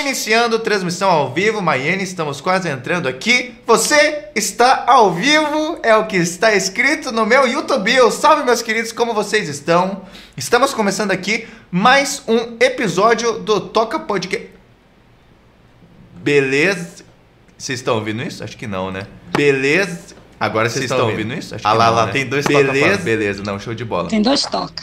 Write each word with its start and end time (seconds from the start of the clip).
Iniciando 0.00 0.58
transmissão 0.58 1.10
ao 1.10 1.30
vivo, 1.30 1.60
Maiene, 1.60 2.02
estamos 2.02 2.40
quase 2.40 2.66
entrando 2.70 3.06
aqui. 3.06 3.54
Você 3.66 4.30
está 4.34 4.84
ao 4.86 5.12
vivo, 5.12 5.78
é 5.82 5.94
o 5.94 6.06
que 6.06 6.16
está 6.16 6.54
escrito 6.54 7.12
no 7.12 7.26
meu 7.26 7.46
YouTube. 7.46 7.92
Salve, 8.10 8.42
meus 8.42 8.62
queridos, 8.62 8.92
como 8.92 9.12
vocês 9.12 9.46
estão? 9.46 10.06
Estamos 10.38 10.72
começando 10.72 11.10
aqui 11.10 11.46
mais 11.70 12.22
um 12.26 12.56
episódio 12.58 13.40
do 13.40 13.60
Toca 13.60 13.98
Podcast. 13.98 14.48
Beleza? 16.14 17.04
Vocês 17.58 17.80
estão 17.80 17.96
ouvindo 17.96 18.22
isso? 18.22 18.42
Acho 18.42 18.56
que 18.56 18.66
não, 18.66 18.90
né? 18.90 19.06
Beleza? 19.36 20.16
Agora 20.40 20.70
vocês, 20.70 20.90
estão 20.90 21.06
ouvindo, 21.06 21.34
isso? 21.34 21.54
Acho 21.54 21.68
ah, 21.68 21.74
lá, 21.74 21.86
não, 21.88 21.94
lá, 21.96 22.06
né? 22.06 22.12
tem 22.12 22.26
dois 22.26 22.46
Beleza, 22.46 23.02
beleza, 23.02 23.42
não, 23.44 23.60
show 23.60 23.74
de 23.74 23.84
bola. 23.84 24.08
Tem 24.08 24.22
dois 24.22 24.40
toca. 24.40 24.82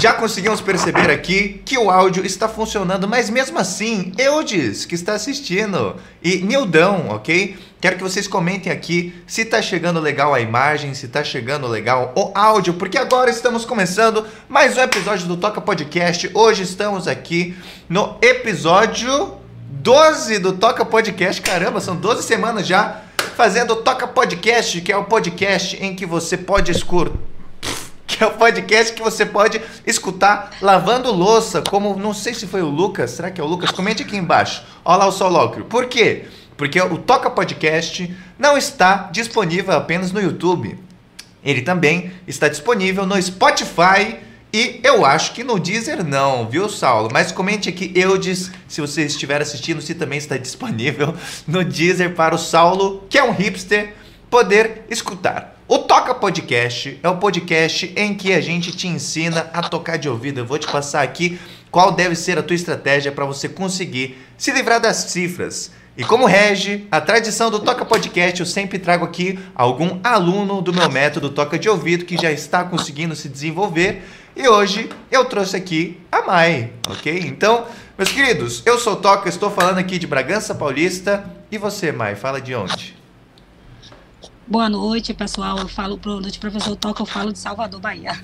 Já 0.00 0.12
conseguimos 0.12 0.60
perceber 0.60 1.10
aqui 1.10 1.60
que 1.64 1.76
o 1.76 1.90
áudio 1.90 2.24
está 2.24 2.48
funcionando, 2.48 3.08
mas 3.08 3.28
mesmo 3.28 3.58
assim, 3.58 4.12
Eudes, 4.16 4.84
que 4.84 4.94
está 4.94 5.14
assistindo, 5.14 5.96
e 6.22 6.36
Nildão, 6.36 7.08
ok? 7.08 7.56
Quero 7.80 7.96
que 7.96 8.02
vocês 8.04 8.28
comentem 8.28 8.72
aqui 8.72 9.12
se 9.26 9.40
está 9.40 9.60
chegando 9.60 9.98
legal 9.98 10.32
a 10.32 10.40
imagem, 10.40 10.94
se 10.94 11.06
está 11.06 11.24
chegando 11.24 11.66
legal 11.66 12.12
o 12.14 12.30
áudio, 12.32 12.74
porque 12.74 12.96
agora 12.96 13.28
estamos 13.28 13.64
começando 13.64 14.24
mais 14.48 14.76
um 14.76 14.82
episódio 14.82 15.26
do 15.26 15.36
Toca 15.36 15.60
Podcast. 15.60 16.30
Hoje 16.32 16.62
estamos 16.62 17.08
aqui 17.08 17.56
no 17.88 18.18
episódio 18.22 19.34
12 19.68 20.38
do 20.38 20.52
Toca 20.52 20.84
Podcast. 20.84 21.42
Caramba, 21.42 21.80
são 21.80 21.96
12 21.96 22.22
semanas 22.22 22.68
já 22.68 23.02
fazendo 23.36 23.76
Toca 23.76 24.06
Podcast, 24.06 24.80
que 24.80 24.92
é 24.92 24.96
o 24.96 25.04
podcast 25.04 25.76
em 25.82 25.94
que 25.94 26.06
você 26.06 26.36
pode 26.36 26.70
escutar 26.70 27.12
que 28.06 28.22
é 28.22 28.26
o 28.26 28.32
podcast 28.32 28.92
que 28.92 29.02
você 29.02 29.24
pode 29.24 29.60
escutar 29.86 30.50
lavando 30.60 31.10
louça, 31.10 31.62
como 31.62 31.96
não 31.96 32.12
sei 32.12 32.34
se 32.34 32.46
foi 32.46 32.60
o 32.60 32.68
Lucas, 32.68 33.12
será 33.12 33.30
que 33.30 33.40
é 33.40 33.44
o 33.44 33.46
Lucas? 33.46 33.70
Comente 33.70 34.02
aqui 34.02 34.16
embaixo. 34.16 34.62
Olha 34.84 34.98
lá 34.98 35.06
o 35.06 35.12
Solóquio. 35.12 35.64
Por 35.64 35.86
quê? 35.86 36.26
Porque 36.54 36.78
o 36.78 36.98
Toca 36.98 37.30
Podcast 37.30 38.14
não 38.38 38.56
está 38.58 39.08
disponível 39.10 39.74
apenas 39.74 40.12
no 40.12 40.20
YouTube. 40.20 40.78
Ele 41.42 41.62
também 41.62 42.12
está 42.26 42.48
disponível 42.48 43.06
no 43.06 43.20
Spotify 43.20 44.18
e 44.52 44.80
eu 44.84 45.04
acho 45.04 45.32
que 45.32 45.42
no 45.42 45.58
Deezer 45.58 46.04
não, 46.04 46.48
viu, 46.48 46.68
Saulo? 46.68 47.08
Mas 47.12 47.32
comente 47.32 47.68
aqui, 47.68 47.90
Eudes, 47.94 48.50
se 48.68 48.80
você 48.80 49.02
estiver 49.04 49.40
assistindo, 49.40 49.80
se 49.80 49.94
também 49.94 50.18
está 50.18 50.36
disponível 50.38 51.14
no 51.46 51.64
Deezer 51.64 52.14
para 52.14 52.34
o 52.34 52.38
Saulo, 52.38 53.04
que 53.08 53.16
é 53.16 53.24
um 53.24 53.32
hipster, 53.32 53.94
poder 54.28 54.84
escutar. 54.90 55.52
O 55.66 55.78
Toca 55.78 56.14
Podcast 56.14 56.98
é 57.02 57.08
o 57.08 57.16
podcast 57.16 57.92
em 57.96 58.14
que 58.14 58.32
a 58.32 58.40
gente 58.42 58.72
te 58.72 58.86
ensina 58.86 59.48
a 59.54 59.62
tocar 59.62 59.96
de 59.96 60.08
ouvido. 60.08 60.40
Eu 60.40 60.46
vou 60.46 60.58
te 60.58 60.66
passar 60.66 61.02
aqui 61.02 61.38
qual 61.70 61.92
deve 61.92 62.14
ser 62.14 62.38
a 62.38 62.42
tua 62.42 62.54
estratégia 62.54 63.10
para 63.10 63.24
você 63.24 63.48
conseguir 63.48 64.18
se 64.36 64.52
livrar 64.52 64.80
das 64.80 64.96
cifras. 64.96 65.70
E 65.96 66.04
como 66.04 66.26
rege 66.26 66.86
a 66.90 67.00
tradição 67.00 67.50
do 67.50 67.60
Toca 67.60 67.84
Podcast, 67.84 68.40
eu 68.40 68.46
sempre 68.46 68.78
trago 68.78 69.04
aqui 69.04 69.38
algum 69.54 69.98
aluno 70.02 70.62
do 70.62 70.72
meu 70.72 70.90
método 70.90 71.30
Toca 71.30 71.58
de 71.58 71.68
Ouvido 71.68 72.04
que 72.04 72.16
já 72.16 72.30
está 72.30 72.64
conseguindo 72.64 73.14
se 73.14 73.28
desenvolver. 73.28 74.02
E 74.34 74.48
hoje 74.48 74.88
eu 75.10 75.26
trouxe 75.26 75.56
aqui 75.56 76.00
a 76.10 76.22
Mai, 76.22 76.72
ok? 76.88 77.18
Então, 77.26 77.66
meus 77.98 78.10
queridos, 78.10 78.62
eu 78.64 78.78
sou 78.78 78.94
o 78.94 78.96
Toca, 78.96 79.28
estou 79.28 79.50
falando 79.50 79.76
aqui 79.78 79.98
de 79.98 80.06
Bragança 80.06 80.54
Paulista. 80.54 81.24
E 81.50 81.58
você, 81.58 81.92
Mai, 81.92 82.14
fala 82.14 82.40
de 82.40 82.54
onde? 82.54 82.96
Boa 84.46 84.70
noite, 84.70 85.12
pessoal. 85.12 85.58
Eu 85.58 85.68
falo 85.68 85.98
boa 85.98 86.18
noite, 86.18 86.38
professor 86.38 86.74
Toca. 86.76 87.02
Eu 87.02 87.06
falo 87.06 87.30
de 87.30 87.38
Salvador, 87.38 87.78
Bahia. 87.78 88.18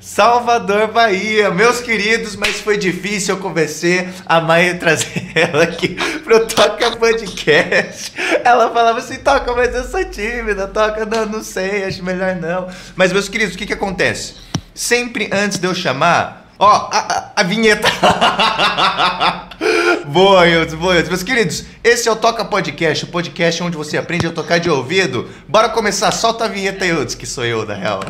Salvador, 0.00 0.88
Bahia, 0.88 1.48
meus 1.52 1.80
queridos, 1.80 2.34
mas 2.34 2.60
foi 2.60 2.76
difícil 2.76 3.36
eu 3.36 3.40
convencer 3.40 4.12
a 4.26 4.40
Maia 4.40 4.76
trazer 4.76 5.30
ela 5.32 5.62
aqui 5.62 5.94
pro 6.24 6.44
Toca 6.48 6.96
Podcast. 6.96 8.12
Ela 8.42 8.68
falava 8.72 8.98
assim, 8.98 9.18
Toca, 9.18 9.54
mas 9.54 9.72
eu 9.72 9.84
sou 9.84 10.04
tímida, 10.04 10.66
Toca, 10.66 11.06
não, 11.06 11.26
não 11.26 11.44
sei, 11.44 11.84
acho 11.84 12.02
melhor 12.02 12.34
não. 12.34 12.66
Mas, 12.96 13.12
meus 13.12 13.28
queridos, 13.28 13.54
o 13.54 13.58
que 13.58 13.64
que 13.64 13.72
acontece? 13.72 14.34
Sempre 14.74 15.28
antes 15.32 15.58
de 15.58 15.66
eu 15.66 15.74
chamar, 15.74 16.46
ó, 16.58 16.88
a, 16.90 16.98
a, 16.98 17.32
a 17.36 17.42
vinheta. 17.42 17.86
boa, 20.08 20.48
Eudes, 20.48 20.72
boa, 20.74 20.94
Eudes. 20.94 21.10
Meus 21.10 21.22
queridos, 21.22 21.64
esse 21.84 22.08
é 22.08 22.12
o 22.12 22.16
Toca 22.16 22.42
Podcast, 22.44 23.04
o 23.04 23.08
podcast 23.08 23.62
onde 23.62 23.76
você 23.76 23.98
aprende 23.98 24.26
a 24.26 24.30
tocar 24.30 24.58
de 24.58 24.70
ouvido. 24.70 25.28
Bora 25.46 25.68
começar, 25.68 26.10
solta 26.10 26.46
a 26.46 26.48
vinheta, 26.48 26.86
Eudes, 26.86 27.14
que 27.14 27.26
sou 27.26 27.44
eu, 27.44 27.66
na 27.66 27.74
real. 27.74 28.00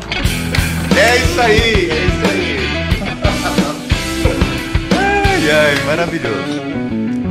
É 0.97 1.17
isso 1.17 1.41
aí, 1.41 1.91
é 1.91 2.05
isso 2.05 2.25
aí. 2.31 2.53
Ai, 5.45 5.51
ai, 5.51 5.75
maravilhoso. 5.85 6.72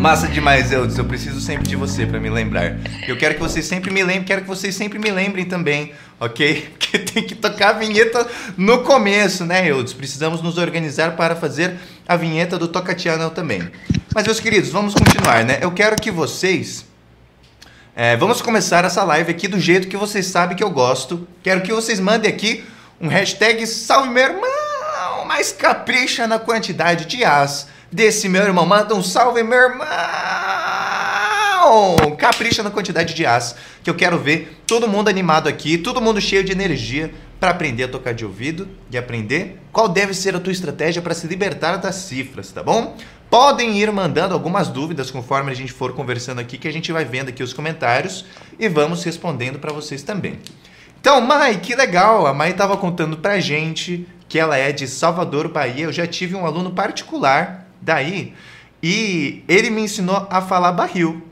Massa 0.02 0.26
demais, 0.26 0.72
Eudes. 0.72 0.98
Eu 0.98 1.04
preciso 1.04 1.40
sempre 1.40 1.68
de 1.68 1.76
você 1.76 2.04
para 2.04 2.18
me 2.18 2.28
lembrar. 2.28 2.76
Eu 3.06 3.16
quero 3.16 3.34
que 3.34 3.40
vocês 3.40 3.64
sempre 3.64 3.88
me 3.88 4.02
lembrem, 4.02 4.24
quero 4.24 4.40
que 4.40 4.48
vocês 4.48 4.74
sempre 4.74 4.98
me 4.98 5.12
lembrem 5.12 5.44
também, 5.44 5.92
ok? 6.18 6.70
Porque 6.76 6.98
tem 6.98 7.22
que 7.22 7.36
tocar 7.36 7.68
a 7.68 7.72
vinheta 7.74 8.26
no 8.56 8.82
começo, 8.82 9.46
né, 9.46 9.64
Eudes? 9.70 9.92
Precisamos 9.92 10.42
nos 10.42 10.58
organizar 10.58 11.14
para 11.14 11.36
fazer 11.36 11.76
a 12.08 12.16
vinheta 12.16 12.58
do 12.58 12.66
Tocatiano 12.66 13.30
também. 13.30 13.70
Mas, 14.12 14.24
meus 14.24 14.40
queridos, 14.40 14.70
vamos 14.70 14.92
continuar, 14.92 15.44
né? 15.44 15.60
Eu 15.60 15.70
quero 15.70 15.94
que 15.94 16.10
vocês. 16.10 16.84
é, 17.94 18.16
vamos 18.16 18.42
começar 18.42 18.84
essa 18.84 19.04
live 19.04 19.30
aqui 19.30 19.46
do 19.46 19.60
jeito 19.60 19.86
que 19.86 19.96
vocês 19.96 20.26
sabem 20.26 20.56
que 20.56 20.64
eu 20.64 20.70
gosto. 20.70 21.28
Quero 21.44 21.60
que 21.60 21.72
vocês 21.72 22.00
mandem 22.00 22.28
aqui 22.28 22.64
um 23.00 23.06
hashtag 23.06 23.64
salve 23.69 24.08
meu 24.08 24.24
irmão, 24.24 25.24
mas 25.28 25.52
capricha 25.52 26.26
na 26.26 26.40
quantidade 26.40 27.04
de 27.04 27.22
as 27.22 27.69
desse 27.92 28.28
meu 28.28 28.42
irmão. 28.42 28.64
Manda 28.64 28.94
um 28.94 29.03
salve 29.03 29.42
meu 29.42 29.58
irmão! 29.58 29.86
Capricha 32.19 32.62
na 32.62 32.70
quantidade 32.70 33.14
de 33.14 33.26
as 33.26 33.54
que 33.82 33.91
eu 33.91 33.94
quero 33.94 34.19
ver 34.19 34.60
todo 34.66 34.88
mundo 34.88 35.08
animado 35.08 35.48
aqui, 35.48 35.76
todo 35.76 36.00
mundo 36.00 36.20
cheio 36.20 36.42
de 36.42 36.52
energia 36.52 37.12
para 37.38 37.50
aprender 37.50 37.84
a 37.84 37.88
tocar 37.88 38.14
de 38.14 38.25
ouvido 38.25 38.69
e 38.91 38.97
aprender 38.97 39.60
qual 39.72 39.88
deve 39.88 40.14
ser 40.14 40.34
a 40.36 40.41
tua 40.41 40.52
estratégia 40.52 41.02
para 41.02 41.14
se 41.14 41.26
libertar 41.26 41.76
das 41.76 41.97
cifras, 41.97 42.52
tá 42.52 42.62
bom? 42.62 42.97
Podem 43.28 43.78
ir 43.78 43.91
mandando 43.91 44.34
algumas 44.34 44.69
dúvidas 44.69 45.10
conforme 45.10 45.50
a 45.50 45.54
gente 45.54 45.72
for 45.72 45.92
conversando 45.92 46.41
aqui, 46.41 46.56
que 46.58 46.69
a 46.69 46.72
gente 46.72 46.92
vai 46.92 47.04
vendo 47.04 47.31
aqui 47.31 47.42
os 47.42 47.52
comentários 47.52 48.25
e 48.58 48.69
vamos 48.69 49.02
respondendo 49.02 49.58
para 49.58 49.72
vocês 49.72 50.02
também. 50.02 50.38
Então, 51.00 51.20
Mai, 51.20 51.58
que 51.58 51.75
legal! 51.75 52.26
A 52.26 52.34
Mai 52.34 52.50
estava 52.50 52.76
contando 52.76 53.16
pra 53.16 53.41
gente 53.41 54.06
que 54.28 54.38
ela 54.38 54.56
é 54.56 54.70
de 54.70 54.86
Salvador, 54.86 55.48
Bahia. 55.48 55.84
Eu 55.84 55.92
já 55.92 56.06
tive 56.06 56.36
um 56.36 56.47
aluno 56.47 56.70
particular 56.70 57.61
daí 57.82 58.34
e 58.82 59.44
ele 59.47 59.70
me 59.70 59.82
ensinou 59.82 60.26
a 60.31 60.41
falar 60.41 60.72
barril. 60.72 61.22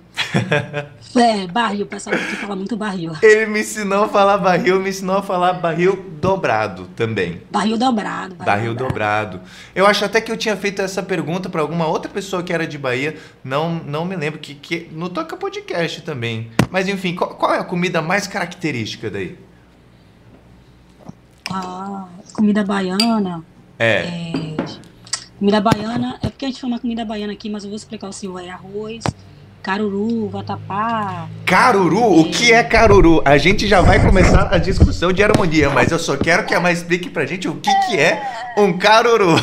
É, 1.16 1.46
barril. 1.48 1.86
O 1.86 1.88
pessoal 1.88 2.14
aqui 2.14 2.36
fala 2.36 2.54
muito 2.54 2.76
barril. 2.76 3.12
Ele 3.20 3.46
me 3.46 3.60
ensinou 3.60 4.04
a 4.04 4.08
falar 4.08 4.38
barril, 4.38 4.78
me 4.78 4.90
ensinou 4.90 5.16
a 5.16 5.22
falar 5.22 5.54
barril 5.54 6.04
dobrado 6.20 6.86
também. 6.94 7.42
Barril 7.50 7.76
dobrado. 7.76 8.36
Barril 8.36 8.74
dobrado. 8.74 9.40
Eu 9.74 9.86
acho 9.86 10.04
até 10.04 10.20
que 10.20 10.30
eu 10.30 10.36
tinha 10.36 10.56
feito 10.56 10.80
essa 10.82 11.02
pergunta 11.02 11.48
para 11.48 11.62
alguma 11.62 11.86
outra 11.86 12.10
pessoa 12.10 12.44
que 12.44 12.52
era 12.52 12.66
de 12.66 12.78
Bahia. 12.78 13.16
Não, 13.42 13.74
não 13.74 14.04
me 14.04 14.14
lembro 14.14 14.38
que, 14.38 14.54
que 14.54 14.88
no 14.92 15.08
Toca 15.08 15.36
Podcast 15.36 16.02
também. 16.02 16.50
Mas 16.70 16.86
enfim, 16.86 17.16
qual, 17.16 17.30
qual 17.30 17.54
é 17.54 17.58
a 17.58 17.64
comida 17.64 18.00
mais 18.00 18.28
característica 18.28 19.10
daí? 19.10 19.36
Ah, 21.50 22.06
comida 22.32 22.62
baiana. 22.62 23.42
É. 23.76 24.04
É, 24.04 24.64
comida 25.40 25.58
baiana. 25.58 26.18
É 26.22 26.28
porque 26.28 26.44
a 26.44 26.48
gente 26.48 26.60
chama 26.60 26.78
comida 26.78 27.04
baiana 27.04 27.32
aqui, 27.32 27.48
mas 27.48 27.64
eu 27.64 27.70
vou 27.70 27.76
explicar 27.76 28.08
o 28.08 28.12
senhor. 28.12 28.38
É 28.38 28.50
arroz, 28.50 29.02
caruru, 29.62 30.28
vatapá. 30.28 31.28
Caruru? 31.46 32.20
O 32.20 32.30
que 32.30 32.52
é 32.52 32.62
caruru? 32.62 33.22
A 33.24 33.38
gente 33.38 33.66
já 33.66 33.80
vai 33.80 34.04
começar 34.04 34.54
a 34.54 34.58
discussão 34.58 35.12
de 35.12 35.22
harmonia, 35.22 35.70
mas 35.70 35.90
eu 35.90 35.98
só 35.98 36.16
quero 36.16 36.44
que 36.44 36.54
a 36.54 36.60
mãe 36.60 36.72
explique 36.72 37.08
pra 37.08 37.24
gente 37.24 37.48
o 37.48 37.54
que, 37.56 37.74
que 37.86 37.98
é 37.98 38.52
um 38.56 38.76
caruru. 38.78 39.34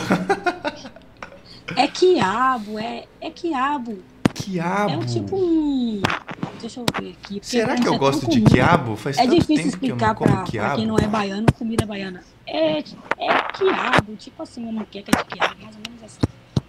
É 1.76 1.88
quiabo, 1.88 2.80
é, 2.80 3.04
é 3.20 3.30
quiabo. 3.30 3.98
Quiabo. 4.38 4.92
É 4.92 4.98
um 4.98 5.06
tipo 5.06 5.36
um. 5.38 6.02
Deixa 6.62 6.80
eu 6.80 6.86
ver 7.00 7.16
aqui. 7.24 7.40
Será 7.42 7.68
pra 7.74 7.76
que 7.78 7.88
eu 7.88 7.94
é 7.94 7.98
gosto 7.98 8.30
de 8.30 8.42
quiabo? 8.42 8.96
Faz 8.96 9.18
É 9.18 9.26
difícil 9.28 9.56
que 9.56 9.62
eu 9.62 9.68
explicar 9.68 10.16
como 10.16 10.30
pra, 10.32 10.42
pra 10.42 10.52
quiabo. 10.52 10.76
quem 10.76 10.88
não 10.88 10.98
é 10.98 11.08
baiano, 11.08 11.46
comida 11.58 11.86
baiana. 11.86 12.22
É, 12.48 12.80
é 12.80 12.84
quiabo, 12.84 14.16
tipo 14.18 14.42
assim, 14.44 14.64
uma 14.64 14.72
muqueca 14.72 15.12
de 15.12 15.24
quiabo, 15.26 15.56
mais 15.62 15.76
ou 15.76 15.82
menos 15.88 16.04
assim. 16.04 16.20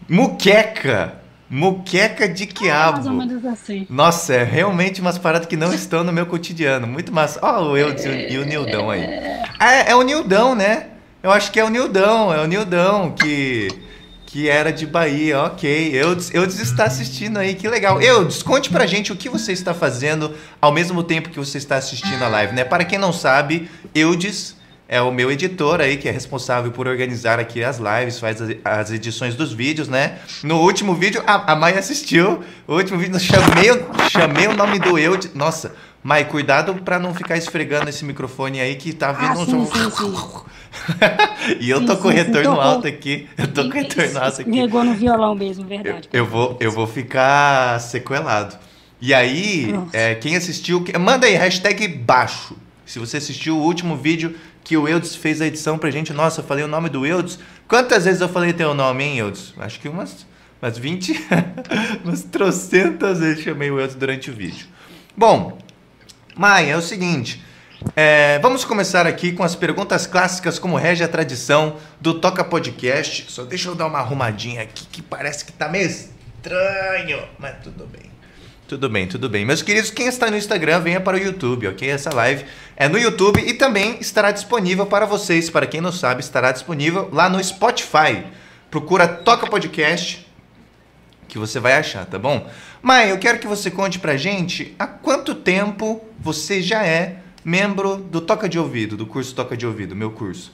Muqueca. 0.08 1.14
Muqueca 1.50 2.28
de 2.28 2.42
É, 2.42 2.46
mais 2.46 2.52
ou 2.54 2.58
quiabo. 2.58 3.10
menos 3.12 3.44
assim. 3.46 3.86
Nossa, 3.88 4.34
é 4.34 4.44
realmente 4.44 5.00
umas 5.00 5.16
paradas 5.16 5.46
que 5.48 5.56
não 5.56 5.72
estão 5.74 6.04
no 6.04 6.12
meu 6.12 6.26
cotidiano. 6.26 6.86
Muito 6.86 7.12
massa. 7.12 7.40
Ó, 7.42 7.70
o 7.70 7.76
Eudes 7.76 8.04
e 8.04 8.08
o- 8.08 8.12
e 8.32 8.38
o 8.38 8.44
Nildão 8.44 8.90
aí. 8.90 9.02
Ah, 9.58 9.72
é, 9.72 9.90
é 9.92 9.96
o 9.96 10.02
Nildão, 10.02 10.54
né? 10.54 10.88
Eu 11.22 11.30
acho 11.32 11.50
que 11.50 11.58
é 11.58 11.64
o 11.64 11.68
Nildão, 11.70 12.32
é 12.32 12.40
o 12.42 12.46
Nildão 12.46 13.10
que, 13.12 13.68
que 14.28 14.48
era 14.48 14.70
de 14.70 14.86
Bahia. 14.86 15.40
Ok, 15.42 15.90
Eudes, 15.94 16.32
Eudes 16.32 16.60
está 16.60 16.84
assistindo 16.84 17.38
aí, 17.38 17.54
que 17.54 17.66
legal. 17.66 18.00
Eudes, 18.00 18.42
conte 18.42 18.70
pra 18.70 18.86
gente 18.86 19.10
o 19.10 19.16
que 19.16 19.28
você 19.28 19.52
está 19.52 19.72
fazendo 19.72 20.34
ao 20.60 20.70
mesmo 20.70 21.02
tempo 21.02 21.30
que 21.30 21.38
você 21.38 21.58
está 21.58 21.76
assistindo 21.76 22.22
a 22.22 22.28
live, 22.28 22.54
né? 22.54 22.62
Para 22.62 22.84
quem 22.84 22.98
não 22.98 23.12
sabe, 23.12 23.70
Eudes 23.94 24.56
é 24.86 25.00
o 25.00 25.10
meu 25.10 25.30
editor 25.30 25.80
aí, 25.80 25.96
que 25.96 26.08
é 26.08 26.12
responsável 26.12 26.70
por 26.70 26.86
organizar 26.86 27.38
aqui 27.38 27.64
as 27.64 27.78
lives, 27.78 28.18
faz 28.18 28.38
as, 28.64 28.90
edições 28.90 29.34
dos 29.34 29.52
vídeos, 29.52 29.88
né? 29.88 30.18
No 30.42 30.60
último 30.60 30.94
vídeo, 30.94 31.22
a, 31.26 31.52
a 31.52 31.56
Mai 31.56 31.78
assistiu. 31.78 32.42
O 32.66 32.74
último 32.74 32.98
vídeo, 32.98 33.18
chamei, 33.18 33.68
chamei 34.10 34.46
o 34.46 34.54
nome 34.54 34.78
do 34.78 34.98
eu. 34.98 35.16
De, 35.16 35.30
nossa, 35.34 35.74
Mai, 36.08 36.24
cuidado 36.24 36.74
para 36.76 36.98
não 36.98 37.12
ficar 37.12 37.36
esfregando 37.36 37.90
esse 37.90 38.02
microfone 38.02 38.62
aí 38.62 38.76
que 38.76 38.94
tá 38.94 39.12
vindo 39.12 39.42
ah, 39.42 39.44
sim, 39.44 39.54
um. 39.56 39.66
Sim, 39.66 39.90
sim. 39.92 41.56
e 41.60 41.68
eu 41.68 41.84
tô 41.84 41.96
sim, 41.96 42.00
com 42.00 42.08
retorno 42.08 42.58
alto 42.58 42.86
aqui. 42.86 43.28
Eu 43.36 43.46
tô 43.48 43.64
com 43.64 43.74
retorno 43.74 44.18
alto 44.18 44.40
aqui. 44.40 44.50
Pegou 44.50 44.84
no 44.84 44.94
violão 44.94 45.34
mesmo, 45.34 45.66
verdade. 45.66 46.08
Eu, 46.10 46.20
eu, 46.20 46.26
vou, 46.26 46.56
eu 46.60 46.72
vou 46.72 46.86
ficar 46.86 47.78
sequelado. 47.78 48.56
E 49.02 49.12
aí, 49.12 49.70
é, 49.92 50.14
quem 50.14 50.34
assistiu, 50.34 50.82
manda 50.98 51.26
aí, 51.26 51.34
hashtag 51.34 51.86
baixo. 51.86 52.56
Se 52.86 52.98
você 52.98 53.18
assistiu 53.18 53.58
o 53.58 53.62
último 53.62 53.94
vídeo 53.94 54.34
que 54.64 54.78
o 54.78 54.88
Eudes 54.88 55.14
fez 55.14 55.42
a 55.42 55.46
edição 55.46 55.76
pra 55.76 55.90
gente. 55.90 56.14
Nossa, 56.14 56.40
eu 56.40 56.44
falei 56.44 56.64
o 56.64 56.68
nome 56.68 56.88
do 56.88 57.04
Eudes. 57.04 57.38
Quantas 57.68 58.06
vezes 58.06 58.22
eu 58.22 58.30
falei 58.30 58.54
teu 58.54 58.72
nome, 58.72 59.04
hein, 59.04 59.18
Eudes? 59.18 59.52
Acho 59.58 59.78
que 59.78 59.90
umas, 59.90 60.26
umas 60.62 60.78
20, 60.78 61.26
umas 62.02 62.22
trocentas 62.22 63.20
vezes 63.20 63.44
chamei 63.44 63.70
o 63.70 63.78
Eudes 63.78 63.94
durante 63.94 64.30
o 64.30 64.32
vídeo. 64.32 64.66
Bom, 65.14 65.58
Maia, 66.38 66.70
é 66.70 66.76
o 66.76 66.80
seguinte. 66.80 67.42
É, 67.96 68.38
vamos 68.38 68.64
começar 68.64 69.08
aqui 69.08 69.32
com 69.32 69.42
as 69.42 69.56
perguntas 69.56 70.06
clássicas, 70.06 70.56
como 70.56 70.76
rege 70.76 71.02
a 71.02 71.08
tradição 71.08 71.78
do 72.00 72.14
Toca 72.14 72.44
Podcast. 72.44 73.26
Só 73.28 73.42
deixa 73.42 73.68
eu 73.68 73.74
dar 73.74 73.86
uma 73.86 73.98
arrumadinha 73.98 74.62
aqui 74.62 74.86
que 74.86 75.02
parece 75.02 75.44
que 75.44 75.50
tá 75.50 75.68
meio 75.68 75.88
estranho, 75.88 77.24
mas 77.40 77.56
tudo 77.60 77.84
bem. 77.88 78.08
Tudo 78.68 78.88
bem, 78.88 79.08
tudo 79.08 79.28
bem. 79.28 79.44
Meus 79.44 79.62
queridos, 79.62 79.90
quem 79.90 80.06
está 80.06 80.30
no 80.30 80.36
Instagram, 80.36 80.78
venha 80.78 81.00
para 81.00 81.16
o 81.16 81.20
YouTube, 81.20 81.66
ok? 81.66 81.90
Essa 81.90 82.14
live 82.14 82.44
é 82.76 82.88
no 82.88 83.00
YouTube 83.00 83.40
e 83.40 83.54
também 83.54 83.98
estará 84.00 84.30
disponível 84.30 84.86
para 84.86 85.06
vocês. 85.06 85.50
Para 85.50 85.66
quem 85.66 85.80
não 85.80 85.90
sabe, 85.90 86.20
estará 86.20 86.52
disponível 86.52 87.08
lá 87.12 87.28
no 87.28 87.42
Spotify. 87.42 88.22
Procura 88.70 89.08
Toca 89.08 89.48
Podcast 89.48 90.28
que 91.28 91.38
você 91.38 91.60
vai 91.60 91.74
achar, 91.74 92.06
tá 92.06 92.18
bom? 92.18 92.50
Mãe, 92.82 93.10
eu 93.10 93.18
quero 93.18 93.38
que 93.38 93.46
você 93.46 93.70
conte 93.70 93.98
pra 93.98 94.16
gente 94.16 94.74
há 94.78 94.86
quanto 94.86 95.34
tempo 95.34 96.00
você 96.18 96.62
já 96.62 96.84
é 96.84 97.18
membro 97.44 97.96
do 97.96 98.20
Toca 98.20 98.48
de 98.48 98.58
Ouvido, 98.58 98.96
do 98.96 99.06
curso 99.06 99.34
Toca 99.34 99.56
de 99.56 99.66
Ouvido, 99.66 99.96
meu 99.96 100.10
curso. 100.10 100.52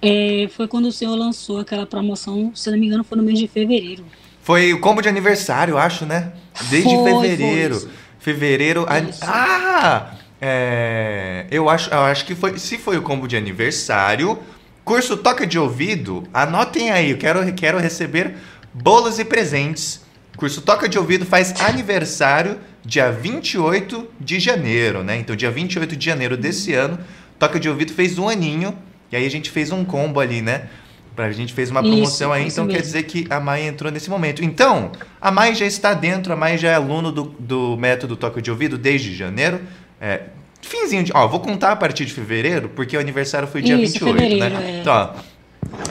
É, 0.00 0.48
foi 0.56 0.66
quando 0.66 0.86
o 0.86 0.92
senhor 0.92 1.14
lançou 1.14 1.60
aquela 1.60 1.86
promoção, 1.86 2.52
se 2.54 2.70
não 2.70 2.78
me 2.78 2.86
engano, 2.86 3.04
foi 3.04 3.16
no 3.16 3.22
mês 3.22 3.38
de 3.38 3.46
fevereiro. 3.46 4.04
Foi 4.42 4.72
o 4.72 4.80
combo 4.80 5.00
de 5.00 5.08
aniversário, 5.08 5.78
acho, 5.78 6.04
né? 6.04 6.32
Desde 6.68 6.94
foi, 6.96 7.12
fevereiro. 7.12 7.78
Foi 7.78 7.90
fevereiro. 8.18 8.86
Isso. 9.08 9.20
Ah! 9.22 10.16
É, 10.40 11.46
eu, 11.52 11.70
acho, 11.70 11.88
eu 11.90 12.00
acho 12.00 12.24
que 12.24 12.34
foi. 12.34 12.58
Se 12.58 12.76
foi 12.76 12.98
o 12.98 13.02
combo 13.02 13.28
de 13.28 13.36
aniversário, 13.36 14.40
curso 14.84 15.16
Toca 15.16 15.46
de 15.46 15.56
Ouvido, 15.56 16.24
anotem 16.34 16.90
aí, 16.90 17.10
eu 17.12 17.18
quero, 17.18 17.52
quero 17.54 17.78
receber 17.78 18.34
bolos 18.74 19.20
e 19.20 19.24
presentes. 19.24 20.01
Curso 20.36 20.62
Toca 20.62 20.88
de 20.88 20.98
Ouvido 20.98 21.26
faz 21.26 21.60
aniversário 21.60 22.58
dia 22.84 23.10
28 23.10 24.08
de 24.18 24.40
janeiro, 24.40 25.02
né? 25.02 25.16
Então, 25.16 25.36
dia 25.36 25.50
28 25.50 25.96
de 25.96 26.04
janeiro 26.04 26.36
desse 26.36 26.74
ano, 26.74 26.98
Toca 27.38 27.60
de 27.60 27.68
Ouvido 27.68 27.92
fez 27.92 28.18
um 28.18 28.28
aninho. 28.28 28.76
E 29.10 29.16
aí 29.16 29.26
a 29.26 29.30
gente 29.30 29.50
fez 29.50 29.70
um 29.70 29.84
combo 29.84 30.20
ali, 30.20 30.40
né? 30.40 30.68
A 31.16 31.30
gente 31.30 31.52
fez 31.52 31.70
uma 31.70 31.82
promoção 31.82 32.30
isso, 32.30 32.32
aí, 32.32 32.48
então 32.48 32.66
quer 32.66 32.80
dizer 32.80 33.02
que 33.02 33.26
a 33.28 33.38
Mai 33.38 33.66
entrou 33.66 33.92
nesse 33.92 34.08
momento. 34.08 34.42
Então, 34.42 34.92
a 35.20 35.30
Mai 35.30 35.54
já 35.54 35.66
está 35.66 35.92
dentro, 35.92 36.32
a 36.32 36.36
Mai 36.36 36.56
já 36.56 36.70
é 36.70 36.74
aluno 36.74 37.12
do, 37.12 37.24
do 37.38 37.76
método 37.76 38.16
toque 38.16 38.40
de 38.40 38.50
ouvido 38.50 38.78
desde 38.78 39.14
janeiro. 39.14 39.60
É, 40.00 40.22
finzinho 40.62 41.04
de. 41.04 41.12
Ó, 41.14 41.28
vou 41.28 41.40
contar 41.40 41.72
a 41.72 41.76
partir 41.76 42.06
de 42.06 42.14
fevereiro, 42.14 42.70
porque 42.70 42.96
o 42.96 43.00
aniversário 43.00 43.46
foi 43.46 43.60
dia 43.60 43.76
isso, 43.76 44.02
28, 44.02 44.38
né? 44.38 44.46
É. 44.46 44.80
Então, 44.80 44.94
ó, 44.94 45.10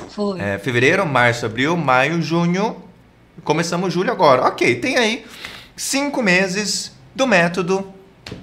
foi. 0.09 0.39
É, 0.41 0.57
fevereiro, 0.57 1.05
março, 1.05 1.45
abril, 1.45 1.77
maio, 1.77 2.19
junho. 2.21 2.77
Começamos 3.43 3.93
julho 3.93 4.11
agora. 4.11 4.43
Ok, 4.47 4.75
tem 4.75 4.97
aí 4.97 5.25
cinco 5.75 6.21
meses 6.21 6.91
do 7.15 7.25
método 7.25 7.91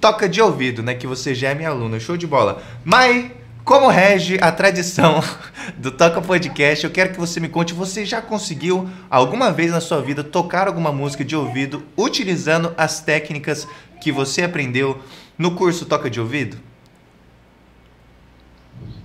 toca 0.01 0.29
de 0.29 0.41
ouvido, 0.41 0.83
né? 0.83 0.95
Que 0.95 1.07
você 1.07 1.35
já 1.35 1.51
é 1.51 1.55
minha 1.55 1.69
aluna. 1.69 2.01
Show 2.01 2.17
de 2.17 2.27
bola. 2.27 2.63
Mai 2.85 3.33
como 3.69 3.89
rege 3.89 4.39
a 4.41 4.51
tradição 4.51 5.23
do 5.77 5.91
Toca 5.91 6.23
Podcast, 6.23 6.87
eu 6.87 6.91
quero 6.91 7.13
que 7.13 7.21
você 7.21 7.39
me 7.39 7.51
conte, 7.51 7.75
você 7.75 8.03
já 8.03 8.23
conseguiu 8.23 8.89
alguma 9.11 9.53
vez 9.53 9.71
na 9.71 9.79
sua 9.79 10.01
vida 10.01 10.25
tocar 10.25 10.67
alguma 10.67 10.91
música 10.91 11.23
de 11.23 11.37
ouvido 11.37 11.83
utilizando 11.95 12.73
as 12.79 13.03
técnicas 13.03 13.69
que 14.01 14.11
você 14.11 14.43
aprendeu 14.43 14.99
no 15.37 15.55
curso 15.55 15.85
Toca 15.85 16.09
de 16.09 16.19
Ouvido? 16.19 16.57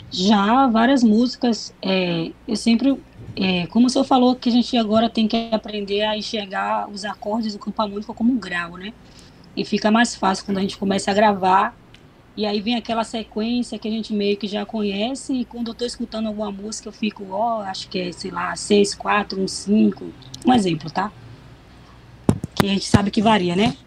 Já, 0.10 0.68
várias 0.68 1.04
músicas. 1.04 1.74
É, 1.82 2.32
eu 2.48 2.56
sempre, 2.56 2.98
é, 3.36 3.68
como 3.68 3.88
o 3.88 3.90
senhor 3.90 4.06
falou, 4.06 4.36
que 4.36 4.50
a 4.50 4.52
gente 4.52 4.76
agora 4.78 5.10
tem 5.10 5.28
que 5.28 5.50
aprender 5.52 6.02
a 6.02 6.18
enxergar 6.18 6.90
os 6.90 7.04
acordes 7.06 7.54
do 7.54 7.60
campo 7.60 7.82
harmônico 7.82 8.14
como 8.14 8.32
um 8.32 8.38
grau, 8.38 8.78
né? 8.78 8.94
E 9.56 9.64
fica 9.66 9.92
mais 9.92 10.16
fácil 10.16 10.46
quando 10.46 10.58
a 10.58 10.62
gente 10.62 10.78
começa 10.78 11.12
a 11.12 11.14
gravar 11.14 11.76
e 12.36 12.48
aí 12.48 12.60
vem 12.60 12.76
aquela 12.76 13.04
sequência 13.04 13.78
que 13.78 13.88
a 13.88 13.92
gente 13.92 14.12
meio 14.12 14.36
que 14.36 14.48
já 14.48 14.66
conhece, 14.66 15.34
e 15.34 15.46
quando 15.46 15.68
eu 15.68 15.74
estou 15.74 15.86
escutando 15.86 16.28
alguma 16.28 16.52
música, 16.52 16.90
eu 16.90 16.94
fico, 16.94 17.28
ó, 17.30 17.60
oh, 17.60 17.62
acho 17.62 17.88
que 17.90 18.00
é, 18.00 18.12
sei 18.12 18.32
lá, 18.32 18.56
6, 18.56 18.96
4, 18.96 19.40
1, 19.40 19.48
5. 19.48 20.06
Um 20.48 20.54
exemplo, 20.54 20.90
tá? 20.90 21.12
Que 22.56 22.66
a 22.66 22.70
gente 22.70 22.86
sabe 22.86 23.12
que 23.12 23.22
varia, 23.22 23.56
né? 23.56 23.78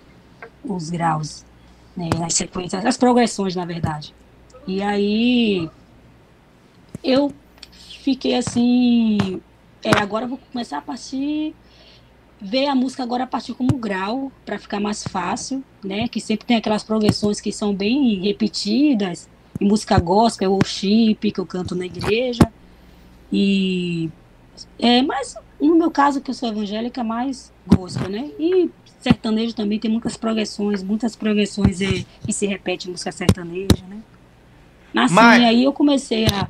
Os 0.65 0.91
graus, 0.91 1.45
né? 1.97 2.09
As 2.25 2.35
sequências, 2.35 2.87
as 2.87 2.97
progressões, 2.97 3.57
na 3.57 3.65
verdade. 3.65 4.15
E 4.65 4.81
aí 4.81 5.69
eu 7.03 7.33
fiquei 8.07 8.37
assim. 8.37 9.41
É, 9.83 9.99
agora 9.99 10.27
eu 10.27 10.29
vou 10.29 10.39
começar 10.53 10.79
a 10.79 10.83
partir 10.83 11.53
ver 12.41 12.67
a 12.67 12.75
música 12.75 13.03
agora 13.03 13.25
a 13.25 13.27
partir 13.27 13.55
como 13.55 13.77
grau, 13.79 14.31
para 14.45 14.59
ficar 14.59 14.79
mais 14.79 15.03
fácil, 15.03 15.65
né? 15.83 16.07
Que 16.07 16.21
sempre 16.21 16.47
tem 16.47 16.57
aquelas 16.57 16.85
progressões 16.85 17.41
que 17.41 17.51
são 17.51 17.75
bem 17.75 18.21
repetidas, 18.21 19.29
em 19.61 19.67
música 19.67 19.99
gospel 19.99 20.53
ou 20.53 20.65
chip, 20.65 21.33
que 21.33 21.41
eu 21.41 21.47
canto 21.47 21.75
na 21.75 21.87
igreja. 21.87 22.53
E 23.33 24.09
é, 24.79 25.03
mas 25.03 25.35
no 25.61 25.75
meu 25.75 25.91
caso, 25.91 26.21
que 26.21 26.31
eu 26.31 26.35
sou 26.35 26.49
evangélica, 26.49 27.03
mais 27.03 27.53
gospel, 27.67 28.09
né? 28.09 28.31
E 28.39 28.71
sertanejo 29.01 29.55
também 29.55 29.81
tem 29.81 29.91
muitas 29.91 30.17
progressões, 30.17 30.83
muitas 30.83 31.17
progressões 31.17 31.81
e, 31.81 32.07
e 32.29 32.33
se 32.33 32.47
repete 32.47 32.89
música 32.89 33.11
sertaneja, 33.11 33.85
né? 33.89 33.99
Assim, 34.95 35.15
mas... 35.15 35.43
aí 35.43 35.65
eu 35.65 35.73
comecei 35.73 36.27
a 36.27 36.49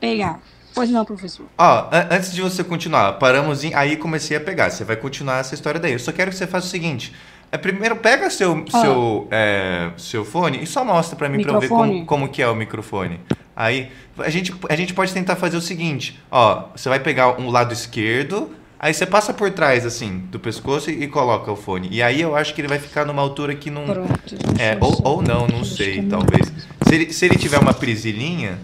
pegar 0.00 0.42
Pois 0.74 0.90
não, 0.90 1.04
professor. 1.04 1.46
Ó, 1.56 1.88
antes 2.10 2.32
de 2.32 2.42
você 2.42 2.64
continuar, 2.64 3.12
paramos 3.14 3.62
em. 3.62 3.72
Aí 3.74 3.96
comecei 3.96 4.36
a 4.36 4.40
pegar. 4.40 4.70
Você 4.70 4.84
vai 4.84 4.96
continuar 4.96 5.38
essa 5.38 5.54
história 5.54 5.78
daí. 5.78 5.92
Eu 5.92 5.98
só 5.98 6.10
quero 6.10 6.30
que 6.30 6.36
você 6.36 6.46
faça 6.46 6.66
o 6.66 6.70
seguinte. 6.70 7.12
É, 7.52 7.56
primeiro, 7.56 7.94
pega 7.94 8.28
seu, 8.30 8.64
seu, 8.68 9.28
é, 9.30 9.92
seu 9.96 10.24
fone 10.24 10.60
e 10.60 10.66
só 10.66 10.84
mostra 10.84 11.14
para 11.14 11.28
mim 11.28 11.40
para 11.40 11.52
eu 11.52 11.60
ver 11.60 11.68
como, 11.68 12.04
como 12.04 12.28
que 12.28 12.42
é 12.42 12.48
o 12.48 12.54
microfone. 12.56 13.20
Aí, 13.54 13.92
a 14.18 14.28
gente, 14.28 14.52
a 14.68 14.74
gente 14.74 14.92
pode 14.92 15.12
tentar 15.12 15.36
fazer 15.36 15.56
o 15.56 15.60
seguinte. 15.60 16.20
Ó, 16.32 16.64
você 16.74 16.88
vai 16.88 16.98
pegar 16.98 17.40
um 17.40 17.50
lado 17.50 17.72
esquerdo, 17.72 18.50
aí 18.76 18.92
você 18.92 19.06
passa 19.06 19.32
por 19.32 19.52
trás, 19.52 19.86
assim, 19.86 20.24
do 20.32 20.40
pescoço 20.40 20.90
e, 20.90 21.04
e 21.04 21.06
coloca 21.06 21.52
o 21.52 21.54
fone. 21.54 21.88
E 21.92 22.02
aí 22.02 22.20
eu 22.20 22.34
acho 22.34 22.52
que 22.52 22.60
ele 22.60 22.66
vai 22.66 22.80
ficar 22.80 23.04
numa 23.04 23.22
altura 23.22 23.54
que 23.54 23.70
não... 23.70 23.84
Pronto. 23.84 24.34
É, 24.58 24.76
ou, 24.80 25.00
ou 25.04 25.22
não, 25.22 25.46
não 25.46 25.64
sei, 25.64 26.02
talvez. 26.02 26.52
Se 26.88 26.94
ele, 26.94 27.12
se 27.12 27.24
ele 27.24 27.36
tiver 27.36 27.60
uma 27.60 27.72
prisilinha 27.72 28.58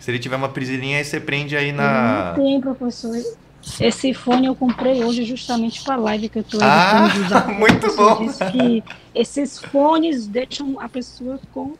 se 0.00 0.10
ele 0.10 0.18
tiver 0.18 0.36
uma 0.36 0.48
prisilinha, 0.48 0.98
aí 0.98 1.04
você 1.04 1.20
prende 1.20 1.56
aí 1.56 1.70
na. 1.70 2.34
Não 2.36 2.42
tem, 2.44 2.60
professor. 2.60 3.16
Esse 3.78 4.14
fone 4.14 4.46
eu 4.46 4.56
comprei 4.56 5.04
hoje 5.04 5.22
justamente 5.24 5.84
para 5.84 5.94
a 5.94 5.98
live 5.98 6.30
que 6.30 6.38
eu 6.38 6.42
estou 6.42 6.60
Ah, 6.62 7.08
muito 7.58 7.94
bom. 7.94 8.26
Que 8.50 8.82
esses 9.14 9.58
fones 9.58 10.26
deixam 10.26 10.80
a 10.80 10.88
pessoa 10.88 11.38
com 11.52 11.74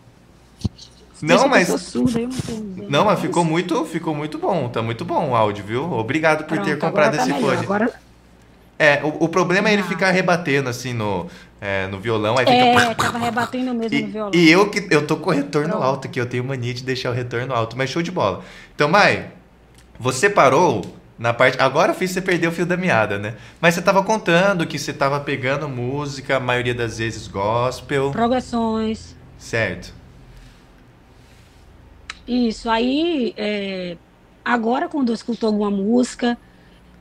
não, 1.23 1.49
mas 1.49 1.69
surda, 1.69 2.19
não, 2.21 2.89
não, 2.89 3.05
mas 3.05 3.21
ficou 3.21 3.45
muito, 3.45 3.85
ficou 3.85 4.15
muito 4.15 4.39
bom, 4.39 4.71
tá 4.71 4.81
muito 4.83 5.05
bom 5.05 5.31
o 5.31 5.37
áudio, 5.37 5.65
viu? 5.65 5.93
Obrigado 5.93 6.45
por 6.45 6.55
Pronto, 6.55 6.65
ter 6.65 6.79
comprado 6.79 7.17
tá 7.17 7.23
esse 7.23 7.33
melhor. 7.33 7.57
fone. 7.57 7.65
Agora 7.65 7.93
é, 8.79 9.03
o, 9.05 9.25
o 9.25 9.29
problema 9.29 9.69
é 9.69 9.75
ele 9.75 9.83
ficar 9.83 10.11
rebatendo 10.11 10.71
assim 10.71 10.95
no, 10.95 11.27
é, 11.61 11.87
no 11.87 12.01
violão. 12.01 12.39
Aí 12.39 12.47
fica... 12.47 12.57
É, 12.57 12.95
tava 12.95 13.19
rebatendo 13.19 13.75
mesmo 13.75 13.97
e, 13.97 14.03
no 14.03 14.09
violão. 14.09 14.31
E 14.35 14.51
eu 14.51 14.71
que 14.71 14.87
eu 14.91 15.07
tô 15.07 15.17
com 15.17 15.31
o 15.31 15.33
retorno 15.33 15.71
Pronto. 15.71 15.85
alto 15.85 16.09
aqui, 16.09 16.21
eu 16.21 16.27
tenho 16.27 16.43
mania 16.43 16.73
de 16.73 16.83
deixar 16.83 17.11
o 17.11 17.13
retorno 17.13 17.55
alto, 17.55 17.77
mas 17.77 17.91
show 17.91 18.03
de 18.03 18.11
bola. 18.11 18.43
Então, 18.75 18.89
Mai, 18.89 19.31
você 19.99 20.31
parou 20.31 20.83
na 21.19 21.35
parte. 21.35 21.61
Agora 21.61 21.93
eu 21.93 21.95
fiz 21.95 22.11
você 22.11 22.23
perder 22.23 22.49
o 22.49 22.53
fio 22.53 22.65
da 22.65 22.79
meada, 22.79 23.19
né? 23.19 23.35
Mas 23.61 23.75
você 23.75 23.83
tava 23.83 24.03
contando 24.03 24.67
que 24.67 24.79
você 24.79 24.93
tava 24.93 25.21
pegando 25.21 25.69
música, 25.69 26.39
a 26.39 26.41
maioria 26.41 26.75
das 26.75 26.97
vezes 26.97 27.29
gospel. 27.29 28.11
Progressões. 28.11 29.15
Certo. 29.37 29.95
Isso, 32.27 32.71
aí 32.71 33.35
é, 33.37 33.97
agora 34.45 34.89
quando 34.89 35.09
eu 35.09 35.15
escuto 35.15 35.47
alguma 35.47 35.71
música 35.71 36.39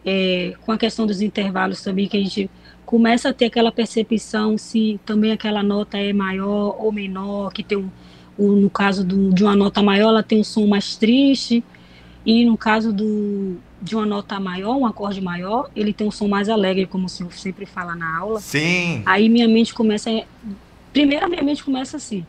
é, 0.06 0.54
com 0.66 0.72
a 0.72 0.78
questão 0.78 1.06
dos 1.06 1.22
intervalos 1.22 1.82
também, 1.82 2.08
que 2.08 2.18
a 2.18 2.20
gente 2.20 2.50
começa 2.90 3.30
a 3.30 3.34
ter 3.34 3.46
aquela 3.46 3.72
percepção 3.72 4.58
se 4.58 5.00
também 5.06 5.32
aquela 5.32 5.62
nota 5.62 5.96
é 5.96 6.12
maior 6.12 6.76
ou 6.84 6.92
menor, 6.92 7.54
que 7.54 7.62
tem 7.62 7.78
um, 7.78 7.88
o, 8.36 8.54
no 8.54 8.68
caso 8.68 9.06
do, 9.06 9.32
de 9.32 9.44
uma 9.44 9.56
nota 9.56 9.84
maior, 9.84 10.10
ela 10.10 10.24
tem 10.24 10.40
um 10.40 10.44
som 10.44 10.66
mais 10.66 10.96
triste, 10.96 11.64
e 12.26 12.44
no 12.44 12.58
caso 12.58 12.92
do, 12.92 13.58
de 13.80 13.96
uma 13.96 14.08
nota 14.08 14.40
maior, 14.40 14.76
um 14.76 14.88
acorde 14.88 15.22
maior, 15.22 15.70
ele 15.76 15.94
tem 15.94 16.08
um 16.08 16.10
som 16.10 16.28
mais 16.28 16.50
alegre, 16.50 16.88
como 16.88 17.06
o 17.06 17.10
senhor 17.10 17.32
sempre 17.34 17.64
fala 17.68 17.96
na 17.96 18.18
aula. 18.18 18.40
Sim. 18.40 19.04
Aí 19.06 19.30
minha 19.30 19.48
mente 19.48 19.72
começa. 19.72 20.10
Primeiro, 20.92 21.28
a 21.28 21.30
minha 21.30 21.44
mente 21.44 21.64
começa 21.64 21.96
assim. 21.96 22.26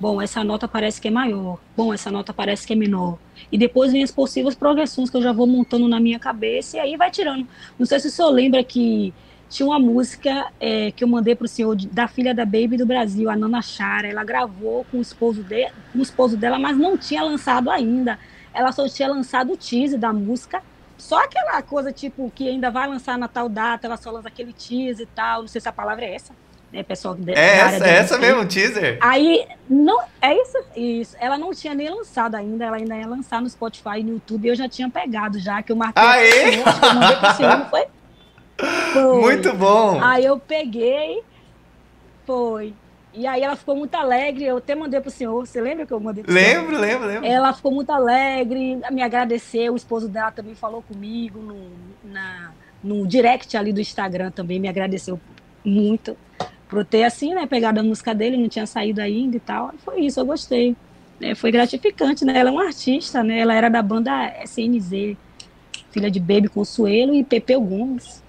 Bom, 0.00 0.20
essa 0.20 0.42
nota 0.42 0.66
parece 0.66 1.00
que 1.00 1.06
é 1.06 1.12
maior. 1.12 1.60
Bom, 1.76 1.94
essa 1.94 2.10
nota 2.10 2.34
parece 2.34 2.66
que 2.66 2.72
é 2.72 2.76
menor. 2.76 3.18
E 3.52 3.56
depois 3.56 3.92
vem 3.92 4.02
as 4.02 4.10
possíveis 4.10 4.56
progressões 4.56 5.08
que 5.08 5.16
eu 5.16 5.22
já 5.22 5.32
vou 5.32 5.46
montando 5.46 5.86
na 5.86 6.00
minha 6.00 6.18
cabeça 6.18 6.76
e 6.76 6.80
aí 6.80 6.96
vai 6.96 7.08
tirando. 7.08 7.46
Não 7.78 7.86
sei 7.86 8.00
se 8.00 8.08
o 8.08 8.10
senhor 8.10 8.30
lembra 8.30 8.64
que 8.64 9.14
tinha 9.52 9.66
uma 9.66 9.78
música 9.78 10.50
é, 10.58 10.90
que 10.90 11.04
eu 11.04 11.08
mandei 11.08 11.34
para 11.36 11.44
o 11.44 11.48
senhor 11.48 11.76
de, 11.76 11.86
da 11.86 12.08
filha 12.08 12.34
da 12.34 12.44
Baby 12.44 12.78
do 12.78 12.86
Brasil, 12.86 13.28
a 13.28 13.36
Nana 13.36 13.60
Chara. 13.60 14.08
Ela 14.08 14.24
gravou 14.24 14.84
com 14.90 14.98
o 14.98 15.02
esposo, 15.02 15.42
de, 15.42 15.70
com 15.92 15.98
o 15.98 16.02
esposo 16.02 16.36
dela, 16.36 16.58
mas 16.58 16.76
não 16.76 16.96
tinha 16.96 17.22
lançado 17.22 17.70
ainda. 17.70 18.18
Ela 18.54 18.72
só 18.72 18.88
tinha 18.88 19.08
lançado 19.08 19.52
o 19.52 19.56
teaser 19.56 19.98
da 19.98 20.12
música. 20.12 20.62
Só 20.96 21.22
aquela 21.22 21.60
coisa, 21.60 21.92
tipo, 21.92 22.32
que 22.34 22.48
ainda 22.48 22.70
vai 22.70 22.88
lançar 22.88 23.18
na 23.18 23.28
tal 23.28 23.48
data, 23.48 23.86
ela 23.86 23.96
só 23.96 24.10
lança 24.10 24.28
aquele 24.28 24.54
teaser 24.54 25.04
e 25.04 25.14
tal. 25.14 25.42
Não 25.42 25.48
sei 25.48 25.60
se 25.60 25.68
a 25.68 25.72
palavra 25.72 26.04
é 26.06 26.14
essa 26.14 26.32
né, 26.72 26.82
pessoal 26.82 27.14
de, 27.14 27.32
é 27.32 27.58
essa, 27.58 27.86
é 27.86 27.90
essa 27.96 28.18
mesmo, 28.18 28.46
teaser. 28.46 28.96
Aí, 29.00 29.46
não, 29.68 30.02
é 30.22 30.34
isso, 30.34 30.58
isso. 30.74 31.16
Ela 31.20 31.36
não 31.36 31.52
tinha 31.52 31.74
nem 31.74 31.90
lançado 31.90 32.34
ainda, 32.34 32.64
ela 32.64 32.76
ainda 32.76 32.96
ia 32.96 33.06
lançar 33.06 33.42
no 33.42 33.50
Spotify 33.50 33.98
e 33.98 34.02
no 34.02 34.14
YouTube, 34.14 34.48
eu 34.48 34.56
já 34.56 34.68
tinha 34.68 34.88
pegado 34.88 35.38
já, 35.38 35.62
que 35.62 35.70
eu 35.70 35.76
marquei 35.76 36.02
Aê! 36.02 36.52
Senhor, 36.52 36.80
que 36.80 36.84
eu 36.84 36.94
mandei 36.94 37.16
pro 37.16 37.34
senhor, 37.34 37.58
não 37.58 37.68
foi? 37.68 37.86
foi? 38.58 39.20
Muito 39.20 39.52
bom! 39.54 40.02
Aí 40.02 40.24
eu 40.24 40.38
peguei, 40.38 41.22
foi. 42.26 42.74
E 43.14 43.26
aí 43.26 43.42
ela 43.42 43.56
ficou 43.56 43.76
muito 43.76 43.94
alegre, 43.94 44.44
eu 44.44 44.56
até 44.56 44.74
mandei 44.74 44.98
pro 45.00 45.10
senhor, 45.10 45.46
você 45.46 45.60
lembra 45.60 45.84
que 45.84 45.92
eu 45.92 46.00
mandei 46.00 46.24
pro 46.24 46.32
Lembro, 46.32 46.70
senhor? 46.70 46.80
lembro, 46.80 47.06
lembro. 47.06 47.26
Ela 47.26 47.52
ficou 47.52 47.70
muito 47.70 47.90
alegre, 47.90 48.80
me 48.90 49.02
agradeceu, 49.02 49.74
o 49.74 49.76
esposo 49.76 50.08
dela 50.08 50.32
também 50.32 50.54
falou 50.54 50.82
comigo 50.82 51.38
no, 51.38 52.10
na, 52.10 52.52
no 52.82 53.06
direct 53.06 53.54
ali 53.54 53.70
do 53.70 53.80
Instagram 53.80 54.30
também, 54.30 54.58
me 54.58 54.68
agradeceu 54.68 55.20
muito 55.62 56.16
por 56.72 56.86
ter 56.86 57.04
assim, 57.04 57.34
né, 57.34 57.46
pegado 57.46 57.80
a 57.80 57.82
música 57.82 58.14
dele, 58.14 58.38
não 58.38 58.48
tinha 58.48 58.66
saído 58.66 59.02
ainda 59.02 59.36
e 59.36 59.40
tal. 59.40 59.74
Foi 59.84 60.00
isso, 60.00 60.18
eu 60.18 60.24
gostei. 60.24 60.74
É, 61.20 61.34
foi 61.34 61.52
gratificante, 61.52 62.24
né? 62.24 62.38
Ela 62.38 62.48
é 62.48 62.52
uma 62.52 62.64
artista, 62.64 63.22
né? 63.22 63.40
Ela 63.40 63.54
era 63.54 63.68
da 63.68 63.82
banda 63.82 64.32
SNZ, 64.42 65.16
filha 65.90 66.10
de 66.10 66.18
Baby 66.18 66.48
Consuelo 66.48 67.14
e 67.14 67.22
Pepeu 67.22 67.60
Gomes. 67.60 68.22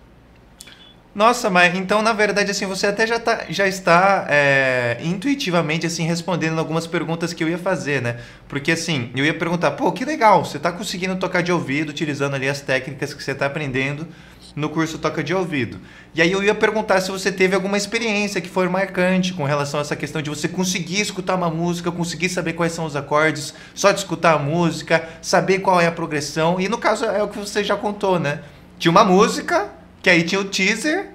Nossa, 1.15 1.47
mas 1.47 1.75
então 1.75 2.01
na 2.01 2.11
verdade 2.11 2.49
assim 2.49 2.65
você 2.65 2.87
até 2.87 3.05
já, 3.05 3.19
tá, 3.19 3.45
já 3.47 3.67
está 3.67 4.25
é, 4.29 4.97
intuitivamente 5.03 5.85
assim 5.85 6.03
respondendo 6.05 6.57
algumas 6.57 6.87
perguntas 6.87 7.33
que 7.33 7.43
eu 7.43 7.49
ia 7.49 7.57
fazer, 7.57 8.01
né? 8.01 8.17
Porque 8.47 8.71
assim 8.71 9.11
eu 9.15 9.23
ia 9.23 9.33
perguntar, 9.33 9.71
pô, 9.71 9.91
que 9.91 10.03
legal, 10.03 10.43
você 10.43 10.57
está 10.57 10.71
conseguindo 10.71 11.15
tocar 11.15 11.43
de 11.43 11.51
ouvido, 11.51 11.89
utilizando 11.89 12.33
ali 12.33 12.49
as 12.49 12.61
técnicas 12.61 13.13
que 13.13 13.23
você 13.23 13.31
está 13.31 13.45
aprendendo 13.45 14.07
no 14.55 14.69
curso 14.69 14.97
Toca 14.97 15.23
de 15.23 15.33
Ouvido. 15.33 15.79
E 16.15 16.21
aí 16.21 16.31
eu 16.31 16.43
ia 16.43 16.53
perguntar 16.55 17.01
se 17.01 17.11
você 17.11 17.31
teve 17.31 17.55
alguma 17.55 17.77
experiência 17.77 18.41
que 18.41 18.49
foi 18.49 18.67
marcante 18.67 19.33
com 19.33 19.43
relação 19.43 19.79
a 19.79 19.81
essa 19.81 19.95
questão 19.95 20.21
de 20.21 20.29
você 20.29 20.47
conseguir 20.47 21.01
escutar 21.01 21.35
uma 21.35 21.49
música, 21.49 21.91
conseguir 21.91 22.29
saber 22.29 22.53
quais 22.53 22.71
são 22.71 22.85
os 22.85 22.95
acordes, 22.95 23.53
só 23.73 23.91
de 23.91 23.99
escutar 23.99 24.33
a 24.33 24.39
música, 24.39 25.07
saber 25.21 25.59
qual 25.59 25.79
é 25.79 25.87
a 25.87 25.91
progressão. 25.91 26.59
E 26.59 26.67
no 26.67 26.77
caso 26.77 27.05
é 27.05 27.21
o 27.21 27.27
que 27.27 27.37
você 27.37 27.63
já 27.63 27.75
contou, 27.75 28.19
né? 28.19 28.41
Tinha 28.77 28.91
uma 28.91 29.03
música, 29.03 29.69
que 30.03 30.09
aí 30.09 30.21
tinha 30.23 30.39
o 30.39 30.43
teaser, 30.43 31.09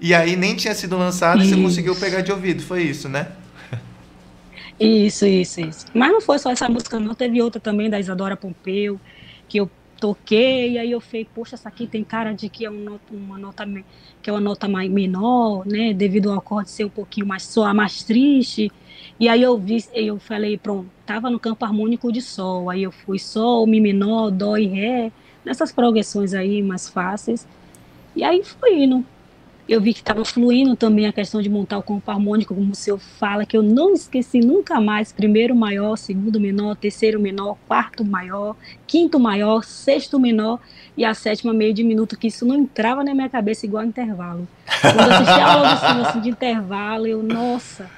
e 0.00 0.14
aí 0.14 0.36
nem 0.36 0.54
tinha 0.54 0.74
sido 0.74 0.96
lançado 0.98 1.42
e 1.42 1.48
você 1.48 1.56
conseguiu 1.56 1.96
pegar 1.96 2.20
de 2.20 2.30
ouvido. 2.30 2.62
Foi 2.62 2.82
isso, 2.82 3.08
né? 3.08 3.28
Isso, 4.78 5.24
isso, 5.24 5.60
isso. 5.60 5.86
Mas 5.94 6.12
não 6.12 6.20
foi 6.20 6.38
só 6.38 6.50
essa 6.50 6.68
música, 6.68 7.00
não. 7.00 7.14
Teve 7.14 7.40
outra 7.40 7.60
também 7.60 7.88
da 7.88 7.98
Isadora 7.98 8.36
Pompeu, 8.36 9.00
que 9.48 9.58
eu 9.58 9.70
toquei, 9.98 10.72
e 10.72 10.78
aí 10.78 10.90
eu 10.90 11.00
falei, 11.00 11.26
poxa, 11.34 11.54
essa 11.54 11.68
aqui 11.68 11.86
tem 11.86 12.04
cara 12.04 12.32
de 12.32 12.48
que 12.48 12.66
é 12.66 12.70
uma 12.70 12.90
nota, 12.90 13.14
uma 13.14 13.38
nota 13.38 13.66
que 14.20 14.28
é 14.28 14.32
uma 14.32 14.40
nota 14.40 14.68
mais 14.68 14.90
menor, 14.90 15.64
né, 15.64 15.94
devido 15.94 16.30
ao 16.30 16.38
acorde 16.38 16.70
ser 16.70 16.84
um 16.84 16.90
pouquinho 16.90 17.26
mais 17.26 17.44
soar 17.44 17.74
mais 17.74 18.02
triste. 18.02 18.70
E 19.18 19.28
aí 19.28 19.40
eu 19.40 19.56
vi, 19.56 19.82
eu 19.94 20.18
falei, 20.18 20.58
pronto, 20.58 20.90
tava 21.06 21.30
no 21.30 21.38
campo 21.38 21.64
harmônico 21.64 22.12
de 22.12 22.20
sol, 22.20 22.68
aí 22.68 22.82
eu 22.82 22.92
fui 22.92 23.18
sol, 23.18 23.66
mi 23.66 23.80
menor, 23.80 24.30
dó 24.30 24.58
e 24.58 24.66
ré, 24.66 25.12
nessas 25.44 25.72
progressões 25.72 26.34
aí 26.34 26.62
mais 26.62 26.88
fáceis. 26.88 27.46
E 28.14 28.22
aí 28.22 28.42
fui 28.44 28.84
indo. 28.84 29.04
Eu 29.66 29.80
vi 29.80 29.94
que 29.94 30.00
estava 30.00 30.22
fluindo 30.26 30.76
também 30.76 31.06
a 31.06 31.12
questão 31.12 31.40
de 31.40 31.48
montar 31.48 31.78
o 31.78 31.82
campo 31.82 32.10
harmônico, 32.10 32.54
como 32.54 32.72
o 32.72 32.74
senhor 32.74 32.98
fala, 32.98 33.46
que 33.46 33.56
eu 33.56 33.62
não 33.62 33.94
esqueci 33.94 34.40
nunca 34.40 34.78
mais. 34.78 35.10
Primeiro 35.10 35.54
maior, 35.54 35.96
segundo 35.96 36.38
menor, 36.38 36.76
terceiro 36.76 37.18
menor, 37.18 37.56
quarto 37.66 38.04
maior, 38.04 38.54
quinto 38.86 39.18
maior, 39.18 39.64
sexto 39.64 40.20
menor 40.20 40.60
e 40.96 41.04
a 41.04 41.14
sétima 41.14 41.54
meio 41.54 41.72
diminuto, 41.72 42.18
que 42.18 42.26
isso 42.26 42.44
não 42.44 42.56
entrava 42.56 43.02
na 43.02 43.14
minha 43.14 43.28
cabeça 43.28 43.64
igual 43.64 43.84
intervalo. 43.84 44.46
Quando 44.82 45.00
eu 45.00 45.14
assisti 45.14 45.40
a 45.40 45.52
aula 45.52 45.72
assim, 45.72 46.00
assim, 46.02 46.20
de 46.20 46.28
intervalo, 46.28 47.06
eu, 47.06 47.22
nossa. 47.22 47.90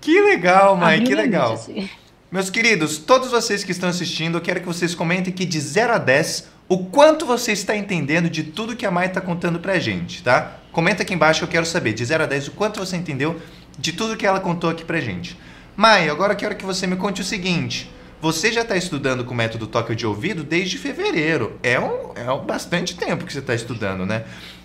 Que 0.00 0.20
legal, 0.22 0.76
mãe, 0.76 1.04
que 1.04 1.14
legal. 1.14 1.52
Assim. 1.52 1.88
Meus 2.32 2.50
queridos, 2.50 2.98
todos 2.98 3.30
vocês 3.30 3.62
que 3.62 3.70
estão 3.70 3.88
assistindo, 3.88 4.38
eu 4.38 4.40
quero 4.40 4.58
que 4.58 4.66
vocês 4.66 4.92
comentem 4.92 5.32
que 5.32 5.44
de 5.46 5.60
0 5.60 5.92
a 5.92 5.98
10 5.98 6.48
o 6.68 6.78
quanto 6.78 7.26
você 7.26 7.52
está 7.52 7.76
entendendo 7.76 8.30
de 8.30 8.42
tudo 8.42 8.76
que 8.76 8.86
a 8.86 8.90
Mai 8.90 9.06
está 9.06 9.20
contando 9.20 9.58
pra 9.58 9.78
gente, 9.78 10.22
tá? 10.22 10.58
Comenta 10.72 11.02
aqui 11.02 11.14
embaixo, 11.14 11.44
eu 11.44 11.48
quero 11.48 11.66
saber, 11.66 11.92
de 11.92 12.04
0 12.04 12.24
a 12.24 12.26
10, 12.26 12.48
o 12.48 12.50
quanto 12.52 12.80
você 12.80 12.96
entendeu 12.96 13.40
de 13.78 13.92
tudo 13.92 14.16
que 14.16 14.26
ela 14.26 14.40
contou 14.40 14.70
aqui 14.70 14.84
pra 14.84 15.00
gente. 15.00 15.38
Mai, 15.76 16.08
agora 16.08 16.34
quero 16.34 16.56
que 16.56 16.64
você 16.64 16.86
me 16.86 16.96
conte 16.96 17.20
o 17.20 17.24
seguinte. 17.24 17.90
Você 18.20 18.50
já 18.50 18.62
está 18.62 18.76
estudando 18.76 19.24
com 19.24 19.34
o 19.34 19.36
método 19.36 19.66
toque 19.66 19.94
de 19.94 20.06
ouvido 20.06 20.42
desde 20.42 20.78
fevereiro. 20.78 21.58
É 21.62 21.78
um, 21.78 22.12
é 22.14 22.32
um 22.32 22.44
bastante 22.44 22.96
tempo 22.96 23.26
que 23.26 23.32
você 23.32 23.40
está 23.40 23.54
estudando, 23.54 24.06
né? 24.06 24.24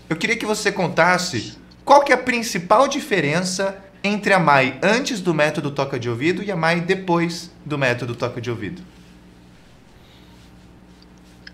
Eu 0.09 0.15
queria 0.15 0.37
que 0.37 0.45
você 0.45 0.71
contasse 0.71 1.57
qual 1.83 2.01
que 2.01 2.13
é 2.13 2.15
a 2.15 2.17
principal 2.17 2.87
diferença 2.87 3.77
entre 4.03 4.31
a 4.33 4.39
Mai 4.39 4.79
antes 4.81 5.19
do 5.19 5.33
método 5.33 5.71
toque 5.71 5.99
de 5.99 6.09
ouvido 6.09 6.41
e 6.41 6.51
a 6.51 6.55
Mai 6.55 6.79
depois 6.79 7.51
do 7.65 7.77
método 7.77 8.15
toque 8.15 8.39
de 8.39 8.49
ouvido. 8.49 8.81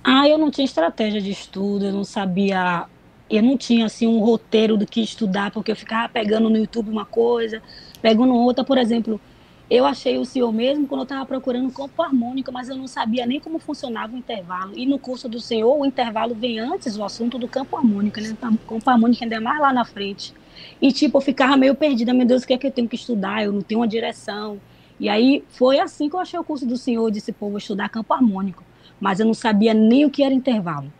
Ah, 0.07 0.29
eu 0.29 0.38
não 0.38 0.51
tinha 0.51 0.65
estratégia 0.65 1.19
de 1.19 1.31
estudo, 1.31 1.85
eu 1.85 1.91
não 1.91 2.03
sabia, 2.03 2.85
eu 3.27 3.41
não 3.41 3.57
tinha 3.57 3.88
assim 3.88 4.05
um 4.05 4.19
roteiro 4.19 4.77
do 4.77 4.85
que 4.85 5.01
estudar, 5.01 5.50
porque 5.50 5.71
eu 5.71 5.75
ficava 5.75 6.07
pegando 6.07 6.47
no 6.47 6.57
YouTube 6.57 6.91
uma 6.91 7.05
coisa, 7.05 7.59
pegando 8.03 8.35
outra, 8.35 8.63
por 8.63 8.77
exemplo, 8.77 9.19
eu 9.67 9.83
achei 9.83 10.19
o 10.19 10.24
senhor 10.25 10.53
mesmo 10.53 10.88
quando 10.88 11.01
eu 11.01 11.05
estava 11.05 11.25
procurando 11.25 11.71
campo 11.74 12.03
harmônico, 12.03 12.51
mas 12.51 12.69
eu 12.69 12.75
não 12.75 12.88
sabia 12.88 13.25
nem 13.25 13.39
como 13.39 13.57
funcionava 13.57 14.13
o 14.13 14.17
intervalo. 14.17 14.74
E 14.77 14.85
no 14.85 15.00
curso 15.00 15.27
do 15.27 15.39
senhor, 15.41 15.75
o 15.75 15.83
intervalo 15.83 16.35
vem 16.35 16.59
antes, 16.59 16.95
o 16.97 17.03
assunto 17.03 17.39
do 17.39 17.47
campo 17.47 17.75
harmônico, 17.75 18.21
né? 18.21 18.38
O 18.43 18.57
campo 18.59 18.88
harmônico 18.88 19.24
ainda 19.24 19.38
é 19.38 19.39
mais 19.39 19.59
lá 19.59 19.74
na 19.74 19.85
frente. 19.85 20.35
E 20.79 20.91
tipo, 20.91 21.17
eu 21.17 21.21
ficava 21.21 21.57
meio 21.57 21.74
perdida, 21.74 22.13
meu 22.13 22.27
Deus, 22.27 22.43
o 22.43 22.47
que 22.47 22.53
é 22.53 22.59
que 22.59 22.67
eu 22.67 22.71
tenho 22.71 22.88
que 22.88 22.95
estudar? 22.95 23.43
Eu 23.43 23.51
não 23.51 23.63
tenho 23.63 23.79
uma 23.79 23.88
direção. 23.88 24.62
E 25.00 25.09
aí 25.09 25.43
foi 25.50 25.79
assim 25.79 26.07
que 26.07 26.15
eu 26.15 26.19
achei 26.19 26.39
o 26.39 26.43
curso 26.43 26.63
do 26.63 26.77
senhor, 26.77 27.09
disse, 27.09 27.31
pô, 27.31 27.50
vou 27.50 27.57
estudar 27.57 27.89
campo 27.89 28.13
harmônico 28.13 28.63
mas 28.99 29.19
eu 29.19 29.25
não 29.25 29.33
sabia 29.33 29.73
nem 29.73 30.05
o 30.05 30.09
que 30.09 30.23
era 30.23 30.33
intervalo. 30.33 30.91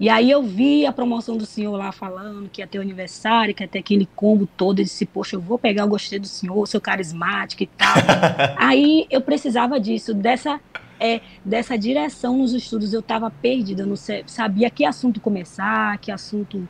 E 0.00 0.08
aí 0.08 0.30
eu 0.30 0.42
vi 0.42 0.86
a 0.86 0.92
promoção 0.92 1.36
do 1.36 1.44
senhor 1.44 1.76
lá 1.76 1.90
falando 1.90 2.48
que 2.48 2.60
ia 2.60 2.66
ter 2.68 2.78
aniversário, 2.78 3.52
que 3.52 3.64
ia 3.64 3.68
ter 3.68 3.80
aquele 3.80 4.06
combo 4.14 4.46
todo. 4.56 4.78
Eu 4.78 4.84
disse, 4.84 5.04
poxa, 5.04 5.34
eu 5.34 5.40
vou 5.40 5.58
pegar 5.58 5.84
o 5.84 5.88
gostei 5.88 6.20
do 6.20 6.28
senhor, 6.28 6.68
seu 6.68 6.80
carismático 6.80 7.64
e 7.64 7.66
tal. 7.66 7.96
aí 8.56 9.06
eu 9.10 9.20
precisava 9.20 9.80
disso, 9.80 10.14
dessa, 10.14 10.60
é, 11.00 11.20
dessa 11.44 11.76
direção 11.76 12.38
nos 12.38 12.52
estudos. 12.52 12.92
Eu 12.92 13.00
estava 13.00 13.28
perdida, 13.28 13.82
eu 13.82 13.86
não 13.88 13.96
sabia 13.96 14.70
que 14.70 14.84
assunto 14.84 15.20
começar, 15.20 15.98
que 15.98 16.12
assunto, 16.12 16.68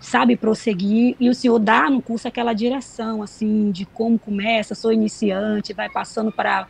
sabe, 0.00 0.34
prosseguir. 0.34 1.14
E 1.20 1.30
o 1.30 1.34
senhor 1.36 1.60
dá 1.60 1.88
no 1.88 2.02
curso 2.02 2.26
aquela 2.26 2.52
direção, 2.52 3.22
assim, 3.22 3.70
de 3.70 3.86
como 3.86 4.18
começa, 4.18 4.74
sou 4.74 4.92
iniciante, 4.92 5.72
vai 5.72 5.88
passando 5.88 6.32
para 6.32 6.66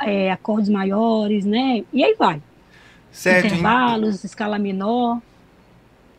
é, 0.00 0.30
acordes 0.30 0.68
maiores, 0.68 1.44
né? 1.44 1.82
E 1.92 2.04
aí 2.04 2.14
vai. 2.18 2.40
Certo. 3.10 3.46
Intervalos, 3.46 4.24
escala 4.24 4.58
menor. 4.58 5.20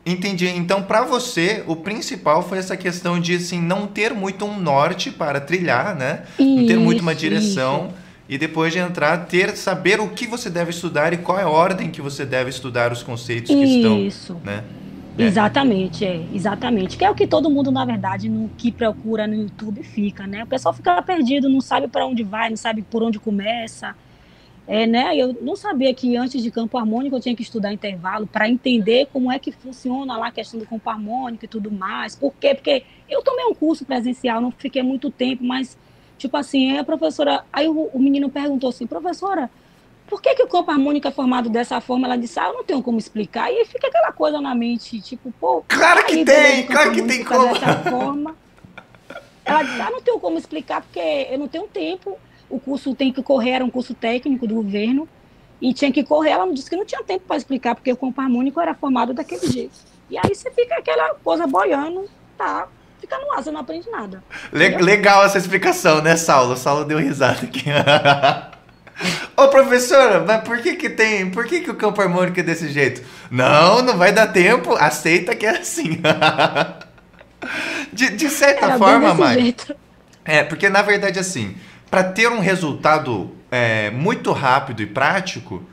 Entendi. 0.05 0.47
Então, 0.49 0.83
para 0.83 1.03
você, 1.03 1.63
o 1.65 1.75
principal 1.75 2.43
foi 2.43 2.57
essa 2.57 2.75
questão 2.75 3.19
de 3.19 3.35
assim 3.35 3.61
não 3.61 3.87
ter 3.87 4.13
muito 4.13 4.43
um 4.43 4.59
norte 4.59 5.09
para 5.09 5.39
trilhar, 5.39 5.95
né? 5.95 6.23
Isso, 6.37 6.55
não 6.55 6.67
ter 6.67 6.77
muito 6.77 7.01
uma 7.01 7.15
direção 7.15 7.87
isso. 7.87 7.95
e 8.27 8.37
depois 8.37 8.73
de 8.73 8.79
entrar 8.79 9.25
ter 9.27 9.55
saber 9.55 10.01
o 10.01 10.09
que 10.09 10.27
você 10.27 10.49
deve 10.49 10.71
estudar 10.71 11.13
e 11.13 11.17
qual 11.17 11.39
é 11.39 11.43
a 11.43 11.49
ordem 11.49 11.89
que 11.89 12.01
você 12.01 12.25
deve 12.25 12.49
estudar 12.49 12.91
os 12.91 13.01
conceitos 13.01 13.49
que 13.55 13.63
isso. 13.63 14.33
estão, 14.33 14.41
né? 14.43 14.63
É. 15.17 15.23
Exatamente, 15.23 16.05
é, 16.05 16.25
exatamente. 16.33 16.97
Que 16.97 17.05
é 17.05 17.09
o 17.09 17.15
que 17.15 17.27
todo 17.27 17.49
mundo, 17.49 17.71
na 17.71 17.85
verdade, 17.85 18.29
no 18.29 18.49
que 18.49 18.71
procura 18.71 19.27
no 19.27 19.35
YouTube 19.35 19.83
fica, 19.83 20.25
né? 20.25 20.43
O 20.43 20.47
pessoal 20.47 20.73
fica 20.73 21.01
perdido, 21.01 21.47
não 21.49 21.61
sabe 21.61 21.87
para 21.87 22.05
onde 22.05 22.23
vai, 22.23 22.49
não 22.49 22.57
sabe 22.57 22.81
por 22.81 23.03
onde 23.03 23.19
começa. 23.19 23.95
É, 24.65 24.87
né? 24.87 25.15
Eu 25.15 25.37
não 25.41 25.55
sabia 25.55 25.93
que 25.93 26.15
antes 26.15 26.41
de 26.41 26.49
campo 26.49 26.77
harmônico 26.77 27.15
eu 27.15 27.19
tinha 27.19 27.35
que 27.35 27.41
estudar 27.43 27.73
intervalo 27.73 28.25
para 28.25 28.49
entender 28.49 29.07
como 29.11 29.31
é 29.31 29.37
que 29.37 29.51
funciona 29.51 30.17
lá 30.17 30.27
a 30.27 30.31
questão 30.31 30.59
do 30.59 30.65
campo 30.65 30.89
harmônico 30.89 31.45
e 31.45 31.47
tudo 31.47 31.69
mais. 31.69 32.15
Por 32.15 32.33
quê? 32.39 32.55
Porque 32.55 32.83
eu 33.09 33.21
tomei 33.21 33.45
um 33.45 33.53
curso 33.53 33.85
presencial, 33.85 34.41
não 34.41 34.51
fiquei 34.51 34.81
muito 34.81 35.11
tempo, 35.11 35.43
mas 35.43 35.77
Tipo 36.23 36.37
assim, 36.37 36.77
a 36.77 36.85
professora, 36.85 37.43
aí 37.51 37.67
o, 37.67 37.89
o 37.93 37.99
menino 37.99 38.29
perguntou 38.29 38.69
assim, 38.69 38.87
professora, 38.87 39.49
por 40.13 40.21
que, 40.21 40.35
que 40.35 40.43
o 40.43 40.47
campo 40.47 40.69
harmônico 40.69 41.07
é 41.07 41.11
formado 41.11 41.49
dessa 41.49 41.81
forma? 41.81 42.05
Ela 42.05 42.15
disse, 42.15 42.39
ah, 42.39 42.49
eu 42.49 42.53
não 42.53 42.63
tenho 42.63 42.83
como 42.83 42.99
explicar. 42.99 43.51
E 43.51 43.65
fica 43.65 43.87
aquela 43.87 44.11
coisa 44.11 44.39
na 44.39 44.53
mente, 44.53 45.01
tipo, 45.01 45.33
pô. 45.39 45.65
Claro 45.67 46.05
que 46.05 46.23
tem, 46.23 46.67
claro 46.67 46.91
que 46.91 47.01
tem 47.01 47.23
como. 47.23 47.51
Dessa 47.51 47.79
forma. 47.89 48.35
Ela 49.43 49.63
disse, 49.63 49.81
ah, 49.81 49.89
não 49.89 50.01
tenho 50.01 50.19
como 50.19 50.37
explicar, 50.37 50.81
porque 50.83 50.99
eu 50.99 51.39
não 51.39 51.47
tenho 51.47 51.67
tempo. 51.67 52.15
O 52.47 52.59
curso 52.59 52.93
tem 52.93 53.11
que 53.11 53.23
correr, 53.23 53.51
era 53.53 53.65
um 53.65 53.71
curso 53.71 53.95
técnico 53.95 54.45
do 54.45 54.53
governo. 54.53 55.09
E 55.59 55.73
tinha 55.73 55.91
que 55.91 56.03
correr, 56.03 56.29
ela 56.29 56.45
me 56.45 56.53
disse 56.53 56.69
que 56.69 56.75
não 56.75 56.85
tinha 56.85 57.01
tempo 57.01 57.25
para 57.27 57.37
explicar, 57.37 57.73
porque 57.73 57.91
o 57.91 57.97
campo 57.97 58.21
harmônico 58.21 58.61
era 58.61 58.75
formado 58.75 59.15
daquele 59.15 59.47
jeito. 59.47 59.73
E 60.11 60.17
aí 60.19 60.35
você 60.35 60.51
fica 60.51 60.75
aquela 60.75 61.15
coisa 61.23 61.47
boiando, 61.47 62.07
tá? 62.37 62.67
Fica 63.01 63.17
no 63.17 63.31
ar, 63.31 63.43
você 63.43 63.49
não 63.49 63.61
aprende 63.61 63.89
nada. 63.89 64.23
Le 64.51 64.77
legal 64.77 65.25
essa 65.25 65.39
explicação, 65.39 66.03
né, 66.03 66.15
Saulo? 66.15 66.53
O 66.53 66.57
Saulo 66.57 66.85
deu 66.85 66.99
risada 66.99 67.39
aqui. 67.41 67.63
Ô 69.35 69.47
professora, 69.47 70.23
mas 70.25 70.41
por 70.43 70.59
que 70.59 70.75
que 70.75 70.89
tem, 70.89 71.29
por 71.29 71.45
que 71.45 71.61
que 71.61 71.71
o 71.71 71.75
campo 71.75 72.01
harmônico 72.01 72.39
é 72.39 72.43
desse 72.43 72.69
jeito? 72.69 73.01
Não, 73.29 73.81
não 73.81 73.97
vai 73.97 74.11
dar 74.11 74.27
tempo, 74.27 74.75
aceita 74.75 75.35
que 75.35 75.45
é 75.45 75.57
assim. 75.57 76.01
de, 77.91 78.09
de 78.11 78.29
certa 78.29 78.65
Era 78.65 78.77
forma, 78.77 79.13
Mari. 79.13 79.55
É, 80.23 80.43
porque 80.43 80.69
na 80.69 80.81
verdade 80.81 81.19
assim, 81.19 81.55
para 81.89 82.03
ter 82.03 82.29
um 82.29 82.39
resultado 82.39 83.31
é, 83.51 83.91
muito 83.91 84.31
rápido 84.31 84.81
e 84.81 84.85
prático, 84.85 85.63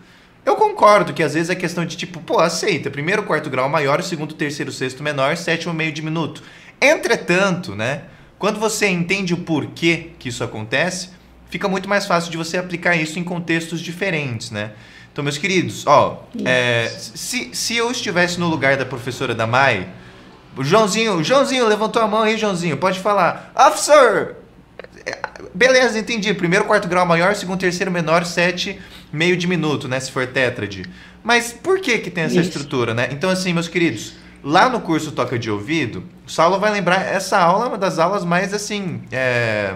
eu 0.44 0.56
concordo 0.56 1.12
que 1.12 1.22
às 1.22 1.34
vezes 1.34 1.50
é 1.50 1.54
questão 1.54 1.84
de 1.84 1.96
tipo, 1.96 2.20
pô, 2.20 2.40
aceita, 2.40 2.90
primeiro 2.90 3.22
quarto 3.22 3.50
grau 3.50 3.68
maior, 3.68 4.02
segundo, 4.02 4.34
terceiro, 4.34 4.72
sexto 4.72 5.02
menor, 5.02 5.36
sétimo 5.36 5.72
meio 5.72 5.92
diminuto. 5.92 6.42
Entretanto, 6.80 7.76
né, 7.76 8.04
quando 8.38 8.58
você 8.58 8.88
entende 8.88 9.34
o 9.34 9.38
porquê 9.38 10.12
que 10.18 10.30
isso 10.30 10.42
acontece, 10.42 11.10
fica 11.50 11.68
muito 11.68 11.88
mais 11.88 12.06
fácil 12.06 12.30
de 12.30 12.36
você 12.36 12.56
aplicar 12.56 12.96
isso 12.96 13.18
em 13.18 13.24
contextos 13.24 13.80
diferentes, 13.80 14.50
né? 14.50 14.72
Então, 15.12 15.24
meus 15.24 15.36
queridos, 15.36 15.86
ó, 15.86 16.24
é, 16.44 16.88
se, 16.88 17.50
se 17.52 17.76
eu 17.76 17.90
estivesse 17.90 18.38
no 18.38 18.48
lugar 18.48 18.76
da 18.76 18.86
professora 18.86 19.34
da 19.34 19.46
Mai, 19.46 19.88
o 20.56 20.64
Joãozinho, 20.64 21.22
Joãozinho 21.22 21.66
levantou 21.66 22.00
a 22.00 22.06
mão 22.06 22.22
aí, 22.22 22.38
Joãozinho, 22.38 22.76
pode 22.76 23.00
falar. 23.00 23.52
Officer, 23.56 24.36
Beleza, 25.54 25.98
entendi. 25.98 26.32
Primeiro, 26.34 26.64
quarto 26.64 26.88
grau 26.88 27.04
maior, 27.04 27.34
segundo, 27.34 27.58
terceiro 27.58 27.90
menor, 27.90 28.24
sete, 28.24 28.78
meio 29.12 29.36
diminuto, 29.36 29.88
né? 29.88 29.98
Se 29.98 30.10
for 30.10 30.26
tétrade. 30.26 30.84
Mas 31.22 31.52
por 31.52 31.80
que 31.80 31.98
que 31.98 32.10
tem 32.10 32.24
essa 32.24 32.34
Isso. 32.34 32.48
estrutura, 32.48 32.94
né? 32.94 33.08
Então, 33.10 33.30
assim, 33.30 33.52
meus 33.52 33.68
queridos, 33.68 34.14
lá 34.42 34.68
no 34.68 34.80
curso 34.80 35.12
Toca 35.12 35.38
de 35.38 35.50
Ouvido, 35.50 36.04
o 36.26 36.30
Saulo 36.30 36.58
vai 36.58 36.70
lembrar, 36.70 37.02
essa 37.02 37.38
aula 37.38 37.66
é 37.66 37.68
uma 37.68 37.78
das 37.78 37.98
aulas 37.98 38.24
mais, 38.24 38.54
assim, 38.54 39.02
é... 39.10 39.74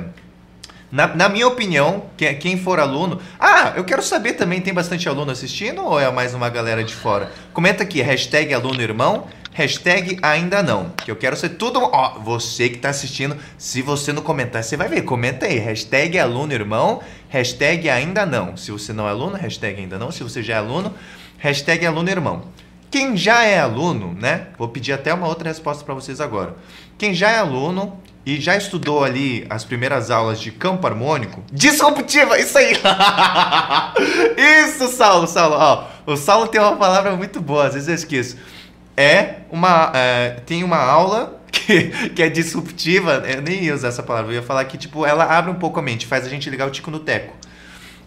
Na, 0.94 1.08
na, 1.08 1.28
minha 1.28 1.48
opinião, 1.48 2.04
quem 2.16 2.56
for 2.56 2.78
aluno. 2.78 3.20
Ah, 3.36 3.72
eu 3.74 3.82
quero 3.82 4.00
saber 4.00 4.34
também, 4.34 4.60
tem 4.60 4.72
bastante 4.72 5.08
aluno 5.08 5.32
assistindo 5.32 5.84
ou 5.84 5.98
é 5.98 6.08
mais 6.12 6.34
uma 6.34 6.48
galera 6.48 6.84
de 6.84 6.94
fora? 6.94 7.32
Comenta 7.52 7.82
aqui, 7.82 8.00
hashtag 8.00 8.54
aluno 8.54 8.80
irmão 8.80 9.26
Hashtag 9.54 10.18
ainda 10.20 10.64
não. 10.64 10.90
Que 10.90 11.10
eu 11.10 11.16
quero 11.16 11.36
ser 11.36 11.50
tudo. 11.50 11.80
Ó, 11.80 12.18
você 12.18 12.68
que 12.68 12.76
está 12.76 12.90
assistindo, 12.90 13.36
se 13.56 13.82
você 13.82 14.12
não 14.12 14.20
comentar, 14.20 14.62
você 14.64 14.76
vai 14.76 14.88
ver. 14.88 15.02
Comenta 15.02 15.46
aí. 15.46 15.58
Hashtag 15.58 16.18
aluno 16.18 16.52
irmão. 16.52 17.00
Hashtag 17.28 17.88
ainda 17.88 18.26
não. 18.26 18.56
Se 18.56 18.72
você 18.72 18.92
não 18.92 19.06
é 19.06 19.10
aluno, 19.10 19.36
hashtag 19.36 19.80
ainda 19.80 19.96
não. 19.96 20.10
Se 20.10 20.24
você 20.24 20.42
já 20.42 20.54
é 20.54 20.58
aluno, 20.58 20.92
hashtag 21.38 21.86
aluno 21.86 22.10
irmão. 22.10 22.42
Quem 22.90 23.16
já 23.16 23.44
é 23.44 23.60
aluno, 23.60 24.12
né? 24.12 24.48
Vou 24.58 24.68
pedir 24.68 24.92
até 24.92 25.14
uma 25.14 25.28
outra 25.28 25.48
resposta 25.48 25.84
para 25.84 25.94
vocês 25.94 26.20
agora. 26.20 26.56
Quem 26.98 27.14
já 27.14 27.30
é 27.30 27.38
aluno 27.38 28.00
e 28.26 28.40
já 28.40 28.56
estudou 28.56 29.04
ali 29.04 29.46
as 29.50 29.64
primeiras 29.64 30.10
aulas 30.10 30.40
de 30.40 30.50
campo 30.50 30.86
harmônico, 30.86 31.42
disruptiva, 31.52 32.38
isso 32.38 32.56
aí! 32.56 32.72
isso, 34.66 34.88
Saulo, 34.88 35.26
Saulo, 35.26 35.56
ó. 35.56 35.84
O 36.06 36.16
Saulo 36.16 36.48
tem 36.48 36.60
uma 36.60 36.76
palavra 36.76 37.16
muito 37.16 37.40
boa, 37.40 37.66
às 37.66 37.74
vezes 37.74 37.88
eu 37.88 37.94
esqueço 37.94 38.36
é 38.96 39.36
uma. 39.50 39.90
É, 39.94 40.40
tem 40.46 40.62
uma 40.62 40.78
aula 40.78 41.40
que, 41.50 42.10
que 42.10 42.22
é 42.22 42.28
disruptiva. 42.28 43.22
Eu 43.26 43.42
nem 43.42 43.64
ia 43.64 43.74
usar 43.74 43.88
essa 43.88 44.02
palavra, 44.02 44.32
eu 44.32 44.36
ia 44.36 44.42
falar 44.42 44.64
que, 44.64 44.78
tipo, 44.78 45.04
ela 45.04 45.24
abre 45.24 45.50
um 45.50 45.56
pouco 45.56 45.78
a 45.78 45.82
mente, 45.82 46.06
faz 46.06 46.24
a 46.26 46.28
gente 46.28 46.48
ligar 46.48 46.66
o 46.66 46.70
tico 46.70 46.90
no 46.90 46.98
teco. 46.98 47.34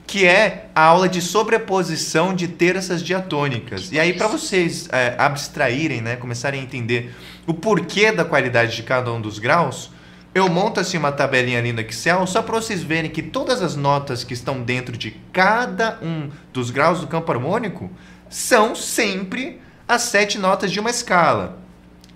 Que 0.06 0.26
é 0.26 0.70
a 0.74 0.84
aula 0.84 1.10
de 1.10 1.22
sobreposição 1.22 2.34
de 2.34 2.48
terças 2.48 3.04
diatônicas. 3.04 3.92
E 3.92 4.00
aí, 4.00 4.14
para 4.14 4.28
vocês 4.28 4.88
é, 4.90 5.16
abstraírem, 5.18 6.00
né, 6.00 6.16
começarem 6.16 6.62
a 6.62 6.64
entender 6.64 7.14
o 7.46 7.54
porquê 7.54 8.14
da 8.14 8.24
qualidade 8.24 8.74
de 8.74 8.84
cada 8.84 9.12
um 9.12 9.20
dos 9.20 9.38
graus, 9.38 9.92
eu 10.38 10.50
monto 10.50 10.80
assim 10.80 10.98
uma 10.98 11.12
tabelinha 11.12 11.60
ali 11.60 11.72
no 11.72 11.82
Excel 11.82 12.26
só 12.28 12.42
para 12.42 12.56
vocês 12.56 12.82
verem 12.84 13.10
que 13.10 13.22
todas 13.22 13.62
as 13.62 13.76
notas 13.76 14.24
que 14.24 14.34
estão 14.34 14.62
dentro 14.62 14.98
de 14.98 15.12
cada 15.32 16.00
um 16.02 16.30
dos 16.54 16.70
graus 16.70 17.00
do 17.02 17.08
campo 17.08 17.32
harmônico 17.32 17.90
são 18.30 18.76
sempre 18.76 19.62
as 19.88 20.04
sete 20.04 20.38
notas 20.38 20.72
de 20.72 20.80
uma 20.80 20.90
escala. 20.90 21.60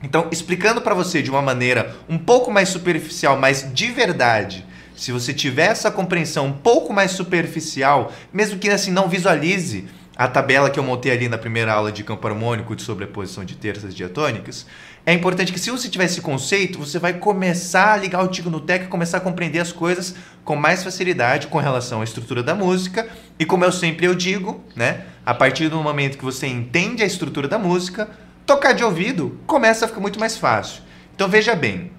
Então, 0.04 0.28
explicando 0.32 0.82
para 0.82 0.96
você 0.96 1.22
de 1.22 1.30
uma 1.30 1.42
maneira 1.42 1.96
um 2.10 2.18
pouco 2.18 2.52
mais 2.52 2.70
superficial, 2.70 3.38
mas 3.38 3.72
de 3.74 3.92
verdade, 3.92 4.66
se 4.96 5.12
você 5.12 5.34
tiver 5.34 5.68
essa 5.68 5.92
compreensão 5.92 6.48
um 6.48 6.54
pouco 6.54 6.92
mais 6.92 7.12
superficial, 7.12 8.12
mesmo 8.34 8.60
que 8.60 8.70
assim 8.70 8.92
não 8.92 9.08
visualize 9.08 9.88
a 10.16 10.28
tabela 10.28 10.70
que 10.70 10.78
eu 10.78 10.84
montei 10.84 11.12
ali 11.12 11.30
na 11.30 11.38
primeira 11.38 11.74
aula 11.74 11.92
de 11.92 12.04
campo 12.04 12.28
harmônico 12.28 12.76
de 12.76 12.84
sobreposição 12.84 13.46
de 13.46 13.56
terças 13.56 13.96
diatônicas, 13.96 14.66
é 15.06 15.14
importante 15.14 15.52
que 15.52 15.60
se 15.60 15.72
você 15.72 15.90
tiver 15.90 16.06
esse 16.06 16.22
conceito, 16.22 16.78
você 16.78 17.00
vai 17.00 17.14
começar 17.14 17.94
a 17.94 17.98
ligar 17.98 18.24
o 18.24 18.28
tico 18.28 18.52
no 18.52 18.60
teco 18.60 18.86
e 18.86 18.88
começar 18.88 19.18
a 19.18 19.22
compreender 19.22 19.60
as 19.60 19.72
coisas 19.72 20.14
com 20.46 20.56
mais 20.56 20.84
facilidade 20.84 21.48
com 21.48 21.58
relação 21.58 22.02
à 22.02 22.04
estrutura 22.04 22.44
da 22.44 22.54
música. 22.54 23.10
E 23.40 23.46
como 23.46 23.66
eu 23.66 23.72
sempre 23.72 24.06
eu 24.06 24.14
digo, 24.14 24.64
né, 24.76 25.06
a 25.26 25.34
partir 25.34 25.70
do 25.70 25.82
momento 25.82 26.20
que 26.20 26.24
você 26.24 26.46
entende 26.46 27.02
a 27.02 27.06
estrutura 27.06 27.48
da 27.48 27.58
música, 27.58 28.10
tocar 28.46 28.74
de 28.74 28.84
ouvido 28.84 29.40
começa 29.48 29.86
a 29.86 29.88
ficar 29.88 30.02
muito 30.02 30.20
mais 30.20 30.38
fácil. 30.38 30.84
Então 31.16 31.28
veja 31.28 31.56
bem, 31.56 31.92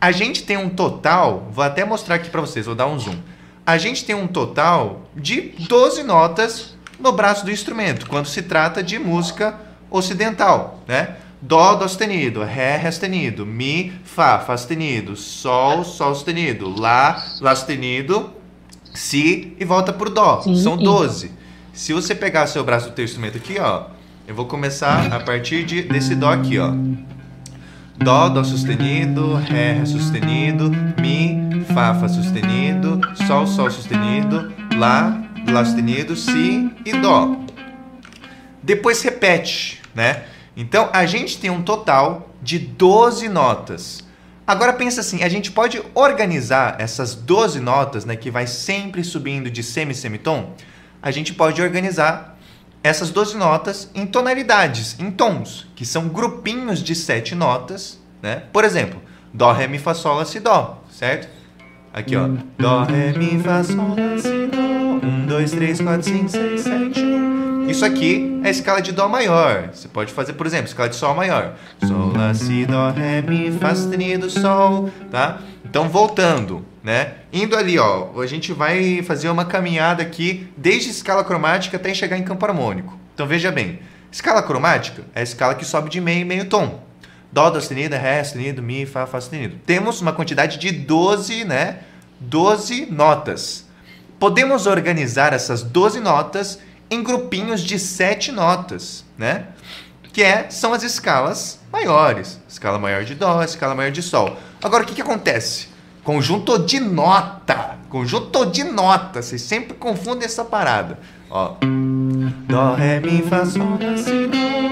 a 0.00 0.10
gente 0.10 0.42
tem 0.42 0.56
um 0.56 0.68
total, 0.68 1.48
vou 1.52 1.64
até 1.64 1.84
mostrar 1.84 2.16
aqui 2.16 2.28
para 2.28 2.40
vocês, 2.40 2.66
vou 2.66 2.74
dar 2.74 2.88
um 2.88 2.98
zoom. 2.98 3.18
A 3.64 3.78
gente 3.78 4.04
tem 4.04 4.16
um 4.16 4.26
total 4.26 5.08
de 5.14 5.52
12 5.68 6.02
notas 6.02 6.76
no 6.98 7.12
braço 7.12 7.44
do 7.44 7.52
instrumento, 7.52 8.08
quando 8.08 8.26
se 8.26 8.42
trata 8.42 8.82
de 8.82 8.98
música 8.98 9.54
ocidental, 9.90 10.82
né? 10.88 11.16
Dó, 11.40 11.76
Dó 11.76 11.86
sustenido, 11.86 12.42
Ré, 12.42 12.76
Ré 12.76 12.90
sustenido, 12.90 13.46
Mi, 13.46 13.92
Fá, 14.04 14.40
Fá 14.40 14.56
sustenido, 14.56 15.16
Sol, 15.16 15.84
Sol 15.84 16.14
sustenido, 16.14 16.68
Lá, 16.68 17.22
Lá 17.40 17.54
sustenido, 17.54 18.30
Si 18.92 19.54
e 19.58 19.64
volta 19.64 19.92
pro 19.92 20.10
Dó. 20.10 20.40
Sim, 20.42 20.56
São 20.56 20.76
12. 20.76 21.30
Se 21.72 21.92
você 21.92 22.12
pegar 22.14 22.48
seu 22.48 22.64
braço 22.64 22.88
do 22.88 22.94
teu 22.94 23.04
instrumento 23.04 23.36
aqui, 23.38 23.56
ó, 23.60 23.84
eu 24.26 24.34
vou 24.34 24.46
começar 24.46 25.12
a 25.12 25.20
partir 25.20 25.64
de, 25.64 25.82
desse 25.82 26.16
Dó 26.16 26.30
aqui, 26.30 26.58
ó. 26.58 26.72
Dó, 27.96 28.28
Dó 28.28 28.42
sustenido, 28.42 29.36
Ré, 29.36 29.74
Ré 29.74 29.84
sustenido, 29.84 30.72
Mi, 31.00 31.64
Fá, 31.72 31.94
Fá 31.94 32.08
sustenido, 32.08 33.00
Sol, 33.28 33.46
Sol 33.46 33.70
sustenido, 33.70 34.52
Lá, 34.76 35.22
Lá 35.48 35.64
sustenido, 35.64 36.16
Si 36.16 36.68
e 36.84 36.92
Dó. 36.94 37.36
Depois 38.60 39.00
repete, 39.02 39.80
né? 39.94 40.24
Então 40.58 40.90
a 40.92 41.06
gente 41.06 41.38
tem 41.38 41.50
um 41.50 41.62
total 41.62 42.30
de 42.42 42.58
12 42.58 43.28
notas. 43.28 44.04
Agora 44.44 44.72
pensa 44.72 45.02
assim, 45.02 45.22
a 45.22 45.28
gente 45.28 45.52
pode 45.52 45.80
organizar 45.94 46.80
essas 46.80 47.14
12 47.14 47.60
notas, 47.60 48.04
né, 48.04 48.16
que 48.16 48.28
vai 48.28 48.46
sempre 48.48 49.04
subindo 49.04 49.48
de 49.48 49.62
semi-semitom, 49.62 50.54
a 51.00 51.12
gente 51.12 51.32
pode 51.32 51.62
organizar 51.62 52.36
essas 52.82 53.10
12 53.10 53.36
notas 53.36 53.88
em 53.94 54.04
tonalidades, 54.04 54.98
em 54.98 55.12
tons, 55.12 55.68
que 55.76 55.86
são 55.86 56.08
grupinhos 56.08 56.82
de 56.82 56.94
7 56.94 57.36
notas, 57.36 58.00
né? 58.20 58.42
Por 58.52 58.64
exemplo, 58.64 59.00
dó, 59.32 59.52
ré, 59.52 59.68
mi, 59.68 59.78
fá, 59.78 59.94
sol, 59.94 60.16
lá, 60.16 60.24
si, 60.24 60.40
dó, 60.40 60.82
certo? 60.90 61.28
Aqui, 61.92 62.16
ó. 62.16 62.28
Dó, 62.58 62.82
ré, 62.82 63.12
mi, 63.12 63.40
fá, 63.40 63.62
sol, 63.62 63.90
lá, 63.90 64.18
si, 64.18 64.46
dó. 64.46 65.06
1, 65.06 65.26
2, 65.26 65.50
3, 65.52 65.80
4, 65.80 66.02
5, 66.02 66.28
6, 66.28 66.60
7, 66.60 67.00
1. 67.00 67.47
Isso 67.68 67.84
aqui 67.84 68.40
é 68.42 68.48
a 68.48 68.50
escala 68.50 68.80
de 68.80 68.92
Dó 68.92 69.08
maior. 69.08 69.68
Você 69.74 69.88
pode 69.88 70.10
fazer, 70.10 70.32
por 70.32 70.46
exemplo, 70.46 70.66
escala 70.66 70.88
de 70.88 70.96
Sol 70.96 71.14
maior. 71.14 71.54
Sol, 71.86 72.12
Lá, 72.16 72.32
Si, 72.32 72.64
Dó, 72.64 72.90
Ré, 72.90 73.20
Mi, 73.20 73.52
Fá 73.52 73.74
sustenido, 73.74 74.30
Sol, 74.30 74.90
tá? 75.10 75.40
Então, 75.62 75.86
voltando, 75.86 76.64
né? 76.82 77.16
Indo 77.30 77.54
ali, 77.54 77.78
ó, 77.78 78.08
a 78.18 78.26
gente 78.26 78.54
vai 78.54 79.02
fazer 79.02 79.28
uma 79.28 79.44
caminhada 79.44 80.02
aqui 80.02 80.48
desde 80.56 80.88
escala 80.88 81.22
cromática 81.22 81.76
até 81.76 81.92
chegar 81.92 82.16
em 82.16 82.22
campo 82.22 82.46
harmônico. 82.46 82.98
Então, 83.12 83.26
veja 83.26 83.52
bem, 83.52 83.80
escala 84.10 84.42
cromática 84.42 85.02
é 85.14 85.20
a 85.20 85.22
escala 85.22 85.54
que 85.54 85.66
sobe 85.66 85.90
de 85.90 86.00
meio 86.00 86.22
e 86.22 86.24
meio 86.24 86.46
tom. 86.46 86.82
Dó, 87.30 87.50
Dó 87.50 87.60
sustenido, 87.60 87.94
Ré 87.96 88.24
sustenido, 88.24 88.62
Mi, 88.62 88.86
Fá, 88.86 89.06
Fá 89.06 89.20
sustenido. 89.20 89.56
Temos 89.66 90.00
uma 90.00 90.14
quantidade 90.14 90.56
de 90.56 90.72
12, 90.72 91.44
né? 91.44 91.80
12 92.18 92.86
notas. 92.90 93.68
Podemos 94.18 94.66
organizar 94.66 95.34
essas 95.34 95.62
12 95.62 96.00
notas 96.00 96.58
em 96.90 97.02
grupinhos 97.02 97.60
de 97.60 97.78
sete 97.78 98.32
notas, 98.32 99.04
né? 99.16 99.48
Que 100.12 100.22
é, 100.22 100.50
são 100.50 100.72
as 100.72 100.82
escalas 100.82 101.60
maiores. 101.72 102.40
Escala 102.48 102.78
maior 102.78 103.04
de 103.04 103.14
Dó, 103.14 103.42
escala 103.42 103.74
maior 103.74 103.90
de 103.90 104.02
Sol. 104.02 104.36
Agora, 104.62 104.82
o 104.82 104.86
que, 104.86 104.94
que 104.94 105.02
acontece? 105.02 105.68
Conjunto 106.02 106.58
de 106.58 106.80
nota. 106.80 107.76
Conjunto 107.88 108.46
de 108.46 108.64
nota. 108.64 109.22
Vocês 109.22 109.42
sempre 109.42 109.74
confundem 109.74 110.24
essa 110.24 110.44
parada. 110.44 110.98
Ó. 111.30 111.56
Dó, 112.48 112.74
Ré, 112.74 113.00
Mi, 113.00 113.22
Fá, 113.22 113.44
Sol. 113.44 113.78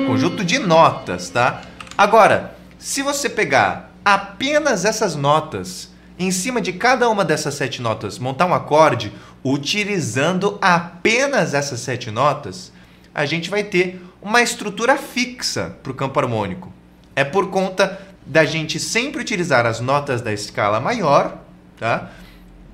Conjunto 0.06 0.44
de 0.44 0.58
notas, 0.58 1.28
tá? 1.28 1.62
Agora, 1.96 2.56
se 2.78 3.02
você 3.02 3.28
pegar 3.28 3.92
apenas 4.04 4.84
essas 4.84 5.14
notas, 5.14 5.90
em 6.18 6.30
cima 6.30 6.60
de 6.60 6.72
cada 6.72 7.08
uma 7.08 7.24
dessas 7.24 7.54
sete 7.54 7.82
notas, 7.82 8.18
montar 8.18 8.46
um 8.46 8.54
acorde, 8.54 9.12
utilizando 9.44 10.58
apenas 10.60 11.54
essas 11.54 11.80
sete 11.80 12.10
notas, 12.10 12.72
a 13.14 13.26
gente 13.26 13.50
vai 13.50 13.64
ter 13.64 14.02
uma 14.20 14.42
estrutura 14.42 14.96
fixa 14.96 15.76
para 15.82 15.92
o 15.92 15.94
campo 15.94 16.18
harmônico. 16.18 16.72
É 17.14 17.24
por 17.24 17.50
conta 17.50 18.00
da 18.24 18.44
gente 18.44 18.80
sempre 18.80 19.20
utilizar 19.20 19.66
as 19.66 19.80
notas 19.80 20.20
da 20.20 20.32
escala 20.32 20.80
maior, 20.80 21.38
tá? 21.78 22.10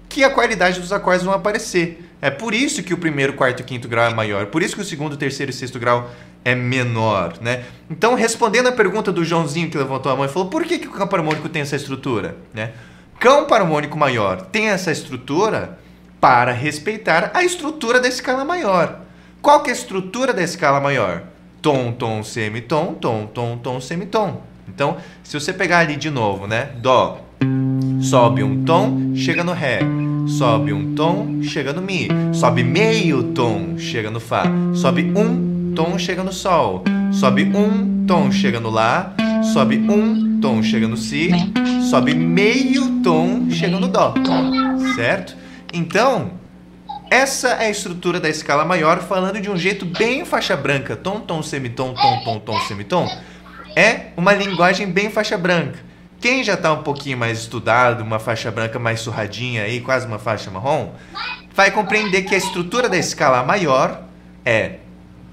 Que 0.09 0.24
a 0.24 0.31
qualidade 0.31 0.81
dos 0.81 0.92
acordes 0.92 1.24
vão 1.24 1.35
aparecer. 1.35 2.09
É 2.20 2.31
por 2.31 2.55
isso 2.55 2.83
que 2.83 2.94
o 2.94 2.98
primeiro, 2.98 3.35
quarto 3.35 3.61
e 3.61 3.64
quinto 3.64 3.88
grau 3.88 4.07
é 4.07 4.14
maior. 4.14 4.46
Por 4.46 4.62
isso 4.62 4.74
que 4.74 4.81
o 4.81 4.85
segundo, 4.85 5.16
terceiro 5.16 5.50
e 5.50 5.55
sexto 5.55 5.78
grau 5.78 6.11
é 6.44 6.55
menor, 6.55 7.35
né? 7.40 7.64
Então, 7.90 8.14
respondendo 8.14 8.68
a 8.68 8.72
pergunta 8.72 9.12
do 9.12 9.24
Joãozinho 9.24 9.70
que 9.70 9.76
levantou 9.76 10.11
a 10.11 10.16
mão 10.16 10.24
e 10.24 10.28
falou: 10.28 10.48
por 10.48 10.64
que, 10.64 10.78
que 10.78 10.88
o 10.88 10.92
campo 10.92 11.14
harmônico 11.14 11.48
tem 11.48 11.62
essa 11.62 11.76
estrutura, 11.76 12.37
né? 12.55 12.72
Campo 13.23 13.55
harmônico 13.55 13.97
maior 13.97 14.43
tem 14.43 14.71
essa 14.71 14.91
estrutura 14.91 15.79
para 16.21 16.51
respeitar 16.51 17.31
a 17.33 17.45
estrutura 17.45 18.01
da 18.01 18.09
escala 18.09 18.45
maior. 18.45 18.99
Qual 19.41 19.63
que 19.63 19.71
é 19.71 19.73
a 19.73 19.77
estrutura 19.77 20.33
da 20.33 20.43
escala 20.43 20.81
maior? 20.81 21.23
Tom, 21.63 21.93
tom, 21.93 22.25
semitom, 22.25 22.95
tom, 22.95 23.27
tom, 23.33 23.59
tom, 23.59 23.81
semitom. 23.81 24.41
Então, 24.69 24.97
se 25.23 25.39
você 25.39 25.53
pegar 25.53 25.79
ali 25.79 25.95
de 25.95 26.11
novo, 26.11 26.49
né? 26.49 26.71
Dó, 26.79 27.21
sobe 28.01 28.43
um 28.43 28.65
tom, 28.65 29.15
chega 29.15 29.45
no 29.45 29.53
Ré. 29.53 29.79
Sobe 30.27 30.73
um 30.73 30.93
tom, 30.93 31.45
chega 31.45 31.73
no 31.73 31.81
Mi. 31.81 32.09
Sobe 32.33 32.65
meio 32.65 33.23
tom, 33.33 33.79
chega 33.79 34.11
no 34.11 34.19
Fá. 34.19 34.43
Sobe 34.75 35.13
um 35.17 35.73
tom, 35.77 35.97
chega 35.97 36.25
no 36.25 36.33
Sol. 36.33 36.83
Sobe 37.13 37.45
um 37.45 38.05
tom, 38.05 38.33
chega 38.33 38.59
no 38.59 38.69
Lá. 38.69 39.15
Sobe 39.53 39.77
um 39.77 40.41
tom, 40.41 40.61
chega 40.61 40.89
no 40.89 40.97
Si. 40.97 41.31
Sobe 41.92 42.14
meio 42.14 43.02
tom, 43.02 43.50
chega 43.50 43.78
no 43.78 43.87
Dó. 43.87 44.14
Certo? 44.96 45.37
Então, 45.74 46.31
essa 47.11 47.48
é 47.48 47.66
a 47.66 47.70
estrutura 47.70 48.18
da 48.18 48.31
escala 48.31 48.64
maior, 48.64 49.00
falando 49.00 49.38
de 49.38 49.50
um 49.50 49.59
jeito 49.59 49.85
bem 49.85 50.24
faixa 50.24 50.57
branca. 50.57 50.96
Tom, 50.96 51.20
tom, 51.20 51.42
semitom, 51.42 51.92
tom, 51.92 52.24
tom, 52.24 52.38
tom, 52.38 52.59
semitom. 52.61 53.07
É 53.76 54.07
uma 54.16 54.33
linguagem 54.33 54.90
bem 54.90 55.11
faixa 55.11 55.37
branca. 55.37 55.81
Quem 56.18 56.42
já 56.42 56.55
está 56.55 56.72
um 56.72 56.83
pouquinho 56.83 57.18
mais 57.18 57.40
estudado, 57.40 58.02
uma 58.02 58.18
faixa 58.18 58.50
branca 58.50 58.78
mais 58.78 59.00
surradinha 59.00 59.64
aí, 59.64 59.83
quase 59.83 60.07
uma 60.07 60.18
faixa 60.18 60.50
marrom, 60.50 60.92
vai 61.55 61.70
compreender 61.70 62.22
que 62.22 62.35
a 62.35 62.38
estrutura 62.38 62.88
da 62.88 62.96
escala 62.96 63.42
maior 63.42 64.05
é 64.46 64.76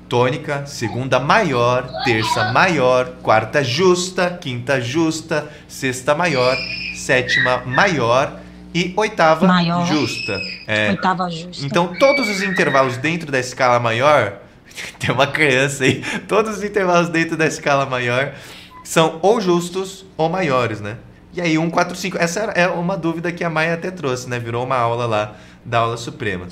tônica, 0.10 0.66
segunda 0.66 1.20
maior, 1.20 1.88
terça 2.04 2.52
maior, 2.52 3.12
quarta 3.22 3.64
justa, 3.64 4.38
quinta 4.42 4.82
justa, 4.82 5.48
sexta 5.68 6.16
maior, 6.16 6.58
sétima 6.96 7.64
maior 7.66 8.40
e 8.74 8.94
oitava 8.98 9.48
Maior. 9.48 9.86
justa. 9.86 10.40
É. 10.68 10.90
Oitava 10.90 11.30
justa. 11.30 11.66
Então, 11.66 11.94
todos 11.98 12.28
os 12.28 12.42
intervalos 12.42 12.98
dentro 12.98 13.32
da 13.32 13.40
escala 13.40 13.80
maior, 13.80 14.40
tem 15.00 15.12
uma 15.12 15.28
criança 15.28 15.84
aí, 15.84 16.04
todos 16.28 16.58
os 16.58 16.64
intervalos 16.64 17.10
dentro 17.10 17.38
da 17.38 17.46
escala 17.46 17.86
maior 17.86 18.34
são 18.84 19.20
ou 19.22 19.40
justos 19.40 20.06
ou 20.18 20.28
maiores, 20.30 20.82
né? 20.82 20.98
E 21.32 21.40
aí, 21.42 21.58
1, 21.60 21.70
4, 21.70 21.96
5. 21.96 22.18
Essa 22.18 22.40
é 22.56 22.68
uma 22.68 22.98
dúvida 22.98 23.32
que 23.32 23.44
a 23.44 23.50
Maia 23.50 23.76
até 23.76 23.92
trouxe, 23.92 24.28
né? 24.28 24.40
Virou 24.40 24.66
uma 24.66 24.76
aula 24.76 25.06
lá 25.06 25.36
da 25.64 25.80
aula 25.80 25.96
suprema. 25.96 26.48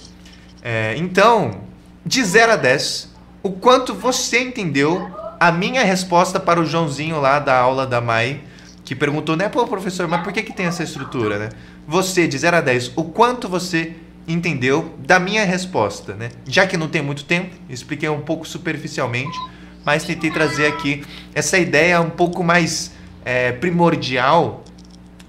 É, 0.62 0.94
então, 0.98 1.62
de 2.06 2.24
0 2.24 2.52
a 2.54 2.56
10, 2.56 3.17
o 3.48 3.52
quanto 3.54 3.94
você 3.94 4.42
entendeu 4.42 5.10
a 5.40 5.54
minha 5.54 5.82
resposta 5.82 6.38
para 6.38 6.60
o 6.60 6.66
Joãozinho 6.66 7.22
lá 7.22 7.40
da 7.40 7.58
aula 7.58 7.88
da 7.88 8.02
Mai, 8.02 8.42
que 8.84 8.94
perguntou, 8.94 9.38
né, 9.38 9.48
pô, 9.48 9.66
professor, 9.66 10.06
mas 10.06 10.22
por 10.22 10.34
que, 10.34 10.44
que 10.44 10.52
tem 10.52 10.66
essa 10.66 10.84
estrutura, 10.84 11.40
né? 11.40 11.50
Você, 11.88 12.28
de 12.28 12.38
0 12.38 12.58
a 12.58 12.62
10, 12.62 12.92
o 12.98 13.06
quanto 13.06 13.48
você 13.48 13.96
entendeu 14.28 14.94
da 15.00 15.18
minha 15.18 15.46
resposta, 15.46 16.14
né? 16.14 16.30
Já 16.46 16.68
que 16.68 16.76
não 16.76 16.90
tem 16.90 17.02
muito 17.02 17.24
tempo, 17.24 17.56
expliquei 17.70 18.10
um 18.10 18.20
pouco 18.20 18.46
superficialmente, 18.46 19.40
mas 19.86 20.04
tentei 20.04 20.30
trazer 20.30 20.68
aqui 20.68 21.06
essa 21.34 21.58
ideia 21.58 22.02
um 22.02 22.10
pouco 22.10 22.44
mais 22.44 22.92
é, 23.24 23.54
primordial. 23.54 24.62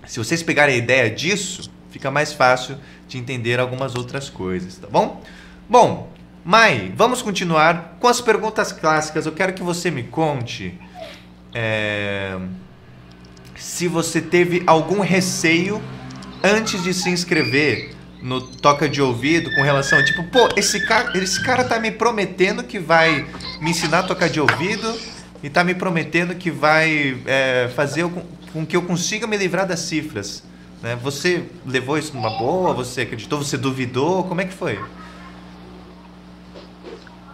Se 0.09 0.19
vocês 0.19 0.43
pegarem 0.43 0.75
a 0.75 0.79
ideia 0.79 1.09
disso, 1.09 1.71
fica 1.91 2.11
mais 2.11 2.33
fácil 2.33 2.77
de 3.07 3.17
entender 3.17 3.61
algumas 3.61 3.95
outras 3.95 4.29
coisas, 4.29 4.77
tá 4.77 4.89
bom? 4.91 5.23
Bom, 5.71 6.11
Mai, 6.49 6.95
vamos 6.97 7.21
continuar 7.21 7.99
com 8.01 8.09
as 8.09 8.23
perguntas 8.23 8.73
clássicas. 8.73 9.27
Eu 9.27 9.33
quero 9.33 9.53
que 9.53 9.63
você 9.63 9.91
me 9.91 10.05
conte 10.05 10.81
é, 11.55 12.39
se 13.55 13.87
você 13.87 14.19
teve 14.23 14.63
algum 14.67 15.01
receio 15.01 15.79
antes 16.43 16.83
de 16.83 16.95
se 16.95 17.11
inscrever 17.11 17.95
no 18.23 18.41
toca 18.41 18.89
de 18.89 19.03
ouvido 19.03 19.55
com 19.57 19.63
relação 19.63 20.03
tipo, 20.03 20.25
pô, 20.31 20.49
esse 20.57 20.87
cara, 20.87 21.19
esse 21.19 21.45
cara 21.45 21.65
tá 21.65 21.79
me 21.79 21.91
prometendo 21.91 22.65
que 22.65 22.79
vai 22.79 23.27
me 23.61 23.73
ensinar 23.73 23.99
a 23.99 24.03
tocar 24.05 24.31
de 24.31 24.41
ouvido 24.41 24.99
e 25.43 25.51
tá 25.51 25.63
me 25.63 25.75
prometendo 25.75 26.35
que 26.35 26.51
vai 26.51 27.21
é, 27.27 27.71
fazer 27.77 28.09
com, 28.09 28.23
com 28.55 28.65
que 28.65 28.75
eu 28.75 28.81
consiga 28.81 29.27
me 29.27 29.37
livrar 29.37 29.67
das 29.67 29.81
cifras. 29.81 30.43
Né? 30.83 30.97
Você 31.03 31.45
levou 31.67 31.99
isso 31.99 32.15
numa 32.15 32.31
boa? 32.39 32.73
Você 32.73 33.03
acreditou? 33.03 33.37
Você 33.45 33.59
duvidou? 33.59 34.25
Como 34.25 34.41
é 34.41 34.47
que 34.47 34.55
foi? 34.55 34.79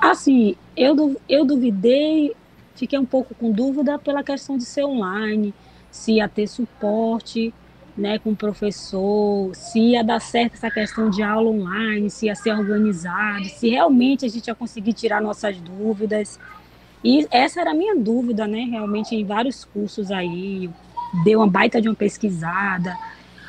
Assim, 0.04 0.54
eu, 0.76 1.18
eu 1.26 1.46
duvidei, 1.46 2.34
fiquei 2.74 2.98
um 2.98 3.06
pouco 3.06 3.34
com 3.34 3.50
dúvida 3.50 3.98
pela 3.98 4.22
questão 4.22 4.58
de 4.58 4.64
ser 4.66 4.84
online, 4.84 5.54
se 5.90 6.16
ia 6.16 6.28
ter 6.28 6.46
suporte, 6.46 7.54
né, 7.96 8.18
com 8.18 8.32
o 8.32 8.36
professor, 8.36 9.54
se 9.54 9.78
ia 9.80 10.04
dar 10.04 10.20
certo 10.20 10.56
essa 10.56 10.70
questão 10.70 11.08
de 11.08 11.22
aula 11.22 11.48
online, 11.48 12.10
se 12.10 12.26
ia 12.26 12.34
ser 12.34 12.52
organizado, 12.52 13.46
se 13.46 13.70
realmente 13.70 14.26
a 14.26 14.28
gente 14.28 14.46
ia 14.46 14.54
conseguir 14.54 14.92
tirar 14.92 15.22
nossas 15.22 15.56
dúvidas. 15.56 16.38
E 17.02 17.26
essa 17.30 17.62
era 17.62 17.70
a 17.70 17.74
minha 17.74 17.96
dúvida, 17.96 18.46
né, 18.46 18.60
realmente 18.70 19.16
em 19.16 19.24
vários 19.24 19.64
cursos 19.64 20.10
aí, 20.10 20.68
deu 21.24 21.38
uma 21.38 21.48
baita 21.48 21.80
de 21.80 21.88
uma 21.88 21.94
pesquisada, 21.94 22.94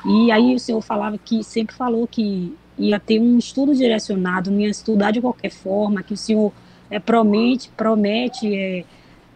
e 0.06 0.32
aí 0.32 0.56
o 0.56 0.60
senhor 0.60 0.80
falava 0.80 1.18
que, 1.18 1.44
sempre 1.44 1.76
falou 1.76 2.08
que 2.08 2.56
ia 2.78 3.00
ter 3.00 3.20
um 3.20 3.38
estudo 3.38 3.74
direcionado, 3.74 4.52
não 4.52 4.60
ia 4.60 4.70
estudar 4.70 5.12
de 5.12 5.22
qualquer 5.22 5.52
forma, 5.52 6.04
que 6.04 6.14
o 6.14 6.18
senhor 6.18 6.52
é, 6.90 7.00
promete, 7.00 7.70
promete 7.76 8.56
é, 8.56 8.86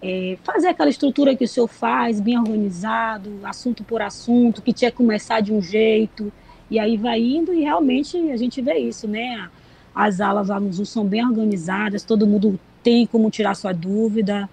é, 0.01 0.37
fazer 0.43 0.67
aquela 0.67 0.89
estrutura 0.89 1.35
que 1.35 1.43
o 1.43 1.47
senhor 1.47 1.67
faz, 1.67 2.19
bem 2.19 2.37
organizado, 2.37 3.31
assunto 3.43 3.83
por 3.83 4.01
assunto, 4.01 4.61
que 4.61 4.73
tinha 4.73 4.91
que 4.91 4.97
começar 4.97 5.41
de 5.41 5.53
um 5.53 5.61
jeito, 5.61 6.31
e 6.69 6.77
aí 6.79 6.97
vai 6.97 7.19
indo 7.21 7.53
e 7.53 7.61
realmente 7.61 8.17
a 8.31 8.37
gente 8.37 8.61
vê 8.61 8.77
isso, 8.77 9.07
né? 9.07 9.49
As 9.93 10.21
aulas 10.21 10.49
lá 10.49 10.59
no 10.59 10.71
Zoom 10.71 10.85
são 10.85 11.05
bem 11.05 11.25
organizadas, 11.25 12.03
todo 12.03 12.27
mundo 12.27 12.59
tem 12.83 13.05
como 13.07 13.29
tirar 13.29 13.55
sua 13.55 13.73
dúvida, 13.73 14.49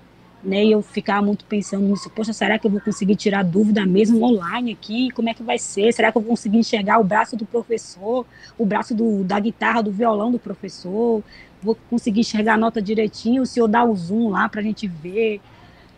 né? 0.47 0.65
E 0.65 0.73
eu 0.73 0.81
ficava 0.81 1.27
muito 1.27 1.45
pensando 1.45 1.85
nisso, 1.85 2.09
poxa, 2.11 2.33
será 2.33 2.59
que 2.59 2.67
eu 2.67 2.71
vou 2.71 2.81
conseguir 2.81 3.17
tirar 3.17 3.43
dúvida 3.43 3.85
mesmo 3.85 4.23
online 4.25 4.73
aqui? 4.73 5.11
Como 5.11 5.29
é 5.29 5.35
que 5.35 5.43
vai 5.43 5.59
ser? 5.59 5.93
Será 5.93 6.13
que 6.13 6.19
eu 6.19 6.23
vou 6.23 6.31
conseguir 6.31 6.59
enxergar 6.59 6.99
o 7.01 7.05
braço 7.05 7.37
do 7.37 7.45
professor, 7.45 8.25
o 8.57 8.65
braço 8.65 8.95
do, 8.95 9.25
da 9.25 9.41
guitarra, 9.41 9.83
do 9.83 9.91
violão 9.91 10.31
do 10.31 10.39
professor? 10.39 11.23
Vou 11.61 11.77
conseguir 11.91 12.21
enxergar 12.21 12.55
a 12.55 12.57
nota 12.57 12.81
direitinho? 12.81 13.43
O 13.43 13.47
senhor 13.47 13.67
dá 13.67 13.85
o 13.85 13.95
zoom 13.97 14.29
lá 14.29 14.49
para 14.49 14.61
a 14.61 14.65
gente 14.65 14.87
ver 14.87 15.41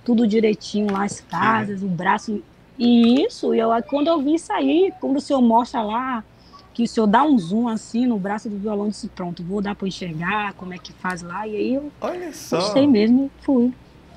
tudo 0.02 0.26
direitinho 0.26 0.90
lá, 0.90 1.04
as 1.04 1.20
casas, 1.20 1.82
o 1.82 1.88
braço. 1.88 2.42
E 2.78 3.22
isso, 3.26 3.52
eu, 3.52 3.68
quando 3.88 4.08
eu 4.08 4.22
vi 4.22 4.34
isso 4.34 4.50
aí, 4.52 4.92
quando 4.98 5.16
o 5.16 5.20
senhor 5.20 5.42
mostra 5.42 5.82
lá, 5.82 6.24
que 6.72 6.84
o 6.84 6.88
senhor 6.88 7.06
dá 7.06 7.22
um 7.22 7.36
zoom 7.38 7.68
assim 7.68 8.06
no 8.06 8.18
braço 8.18 8.48
do 8.48 8.56
violão, 8.56 8.88
disse, 8.88 9.08
pronto, 9.08 9.42
vou 9.42 9.60
dar 9.60 9.74
para 9.74 9.86
enxergar 9.86 10.54
como 10.54 10.72
é 10.72 10.78
que 10.78 10.92
faz 10.92 11.20
lá. 11.20 11.46
E 11.46 11.56
aí 11.56 11.74
eu 11.74 11.92
Olha 12.00 12.32
só. 12.32 12.56
gostei 12.56 12.86
mesmo 12.86 13.26
e 13.26 13.44
fui. 13.44 13.74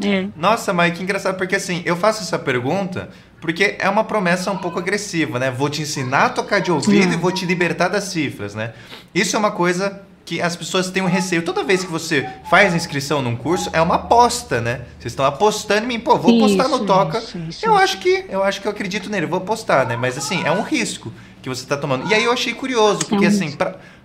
É. 0.08 0.28
Nossa, 0.36 0.74
Mike, 0.74 0.98
que 0.98 1.04
engraçado, 1.04 1.38
porque 1.38 1.56
assim, 1.56 1.82
eu 1.86 1.96
faço 1.96 2.22
essa 2.22 2.40
pergunta 2.40 3.10
porque 3.42 3.76
é 3.80 3.90
uma 3.90 4.04
promessa 4.04 4.52
um 4.52 4.58
pouco 4.58 4.78
agressiva, 4.78 5.40
né? 5.40 5.50
Vou 5.50 5.68
te 5.70 5.82
ensinar 5.82 6.26
a 6.26 6.30
tocar 6.30 6.60
de 6.60 6.72
ouvido 6.72 7.14
e 7.14 7.18
vou 7.18 7.32
te 7.32 7.44
libertar 7.44 7.88
das 7.88 8.06
cifras, 8.06 8.54
né? 8.54 8.74
Isso 9.14 9.36
é 9.36 9.40
uma 9.40 9.52
coisa 9.52 10.04
que 10.24 10.40
as 10.40 10.56
pessoas 10.56 10.92
têm 10.92 11.02
um 11.02 11.08
receio. 11.08 11.42
Toda 11.42 11.64
vez 11.64 11.84
que 11.84 11.92
você 11.92 12.30
faz 12.50 12.76
inscrição 12.76 13.22
num 13.22 13.36
curso, 13.36 13.70
é 13.74 13.82
uma 13.82 13.96
aposta, 13.96 14.62
né? 14.62 14.82
Vocês 15.00 15.12
estão 15.12 15.26
apostando 15.26 15.86
em 15.86 15.88
mim, 15.88 16.00
pô, 16.00 16.18
vou 16.18 16.38
postar 16.40 16.68
no 16.68 16.86
Toca. 16.86 17.18
isso, 17.18 17.38
isso, 17.50 17.66
eu 17.66 17.74
isso. 17.74 17.84
acho 17.84 17.98
que, 17.98 18.26
eu 18.30 18.44
acho 18.44 18.62
que 18.62 18.68
eu 18.68 18.72
acredito 18.72 19.10
nele, 19.10 19.26
vou 19.26 19.42
postar, 19.42 19.88
né? 19.88 19.98
Mas 19.98 20.18
assim, 20.18 20.44
é 20.46 20.52
um 20.52 20.62
risco 20.62 21.12
que 21.42 21.50
você 21.50 21.66
tá 21.66 21.76
tomando. 21.76 22.10
E 22.10 22.14
aí 22.14 22.24
eu 22.24 22.32
achei 22.32 22.54
curioso, 22.54 23.00
porque 23.00 23.26
um 23.26 23.28
assim, 23.28 23.58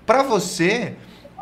pra 0.07 0.23
você, 0.23 0.95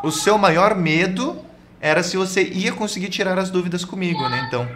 o 0.03 0.11
seu 0.11 0.37
maior 0.37 0.75
medo 0.75 1.38
era 1.85 2.03
se 2.03 2.16
você 2.16 2.42
ia 2.42 2.73
conseguir 2.73 3.11
tirar 3.11 3.38
as 3.38 3.51
dúvidas 3.51 3.85
comigo, 3.85 4.27
né? 4.31 4.47
Então, 4.49 4.66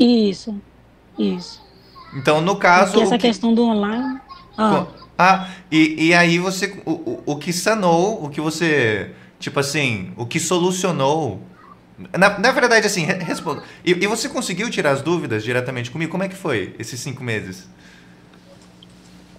Isso, 0.00 0.58
isso. 1.18 1.62
então 2.14 2.40
no 2.40 2.56
caso, 2.56 2.92
Porque 2.92 3.04
essa 3.04 3.18
que- 3.18 3.26
questão 3.26 3.52
do 3.52 3.62
online. 3.62 4.18
Ah, 4.56 4.86
ah 5.18 5.48
e, 5.70 6.06
e 6.06 6.14
aí 6.14 6.38
você. 6.38 6.80
O, 6.86 6.92
o, 6.92 7.22
o 7.26 7.36
que 7.36 7.52
sanou, 7.52 8.24
o 8.24 8.30
que 8.30 8.40
você. 8.40 9.10
Tipo 9.38 9.60
assim, 9.60 10.14
o 10.16 10.24
que 10.24 10.40
solucionou 10.40 11.42
na, 12.18 12.38
na 12.38 12.52
verdade, 12.52 12.86
assim, 12.86 13.04
responda. 13.04 13.62
E, 13.84 13.92
e, 13.92 14.06
você 14.06 14.30
conseguiu 14.30 14.70
tirar 14.70 14.92
as 14.92 15.02
dúvidas 15.02 15.44
diretamente 15.44 15.90
comigo? 15.90 16.10
Como 16.10 16.22
é 16.22 16.28
que 16.28 16.34
foi 16.34 16.74
esses 16.78 16.98
cinco 17.00 17.22
meses? 17.22 17.68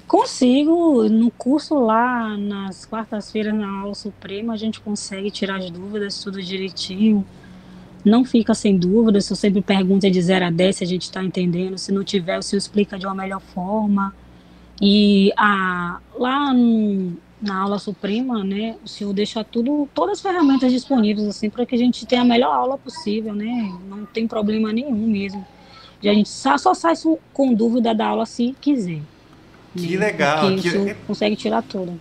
Consigo. 0.08 1.10
No 1.10 1.30
curso 1.30 1.76
lá, 1.76 2.38
nas 2.38 2.86
quartas-feiras, 2.86 3.54
na 3.54 3.82
aula 3.82 3.94
suprema, 3.94 4.54
a 4.54 4.58
gente 4.58 4.80
consegue 4.80 5.30
tirar 5.30 5.58
as 5.58 5.70
dúvidas, 5.70 6.24
tudo 6.24 6.42
direitinho. 6.42 7.26
Não 8.06 8.24
fica 8.24 8.54
sem 8.54 8.78
dúvidas. 8.78 9.30
Eu 9.30 9.36
sempre 9.36 9.62
pergunta 9.62 10.10
de 10.10 10.22
0 10.22 10.46
a 10.46 10.50
10 10.50 10.78
se 10.78 10.84
a 10.84 10.88
gente 10.88 11.04
está 11.04 11.22
entendendo. 11.22 11.78
Se 11.78 11.92
não 11.92 12.04
tiver, 12.04 12.38
o 12.38 12.42
senhor 12.42 12.60
explica 12.60 12.98
de 12.98 13.06
uma 13.06 13.14
melhor 13.14 13.42
forma. 13.42 14.16
E 14.82 15.34
a, 15.36 16.00
lá 16.18 16.54
no, 16.54 17.18
na 17.42 17.58
aula 17.58 17.78
suprema, 17.78 18.44
né, 18.44 18.78
o 18.86 18.88
senhor 18.88 19.12
deixa 19.12 19.44
tudo, 19.44 19.90
todas 19.94 20.20
as 20.20 20.22
ferramentas 20.22 20.72
disponíveis 20.72 21.28
assim 21.28 21.50
para 21.50 21.66
que 21.66 21.76
a 21.76 21.78
gente 21.78 22.06
tenha 22.06 22.22
a 22.22 22.26
melhor 22.26 22.54
aula 22.56 22.78
possível, 22.78 23.34
né? 23.34 23.78
Não 23.90 24.06
tem 24.06 24.28
problema 24.28 24.72
nenhum 24.72 25.08
mesmo. 25.08 25.46
E 26.02 26.08
a 26.08 26.14
gente 26.14 26.30
só, 26.30 26.58
só 26.58 26.74
sai 26.74 26.94
com 27.34 27.54
dúvida 27.54 27.94
da 27.94 28.08
aula 28.08 28.26
se 28.26 28.56
quiser. 28.62 29.02
Que 29.78 29.98
legal. 29.98 30.56
Que... 30.56 30.68
o 30.68 30.72
senhor 30.72 30.96
consegue 31.06 31.36
tirar 31.36 31.62
tudo. 31.62 32.00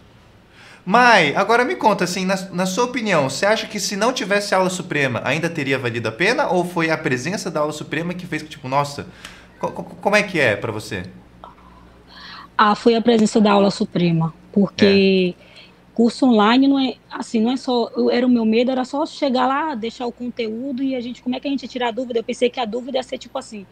Mai, 0.85 1.35
agora 1.35 1.65
me 1.65 1.75
conta, 1.75 2.05
assim, 2.05 2.25
na, 2.25 2.37
na 2.53 2.65
sua 2.65 2.85
opinião, 2.85 3.29
você 3.29 3.45
acha 3.45 3.67
que 3.67 3.81
se 3.81 3.97
não 3.97 4.12
tivesse 4.12 4.55
aula 4.55 4.71
suprema, 4.71 5.21
ainda 5.25 5.51
teria 5.51 5.77
valido 5.79 6.09
a 6.09 6.12
pena? 6.12 6.47
Ou 6.49 6.65
foi 6.65 6.91
a 6.91 6.97
presença 6.97 7.51
da 7.51 7.61
aula 7.61 7.73
suprema 7.73 8.15
que 8.15 8.25
fez 8.25 8.43
que, 8.43 8.49
tipo, 8.49 8.69
nossa, 8.69 9.07
co 9.59 9.71
como 9.71 10.15
é 10.15 10.23
que 10.23 10.39
é 10.39 10.55
para 10.55 10.71
você? 10.71 11.03
Ah, 12.57 12.75
foi 12.77 12.95
a 12.95 13.03
presença 13.03 13.41
da 13.41 13.51
aula 13.51 13.71
suprema 13.71 14.33
porque 14.57 15.35
é. 15.39 15.45
curso 15.93 16.25
online 16.25 16.67
não 16.67 16.79
é 16.79 16.95
assim, 17.11 17.43
não 17.43 17.53
é 17.53 17.59
só, 17.59 17.91
era 18.11 18.27
o 18.27 18.31
meu 18.31 18.47
medo, 18.47 18.71
era 18.71 18.87
só 18.87 19.05
chegar 19.05 19.47
lá, 19.47 19.75
deixar 19.75 20.07
o 20.07 20.12
conteúdo 20.12 20.83
e 20.83 20.97
a 20.97 21.01
gente, 21.03 21.23
como 21.23 21.37
é 21.37 21.41
que 21.41 21.47
a 21.47 21.51
gente 21.51 21.65
ia 21.65 21.69
tirar 21.69 21.89
a 21.89 21.91
dúvida? 21.91 22.21
Eu 22.21 22.25
pensei 22.25 22.49
que 22.49 22.59
a 22.59 22.65
dúvida 22.65 22.97
ia 22.97 23.03
ser 23.03 23.19
tipo 23.19 23.37
assim, 23.37 23.67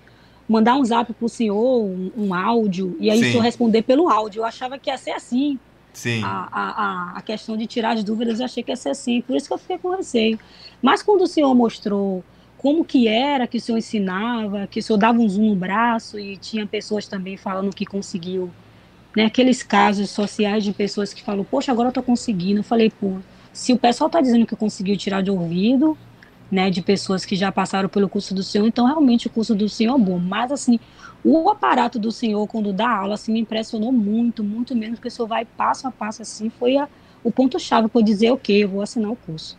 mandar 0.48 0.76
um 0.76 0.84
zap 0.84 1.12
pro 1.12 1.28
senhor, 1.28 1.84
um, 1.84 2.10
um 2.16 2.34
áudio, 2.34 2.96
e 3.00 3.10
aí 3.10 3.18
Sim. 3.18 3.28
o 3.28 3.30
senhor 3.30 3.42
responder 3.42 3.82
pelo 3.82 4.08
áudio. 4.08 4.40
Eu 4.40 4.44
achava 4.44 4.78
que 4.78 4.90
ia 4.90 4.98
ser 4.98 5.12
assim. 5.12 5.58
Sim. 5.92 6.22
A, 6.24 6.48
a, 6.50 7.18
a, 7.18 7.22
questão 7.22 7.56
de 7.56 7.66
tirar 7.66 7.92
as 7.92 8.02
dúvidas, 8.02 8.40
eu 8.40 8.44
achei 8.44 8.62
que 8.62 8.72
ia 8.72 8.76
ser 8.76 8.90
assim, 8.90 9.20
por 9.20 9.36
isso 9.36 9.46
que 9.46 9.54
eu 9.54 9.58
fiquei 9.58 9.78
com 9.78 9.94
receio. 9.94 10.38
Mas 10.82 11.02
quando 11.02 11.22
o 11.22 11.26
senhor 11.26 11.54
mostrou 11.54 12.24
como 12.58 12.84
que 12.84 13.06
era 13.06 13.46
que 13.46 13.58
o 13.58 13.60
senhor 13.60 13.78
ensinava, 13.78 14.66
que 14.66 14.80
o 14.80 14.82
senhor 14.82 14.98
dava 14.98 15.18
um 15.18 15.28
zoom 15.28 15.50
no 15.50 15.54
braço 15.54 16.18
e 16.18 16.36
tinha 16.36 16.66
pessoas 16.66 17.06
também 17.06 17.36
falando 17.36 17.74
que 17.74 17.84
conseguiu 17.84 18.50
né, 19.14 19.26
aqueles 19.26 19.62
casos 19.62 20.10
sociais 20.10 20.64
de 20.64 20.72
pessoas 20.72 21.12
que 21.12 21.22
falam, 21.22 21.44
poxa, 21.44 21.70
agora 21.70 21.88
eu 21.88 21.90
estou 21.90 22.02
conseguindo. 22.02 22.60
Eu 22.60 22.64
falei, 22.64 22.90
pô, 22.90 23.18
se 23.52 23.72
o 23.72 23.78
pessoal 23.78 24.08
está 24.08 24.20
dizendo 24.20 24.46
que 24.46 24.56
conseguiu 24.56 24.96
tirar 24.96 25.22
de 25.22 25.30
ouvido, 25.30 25.96
né, 26.50 26.70
de 26.70 26.82
pessoas 26.82 27.24
que 27.24 27.36
já 27.36 27.50
passaram 27.50 27.88
pelo 27.88 28.08
curso 28.08 28.34
do 28.34 28.42
Senhor, 28.42 28.66
então 28.66 28.86
realmente 28.86 29.26
o 29.26 29.30
curso 29.30 29.54
do 29.54 29.68
Senhor 29.68 29.98
é 29.98 30.02
bom. 30.02 30.18
Mas, 30.18 30.52
assim, 30.52 30.78
o 31.24 31.48
aparato 31.48 31.98
do 31.98 32.12
Senhor, 32.12 32.46
quando 32.46 32.72
dá 32.72 32.88
aula, 32.88 33.14
assim, 33.14 33.32
me 33.32 33.40
impressionou 33.40 33.90
muito, 33.90 34.44
muito 34.44 34.76
mesmo, 34.76 34.96
porque 34.96 35.08
o 35.08 35.10
Senhor 35.10 35.26
vai 35.26 35.44
passo 35.44 35.88
a 35.88 35.90
passo, 35.90 36.22
assim, 36.22 36.50
foi 36.50 36.76
a, 36.76 36.88
o 37.22 37.32
ponto-chave 37.32 37.88
para 37.88 38.02
dizer, 38.02 38.30
ok, 38.30 38.64
eu 38.64 38.68
vou 38.68 38.82
assinar 38.82 39.10
o 39.10 39.16
curso. 39.16 39.56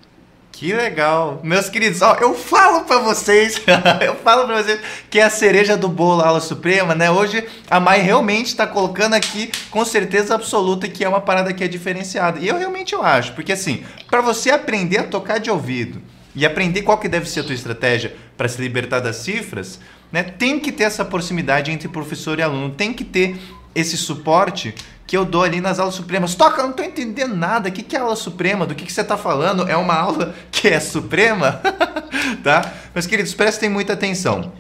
Que 0.55 0.71
legal. 0.71 1.41
Meus 1.43 1.67
queridos, 1.67 2.01
ó, 2.01 2.15
eu 2.15 2.33
falo 2.33 2.85
para 2.85 2.99
vocês, 2.99 3.59
eu 3.99 4.15
falo 4.15 4.45
para 4.45 4.63
vocês 4.63 4.79
que 5.09 5.19
é 5.19 5.23
a 5.23 5.29
cereja 5.29 5.75
do 5.75 5.89
bolo 5.89 6.21
aula 6.21 6.39
suprema, 6.39 6.95
né? 6.95 7.11
Hoje 7.11 7.45
a 7.69 7.77
Mai 7.77 7.99
realmente 7.99 8.47
está 8.47 8.65
colocando 8.65 9.15
aqui 9.15 9.51
com 9.69 9.83
certeza 9.83 10.33
absoluta 10.33 10.87
que 10.87 11.03
é 11.03 11.09
uma 11.09 11.19
parada 11.19 11.53
que 11.53 11.61
é 11.61 11.67
diferenciada. 11.67 12.39
E 12.39 12.47
eu 12.47 12.57
realmente 12.57 12.93
eu 12.93 13.03
acho, 13.03 13.33
porque 13.33 13.51
assim, 13.51 13.83
para 14.09 14.21
você 14.21 14.49
aprender 14.49 14.99
a 14.99 15.03
tocar 15.03 15.39
de 15.39 15.51
ouvido 15.51 16.01
e 16.35 16.45
aprender 16.45 16.81
qual 16.81 16.97
que 16.97 17.07
deve 17.07 17.29
ser 17.29 17.39
a 17.39 17.43
tua 17.43 17.55
estratégia 17.55 18.15
para 18.35 18.47
se 18.47 18.61
libertar 18.61 18.99
das 18.99 19.17
cifras, 19.17 19.79
né? 20.11 20.23
Tem 20.23 20.59
que 20.59 20.71
ter 20.71 20.83
essa 20.83 21.05
proximidade 21.05 21.71
entre 21.71 21.87
professor 21.87 22.39
e 22.39 22.41
aluno, 22.41 22.71
tem 22.71 22.93
que 22.93 23.03
ter 23.03 23.39
esse 23.73 23.97
suporte 23.97 24.73
que 25.07 25.15
eu 25.15 25.23
dou 25.23 25.43
ali 25.43 25.61
nas 25.61 25.79
aulas 25.79 25.95
supremas. 25.95 26.35
Toca, 26.35 26.61
eu 26.61 26.67
não 26.67 26.73
tô 26.73 26.83
entendendo 26.83 27.35
nada. 27.35 27.69
O 27.69 27.71
que, 27.71 27.83
que 27.83 27.95
é 27.95 27.99
aula 27.99 28.15
suprema? 28.15 28.65
Do 28.65 28.73
que, 28.73 28.85
que 28.85 28.91
você 28.91 29.03
tá 29.03 29.17
falando? 29.17 29.67
É 29.69 29.77
uma 29.77 29.93
aula 29.93 30.33
que 30.51 30.67
é 30.67 30.79
suprema? 30.79 31.61
tá? 32.43 32.73
Meus 32.93 33.05
queridos, 33.05 33.33
prestem 33.33 33.69
muita 33.69 33.93
atenção. 33.93 34.51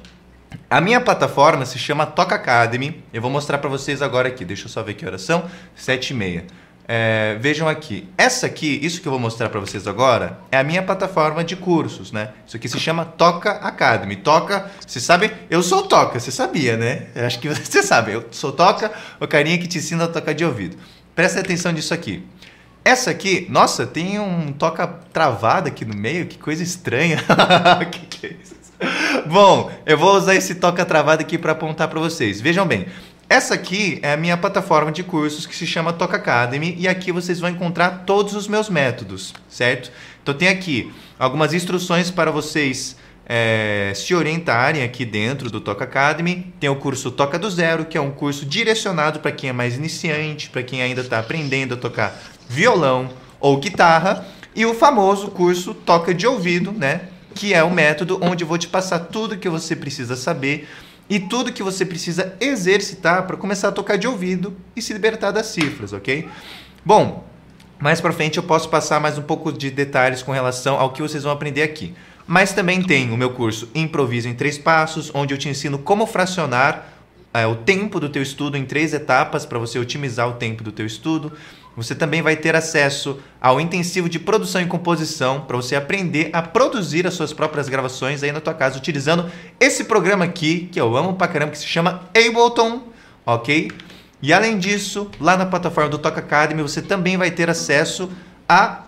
A 0.69 0.79
minha 0.79 1.01
plataforma 1.01 1.65
se 1.65 1.79
chama 1.79 2.05
Toca 2.05 2.35
Academy. 2.35 3.03
Eu 3.13 3.21
vou 3.21 3.31
mostrar 3.31 3.57
para 3.57 3.69
vocês 3.69 4.01
agora 4.01 4.27
aqui. 4.27 4.45
Deixa 4.45 4.65
eu 4.65 4.69
só 4.69 4.83
ver 4.83 4.93
que 4.93 5.05
oração. 5.05 5.45
Sete 5.75 6.11
e 6.11 6.13
meia. 6.13 6.45
É, 6.87 7.35
vejam 7.39 7.67
aqui, 7.67 8.07
essa 8.15 8.45
aqui, 8.45 8.79
isso 8.83 9.01
que 9.01 9.07
eu 9.07 9.11
vou 9.11 9.19
mostrar 9.19 9.49
para 9.49 9.59
vocês 9.59 9.87
agora, 9.87 10.39
é 10.51 10.57
a 10.57 10.63
minha 10.63 10.83
plataforma 10.83 11.43
de 11.43 11.55
cursos, 11.55 12.11
né? 12.11 12.29
Isso 12.45 12.55
aqui 12.55 12.69
se 12.69 12.79
chama 12.79 13.03
Toca 13.03 13.51
Academy. 13.51 14.15
Toca, 14.15 14.69
você 14.85 14.99
sabe, 14.99 15.31
eu 15.49 15.63
sou 15.63 15.83
Toca, 15.83 16.19
você 16.19 16.31
sabia, 16.31 16.77
né? 16.77 17.07
Eu 17.15 17.25
acho 17.25 17.39
que 17.39 17.49
você 17.49 17.81
sabe, 17.81 18.11
eu 18.11 18.25
sou 18.29 18.51
Toca, 18.51 18.91
o 19.19 19.27
carinha 19.27 19.57
que 19.57 19.67
te 19.67 19.79
ensina 19.79 20.03
a 20.03 20.07
tocar 20.07 20.33
de 20.33 20.45
ouvido. 20.45 20.77
Presta 21.15 21.39
atenção 21.39 21.71
nisso 21.71 21.93
aqui. 21.93 22.23
Essa 22.83 23.09
aqui, 23.09 23.47
nossa, 23.49 23.87
tem 23.87 24.19
um 24.19 24.53
toca 24.53 24.85
travado 25.11 25.67
aqui 25.67 25.83
no 25.83 25.95
meio, 25.95 26.27
que 26.27 26.37
coisa 26.37 26.61
estranha. 26.61 27.17
que 27.91 27.99
que 28.01 28.27
é 28.27 28.35
isso? 28.43 28.55
Bom, 29.25 29.71
eu 29.87 29.97
vou 29.97 30.15
usar 30.15 30.35
esse 30.35 30.53
toca 30.53 30.85
travado 30.85 31.21
aqui 31.21 31.37
para 31.37 31.53
apontar 31.53 31.87
para 31.87 31.99
vocês. 31.99 32.39
Vejam 32.39 32.67
bem, 32.67 32.85
essa 33.27 33.55
aqui 33.55 33.99
é 34.03 34.13
a 34.13 34.17
minha 34.17 34.37
plataforma 34.37 34.91
de 34.91 35.03
cursos 35.03 35.45
que 35.45 35.55
se 35.55 35.65
chama 35.65 35.91
Toca 35.91 36.17
Academy 36.17 36.75
e 36.77 36.87
aqui 36.87 37.11
vocês 37.11 37.39
vão 37.39 37.49
encontrar 37.49 38.03
todos 38.05 38.35
os 38.35 38.47
meus 38.47 38.69
métodos, 38.69 39.33
certo? 39.49 39.91
Então 40.21 40.33
tem 40.33 40.47
aqui 40.47 40.93
algumas 41.17 41.53
instruções 41.53 42.11
para 42.11 42.29
vocês 42.29 42.95
é, 43.25 43.91
se 43.95 44.13
orientarem 44.13 44.83
aqui 44.83 45.03
dentro 45.03 45.49
do 45.49 45.59
Toca 45.59 45.83
Academy. 45.83 46.53
Tem 46.59 46.69
o 46.69 46.75
curso 46.75 47.09
Toca 47.09 47.39
do 47.39 47.49
Zero, 47.49 47.85
que 47.85 47.97
é 47.97 48.01
um 48.01 48.11
curso 48.11 48.45
direcionado 48.45 49.19
para 49.19 49.31
quem 49.31 49.49
é 49.49 49.53
mais 49.53 49.75
iniciante, 49.75 50.49
para 50.49 50.61
quem 50.61 50.83
ainda 50.83 51.01
está 51.01 51.19
aprendendo 51.19 51.73
a 51.73 51.77
tocar 51.77 52.15
violão 52.47 53.09
ou 53.39 53.57
guitarra. 53.57 54.25
E 54.55 54.65
o 54.65 54.73
famoso 54.73 55.29
curso 55.29 55.73
Toca 55.73 56.13
de 56.13 56.27
Ouvido, 56.27 56.71
né? 56.71 57.01
Que 57.33 57.53
é 57.53 57.63
o 57.63 57.71
método 57.71 58.19
onde 58.21 58.43
eu 58.43 58.47
vou 58.47 58.57
te 58.57 58.67
passar 58.67 58.99
tudo 58.99 59.37
que 59.37 59.49
você 59.49 59.75
precisa 59.75 60.15
saber 60.15 60.69
e 61.09 61.19
tudo 61.19 61.53
que 61.53 61.63
você 61.63 61.85
precisa 61.85 62.35
exercitar 62.39 63.27
para 63.27 63.37
começar 63.37 63.69
a 63.69 63.71
tocar 63.71 63.97
de 63.97 64.07
ouvido 64.07 64.55
e 64.75 64.81
se 64.81 64.93
libertar 64.93 65.31
das 65.31 65.47
cifras, 65.47 65.93
ok? 65.93 66.27
Bom, 66.83 67.23
mais 67.79 68.01
para 68.01 68.13
frente 68.13 68.37
eu 68.37 68.43
posso 68.43 68.69
passar 68.69 68.99
mais 68.99 69.17
um 69.17 69.21
pouco 69.21 69.51
de 69.51 69.69
detalhes 69.69 70.23
com 70.23 70.31
relação 70.31 70.79
ao 70.79 70.91
que 70.91 71.01
vocês 71.01 71.23
vão 71.23 71.31
aprender 71.31 71.61
aqui. 71.61 71.93
Mas 72.27 72.53
também 72.53 72.81
tem 72.81 73.11
o 73.11 73.17
meu 73.17 73.31
curso 73.31 73.69
Improviso 73.75 74.27
em 74.27 74.33
Três 74.33 74.57
Passos, 74.57 75.11
onde 75.13 75.33
eu 75.33 75.37
te 75.37 75.47
ensino 75.47 75.77
como 75.77 76.07
fracionar 76.07 76.87
é, 77.31 77.45
o 77.45 77.55
tempo 77.55 77.99
do 77.99 78.09
teu 78.09 78.23
estudo 78.23 78.57
em 78.57 78.65
três 78.65 78.93
etapas 78.93 79.45
para 79.45 79.59
você 79.59 79.77
otimizar 79.77 80.27
o 80.29 80.33
tempo 80.33 80.63
do 80.63 80.71
teu 80.71 80.85
estudo. 80.85 81.33
Você 81.75 81.93
também 81.93 82.21
vai 82.21 82.35
ter 82.35 82.55
acesso 82.55 83.19
ao 83.41 83.59
intensivo 83.59 84.07
de 84.07 84.17
produção 84.17 84.61
e 84.61 84.65
composição 84.65 85.41
para 85.41 85.57
você 85.57 85.75
aprender 85.75 86.29
a 86.31 86.41
produzir 86.41 87.05
as 87.05 87.13
suas 87.13 87.33
próprias 87.33 87.67
gravações 87.67 88.23
aí 88.23 88.31
na 88.31 88.39
tua 88.39 88.53
casa 88.53 88.77
utilizando 88.77 89.29
esse 89.59 89.83
programa 89.83 90.23
aqui 90.23 90.69
que 90.71 90.79
eu 90.79 90.95
amo 90.95 91.15
pra 91.15 91.27
caramba 91.27 91.51
que 91.51 91.57
se 91.57 91.67
chama 91.67 92.01
Ableton, 92.15 92.83
ok? 93.25 93.71
E 94.21 94.31
além 94.31 94.57
disso, 94.57 95.11
lá 95.19 95.35
na 95.35 95.45
plataforma 95.45 95.89
do 95.89 95.97
Toca 95.97 96.19
Academy 96.19 96.61
você 96.61 96.81
também 96.81 97.17
vai 97.17 97.29
ter 97.31 97.49
acesso 97.49 98.09
a 98.47 98.81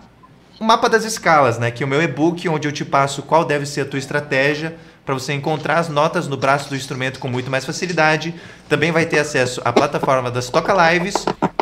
o 0.60 0.64
mapa 0.64 0.88
das 0.88 1.04
escalas, 1.04 1.56
né? 1.58 1.70
Que 1.70 1.84
é 1.84 1.86
o 1.86 1.88
meu 1.88 2.02
e-book 2.02 2.48
onde 2.48 2.66
eu 2.66 2.72
te 2.72 2.84
passo 2.84 3.22
qual 3.22 3.44
deve 3.44 3.64
ser 3.64 3.82
a 3.82 3.84
tua 3.84 3.98
estratégia 3.98 4.76
para 5.08 5.14
você 5.14 5.32
encontrar 5.32 5.78
as 5.78 5.88
notas 5.88 6.28
no 6.28 6.36
braço 6.36 6.68
do 6.68 6.76
instrumento 6.76 7.18
com 7.18 7.28
muito 7.28 7.50
mais 7.50 7.64
facilidade. 7.64 8.34
Também 8.68 8.92
vai 8.92 9.06
ter 9.06 9.18
acesso 9.18 9.58
à 9.64 9.72
plataforma 9.72 10.30
das 10.30 10.50
Toca 10.50 10.74
Lives 10.92 11.14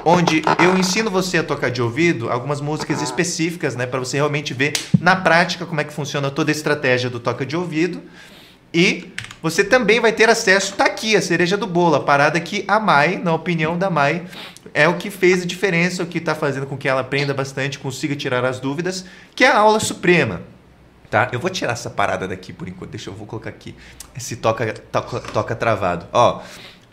onde 0.05 0.43
eu 0.61 0.77
ensino 0.77 1.09
você 1.13 1.39
a 1.39 1.45
tocar 1.45 1.71
de 1.71 1.81
ouvido 1.81 2.29
algumas 2.29 2.61
músicas 2.61 3.01
específicas, 3.01 3.77
né, 3.77 3.87
para 3.87 4.01
você 4.01 4.17
realmente 4.17 4.53
ver 4.53 4.73
na 5.01 5.15
prática 5.15 5.65
como 5.65 5.81
é 5.81 5.85
que 5.85 5.93
funciona 5.93 6.29
toda 6.29 6.51
a 6.51 6.55
estratégia 6.55 7.09
do 7.09 7.21
toca 7.21 7.47
de 7.47 7.57
ouvido. 7.57 8.03
E 8.75 9.13
você 9.41 9.63
também 9.63 10.01
vai 10.01 10.11
ter 10.11 10.29
acesso, 10.29 10.75
tá 10.75 10.87
aqui, 10.87 11.15
a 11.15 11.23
cereja 11.23 11.57
do 11.57 11.69
bolo, 11.69 11.95
a 11.95 12.01
parada 12.01 12.41
que 12.41 12.65
a 12.67 12.81
Mai, 12.81 13.17
na 13.17 13.33
opinião 13.33 13.79
da 13.79 13.89
Mai, 13.89 14.25
é 14.75 14.89
o 14.89 14.95
que 14.95 15.09
fez 15.09 15.43
a 15.43 15.47
diferença, 15.47 16.03
o 16.03 16.07
que 16.07 16.19
está 16.19 16.35
fazendo 16.35 16.67
com 16.67 16.77
que 16.77 16.89
ela 16.89 17.03
aprenda 17.03 17.33
bastante, 17.33 17.79
consiga 17.79 18.17
tirar 18.17 18.45
as 18.45 18.59
dúvidas, 18.59 19.05
que 19.37 19.45
é 19.45 19.49
a 19.49 19.59
aula 19.59 19.79
suprema. 19.79 20.43
Tá? 21.11 21.29
Eu 21.33 21.39
vou 21.39 21.51
tirar 21.51 21.73
essa 21.73 21.91
parada 21.91 22.27
daqui 22.27 22.53
por 22.53 22.69
enquanto. 22.69 22.91
Deixa 22.91 23.11
eu 23.11 23.15
vou 23.15 23.27
colocar 23.27 23.51
aqui 23.51 23.75
esse 24.17 24.37
toca 24.37 24.73
toca, 24.73 25.21
toca 25.21 25.55
travado. 25.55 26.07
Ó, 26.13 26.43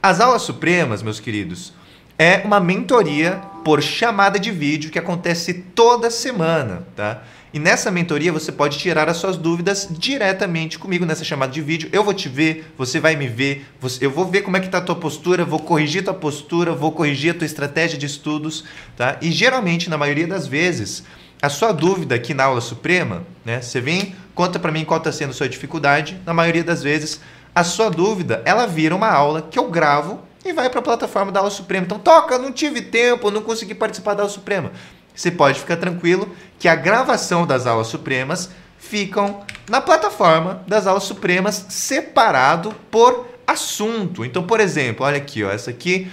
as 0.01 0.19
aulas 0.19 0.41
supremas, 0.41 1.01
meus 1.01 1.19
queridos, 1.19 1.73
é 2.17 2.41
uma 2.45 2.59
mentoria 2.59 3.41
por 3.63 3.81
chamada 3.81 4.39
de 4.39 4.51
vídeo 4.51 4.91
que 4.91 4.99
acontece 4.99 5.53
toda 5.53 6.11
semana, 6.11 6.85
tá? 6.95 7.23
E 7.53 7.59
nessa 7.59 7.91
mentoria 7.91 8.31
você 8.31 8.51
pode 8.51 8.79
tirar 8.79 9.07
as 9.07 9.17
suas 9.17 9.37
dúvidas 9.37 9.87
diretamente 9.91 10.79
comigo 10.79 11.05
nessa 11.05 11.23
chamada 11.23 11.51
de 11.51 11.61
vídeo. 11.61 11.87
Eu 11.93 12.03
vou 12.03 12.13
te 12.13 12.27
ver, 12.27 12.73
você 12.75 12.99
vai 12.99 13.15
me 13.15 13.27
ver, 13.27 13.65
eu 14.01 14.09
vou 14.09 14.25
ver 14.25 14.41
como 14.41 14.57
é 14.57 14.59
que 14.59 14.69
tá 14.69 14.79
a 14.79 14.81
tua 14.81 14.95
postura, 14.95 15.45
vou 15.45 15.59
corrigir 15.59 16.03
tua 16.03 16.15
postura, 16.15 16.73
vou 16.73 16.91
corrigir 16.91 17.31
a 17.31 17.37
tua 17.37 17.45
estratégia 17.45 17.97
de 17.97 18.07
estudos, 18.07 18.63
tá? 18.97 19.17
E 19.21 19.31
geralmente, 19.31 19.87
na 19.87 19.97
maioria 19.97 20.25
das 20.25 20.47
vezes, 20.47 21.03
a 21.43 21.49
sua 21.49 21.73
dúvida 21.73 22.15
aqui 22.15 22.33
na 22.33 22.45
aula 22.45 22.61
suprema, 22.61 23.23
né? 23.43 23.61
Você 23.61 23.81
vem, 23.81 24.15
conta 24.33 24.57
para 24.57 24.71
mim 24.71 24.85
qual 24.85 24.97
está 24.97 25.11
sendo 25.11 25.31
a 25.31 25.33
sua 25.33 25.49
dificuldade. 25.49 26.17
Na 26.25 26.33
maioria 26.33 26.63
das 26.63 26.81
vezes, 26.81 27.19
a 27.53 27.65
sua 27.65 27.89
dúvida, 27.89 28.41
ela 28.45 28.65
vira 28.65 28.95
uma 28.95 29.09
aula 29.09 29.41
que 29.41 29.59
eu 29.59 29.69
gravo 29.69 30.21
e 30.45 30.53
vai 30.53 30.69
para 30.69 30.79
a 30.79 30.81
plataforma 30.81 31.33
da 31.33 31.41
aula 31.41 31.51
suprema. 31.51 31.85
Então, 31.85 31.99
toca, 31.99 32.37
não 32.37 32.49
tive 32.49 32.81
tempo, 32.81 33.29
não 33.29 33.41
consegui 33.41 33.75
participar 33.75 34.13
da 34.13 34.23
aula 34.23 34.31
suprema. 34.31 34.71
Você 35.13 35.29
pode 35.31 35.59
ficar 35.59 35.75
tranquilo 35.75 36.33
que 36.57 36.69
a 36.69 36.75
gravação 36.75 37.45
das 37.45 37.67
aulas 37.67 37.87
supremas 37.87 38.49
ficam 38.77 39.41
na 39.69 39.81
plataforma 39.81 40.63
das 40.65 40.87
aulas 40.87 41.03
supremas 41.03 41.65
separado 41.67 42.73
por 42.89 43.27
assunto. 43.45 44.23
Então, 44.23 44.43
por 44.43 44.61
exemplo, 44.61 45.05
olha 45.05 45.17
aqui, 45.17 45.43
ó, 45.43 45.51
essa 45.51 45.71
aqui 45.71 46.09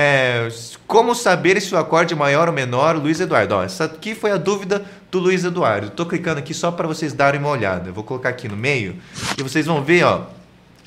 é 0.00 0.48
como 0.86 1.12
saber 1.12 1.60
se 1.60 1.74
o 1.74 1.76
acorde 1.76 2.14
é 2.14 2.16
maior 2.16 2.46
ou 2.46 2.54
menor, 2.54 2.94
Luiz 2.94 3.18
Eduardo. 3.18 3.56
Ó, 3.56 3.64
essa 3.64 3.86
aqui 3.86 4.14
foi 4.14 4.30
a 4.30 4.36
dúvida 4.36 4.84
do 5.10 5.18
Luiz 5.18 5.42
Eduardo. 5.42 5.88
Estou 5.88 6.06
clicando 6.06 6.38
aqui 6.38 6.54
só 6.54 6.70
para 6.70 6.86
vocês 6.86 7.12
darem 7.12 7.40
uma 7.40 7.48
olhada. 7.48 7.88
Eu 7.88 7.92
vou 7.92 8.04
colocar 8.04 8.28
aqui 8.28 8.46
no 8.46 8.56
meio 8.56 8.94
e 9.36 9.42
vocês 9.42 9.66
vão 9.66 9.82
ver, 9.82 10.04
ó, 10.04 10.26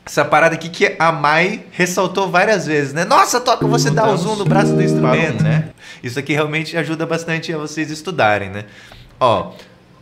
essa 0.06 0.24
parada 0.24 0.56
aqui 0.56 0.69
que 0.69 0.95
a 0.97 1.12
Mai 1.12 1.65
ressaltou 1.71 2.32
várias 2.32 2.65
vezes, 2.65 2.93
né? 2.93 3.04
Nossa, 3.04 3.41
toca 3.41 3.67
você 3.67 3.91
dá 3.91 4.08
o 4.10 4.15
zoom 4.15 4.38
no 4.38 4.45
braço 4.45 4.74
do 4.74 4.82
instrumento, 4.82 5.43
né? 5.43 5.71
Isso 6.02 6.17
aqui 6.17 6.32
realmente 6.32 6.78
ajuda 6.78 7.06
bastante 7.06 7.54
a 7.54 7.58
vocês 7.58 7.91
estudarem, 7.91 8.50
né? 8.50 8.63
Ó, 9.19 9.52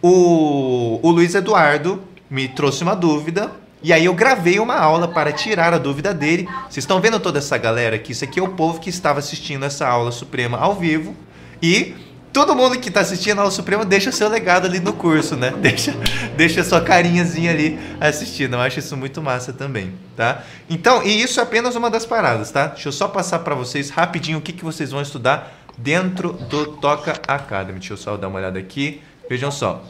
o, 0.04 1.00
o 1.02 1.10
Luiz 1.10 1.34
Eduardo 1.34 2.04
me 2.30 2.48
trouxe 2.48 2.84
uma 2.84 2.96
dúvida 2.96 3.50
e 3.82 3.94
aí 3.94 4.06
eu 4.06 4.14
gravei 4.14 4.60
uma 4.60 4.76
aula 4.76 5.08
para 5.08 5.32
tirar 5.32 5.74
a 5.74 5.78
dúvida 5.78 6.14
dele. 6.14 6.48
Vocês 6.64 6.84
estão 6.84 7.00
vendo 7.00 7.20
toda 7.20 7.40
essa 7.40 7.58
galera 7.58 7.96
aqui? 7.96 8.12
Isso 8.12 8.24
aqui 8.24 8.40
é 8.40 8.44
o 8.44 8.50
povo 8.50 8.80
que 8.80 8.90
estava 8.90 9.20
assistindo 9.20 9.64
essa 9.64 9.88
aula 9.88 10.12
suprema 10.12 10.58
ao 10.58 10.76
vivo 10.76 11.16
e 11.62 11.96
todo 12.34 12.56
mundo 12.56 12.78
que 12.78 12.90
está 12.90 13.00
assistindo 13.00 13.40
a 13.40 13.42
aula 13.42 13.52
suprema 13.52 13.86
deixa 13.86 14.12
seu 14.12 14.28
legado 14.28 14.66
ali 14.66 14.80
no 14.80 14.94
curso, 14.94 15.36
né? 15.36 15.54
Deixa, 15.62 15.96
deixa 16.36 16.64
sua 16.64 16.82
carinhazinha 16.82 17.52
ali 17.52 17.80
assistindo. 18.02 18.56
Eu 18.56 18.60
acho 18.60 18.80
isso 18.80 18.96
muito 18.98 19.22
massa 19.22 19.54
também, 19.54 19.94
tá? 20.16 20.44
Então, 20.70 21.04
e 21.04 21.22
isso 21.22 21.40
é 21.40 21.44
apenas 21.44 21.76
uma 21.76 21.90
das 21.90 22.06
paradas, 22.06 22.52
tá? 22.52 22.68
Deixa 22.68 22.90
eu 22.90 22.94
só 22.94 23.08
passar 23.08 23.40
para 23.40 23.56
vocês 23.56 23.90
rapidinho 23.90 24.40
o 24.40 24.42
que, 24.42 24.52
que 24.52 24.64
vocês 24.64 24.92
vão 24.92 25.02
estudar 25.02 25.54
dentro 25.78 26.34
do 26.34 26.74
Toca 26.78 27.14
Academy. 27.28 27.80
Deixa 27.80 27.94
eu 27.94 27.98
só 27.98 28.18
dar 28.18 28.28
uma 28.28 28.40
olhada 28.40 28.60
aqui. 28.60 29.02
Vejam 29.30 29.52
só. 29.52 29.84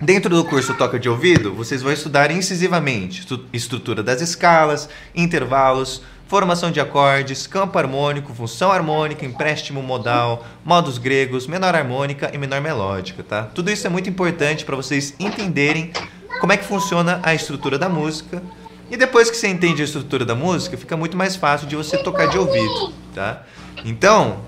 Dentro 0.00 0.28
do 0.28 0.44
curso 0.44 0.74
Toca 0.74 0.98
de 0.98 1.08
Ouvido, 1.08 1.54
vocês 1.54 1.80
vão 1.80 1.90
estudar 1.90 2.30
incisivamente 2.30 3.26
estrutura 3.50 4.02
das 4.02 4.20
escalas, 4.20 4.90
intervalos, 5.14 6.02
formação 6.26 6.70
de 6.70 6.78
acordes, 6.78 7.46
campo 7.46 7.78
harmônico, 7.78 8.34
função 8.34 8.70
harmônica, 8.70 9.24
empréstimo 9.24 9.82
modal, 9.82 10.44
modos 10.62 10.98
gregos, 10.98 11.46
menor 11.46 11.74
harmônica 11.74 12.30
e 12.34 12.36
menor 12.36 12.60
melódica, 12.60 13.22
tá? 13.22 13.44
Tudo 13.44 13.70
isso 13.70 13.86
é 13.86 13.90
muito 13.90 14.10
importante 14.10 14.66
para 14.66 14.76
vocês 14.76 15.14
entenderem 15.18 15.92
como 16.40 16.52
é 16.52 16.58
que 16.58 16.64
funciona 16.66 17.18
a 17.22 17.34
estrutura 17.34 17.78
da 17.78 17.88
música. 17.88 18.42
E 18.90 18.98
depois 18.98 19.30
que 19.30 19.36
você 19.36 19.48
entende 19.48 19.80
a 19.80 19.86
estrutura 19.86 20.26
da 20.26 20.34
música, 20.34 20.76
fica 20.76 20.94
muito 20.94 21.16
mais 21.16 21.36
fácil 21.36 21.66
de 21.66 21.74
você 21.74 21.96
tocar 21.96 22.26
de 22.26 22.36
ouvido, 22.36 22.92
tá? 23.14 23.44
Então, 23.82 24.40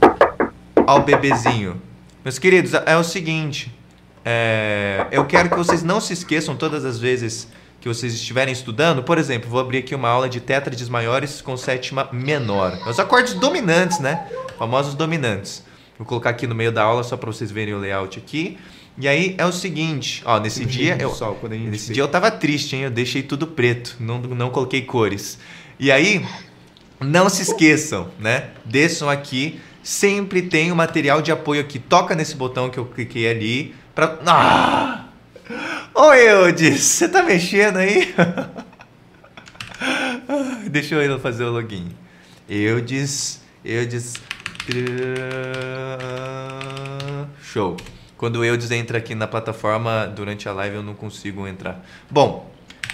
ao 0.87 1.03
bebezinho. 1.03 1.81
Meus 2.23 2.39
queridos, 2.39 2.75
é 2.75 2.97
o 2.97 3.03
seguinte, 3.05 3.78
é, 4.31 5.07
eu 5.11 5.25
quero 5.25 5.49
que 5.49 5.57
vocês 5.57 5.83
não 5.83 6.03
se 6.03 6.13
esqueçam 6.13 6.55
todas 6.55 6.85
as 6.85 6.99
vezes 6.99 7.49
que 7.81 7.89
vocês 7.89 8.13
estiverem 8.13 8.53
estudando, 8.53 9.03
por 9.03 9.17
exemplo, 9.17 9.49
vou 9.49 9.59
abrir 9.59 9.79
aqui 9.79 9.95
uma 9.95 10.11
aula 10.11 10.29
de 10.29 10.39
tétrades 10.39 10.87
maiores 10.87 11.41
com 11.41 11.57
sétima 11.57 12.11
menor. 12.13 12.79
Os 12.87 12.99
acordes 12.99 13.33
dominantes, 13.33 14.01
né? 14.01 14.29
Famosos 14.59 14.95
dominantes. 14.95 15.65
Vou 15.97 16.07
colocar 16.07 16.29
aqui 16.29 16.47
no 16.47 16.55
meio 16.55 16.71
da 16.71 16.83
aula 16.83 17.03
só 17.03 17.17
para 17.17 17.33
vocês 17.33 17.51
verem 17.51 17.73
o 17.73 17.79
layout 17.79 18.19
aqui. 18.19 18.59
E 18.99 19.09
aí 19.09 19.35
é 19.39 19.47
o 19.47 19.53
seguinte, 19.53 20.23
ó, 20.27 20.39
nesse 20.39 20.67
dia 20.67 20.99
eu 21.01 21.11
sol, 21.15 21.39
nesse 21.49 21.95
dia 21.95 22.03
eu 22.03 22.09
tava 22.09 22.31
triste, 22.31 22.77
hein? 22.77 22.83
Eu 22.83 22.91
deixei 22.91 23.23
tudo 23.23 23.47
preto, 23.47 23.97
não 23.99 24.19
não 24.19 24.51
coloquei 24.51 24.83
cores. 24.83 25.39
E 25.81 25.91
aí 25.91 26.23
não 27.01 27.31
se 27.31 27.41
esqueçam, 27.41 28.09
né? 28.19 28.51
Desçam 28.67 29.09
aqui, 29.09 29.59
sempre 29.83 30.43
tem 30.43 30.71
o 30.71 30.75
um 30.75 30.77
material 30.77 31.23
de 31.23 31.33
apoio 31.33 31.63
aqui. 31.63 31.79
Toca 31.79 32.15
nesse 32.15 32.37
botão 32.37 32.69
que 32.69 32.77
eu 32.77 32.85
cliquei 32.85 33.27
ali 33.27 33.75
para 33.99 34.17
ah! 34.29 35.07
Ô 35.93 36.13
Eudes, 36.13 36.81
você 36.83 37.09
tá 37.09 37.21
mexendo 37.25 37.79
aí? 37.79 38.15
Deixa 40.71 40.95
eu 40.95 41.19
fazer 41.19 41.43
o 41.43 41.51
login. 41.51 41.89
Eudes, 42.49 43.43
Eudes. 43.65 44.15
Show. 47.43 47.77
Quando 48.17 48.37
o 48.37 48.45
Eudes 48.45 48.71
entra 48.71 48.99
aqui 48.99 49.17
na 49.17 49.27
plataforma 49.27 50.07
durante 50.07 50.49
a 50.49 50.53
live 50.53 50.77
eu 50.77 50.83
não 50.85 50.95
consigo 50.95 51.49
entrar. 51.49 51.85
Bom, 52.09 52.49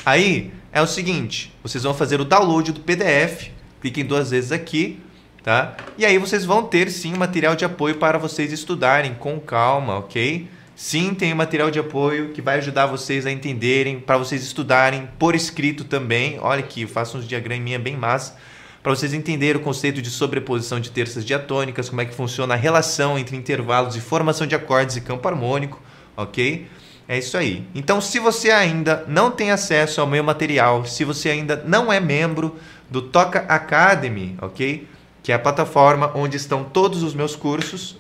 aí 0.07 0.55
é 0.73 0.81
o 0.81 0.87
seguinte: 0.87 1.55
vocês 1.63 1.85
vão 1.85 1.93
fazer 1.93 2.19
o 2.19 2.25
download 2.25 2.73
do 2.73 2.81
PDF. 2.81 3.51
Cliquem 3.83 4.07
duas 4.07 4.31
vezes 4.31 4.53
aqui, 4.53 4.99
tá? 5.43 5.77
E 5.99 6.07
aí 6.07 6.17
vocês 6.17 6.47
vão 6.47 6.63
ter 6.63 6.91
sim 6.91 7.13
material 7.13 7.55
de 7.55 7.67
apoio 7.67 7.97
para 7.97 8.17
vocês 8.17 8.51
estudarem 8.53 9.13
com 9.13 9.39
calma, 9.39 9.99
ok? 9.99 10.49
Sim, 10.77 11.15
tem 11.15 11.33
material 11.35 11.71
de 11.71 11.79
apoio 11.79 12.31
que 12.31 12.43
vai 12.43 12.59
ajudar 12.59 12.87
vocês 12.87 13.27
a 13.27 13.31
entenderem, 13.31 14.01
para 14.01 14.19
vocês 14.19 14.43
estudarem 14.43 15.09
por 15.19 15.35
escrito 15.35 15.85
também. 15.85 16.39
Olha 16.41 16.61
aqui, 16.61 16.83
eu 16.83 16.89
faço 16.89 17.17
uns 17.17 17.29
diagraminha 17.29 17.79
bem 17.79 17.97
massa 17.97 18.37
para 18.85 18.95
vocês 18.95 19.15
entenderem 19.15 19.63
o 19.63 19.65
conceito 19.65 20.03
de 20.03 20.11
sobreposição 20.11 20.79
de 20.79 20.91
terças 20.91 21.25
diatônicas, 21.25 21.89
como 21.89 22.03
é 22.03 22.05
que 22.05 22.15
funciona 22.15 22.53
a 22.53 22.57
relação 22.57 23.19
entre 23.19 23.35
intervalos 23.35 23.97
e 23.97 24.01
formação 24.01 24.47
de 24.47 24.55
acordes 24.55 24.95
e 24.95 25.01
campo 25.01 25.27
harmônico, 25.27 25.81
ok? 26.15 26.67
É 27.09 27.17
isso 27.17 27.39
aí. 27.39 27.67
Então, 27.75 27.99
se 28.03 28.19
você 28.19 28.51
ainda 28.51 29.03
não 29.09 29.31
tem 29.31 29.51
acesso 29.51 30.03
ao 30.03 30.07
meu 30.07 30.23
material, 30.23 30.85
se 30.85 31.03
você 31.03 31.31
ainda 31.31 31.65
não 31.67 31.91
é 31.91 31.99
membro 31.99 32.57
do 32.91 33.01
Toca 33.01 33.47
Academy, 33.49 34.37
ok? 34.43 34.87
Que 35.23 35.33
é 35.33 35.35
a 35.35 35.39
plataforma 35.39 36.13
onde 36.15 36.37
estão 36.37 36.63
todos 36.63 37.03
os 37.03 37.15
meus 37.15 37.35
cursos 37.35 37.97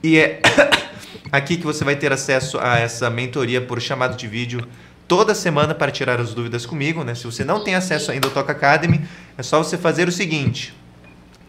e 0.00 0.16
é 0.16 0.40
aqui 1.30 1.56
que 1.56 1.64
você 1.64 1.84
vai 1.84 1.96
ter 1.96 2.12
acesso 2.12 2.58
a 2.58 2.78
essa 2.78 3.10
mentoria 3.10 3.60
por 3.60 3.80
chamado 3.80 4.16
de 4.16 4.26
vídeo 4.26 4.66
toda 5.06 5.34
semana 5.34 5.74
para 5.74 5.90
tirar 5.90 6.20
as 6.20 6.34
dúvidas 6.34 6.64
comigo, 6.64 7.04
né? 7.04 7.14
Se 7.14 7.24
você 7.24 7.44
não 7.44 7.62
tem 7.62 7.74
acesso 7.74 8.10
ainda 8.10 8.26
ao 8.26 8.32
Toca 8.32 8.52
Academy, 8.52 9.00
é 9.36 9.42
só 9.42 9.62
você 9.62 9.76
fazer 9.76 10.08
o 10.08 10.12
seguinte. 10.12 10.74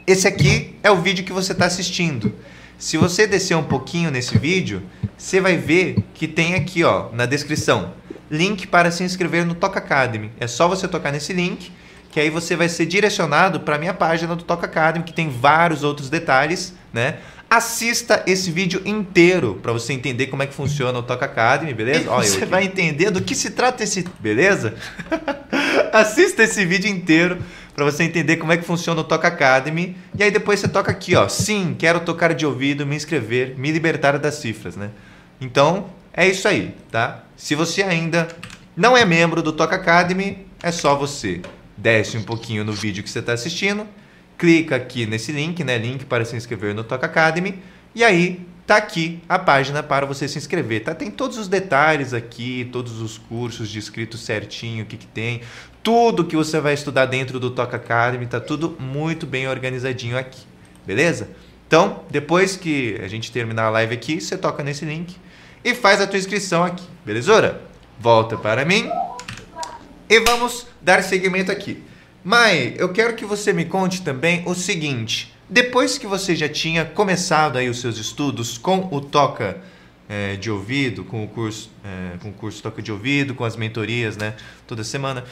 Esse 0.05 0.27
aqui 0.27 0.75
é 0.83 0.91
o 0.91 1.01
vídeo 1.01 1.23
que 1.23 1.33
você 1.33 1.51
está 1.51 1.65
assistindo. 1.65 2.33
Se 2.77 2.97
você 2.97 3.25
descer 3.25 3.55
um 3.55 3.63
pouquinho 3.63 4.11
nesse 4.11 4.37
vídeo, 4.37 4.83
você 5.17 5.39
vai 5.39 5.57
ver 5.57 5.97
que 6.13 6.27
tem 6.27 6.55
aqui, 6.55 6.83
ó, 6.83 7.09
na 7.13 7.25
descrição, 7.25 7.93
link 8.29 8.67
para 8.67 8.91
se 8.91 9.03
inscrever 9.03 9.45
no 9.45 9.55
Toca 9.55 9.79
Academy. 9.79 10.31
É 10.39 10.45
só 10.45 10.67
você 10.67 10.87
tocar 10.87 11.11
nesse 11.11 11.31
link, 11.31 11.71
que 12.11 12.19
aí 12.19 12.29
você 12.29 12.55
vai 12.55 12.69
ser 12.69 12.85
direcionado 12.85 13.61
para 13.61 13.77
a 13.77 13.79
minha 13.79 13.93
página 13.93 14.35
do 14.35 14.43
Toca 14.43 14.65
Academy, 14.65 15.05
que 15.05 15.13
tem 15.13 15.29
vários 15.29 15.83
outros 15.83 16.09
detalhes, 16.09 16.73
né? 16.93 17.17
Assista 17.55 18.21
esse 18.27 18.51
vídeo 18.51 18.81
inteiro 18.83 19.57
para 19.63 19.71
você 19.71 19.93
entender 19.93 20.27
como 20.27 20.43
é 20.43 20.45
que 20.45 20.53
funciona 20.53 20.99
o 20.99 21.01
Toca 21.01 21.23
Academy, 21.23 21.73
beleza? 21.73 22.11
Olha, 22.11 22.27
você 22.27 22.45
vai 22.45 22.65
entender 22.65 23.09
do 23.09 23.21
que 23.21 23.33
se 23.33 23.51
trata 23.51 23.81
esse, 23.81 24.03
beleza? 24.19 24.75
Assista 25.93 26.43
esse 26.43 26.65
vídeo 26.65 26.91
inteiro 26.91 27.37
para 27.73 27.85
você 27.85 28.03
entender 28.03 28.35
como 28.35 28.51
é 28.51 28.57
que 28.57 28.65
funciona 28.65 28.99
o 28.99 29.05
Toca 29.05 29.29
Academy. 29.29 29.95
E 30.19 30.23
aí 30.23 30.31
depois 30.31 30.59
você 30.59 30.67
toca 30.67 30.91
aqui, 30.91 31.15
ó. 31.15 31.29
Sim, 31.29 31.73
quero 31.79 32.01
tocar 32.01 32.33
de 32.33 32.45
ouvido, 32.45 32.85
me 32.85 32.97
inscrever, 32.97 33.57
me 33.57 33.71
libertar 33.71 34.19
das 34.19 34.35
cifras, 34.35 34.75
né? 34.75 34.89
Então, 35.39 35.85
é 36.13 36.27
isso 36.27 36.49
aí, 36.49 36.75
tá? 36.91 37.23
Se 37.37 37.55
você 37.55 37.83
ainda 37.83 38.27
não 38.75 38.97
é 38.97 39.05
membro 39.05 39.41
do 39.41 39.53
Toca 39.53 39.77
Academy, 39.77 40.45
é 40.61 40.73
só 40.73 40.93
você 40.93 41.39
desce 41.77 42.17
um 42.17 42.23
pouquinho 42.23 42.65
no 42.65 42.73
vídeo 42.73 43.01
que 43.01 43.09
você 43.09 43.19
está 43.19 43.31
assistindo 43.31 43.87
clica 44.37 44.75
aqui 44.75 45.05
nesse 45.05 45.31
link, 45.31 45.63
né? 45.63 45.77
Link 45.77 46.05
para 46.05 46.25
se 46.25 46.35
inscrever 46.35 46.73
no 46.73 46.83
Toca 46.83 47.05
Academy. 47.05 47.59
E 47.93 48.03
aí 48.03 48.45
tá 48.65 48.77
aqui 48.77 49.21
a 49.29 49.37
página 49.37 49.83
para 49.83 50.05
você 50.05 50.27
se 50.27 50.37
inscrever, 50.37 50.83
tá? 50.83 50.95
Tem 50.95 51.11
todos 51.11 51.37
os 51.37 51.47
detalhes 51.47 52.13
aqui, 52.13 52.67
todos 52.71 52.99
os 52.99 53.17
cursos 53.17 53.69
descritos 53.69 54.21
certinho, 54.21 54.83
o 54.83 54.87
que, 54.87 54.97
que 54.97 55.07
tem, 55.07 55.41
tudo 55.83 56.25
que 56.25 56.35
você 56.35 56.59
vai 56.59 56.73
estudar 56.73 57.05
dentro 57.05 57.39
do 57.39 57.51
Toca 57.51 57.77
Academy, 57.77 58.25
tá 58.25 58.39
tudo 58.39 58.75
muito 58.79 59.27
bem 59.27 59.47
organizadinho 59.47 60.17
aqui, 60.17 60.41
beleza? 60.85 61.29
Então, 61.67 62.03
depois 62.09 62.55
que 62.55 62.99
a 63.03 63.07
gente 63.07 63.31
terminar 63.31 63.65
a 63.65 63.69
live 63.69 63.93
aqui, 63.93 64.19
você 64.19 64.37
toca 64.37 64.63
nesse 64.63 64.85
link 64.85 65.15
e 65.63 65.73
faz 65.73 66.01
a 66.01 66.07
tua 66.07 66.17
inscrição 66.17 66.63
aqui, 66.63 66.83
beleza? 67.05 67.61
Volta 67.99 68.35
para 68.37 68.65
mim 68.65 68.89
e 70.09 70.19
vamos 70.19 70.67
dar 70.81 71.03
seguimento 71.03 71.51
aqui. 71.51 71.83
Mai, 72.27 72.73
eu 72.79 72.89
quero 72.89 73.13
que 73.13 73.23
você 73.23 73.53
me 73.53 73.65
conte 73.65 74.01
também 74.01 74.41
o 74.47 74.55
seguinte: 74.55 75.31
depois 75.47 75.95
que 75.99 76.07
você 76.07 76.35
já 76.35 76.49
tinha 76.49 76.83
começado 76.83 77.55
aí 77.55 77.69
os 77.69 77.79
seus 77.79 77.99
estudos 77.99 78.57
com 78.57 78.89
o 78.91 78.99
Toca 78.99 79.61
é, 80.09 80.35
de 80.35 80.49
ouvido, 80.49 81.03
com 81.03 81.23
o 81.23 81.27
curso, 81.27 81.69
é, 81.83 82.17
com 82.17 82.29
o 82.29 82.33
curso 82.33 82.63
toque 82.63 82.81
de 82.81 82.91
ouvido, 82.91 83.35
com 83.35 83.45
as 83.45 83.55
mentorias, 83.55 84.17
né? 84.17 84.33
Toda 84.65 84.83
semana. 84.83 85.23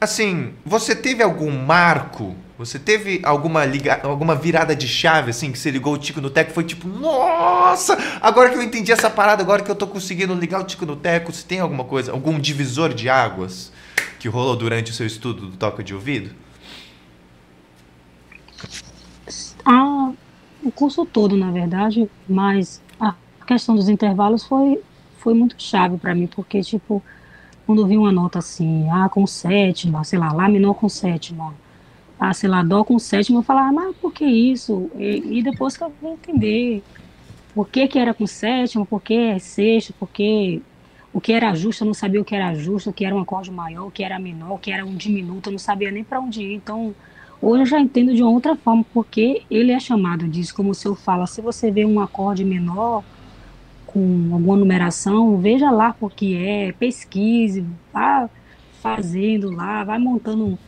Assim, 0.00 0.54
você 0.64 0.96
teve 0.96 1.22
algum 1.22 1.50
marco? 1.50 2.34
Você 2.56 2.78
teve 2.78 3.20
alguma 3.22 3.66
liga, 3.66 4.00
alguma 4.02 4.34
virada 4.34 4.74
de 4.74 4.88
chave 4.88 5.32
assim 5.32 5.52
que 5.52 5.58
você 5.58 5.70
ligou 5.70 5.92
o 5.92 5.98
tico 5.98 6.22
no 6.22 6.30
teco 6.30 6.52
foi 6.52 6.64
tipo, 6.64 6.88
nossa, 6.88 7.98
agora 8.18 8.48
que 8.48 8.56
eu 8.56 8.62
entendi 8.62 8.90
essa 8.90 9.10
parada, 9.10 9.42
agora 9.42 9.62
que 9.62 9.70
eu 9.70 9.74
tô 9.74 9.86
conseguindo 9.86 10.32
ligar 10.32 10.60
o 10.60 10.64
tico 10.64 10.86
no 10.86 10.96
teco, 10.96 11.32
se 11.32 11.44
tem 11.44 11.60
alguma 11.60 11.84
coisa, 11.84 12.12
algum 12.12 12.38
divisor 12.38 12.94
de 12.94 13.10
águas 13.10 13.70
que 14.20 14.28
rolou 14.28 14.54
durante 14.54 14.90
o 14.90 14.94
seu 14.94 15.06
estudo 15.06 15.46
do 15.46 15.56
toque 15.56 15.82
de 15.82 15.94
ouvido? 15.94 16.30
Ah, 19.64 20.12
o 20.62 20.70
curso 20.70 21.06
todo, 21.06 21.36
na 21.36 21.50
verdade, 21.50 22.08
mas 22.28 22.82
a 23.00 23.14
questão 23.46 23.74
dos 23.74 23.88
intervalos 23.88 24.44
foi, 24.44 24.80
foi 25.18 25.32
muito 25.32 25.60
chave 25.60 25.96
para 25.96 26.14
mim, 26.14 26.26
porque, 26.26 26.60
tipo, 26.60 27.02
quando 27.66 27.80
eu 27.80 27.86
vi 27.86 27.96
uma 27.96 28.12
nota 28.12 28.40
assim, 28.40 28.88
ah, 28.90 29.08
com 29.08 29.26
sétima, 29.26 30.04
sei 30.04 30.18
lá, 30.18 30.32
lá 30.32 30.48
menor 30.48 30.74
com 30.74 30.88
sétima, 30.88 31.54
ah, 32.18 32.34
sei 32.34 32.50
lá, 32.50 32.62
dó 32.62 32.84
com 32.84 32.98
sétima, 32.98 33.38
eu 33.38 33.42
falava, 33.42 33.68
ah, 33.68 33.72
mas 33.72 33.96
por 33.96 34.12
que 34.12 34.26
isso? 34.26 34.90
E, 34.96 35.38
e, 35.38 35.42
depois 35.42 35.76
que 35.78 35.82
eu 35.82 35.92
vim 36.02 36.08
entender 36.08 36.82
por 37.54 37.68
que, 37.68 37.88
que 37.88 37.98
era 37.98 38.12
com 38.12 38.26
sétima, 38.26 38.84
por 38.84 39.00
que 39.00 39.14
é 39.14 39.38
sexto, 39.38 39.94
por 39.94 40.08
que 40.10 40.62
o 41.12 41.20
que 41.20 41.32
era 41.32 41.54
justo, 41.54 41.82
eu 41.82 41.86
não 41.86 41.94
sabia 41.94 42.20
o 42.20 42.24
que 42.24 42.34
era 42.34 42.54
justo, 42.54 42.90
o 42.90 42.92
que 42.92 43.04
era 43.04 43.14
um 43.14 43.20
acorde 43.20 43.50
maior, 43.50 43.86
o 43.86 43.90
que 43.90 44.04
era 44.04 44.18
menor, 44.18 44.54
o 44.54 44.58
que 44.58 44.70
era 44.70 44.84
um 44.84 44.94
diminuto, 44.94 45.48
eu 45.48 45.52
não 45.52 45.58
sabia 45.58 45.90
nem 45.90 46.04
para 46.04 46.20
onde 46.20 46.42
ir. 46.42 46.54
Então, 46.54 46.94
Hoje 47.42 47.62
eu 47.62 47.66
já 47.66 47.80
entendo 47.80 48.14
de 48.14 48.22
uma 48.22 48.30
outra 48.30 48.54
forma, 48.54 48.84
porque 48.92 49.44
ele 49.50 49.72
é 49.72 49.80
chamado 49.80 50.28
disso, 50.28 50.54
como 50.54 50.70
o 50.70 50.74
senhor 50.74 50.94
fala, 50.94 51.26
se 51.26 51.40
você 51.40 51.70
vê 51.70 51.86
um 51.86 51.98
acorde 51.98 52.44
menor 52.44 53.02
com 53.86 54.28
alguma 54.34 54.58
numeração, 54.58 55.38
veja 55.38 55.70
lá 55.70 55.94
porque 55.98 56.36
é, 56.38 56.72
pesquise, 56.72 57.64
vá 57.90 58.28
fazendo 58.82 59.50
lá, 59.50 59.82
vai 59.84 59.98
montando 59.98 60.58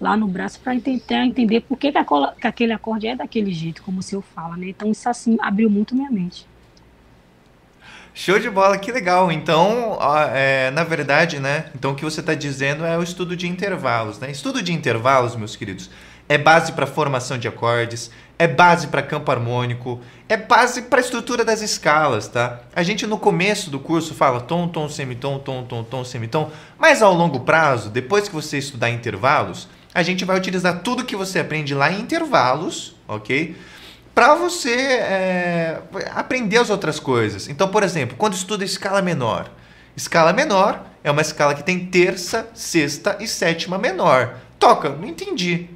lá 0.00 0.16
no 0.16 0.28
braço 0.28 0.60
para 0.60 0.78
tentar 0.78 1.26
entender 1.26 1.62
por 1.62 1.76
que, 1.76 1.90
que, 1.90 2.04
que, 2.40 2.46
aquele 2.46 2.72
acorde 2.72 3.08
é 3.08 3.16
daquele 3.16 3.52
jeito, 3.52 3.82
como 3.82 3.98
o 3.98 4.02
senhor 4.02 4.22
fala, 4.22 4.56
né? 4.56 4.68
Então 4.68 4.92
isso 4.92 5.08
assim 5.08 5.36
abriu 5.40 5.68
muito 5.68 5.96
minha 5.96 6.10
mente. 6.10 6.46
Show 8.18 8.38
de 8.38 8.48
bola, 8.48 8.78
que 8.78 8.90
legal. 8.90 9.30
Então, 9.30 9.98
é, 10.32 10.70
na 10.70 10.82
verdade, 10.84 11.38
né? 11.38 11.66
Então, 11.74 11.90
o 11.90 11.94
que 11.94 12.02
você 12.02 12.20
está 12.20 12.32
dizendo 12.32 12.82
é 12.82 12.96
o 12.96 13.02
estudo 13.02 13.36
de 13.36 13.46
intervalos, 13.46 14.18
né? 14.18 14.30
Estudo 14.30 14.62
de 14.62 14.72
intervalos, 14.72 15.36
meus 15.36 15.54
queridos, 15.54 15.90
é 16.26 16.38
base 16.38 16.72
para 16.72 16.86
formação 16.86 17.36
de 17.36 17.46
acordes, 17.46 18.10
é 18.38 18.48
base 18.48 18.86
para 18.86 19.02
campo 19.02 19.30
harmônico, 19.30 20.00
é 20.30 20.36
base 20.38 20.80
para 20.80 20.98
a 20.98 21.02
estrutura 21.02 21.44
das 21.44 21.60
escalas, 21.60 22.26
tá? 22.26 22.60
A 22.74 22.82
gente 22.82 23.06
no 23.06 23.18
começo 23.18 23.68
do 23.68 23.78
curso 23.78 24.14
fala 24.14 24.40
tom, 24.40 24.66
tom, 24.66 24.88
semitom, 24.88 25.38
tom, 25.38 25.64
tom, 25.64 25.84
tom, 25.84 26.02
semitom, 26.02 26.50
mas 26.78 27.02
ao 27.02 27.12
longo 27.12 27.40
prazo, 27.40 27.90
depois 27.90 28.30
que 28.30 28.34
você 28.34 28.56
estudar 28.56 28.88
intervalos, 28.88 29.68
a 29.92 30.02
gente 30.02 30.24
vai 30.24 30.38
utilizar 30.38 30.80
tudo 30.80 31.04
que 31.04 31.14
você 31.14 31.40
aprende 31.40 31.74
lá 31.74 31.92
em 31.92 32.00
intervalos, 32.00 32.96
ok? 33.06 33.54
Para 34.16 34.34
você 34.34 34.70
é, 34.72 35.82
aprender 36.14 36.56
as 36.56 36.70
outras 36.70 36.98
coisas. 36.98 37.50
Então, 37.50 37.68
por 37.68 37.82
exemplo, 37.82 38.16
quando 38.16 38.32
estuda 38.32 38.64
escala 38.64 39.02
menor, 39.02 39.50
escala 39.94 40.32
menor 40.32 40.86
é 41.04 41.10
uma 41.10 41.20
escala 41.20 41.54
que 41.54 41.62
tem 41.62 41.84
terça, 41.84 42.48
sexta 42.54 43.18
e 43.20 43.28
sétima 43.28 43.76
menor. 43.76 44.38
Toca, 44.58 44.88
não 44.88 45.06
entendi, 45.06 45.68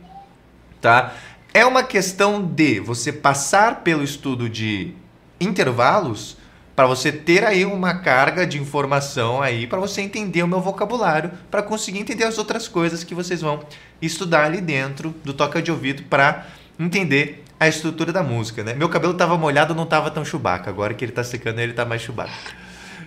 tá? 0.80 1.12
É 1.53 1.66
uma 1.66 1.82
questão 1.82 2.43
de 2.43 2.80
você 2.80 3.12
passar 3.12 3.82
pelo 3.82 4.03
estudo 4.03 4.49
de 4.49 4.95
intervalos 5.38 6.38
para 6.74 6.86
você 6.86 7.12
ter 7.12 7.45
aí 7.45 7.66
uma 7.66 7.99
carga 7.99 8.47
de 8.47 8.59
informação 8.59 9.43
aí 9.43 9.66
para 9.66 9.78
você 9.78 10.01
entender 10.01 10.43
o 10.43 10.49
meu 10.49 10.62
vocabulário, 10.62 11.30
para 11.51 11.62
conseguir 11.62 11.99
entender 11.99 12.24
as 12.24 12.38
outras 12.38 12.66
coisas 12.66 13.05
que 13.05 13.14
vocês 13.14 13.43
vão 13.43 13.61
estudar 14.01 14.47
ali 14.47 14.62
dentro 14.62 15.14
do 15.22 15.34
toca 15.34 15.61
de 15.61 15.70
ouvido 15.70 16.05
para 16.05 16.47
entender 16.78 17.45
a 17.61 17.68
estrutura 17.68 18.11
da 18.11 18.22
música, 18.22 18.64
né? 18.64 18.72
Meu 18.72 18.88
cabelo 18.88 19.12
tava 19.12 19.36
molhado, 19.36 19.74
não 19.74 19.84
tava 19.84 20.11
tão 20.11 20.24
chubaca. 20.24 20.70
Agora 20.70 20.94
que 20.94 21.04
ele 21.04 21.12
tá 21.12 21.22
secando, 21.22 21.58
ele 21.58 21.74
tá 21.74 21.84
mais 21.84 22.00
chubaca. 22.00 22.32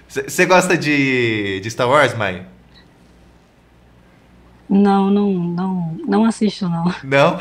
Você 0.08 0.46
gosta 0.46 0.78
de, 0.78 1.60
de 1.60 1.72
Star 1.72 1.90
Wars, 1.90 2.14
Mai? 2.14 2.46
Não, 4.70 5.10
não, 5.10 5.34
não, 5.34 5.98
não 6.08 6.26
assisto, 6.26 6.70
não. 6.70 6.94
Não? 7.04 7.40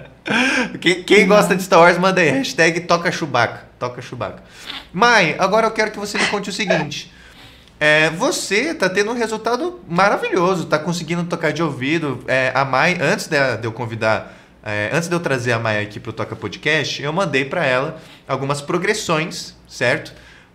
quem, 0.80 1.02
quem 1.02 1.26
gosta 1.26 1.54
de 1.54 1.62
Star 1.62 1.80
Wars, 1.80 1.98
manda 1.98 2.22
aí. 2.22 2.30
Hashtag 2.30 2.80
toca 2.80 3.12
chubaca. 3.12 3.66
Toca 3.78 4.00
chubaca. 4.00 4.42
Mai, 4.90 5.36
agora 5.38 5.66
eu 5.66 5.70
quero 5.70 5.90
que 5.90 5.98
você 5.98 6.16
me 6.16 6.26
conte 6.28 6.48
o 6.48 6.52
seguinte. 6.52 7.12
É, 7.78 8.08
você 8.08 8.74
tá 8.74 8.88
tendo 8.88 9.10
um 9.10 9.14
resultado 9.14 9.80
maravilhoso, 9.86 10.64
tá 10.64 10.78
conseguindo 10.78 11.24
tocar 11.24 11.52
de 11.52 11.62
ouvido. 11.62 12.24
É, 12.26 12.52
a 12.54 12.64
Mai, 12.64 12.96
antes 12.98 13.26
de, 13.26 13.36
de 13.58 13.66
eu 13.66 13.72
convidar 13.72 14.41
é, 14.64 14.90
antes 14.92 15.08
de 15.08 15.14
eu 15.14 15.20
trazer 15.20 15.52
a 15.52 15.58
Maia 15.58 15.82
aqui 15.82 15.98
para 15.98 16.10
o 16.10 16.12
Toca 16.12 16.36
Podcast, 16.36 17.02
eu 17.02 17.12
mandei 17.12 17.44
para 17.44 17.66
ela 17.66 18.00
algumas 18.28 18.60
progressões, 18.60 19.56
certo? 19.66 20.12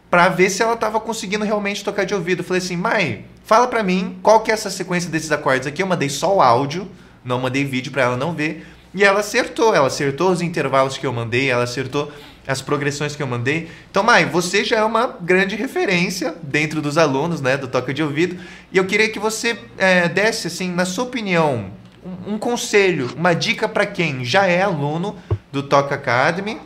Para 0.10 0.30
ver 0.30 0.50
se 0.50 0.64
ela 0.64 0.74
estava 0.74 1.00
conseguindo 1.00 1.44
realmente 1.44 1.84
tocar 1.84 2.06
de 2.06 2.14
ouvido. 2.14 2.40
Eu 2.40 2.46
falei 2.46 2.62
assim, 2.62 2.78
Mai, 2.78 3.26
fala 3.44 3.68
para 3.68 3.84
mim 3.84 4.18
qual 4.24 4.40
que 4.40 4.50
é 4.50 4.54
essa 4.54 4.70
sequência 4.70 5.10
desses 5.10 5.32
acordes 5.32 5.68
aqui. 5.68 5.84
Eu 5.84 5.88
mandei 5.88 6.08
só 6.08 6.34
o 6.34 6.42
áudio, 6.42 6.90
não 7.24 7.40
mandei 7.40 7.66
vídeo 7.66 7.92
para 7.92 8.04
ela 8.04 8.18
não 8.18 8.34
ver. 8.34 8.66
E 8.94 9.04
ela 9.04 9.20
acertou, 9.20 9.76
ela 9.76 9.88
acertou 9.88 10.32
os 10.32 10.42
intervalos 10.42 10.98
que 10.98 11.06
eu 11.06 11.12
mandei, 11.12 11.50
ela 11.50 11.66
acertou 11.66 12.10
as 12.48 12.62
progressões 12.62 13.14
que 13.14 13.22
eu 13.22 13.28
mandei. 13.28 13.70
Então, 13.92 14.02
Mai, 14.02 14.26
você 14.26 14.64
já 14.64 14.78
é 14.78 14.84
uma 14.84 15.18
grande 15.20 15.58
referência 15.58 16.34
dentro 16.42 16.82
dos 16.82 16.98
alunos, 16.98 17.42
né, 17.42 17.58
do 17.58 17.68
toque 17.68 17.94
de 17.94 18.02
ouvido. 18.02 18.42
E 18.72 18.78
eu 18.78 18.86
queria 18.86 19.10
que 19.10 19.20
você 19.20 19.60
é, 19.78 20.08
desse, 20.08 20.48
assim, 20.48 20.72
na 20.72 20.86
sua 20.86 21.04
opinião, 21.04 21.70
um, 22.08 22.36
um 22.36 22.38
conselho, 22.38 23.10
uma 23.16 23.34
dica 23.34 23.68
para 23.68 23.86
quem 23.86 24.24
já 24.24 24.46
é 24.46 24.62
aluno 24.62 25.16
do 25.52 25.62
Toca 25.62 25.96
Academy, 25.96 26.58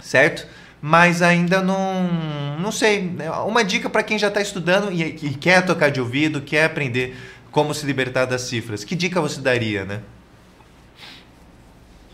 certo? 0.00 0.46
Mas 0.80 1.22
ainda 1.22 1.62
não, 1.62 2.58
não 2.58 2.72
sei, 2.72 3.02
né? 3.02 3.30
uma 3.30 3.62
dica 3.62 3.88
para 3.88 4.02
quem 4.02 4.18
já 4.18 4.28
está 4.28 4.40
estudando 4.40 4.90
e, 4.90 5.02
e 5.02 5.34
quer 5.34 5.64
tocar 5.64 5.90
de 5.90 6.00
ouvido, 6.00 6.40
quer 6.40 6.64
aprender 6.64 7.16
como 7.52 7.74
se 7.74 7.86
libertar 7.86 8.24
das 8.24 8.42
cifras. 8.42 8.82
Que 8.82 8.96
dica 8.96 9.20
você 9.20 9.40
daria, 9.40 9.84
né? 9.84 10.00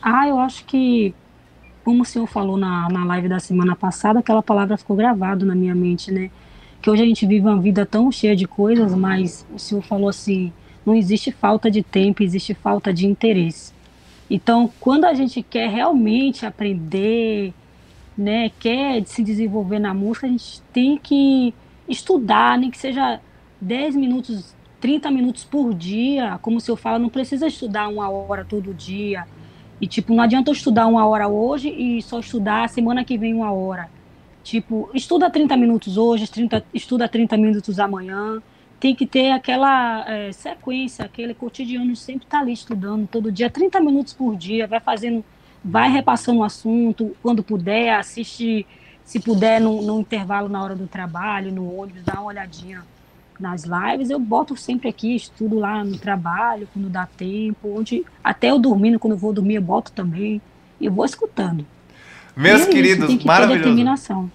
Ah, 0.03 0.29
eu 0.29 0.39
acho 0.39 0.65
que, 0.65 1.15
como 1.85 2.03
o 2.03 2.05
senhor 2.05 2.27
falou 2.27 2.57
na, 2.57 2.89
na 2.89 3.05
live 3.05 3.29
da 3.29 3.41
semana 3.41 3.75
passada, 3.75 4.19
aquela 4.19 4.43
palavra 4.43 4.77
ficou 4.77 4.97
gravada 4.97 5.47
na 5.47 5.55
minha 5.55 5.75
mente, 5.75 6.11
né? 6.11 6.31
Que 6.83 6.91
hoje 6.91 7.03
a 7.03 7.07
gente 7.07 7.27
vive 7.27 7.47
uma 7.47 7.61
vida 7.61 7.87
tão 7.87 8.13
cheia 8.13 8.37
de 8.37 8.47
coisas, 8.47 8.95
mas 8.95 9.47
o 9.53 9.59
senhor 9.59 9.83
falou 9.83 10.09
assim, 10.09 10.53
não 10.89 10.95
existe 10.95 11.31
falta 11.31 11.71
de 11.71 11.83
tempo, 11.83 12.23
existe 12.23 12.55
falta 12.55 12.93
de 12.93 13.07
interesse. 13.07 13.73
Então, 14.31 14.71
quando 14.81 15.05
a 15.05 15.13
gente 15.13 15.43
quer 15.43 15.69
realmente 15.69 16.47
aprender, 16.47 17.53
né, 18.17 18.51
quer 18.59 19.05
se 19.07 19.23
desenvolver 19.23 19.79
na 19.79 19.93
música, 19.93 20.27
a 20.27 20.31
gente 20.31 20.63
tem 20.73 20.97
que 20.97 21.55
estudar, 21.87 22.59
nem 22.59 22.71
que 22.71 22.79
seja 22.79 23.21
10 23.61 23.97
minutos, 23.97 24.55
30 24.81 25.11
minutos 25.11 25.45
por 25.45 25.75
dia, 25.75 26.39
como 26.41 26.61
se 26.61 26.71
eu 26.71 26.77
falo, 26.77 26.99
não 26.99 27.11
precisa 27.11 27.47
estudar 27.47 27.89
uma 27.89 28.09
hora 28.09 28.45
todo 28.45 28.73
dia. 28.73 29.27
E, 29.81 29.87
tipo, 29.87 30.15
não 30.15 30.23
adianta 30.23 30.51
eu 30.51 30.55
estudar 30.55 30.87
uma 30.87 31.07
hora 31.07 31.29
hoje 31.29 31.69
e 31.69 32.03
só 32.03 32.19
estudar 32.19 32.69
semana 32.69 33.05
que 33.05 33.17
vem 33.19 33.35
uma 33.35 33.53
hora. 33.53 33.89
Tipo, 34.43 34.91
estuda 34.95 35.31
30 35.31 35.57
minutos 35.57 35.99
hoje, 35.99 36.29
30, 36.29 36.65
estuda 36.73 37.07
30 37.07 37.37
minutos 37.37 37.79
amanhã 37.79 38.43
tem 38.81 38.95
que 38.95 39.07
ter 39.07 39.33
aquela 39.33 40.05
é, 40.09 40.33
sequência, 40.33 41.05
aquele 41.05 41.35
cotidiano 41.35 41.93
de 41.93 41.99
sempre 41.99 42.25
estar 42.25 42.39
tá 42.39 42.43
ali 42.43 42.53
estudando 42.53 43.07
todo 43.07 43.33
dia, 43.33 43.51
30 43.51 43.81
minutos 43.81 44.13
por 44.13 44.37
dia, 44.37 44.67
vai 44.67 44.81
fazendo, 44.81 45.25
vai 45.65 45.91
repassando 45.91 46.41
o 46.41 46.45
assunto, 46.45 47.17
quando 47.23 47.43
puder, 47.43 47.95
assiste, 47.95 48.67
se 49.05 49.21
puder, 49.21 49.61
no, 49.61 49.83
no 49.83 50.01
intervalo 50.01 50.49
na 50.49 50.63
hora 50.63 50.77
do 50.77 50.87
trabalho, 50.87 51.53
no 51.53 51.75
ônibus, 51.75 52.03
dá 52.05 52.15
uma 52.15 52.25
olhadinha 52.25 52.83
nas 53.39 53.65
lives, 53.65 54.11
eu 54.11 54.19
boto 54.19 54.57
sempre 54.57 54.89
aqui, 54.89 55.15
estudo 55.15 55.59
lá 55.59 55.85
no 55.85 55.97
trabalho, 55.99 56.69
quando 56.73 56.89
dá 56.89 57.07
tempo, 57.07 57.77
onde 57.77 58.05
até 58.23 58.51
eu 58.51 58.59
dormindo, 58.59 58.99
quando 58.99 59.13
eu 59.13 59.19
vou 59.19 59.33
dormir, 59.33 59.57
eu 59.57 59.63
boto 59.63 59.93
também, 59.93 60.41
e 60.81 60.89
vou 60.89 61.05
escutando. 61.05 61.65
Meus 62.37 62.63
é 62.63 62.67
queridos, 62.67 63.11
isso, 63.11 63.27
maravilhoso. 63.27 64.31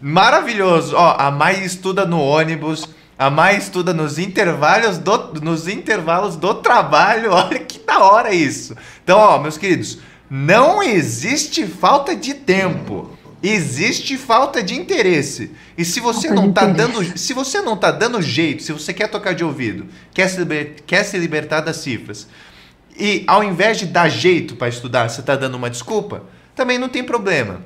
Maravilhoso. 0.00 0.96
Ó, 0.96 1.16
a 1.18 1.30
Mai 1.30 1.64
estuda 1.64 2.04
no 2.04 2.20
ônibus, 2.20 2.88
a 3.18 3.28
Mai 3.28 3.56
estuda 3.56 3.92
nos 3.92 4.16
intervalos 4.16 4.96
do, 4.96 5.40
nos 5.40 5.66
intervalos 5.66 6.36
do 6.36 6.54
trabalho. 6.54 7.32
Olha 7.34 7.58
que 7.58 7.80
da 7.80 7.98
hora 7.98 8.32
isso. 8.32 8.76
Então, 9.02 9.18
ó, 9.18 9.38
meus 9.40 9.58
queridos, 9.58 9.98
não 10.30 10.80
existe 10.80 11.66
falta 11.66 12.14
de 12.14 12.32
tempo. 12.34 13.10
Existe 13.42 14.16
falta 14.16 14.62
de 14.62 14.74
interesse. 14.74 15.50
E 15.76 15.84
se 15.84 16.00
você 16.00 16.28
falta 16.28 16.42
não 16.42 16.52
tá 16.52 16.66
dando, 16.66 17.18
se 17.18 17.32
você 17.32 17.60
não 17.60 17.76
tá 17.76 17.90
dando 17.90 18.22
jeito, 18.22 18.62
se 18.62 18.72
você 18.72 18.92
quer 18.92 19.08
tocar 19.08 19.34
de 19.34 19.44
ouvido, 19.44 19.86
quer 20.14 20.28
se, 20.28 20.38
liber, 20.38 20.76
quer 20.86 21.04
se 21.04 21.18
libertar 21.18 21.60
das 21.60 21.76
cifras, 21.76 22.26
e 22.98 23.22
ao 23.28 23.44
invés 23.44 23.78
de 23.78 23.86
dar 23.86 24.08
jeito 24.08 24.56
para 24.56 24.68
estudar, 24.68 25.08
você 25.08 25.22
tá 25.22 25.36
dando 25.36 25.54
uma 25.54 25.70
desculpa, 25.70 26.24
também 26.54 26.78
não 26.78 26.88
tem 26.88 27.04
problema. 27.04 27.62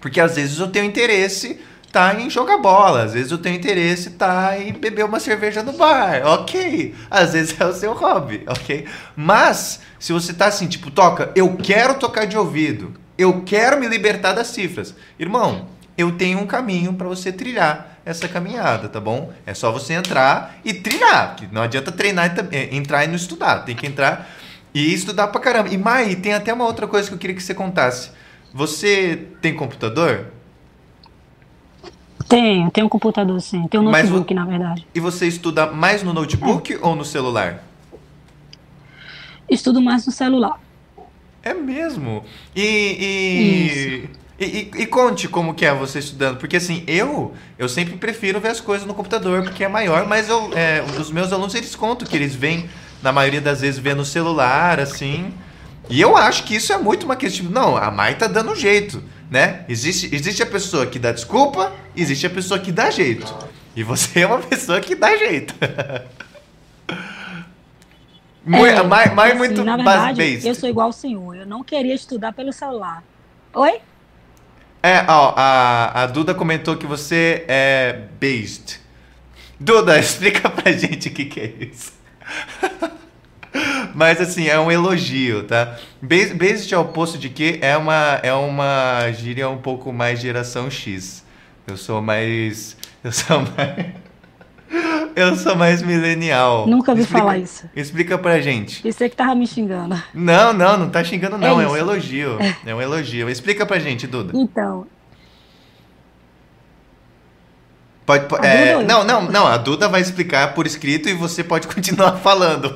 Porque 0.00 0.20
às 0.20 0.36
vezes 0.36 0.58
eu 0.58 0.68
tenho 0.68 0.84
interesse 0.84 1.58
tá 1.92 2.14
em 2.14 2.30
jogar 2.30 2.58
bola, 2.58 3.02
às 3.02 3.12
vezes 3.14 3.32
o 3.32 3.38
teu 3.38 3.52
interesse 3.52 4.10
tá 4.10 4.58
em 4.58 4.72
beber 4.72 5.04
uma 5.04 5.18
cerveja 5.18 5.62
no 5.62 5.72
bar, 5.72 6.22
ok. 6.24 6.94
Às 7.10 7.32
vezes 7.32 7.60
é 7.60 7.66
o 7.66 7.72
seu 7.72 7.92
hobby, 7.92 8.44
ok. 8.46 8.86
Mas, 9.16 9.80
se 9.98 10.12
você 10.12 10.32
tá 10.32 10.46
assim, 10.46 10.68
tipo, 10.68 10.90
toca, 10.90 11.30
eu 11.34 11.56
quero 11.56 11.94
tocar 11.94 12.26
de 12.26 12.38
ouvido, 12.38 12.94
eu 13.18 13.42
quero 13.42 13.78
me 13.78 13.88
libertar 13.88 14.32
das 14.32 14.48
cifras. 14.48 14.94
Irmão, 15.18 15.66
eu 15.98 16.12
tenho 16.12 16.38
um 16.38 16.46
caminho 16.46 16.94
para 16.94 17.08
você 17.08 17.32
trilhar 17.32 17.98
essa 18.04 18.28
caminhada, 18.28 18.88
tá 18.88 19.00
bom? 19.00 19.32
É 19.44 19.52
só 19.52 19.70
você 19.70 19.92
entrar 19.92 20.58
e 20.64 20.72
trilhar, 20.72 21.36
que 21.36 21.46
não 21.52 21.62
adianta 21.62 21.92
treinar 21.92 22.34
e 22.52 22.56
é, 22.56 22.74
entrar 22.74 23.04
e 23.04 23.08
não 23.08 23.16
estudar, 23.16 23.60
tem 23.60 23.76
que 23.76 23.86
entrar 23.86 24.30
e 24.72 24.94
estudar 24.94 25.28
pra 25.28 25.40
caramba. 25.40 25.68
E 25.68 25.76
Mai, 25.76 26.14
tem 26.14 26.32
até 26.32 26.52
uma 26.52 26.64
outra 26.64 26.86
coisa 26.86 27.08
que 27.08 27.14
eu 27.14 27.18
queria 27.18 27.36
que 27.36 27.42
você 27.42 27.54
contasse. 27.54 28.10
Você 28.54 29.28
tem 29.40 29.54
computador? 29.54 30.26
Tenho, 32.30 32.70
tenho 32.70 32.86
um 32.86 32.88
computador 32.88 33.40
sim. 33.40 33.66
Tenho 33.66 33.82
um 33.82 33.90
notebook, 33.90 34.32
Mas, 34.32 34.44
na 34.44 34.48
verdade. 34.48 34.86
E 34.94 35.00
você 35.00 35.26
estuda 35.26 35.66
mais 35.66 36.04
no 36.04 36.12
notebook 36.12 36.72
é. 36.72 36.78
ou 36.80 36.94
no 36.94 37.04
celular? 37.04 37.64
Estudo 39.48 39.82
mais 39.82 40.06
no 40.06 40.12
celular. 40.12 40.60
É 41.42 41.52
mesmo? 41.52 42.22
E, 42.54 44.08
e, 44.38 44.44
e, 44.44 44.46
e, 44.46 44.70
e, 44.82 44.86
conte 44.86 45.26
como 45.26 45.54
que 45.54 45.66
é 45.66 45.74
você 45.74 45.98
estudando. 45.98 46.36
Porque 46.36 46.58
assim, 46.58 46.84
eu 46.86 47.34
eu 47.58 47.68
sempre 47.68 47.96
prefiro 47.96 48.38
ver 48.38 48.50
as 48.50 48.60
coisas 48.60 48.86
no 48.86 48.94
computador 48.94 49.42
porque 49.42 49.64
é 49.64 49.68
maior, 49.68 50.06
mas 50.06 50.28
eu, 50.28 50.52
é, 50.54 50.84
os 51.00 51.10
meus 51.10 51.32
alunos 51.32 51.56
eles 51.56 51.74
contam 51.74 52.06
que 52.06 52.14
eles 52.14 52.32
vêm, 52.32 52.70
na 53.02 53.10
maioria 53.10 53.40
das 53.40 53.60
vezes, 53.60 53.80
vê 53.80 53.92
no 53.92 54.04
celular, 54.04 54.78
assim. 54.78 55.34
E 55.88 56.00
eu 56.00 56.16
acho 56.16 56.44
que 56.44 56.54
isso 56.54 56.72
é 56.72 56.78
muito 56.78 57.02
uma 57.06 57.16
questão. 57.16 57.50
Não, 57.50 57.76
a 57.76 57.90
Mai 57.90 58.14
tá 58.14 58.28
dando 58.28 58.54
jeito 58.54 59.02
né? 59.30 59.64
Existe, 59.68 60.12
existe 60.14 60.42
a 60.42 60.46
pessoa 60.46 60.86
que 60.86 60.98
dá 60.98 61.12
desculpa, 61.12 61.72
existe 61.96 62.26
a 62.26 62.30
pessoa 62.30 62.58
que 62.58 62.72
dá 62.72 62.90
jeito. 62.90 63.32
E 63.76 63.84
você 63.84 64.20
é 64.20 64.26
uma 64.26 64.38
pessoa 64.38 64.80
que 64.80 64.94
dá 64.94 65.16
jeito. 65.16 65.54
É, 68.42 68.82
mais, 68.82 69.12
mais 69.12 69.30
assim, 69.32 69.38
muito 69.38 69.62
na 69.62 69.76
verdade, 69.76 70.40
Eu 70.48 70.54
sou 70.54 70.66
igual 70.66 70.86
ao 70.86 70.92
senhor. 70.92 71.36
Eu 71.36 71.46
não 71.46 71.62
queria 71.62 71.94
estudar 71.94 72.32
pelo 72.32 72.52
celular. 72.54 73.04
Oi? 73.52 73.80
É, 74.82 75.04
ó, 75.06 75.34
a, 75.36 76.02
a 76.02 76.06
Duda 76.06 76.34
comentou 76.34 76.74
que 76.76 76.86
você 76.86 77.44
é 77.46 78.04
based. 78.18 78.80
Duda, 79.60 79.98
explica 80.00 80.48
pra 80.48 80.72
gente 80.72 81.08
o 81.08 81.12
que, 81.12 81.26
que 81.26 81.40
é 81.40 81.52
isso. 81.66 81.92
Mas 83.94 84.20
assim, 84.20 84.48
é 84.48 84.58
um 84.58 84.70
elogio, 84.70 85.44
tá? 85.44 85.76
Based 86.00 86.72
é 86.72 86.78
o 86.78 86.82
oposto 86.82 87.18
de 87.18 87.28
que 87.28 87.58
é 87.60 87.76
uma, 87.76 88.20
é 88.22 88.32
uma 88.32 89.10
gíria 89.12 89.48
um 89.48 89.58
pouco 89.58 89.92
mais 89.92 90.20
geração 90.20 90.70
X. 90.70 91.24
Eu 91.66 91.76
sou 91.76 92.00
mais. 92.00 92.76
Eu 93.02 93.12
sou 93.12 93.40
mais. 93.40 93.86
Eu 95.16 95.34
sou 95.34 95.56
mais 95.56 95.82
milenial. 95.82 96.66
Nunca 96.66 96.94
vi 96.94 97.00
explica, 97.00 97.20
falar 97.20 97.38
isso. 97.38 97.68
Explica 97.74 98.16
pra 98.16 98.40
gente. 98.40 98.86
Isso 98.86 99.02
é 99.02 99.08
que 99.08 99.16
tava 99.16 99.34
me 99.34 99.46
xingando. 99.46 100.00
Não, 100.14 100.52
não, 100.52 100.78
não 100.78 100.90
tá 100.90 101.02
xingando, 101.02 101.36
não. 101.36 101.60
É, 101.60 101.64
é 101.64 101.68
um 101.68 101.76
elogio. 101.76 102.38
É. 102.40 102.70
é 102.70 102.74
um 102.74 102.80
elogio. 102.80 103.28
Explica 103.28 103.66
pra 103.66 103.78
gente, 103.80 104.06
Duda. 104.06 104.32
Então, 104.34 104.86
Pode, 108.18 108.46
é, 108.46 108.82
não, 108.82 109.04
não, 109.04 109.22
não. 109.22 109.46
A 109.46 109.56
Duda 109.56 109.88
vai 109.88 110.00
explicar 110.00 110.54
por 110.54 110.66
escrito 110.66 111.08
e 111.08 111.14
você 111.14 111.44
pode 111.44 111.68
continuar 111.72 112.16
falando. 112.16 112.74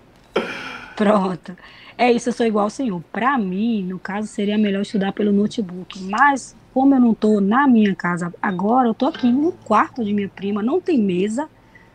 Pronto. 0.94 1.56
É 1.96 2.10
isso, 2.10 2.28
eu 2.28 2.32
sou 2.32 2.46
igual 2.46 2.64
ao 2.64 2.70
senhor. 2.70 3.02
Para 3.12 3.38
mim, 3.38 3.82
no 3.84 3.98
caso, 3.98 4.28
seria 4.28 4.58
melhor 4.58 4.82
estudar 4.82 5.12
pelo 5.12 5.32
notebook. 5.32 6.00
Mas, 6.02 6.54
como 6.72 6.94
eu 6.94 7.00
não 7.00 7.12
estou 7.12 7.40
na 7.40 7.66
minha 7.68 7.94
casa 7.94 8.32
agora, 8.42 8.88
eu 8.88 8.92
estou 8.92 9.08
aqui 9.08 9.30
no 9.30 9.52
quarto 9.52 10.04
de 10.04 10.12
minha 10.12 10.28
prima, 10.28 10.62
não 10.62 10.80
tem 10.80 10.98
mesa, 10.98 11.48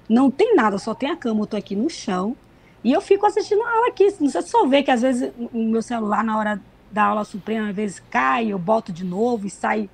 não 0.07 0.31
tem 0.31 0.55
nada, 0.55 0.77
só 0.77 0.93
tem 0.93 1.11
a 1.11 1.17
cama, 1.17 1.41
eu 1.41 1.43
estou 1.43 1.57
aqui 1.57 1.75
no 1.75 1.89
chão. 1.89 2.35
E 2.83 2.93
eu 2.93 3.01
fico 3.01 3.25
assistindo 3.25 3.61
a 3.61 3.69
aula 3.69 3.87
aqui. 3.89 4.07
Não 4.19 4.29
sei 4.29 4.41
se 4.41 4.49
só 4.49 4.65
ver 4.65 4.83
que 4.83 4.91
às 4.91 5.01
vezes 5.01 5.31
o 5.37 5.65
meu 5.65 5.81
celular, 5.81 6.23
na 6.23 6.37
hora 6.37 6.61
da 6.91 7.03
aula 7.03 7.23
suprema, 7.25 7.69
às 7.69 7.75
vezes 7.75 8.01
cai, 8.09 8.47
eu 8.47 8.57
boto 8.57 8.91
de 8.91 9.03
novo 9.03 9.45
e 9.45 9.49
sai 9.49 9.89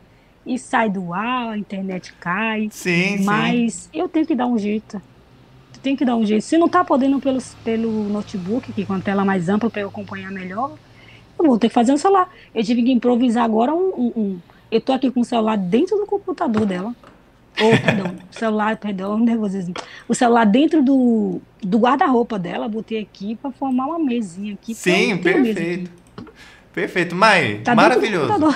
e 0.45 0.59
sai 0.59 0.89
do 0.89 1.13
ar, 1.13 1.49
a 1.49 1.57
internet 1.57 2.13
cai. 2.19 2.69
Sim, 2.71 3.23
mas 3.23 3.73
sim. 3.73 3.89
eu 3.93 4.07
tenho 4.07 4.25
que 4.25 4.35
dar 4.35 4.45
um 4.45 4.57
jeito. 4.57 5.01
Tenho 5.81 5.97
que 5.97 6.05
dar 6.05 6.15
um 6.15 6.25
jeito. 6.25 6.43
Se 6.43 6.57
não 6.57 6.67
tá 6.67 6.83
podendo 6.83 7.19
pelo, 7.19 7.39
pelo 7.63 8.09
notebook, 8.09 8.71
que 8.73 8.85
com 8.85 8.93
a 8.93 8.99
tela 8.99 9.23
mais 9.23 9.49
ampla 9.49 9.69
para 9.69 9.81
eu 9.81 9.87
acompanhar 9.87 10.31
melhor, 10.31 10.75
eu 11.37 11.45
vou 11.45 11.59
ter 11.59 11.67
que 11.67 11.73
fazer 11.73 11.91
no 11.91 11.97
celular. 11.97 12.29
Eu 12.53 12.63
tive 12.63 12.81
que 12.83 12.91
improvisar 12.91 13.43
agora 13.43 13.73
um, 13.73 13.89
um, 13.89 14.13
um. 14.15 14.39
Eu 14.71 14.81
tô 14.81 14.93
aqui 14.93 15.11
com 15.11 15.19
o 15.19 15.25
celular 15.25 15.57
dentro 15.57 15.97
do 15.97 16.05
computador 16.05 16.65
dela. 16.65 16.95
Ou, 17.61 17.73
oh, 17.73 17.77
perdão, 17.77 18.15
o 18.31 18.33
celular, 18.35 18.77
perdão, 18.77 19.17
nervosismo. 19.19 19.73
O 20.07 20.15
celular 20.15 20.45
dentro 20.45 20.83
do, 20.83 21.39
do 21.61 21.77
guarda-roupa 21.77 22.37
dela, 22.37 22.67
botei 22.67 22.99
aqui 22.99 23.35
para 23.35 23.51
formar 23.51 23.85
uma 23.85 23.99
mesinha 23.99 24.53
aqui. 24.53 24.73
Sim, 24.73 25.17
perfeito. 25.17 25.91
Perfeito. 26.73 27.15
Mai, 27.15 27.61
tá 27.63 27.75
maravilhoso. 27.75 28.55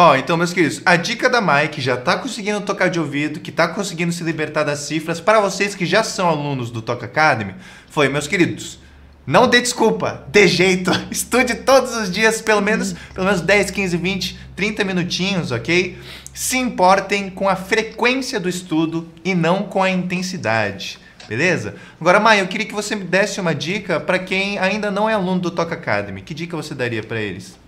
Ó, 0.00 0.12
oh, 0.12 0.14
então, 0.14 0.36
meus 0.36 0.52
queridos, 0.52 0.80
a 0.86 0.94
dica 0.94 1.28
da 1.28 1.40
Mike 1.40 1.80
já 1.80 1.96
tá 1.96 2.16
conseguindo 2.16 2.60
tocar 2.60 2.88
de 2.88 3.00
ouvido, 3.00 3.40
que 3.40 3.50
tá 3.50 3.66
conseguindo 3.66 4.12
se 4.12 4.22
libertar 4.22 4.62
das 4.62 4.78
cifras, 4.78 5.20
para 5.20 5.40
vocês 5.40 5.74
que 5.74 5.84
já 5.84 6.04
são 6.04 6.28
alunos 6.28 6.70
do 6.70 6.80
Toca 6.80 7.06
Academy, 7.06 7.56
foi, 7.90 8.08
meus 8.08 8.28
queridos, 8.28 8.78
não 9.26 9.48
dê 9.48 9.60
desculpa, 9.60 10.24
dê 10.28 10.46
jeito, 10.46 10.92
estude 11.10 11.52
todos 11.56 11.96
os 11.96 12.12
dias, 12.12 12.40
pelo 12.40 12.62
menos, 12.62 12.94
pelo 13.12 13.26
menos 13.26 13.40
10, 13.40 13.72
15, 13.72 13.96
20, 13.96 14.38
30 14.54 14.84
minutinhos, 14.84 15.50
ok? 15.50 15.98
Se 16.32 16.56
importem 16.56 17.28
com 17.28 17.48
a 17.48 17.56
frequência 17.56 18.38
do 18.38 18.48
estudo 18.48 19.08
e 19.24 19.34
não 19.34 19.64
com 19.64 19.82
a 19.82 19.90
intensidade. 19.90 21.00
Beleza? 21.28 21.74
Agora, 22.00 22.20
Maia, 22.20 22.42
eu 22.42 22.46
queria 22.46 22.68
que 22.68 22.72
você 22.72 22.94
me 22.94 23.02
desse 23.02 23.40
uma 23.40 23.52
dica 23.52 23.98
para 23.98 24.20
quem 24.20 24.60
ainda 24.60 24.92
não 24.92 25.10
é 25.10 25.14
aluno 25.14 25.40
do 25.40 25.50
Toca 25.50 25.74
Academy. 25.74 26.22
Que 26.22 26.34
dica 26.34 26.56
você 26.56 26.72
daria 26.72 27.02
para 27.02 27.20
eles? 27.20 27.58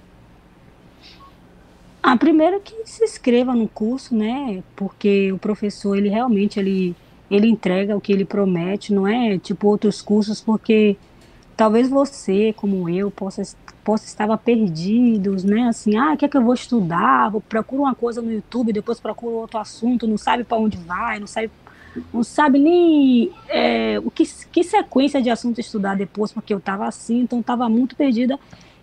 Ah, 2.03 2.17
primeiro 2.17 2.61
que 2.61 2.75
se 2.87 3.05
inscreva 3.05 3.55
no 3.55 3.69
curso, 3.69 4.15
né? 4.15 4.63
Porque 4.75 5.31
o 5.33 5.39
professor, 5.39 5.97
ele 5.97 6.09
realmente, 6.09 6.59
ele, 6.59 6.97
ele 7.31 7.47
entrega 7.47 7.97
o 7.97 8.01
que 8.01 8.13
ele 8.13 8.25
promete, 8.25 8.93
não 8.93 9.07
é 9.07 9.39
tipo 9.39 9.69
outros 9.69 10.01
cursos, 10.01 10.41
porque 10.41 10.97
talvez 11.57 11.91
você, 11.91 12.55
como 12.55 12.89
eu, 12.89 13.11
possa, 13.11 13.43
possa 13.85 14.07
estar 14.07 14.35
perdidos, 14.39 15.45
né? 15.45 15.69
Assim, 15.69 15.97
ah, 15.97 16.15
o 16.15 16.17
que 16.17 16.25
é 16.25 16.29
que 16.29 16.37
eu 16.39 16.43
vou 16.43 16.55
estudar? 16.55 17.31
Vou, 17.31 17.41
procuro 17.43 17.83
uma 17.83 17.95
coisa 17.95 18.23
no 18.23 18.33
YouTube, 18.33 18.73
depois 18.73 18.99
procuro 18.99 19.35
outro 19.35 19.59
assunto, 19.59 20.07
não 20.07 20.17
sabe 20.17 20.43
para 20.43 20.57
onde 20.57 20.79
vai, 20.79 21.19
não 21.19 21.27
sabe, 21.27 21.51
não 22.15 22.23
sabe 22.25 22.59
nem 22.59 23.31
é, 23.49 24.01
o 24.03 24.11
que, 24.11 24.25
que 24.51 24.65
sequência 24.65 25.21
de 25.21 25.29
assunto 25.29 25.61
estudar 25.61 25.97
depois, 25.97 26.33
porque 26.33 26.55
eu 26.55 26.59
estava 26.59 26.87
assim, 26.87 27.21
então 27.21 27.41
estava 27.41 27.69
muito 27.69 27.95
perdida 27.95 28.39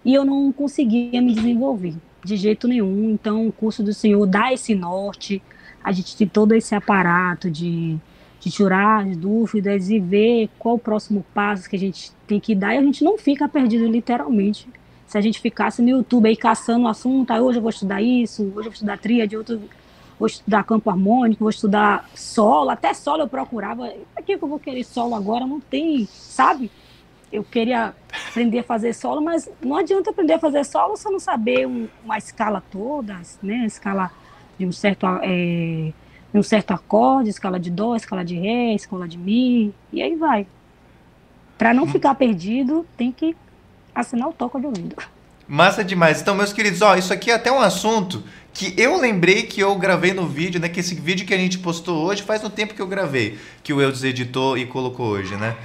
e 0.05 0.13
eu 0.13 0.23
não 0.23 0.51
conseguia 0.51 1.19
me 1.19 1.33
desenvolver 1.33 1.95
de 2.27 2.35
jeito 2.37 2.67
nenhum. 2.67 3.11
Então, 3.11 3.47
o 3.47 3.51
curso 3.51 3.81
do 3.81 3.93
Senhor 3.93 4.25
dá 4.25 4.51
esse 4.53 4.75
norte, 4.75 5.41
a 5.83 5.91
gente 5.91 6.15
tem 6.15 6.27
todo 6.27 6.53
esse 6.53 6.75
aparato 6.75 7.49
de, 7.49 7.97
de 8.39 8.51
tirar 8.51 9.05
as 9.07 9.15
dúvidas 9.15 9.89
e 9.89 9.99
ver 9.99 10.49
qual 10.59 10.75
o 10.75 10.79
próximo 10.79 11.25
passo 11.33 11.69
que 11.69 11.75
a 11.75 11.79
gente 11.79 12.11
tem 12.27 12.39
que 12.39 12.53
dar 12.53 12.75
e 12.75 12.77
a 12.77 12.81
gente 12.81 13.03
não 13.03 13.17
fica 13.17 13.47
perdido 13.47 13.87
literalmente. 13.87 14.67
Se 15.07 15.17
a 15.17 15.21
gente 15.21 15.39
ficasse 15.39 15.81
no 15.81 15.89
YouTube 15.89 16.27
aí 16.27 16.35
caçando 16.35 16.85
o 16.85 16.89
assunto, 16.89 17.31
ah, 17.31 17.41
hoje 17.41 17.59
eu 17.59 17.61
vou 17.61 17.69
estudar 17.69 18.01
isso, 18.01 18.43
hoje 18.43 18.57
eu 18.57 18.63
vou 18.63 18.73
estudar 18.73 18.97
tríade, 18.97 19.37
outro 19.37 19.61
vou 20.19 20.27
estudar 20.27 20.63
campo 20.63 20.89
harmônico, 20.89 21.43
vou 21.43 21.49
estudar 21.49 22.09
solo, 22.15 22.71
até 22.71 22.93
solo 22.93 23.23
eu 23.23 23.27
procurava. 23.27 23.89
Por 24.15 24.23
que 24.23 24.33
eu 24.33 24.39
vou 24.39 24.59
querer 24.59 24.83
solo 24.83 25.15
agora? 25.15 25.45
Não 25.45 25.59
tem, 25.59 26.07
sabe? 26.11 26.69
Eu 27.31 27.43
queria 27.43 27.93
aprender 28.29 28.59
a 28.59 28.63
fazer 28.63 28.93
solo, 28.93 29.21
mas 29.21 29.49
não 29.61 29.77
adianta 29.77 30.09
aprender 30.09 30.33
a 30.33 30.39
fazer 30.39 30.63
solo 30.63 30.95
se 30.95 31.09
não 31.09 31.19
saber 31.19 31.67
um, 31.67 31.87
uma 32.03 32.17
escala 32.17 32.63
toda, 32.71 33.19
né? 33.41 33.65
Escala 33.65 34.11
de 34.57 34.65
um 34.65 34.71
certo 34.71 35.05
é, 35.21 35.91
um 36.33 36.43
certo 36.43 36.71
acorde, 36.71 37.29
escala 37.29 37.59
de 37.59 37.69
dó, 37.69 37.95
escala 37.95 38.23
de 38.23 38.35
ré, 38.35 38.73
escala 38.73 39.07
de 39.07 39.17
mi, 39.17 39.73
e 39.91 40.01
aí 40.01 40.15
vai. 40.15 40.47
Para 41.57 41.73
não 41.73 41.87
ficar 41.87 42.15
perdido, 42.15 42.85
tem 42.95 43.11
que 43.11 43.35
assinar 43.93 44.29
o 44.29 44.33
toque 44.33 44.59
de 44.59 44.67
ouvido. 44.67 44.95
Massa 45.47 45.83
demais. 45.83 46.21
Então, 46.21 46.35
meus 46.35 46.53
queridos, 46.53 46.81
ó, 46.81 46.95
isso 46.95 47.11
aqui 47.11 47.31
é 47.31 47.33
até 47.33 47.51
um 47.51 47.59
assunto 47.59 48.23
que 48.53 48.73
eu 48.77 48.99
lembrei 48.99 49.43
que 49.43 49.61
eu 49.61 49.75
gravei 49.75 50.13
no 50.13 50.27
vídeo, 50.27 50.59
né? 50.59 50.67
Que 50.67 50.81
esse 50.81 50.93
vídeo 50.93 51.25
que 51.25 51.33
a 51.33 51.37
gente 51.37 51.57
postou 51.59 52.05
hoje 52.05 52.21
faz 52.21 52.43
um 52.43 52.49
tempo 52.49 52.73
que 52.73 52.81
eu 52.81 52.87
gravei, 52.87 53.37
que 53.63 53.71
o 53.71 53.81
Eudes 53.81 54.03
editou 54.03 54.57
e 54.57 54.65
colocou 54.65 55.07
hoje, 55.07 55.35
né? 55.35 55.55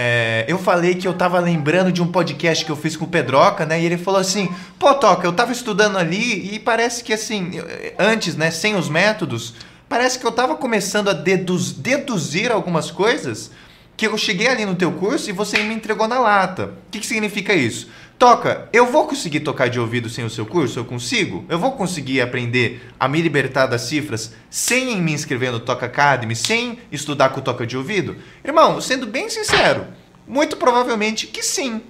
É, 0.00 0.44
eu 0.46 0.60
falei 0.60 0.94
que 0.94 1.08
eu 1.08 1.12
tava 1.12 1.40
lembrando 1.40 1.90
de 1.90 2.00
um 2.00 2.06
podcast 2.06 2.64
que 2.64 2.70
eu 2.70 2.76
fiz 2.76 2.96
com 2.96 3.04
o 3.04 3.08
Pedroca, 3.08 3.66
né? 3.66 3.80
E 3.80 3.84
ele 3.84 3.98
falou 3.98 4.20
assim: 4.20 4.48
pô, 4.78 4.94
Toca, 4.94 5.26
eu 5.26 5.32
tava 5.32 5.50
estudando 5.50 5.98
ali 5.98 6.54
e 6.54 6.60
parece 6.60 7.02
que 7.02 7.12
assim, 7.12 7.54
antes, 7.98 8.36
né, 8.36 8.52
sem 8.52 8.76
os 8.76 8.88
métodos, 8.88 9.54
parece 9.88 10.16
que 10.16 10.24
eu 10.24 10.30
tava 10.30 10.54
começando 10.54 11.08
a 11.08 11.12
deduz, 11.12 11.72
deduzir 11.72 12.52
algumas 12.52 12.92
coisas 12.92 13.50
que 13.98 14.06
eu 14.06 14.16
cheguei 14.16 14.46
ali 14.46 14.64
no 14.64 14.76
teu 14.76 14.92
curso 14.92 15.28
e 15.28 15.32
você 15.32 15.60
me 15.64 15.74
entregou 15.74 16.06
na 16.06 16.20
lata. 16.20 16.66
O 16.66 16.90
que, 16.92 17.00
que 17.00 17.06
significa 17.06 17.52
isso? 17.52 17.90
Toca, 18.16 18.68
eu 18.72 18.86
vou 18.86 19.08
conseguir 19.08 19.40
tocar 19.40 19.68
de 19.68 19.80
ouvido 19.80 20.08
sem 20.08 20.24
o 20.24 20.30
seu 20.30 20.46
curso? 20.46 20.78
Eu 20.78 20.84
consigo? 20.84 21.44
Eu 21.48 21.58
vou 21.58 21.72
conseguir 21.72 22.20
aprender 22.20 22.80
a 22.98 23.08
me 23.08 23.20
libertar 23.20 23.66
das 23.66 23.82
cifras 23.82 24.32
sem 24.48 25.02
me 25.02 25.12
inscrever 25.12 25.50
no 25.50 25.58
Toca 25.58 25.86
Academy, 25.86 26.36
sem 26.36 26.78
estudar 26.92 27.30
com 27.30 27.40
toca 27.40 27.66
de 27.66 27.76
ouvido? 27.76 28.16
Irmão, 28.44 28.80
sendo 28.80 29.04
bem 29.04 29.28
sincero, 29.28 29.84
muito 30.28 30.56
provavelmente 30.56 31.26
que 31.26 31.42
sim. 31.42 31.82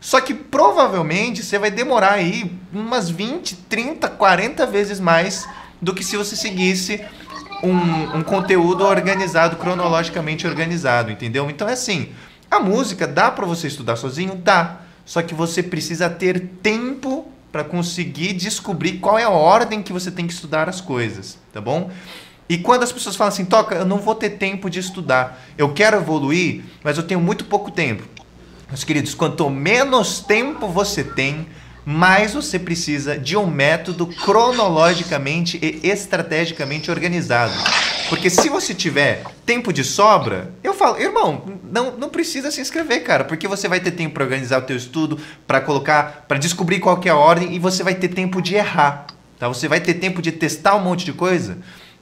Só 0.00 0.20
que 0.20 0.34
provavelmente 0.34 1.42
você 1.42 1.58
vai 1.58 1.72
demorar 1.72 2.12
aí 2.12 2.48
umas 2.72 3.10
20, 3.10 3.56
30, 3.68 4.08
40 4.08 4.66
vezes 4.66 5.00
mais 5.00 5.48
do 5.82 5.92
que 5.92 6.04
se 6.04 6.16
você 6.16 6.36
seguisse 6.36 7.04
um, 7.62 8.18
um 8.18 8.22
conteúdo 8.22 8.84
organizado, 8.84 9.56
cronologicamente 9.56 10.46
organizado, 10.46 11.10
entendeu? 11.10 11.48
Então 11.50 11.68
é 11.68 11.72
assim, 11.72 12.10
a 12.50 12.60
música 12.60 13.06
dá 13.06 13.30
para 13.30 13.46
você 13.46 13.66
estudar 13.66 13.96
sozinho? 13.96 14.34
Dá. 14.34 14.80
Só 15.04 15.22
que 15.22 15.34
você 15.34 15.62
precisa 15.62 16.10
ter 16.10 16.40
tempo 16.62 17.30
para 17.52 17.64
conseguir 17.64 18.32
descobrir 18.32 18.98
qual 18.98 19.18
é 19.18 19.24
a 19.24 19.30
ordem 19.30 19.82
que 19.82 19.92
você 19.92 20.10
tem 20.10 20.26
que 20.26 20.32
estudar 20.32 20.68
as 20.68 20.80
coisas, 20.80 21.38
tá 21.52 21.60
bom? 21.60 21.90
E 22.48 22.58
quando 22.58 22.82
as 22.82 22.92
pessoas 22.92 23.16
falam 23.16 23.32
assim, 23.32 23.44
toca, 23.44 23.74
eu 23.74 23.84
não 23.84 23.98
vou 23.98 24.14
ter 24.14 24.30
tempo 24.30 24.68
de 24.68 24.78
estudar, 24.78 25.42
eu 25.56 25.72
quero 25.72 25.96
evoluir, 25.96 26.62
mas 26.82 26.96
eu 26.96 27.02
tenho 27.02 27.20
muito 27.20 27.44
pouco 27.44 27.70
tempo. 27.70 28.04
Meus 28.68 28.84
queridos, 28.84 29.14
quanto 29.14 29.48
menos 29.48 30.20
tempo 30.20 30.68
você 30.68 31.02
tem, 31.02 31.46
mais 31.88 32.34
você 32.34 32.58
precisa 32.58 33.16
de 33.16 33.36
um 33.36 33.46
método 33.46 34.08
cronologicamente 34.08 35.56
e 35.62 35.88
estrategicamente 35.88 36.90
organizado. 36.90 37.52
Porque 38.08 38.28
se 38.28 38.48
você 38.48 38.74
tiver 38.74 39.22
tempo 39.44 39.72
de 39.72 39.84
sobra, 39.84 40.50
eu 40.64 40.74
falo, 40.74 41.00
irmão, 41.00 41.44
não, 41.62 41.96
não 41.96 42.08
precisa 42.08 42.50
se 42.50 42.60
inscrever, 42.60 43.04
cara, 43.04 43.22
porque 43.22 43.46
você 43.46 43.68
vai 43.68 43.78
ter 43.78 43.92
tempo 43.92 44.14
para 44.14 44.24
organizar 44.24 44.58
o 44.58 44.66
teu 44.66 44.76
estudo, 44.76 45.16
para 45.46 45.60
colocar, 45.60 46.24
para 46.26 46.38
descobrir 46.38 46.80
qual 46.80 47.00
é 47.04 47.08
a 47.08 47.16
ordem 47.16 47.54
e 47.54 47.60
você 47.60 47.84
vai 47.84 47.94
ter 47.94 48.08
tempo 48.08 48.42
de 48.42 48.56
errar, 48.56 49.06
tá? 49.38 49.46
Você 49.46 49.68
vai 49.68 49.80
ter 49.80 49.94
tempo 49.94 50.20
de 50.20 50.32
testar 50.32 50.74
um 50.74 50.82
monte 50.82 51.04
de 51.04 51.12
coisa 51.12 51.58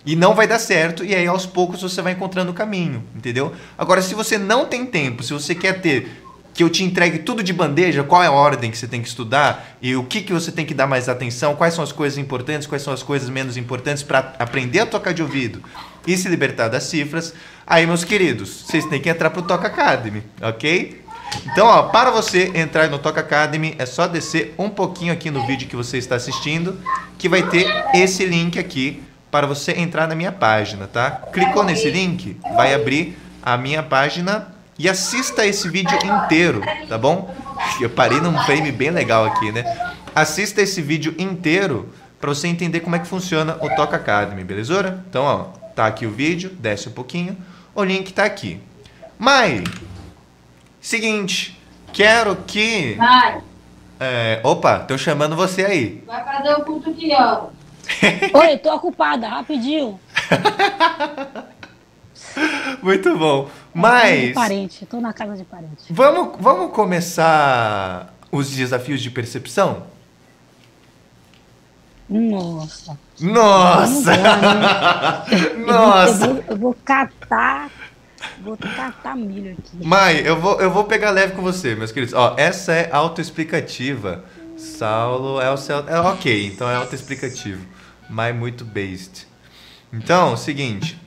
e 0.07 0.17
não 0.17 0.35
vai 0.35 0.47
dar 0.47 0.59
certo 0.59 1.05
e 1.05 1.15
aí 1.15 1.27
aos 1.27 1.45
poucos 1.45 1.83
você 1.83 2.01
vai 2.01 2.13
encontrando 2.15 2.51
o 2.51 2.55
caminho, 2.55 3.05
entendeu? 3.15 3.53
Agora, 3.77 4.01
se 4.01 4.15
você 4.15 4.39
não 4.39 4.65
tem 4.65 4.87
tempo, 4.87 5.23
se 5.23 5.35
você 5.35 5.55
quer 5.55 5.83
ter 5.83 6.24
que 6.55 6.63
eu 6.63 6.71
te 6.71 6.85
entregue 6.85 7.19
tudo 7.19 7.43
de 7.43 7.53
bandeja, 7.53 8.05
qual 8.05 8.23
é 8.23 8.29
a 8.29 8.33
ordem 8.33 8.71
que 8.71 8.79
você 8.79 8.87
tem 8.87 9.03
que 9.03 9.09
estudar 9.09 9.77
e 9.83 9.97
o 9.97 10.05
que, 10.05 10.23
que 10.23 10.33
você 10.33 10.53
tem 10.53 10.65
que 10.65 10.73
dar 10.73 10.87
mais 10.87 11.09
atenção, 11.09 11.57
quais 11.57 11.75
são 11.75 11.83
as 11.83 11.91
coisas 11.91 12.17
importantes, 12.17 12.69
quais 12.69 12.83
são 12.83 12.95
as 12.95 13.03
coisas 13.03 13.29
menos 13.29 13.57
importantes 13.57 14.05
para 14.05 14.35
aprender 14.39 14.79
a 14.79 14.87
tocar 14.87 15.13
de 15.13 15.21
ouvido 15.21 15.61
e 16.07 16.17
se 16.17 16.29
libertar 16.29 16.69
das 16.69 16.85
cifras. 16.85 17.35
Aí, 17.67 17.85
meus 17.87 18.05
queridos, 18.05 18.65
vocês 18.67 18.85
têm 18.87 19.01
que 19.01 19.09
entrar 19.09 19.31
pro 19.31 19.43
Toca 19.43 19.67
Academy, 19.67 20.23
ok? 20.41 21.03
Então, 21.47 21.67
ó, 21.67 21.85
para 21.85 22.13
você 22.13 22.53
entrar 22.55 22.89
no 22.89 23.01
Toca 23.01 23.21
Academy, 23.21 23.75
é 23.77 23.85
só 23.85 24.07
descer 24.07 24.55
um 24.57 24.71
pouquinho 24.71 25.13
aqui 25.13 25.33
no 25.33 25.45
vídeo 25.47 25.67
que 25.67 25.75
você 25.75 25.99
está 25.99 26.15
assistindo, 26.15 26.79
que 27.19 27.29
vai 27.29 27.43
ter 27.49 27.67
esse 27.93 28.25
link 28.25 28.61
aqui 28.61 29.03
para 29.29 29.49
você 29.49 29.73
entrar 29.73 30.07
na 30.07 30.15
minha 30.15 30.31
página, 30.31 30.87
tá? 30.87 31.11
Clicou 31.33 31.65
nesse 31.65 31.91
link, 31.91 32.37
vai 32.55 32.73
abrir 32.73 33.19
a 33.43 33.57
minha 33.57 33.83
página 33.83 34.54
e 34.79 34.89
assista 34.89 35.47
esse 35.47 35.69
vídeo 35.69 35.97
inteiro, 36.05 36.61
tá 36.89 36.99
bom? 36.99 37.35
Eu 37.81 37.91
parei 37.91 38.21
num 38.21 38.37
frame 38.45 38.73
bem 38.73 38.91
legal 38.91 39.25
aqui, 39.25 39.53
né? 39.53 39.65
Assista 40.15 40.61
esse 40.63 40.81
vídeo 40.83 41.15
inteiro 41.19 41.93
para 42.21 42.31
você 42.31 42.49
entender 42.49 42.81
como 42.81 42.97
é 42.97 42.99
que 42.99 43.07
funciona 43.07 43.57
o 43.61 43.69
Toca 43.75 43.97
Academy, 43.97 44.43
beleza? 44.45 45.03
Então, 45.09 45.25
ó, 45.25 45.45
tá 45.75 45.87
aqui 45.87 46.07
o 46.07 46.11
vídeo, 46.11 46.51
desce 46.59 46.89
um 46.89 46.93
pouquinho, 46.93 47.37
o 47.75 47.85
link 47.85 48.13
tá 48.13 48.25
aqui. 48.25 48.61
Mai, 49.19 49.63
seguinte, 50.81 51.61
quero 51.93 52.37
que... 52.47 52.95
Vai. 52.95 53.41
É, 54.01 54.41
opa, 54.43 54.81
tô 54.81 54.99
chamando 54.99 55.37
você 55.37 55.65
aí. 55.65 56.03
Vai 56.07 56.25
fazer 56.25 56.55
o 56.55 56.65
culto 56.65 56.93
que 56.95 57.13
hora? 57.13 57.49
Oi, 58.35 58.59
tô 58.59 58.75
ocupada, 58.75 59.29
rapidinho. 59.29 60.01
Muito 62.83 63.17
bom. 63.17 63.49
Mas... 63.73 64.29
de 64.29 64.33
parente, 64.35 64.87
tô 64.87 65.01
na 65.01 65.13
casa 65.13 65.37
de 65.37 65.45
parente. 65.45 65.85
Vamos, 65.91 66.37
vamos 66.41 66.73
começar 66.73 68.15
os 68.31 68.51
desafios 68.51 69.01
de 69.01 69.11
percepção? 69.11 69.85
Nossa. 72.09 72.99
Nossa! 73.21 74.17
Lá, 74.17 75.25
né? 75.27 75.65
Nossa! 75.67 76.27
Eu 76.27 76.35
vou, 76.35 76.45
eu 76.49 76.57
vou 76.57 76.77
catar. 76.85 77.71
Vou 78.43 78.57
catar 78.57 79.17
milho 79.17 79.53
aqui. 79.53 79.87
Mai, 79.87 80.27
eu 80.27 80.39
vou, 80.39 80.61
eu 80.61 80.71
vou 80.71 80.85
pegar 80.85 81.11
leve 81.11 81.35
com 81.35 81.43
você, 81.43 81.75
meus 81.75 81.93
queridos. 81.93 82.15
Ó, 82.15 82.35
essa 82.37 82.73
é 82.73 82.91
autoexplicativa. 82.93 84.25
Saulo 84.57 85.41
é 85.41 85.51
o 85.51 85.57
céu. 85.57 85.85
É 85.89 85.99
ok, 85.99 86.47
então 86.47 86.69
é 86.69 86.77
autoexplicativo. 86.77 87.67
Mai 88.09 88.33
muito 88.33 88.65
based. 88.65 89.27
Então, 89.97 90.37
seguinte. 90.37 90.99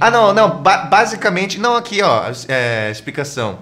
Ah, 0.00 0.10
não, 0.10 0.32
não. 0.32 0.62
ba- 0.62 0.84
basicamente. 0.86 1.58
Não, 1.58 1.76
aqui, 1.76 2.02
ó. 2.02 2.24
É, 2.48 2.90
explicação. 2.90 3.58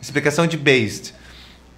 Explicação 0.00 0.46
de 0.46 0.56
based. 0.56 1.14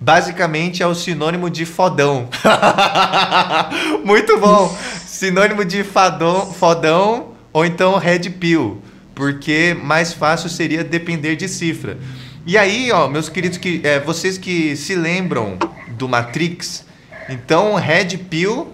Basicamente 0.00 0.82
é 0.82 0.86
o 0.86 0.94
sinônimo 0.94 1.48
de 1.48 1.64
fodão. 1.64 2.28
Muito 4.04 4.38
bom. 4.38 4.76
Sinônimo 5.06 5.64
de 5.64 5.82
fadão, 5.84 6.52
fodão 6.52 7.32
ou 7.52 7.64
então 7.64 7.96
red 7.98 8.30
pill. 8.30 8.82
Porque 9.14 9.76
mais 9.80 10.12
fácil 10.12 10.48
seria 10.48 10.82
depender 10.82 11.36
de 11.36 11.48
cifra. 11.48 11.98
E 12.46 12.58
aí, 12.58 12.90
ó, 12.92 13.08
meus 13.08 13.28
queridos, 13.28 13.56
que, 13.58 13.80
é, 13.84 14.00
vocês 14.00 14.36
que 14.36 14.76
se 14.76 14.94
lembram 14.94 15.56
do 15.96 16.08
Matrix, 16.08 16.84
então 17.28 17.74
red 17.76 18.18
pill 18.18 18.72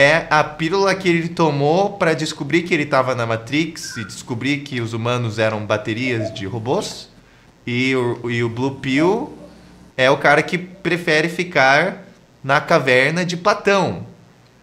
é 0.00 0.26
a 0.30 0.42
pílula 0.42 0.94
que 0.94 1.06
ele 1.06 1.28
tomou 1.28 1.90
para 1.90 2.14
descobrir 2.14 2.62
que 2.62 2.72
ele 2.72 2.84
estava 2.84 3.14
na 3.14 3.26
Matrix 3.26 3.98
e 3.98 4.04
descobrir 4.06 4.60
que 4.60 4.80
os 4.80 4.94
humanos 4.94 5.38
eram 5.38 5.66
baterias 5.66 6.32
de 6.32 6.46
robôs. 6.46 7.10
E 7.66 7.94
o, 7.94 8.30
e 8.30 8.42
o 8.42 8.48
Blue 8.48 8.76
Pill 8.76 9.36
é 9.98 10.10
o 10.10 10.16
cara 10.16 10.42
que 10.42 10.56
prefere 10.56 11.28
ficar 11.28 12.04
na 12.42 12.62
caverna 12.62 13.26
de 13.26 13.36
Platão. 13.36 14.06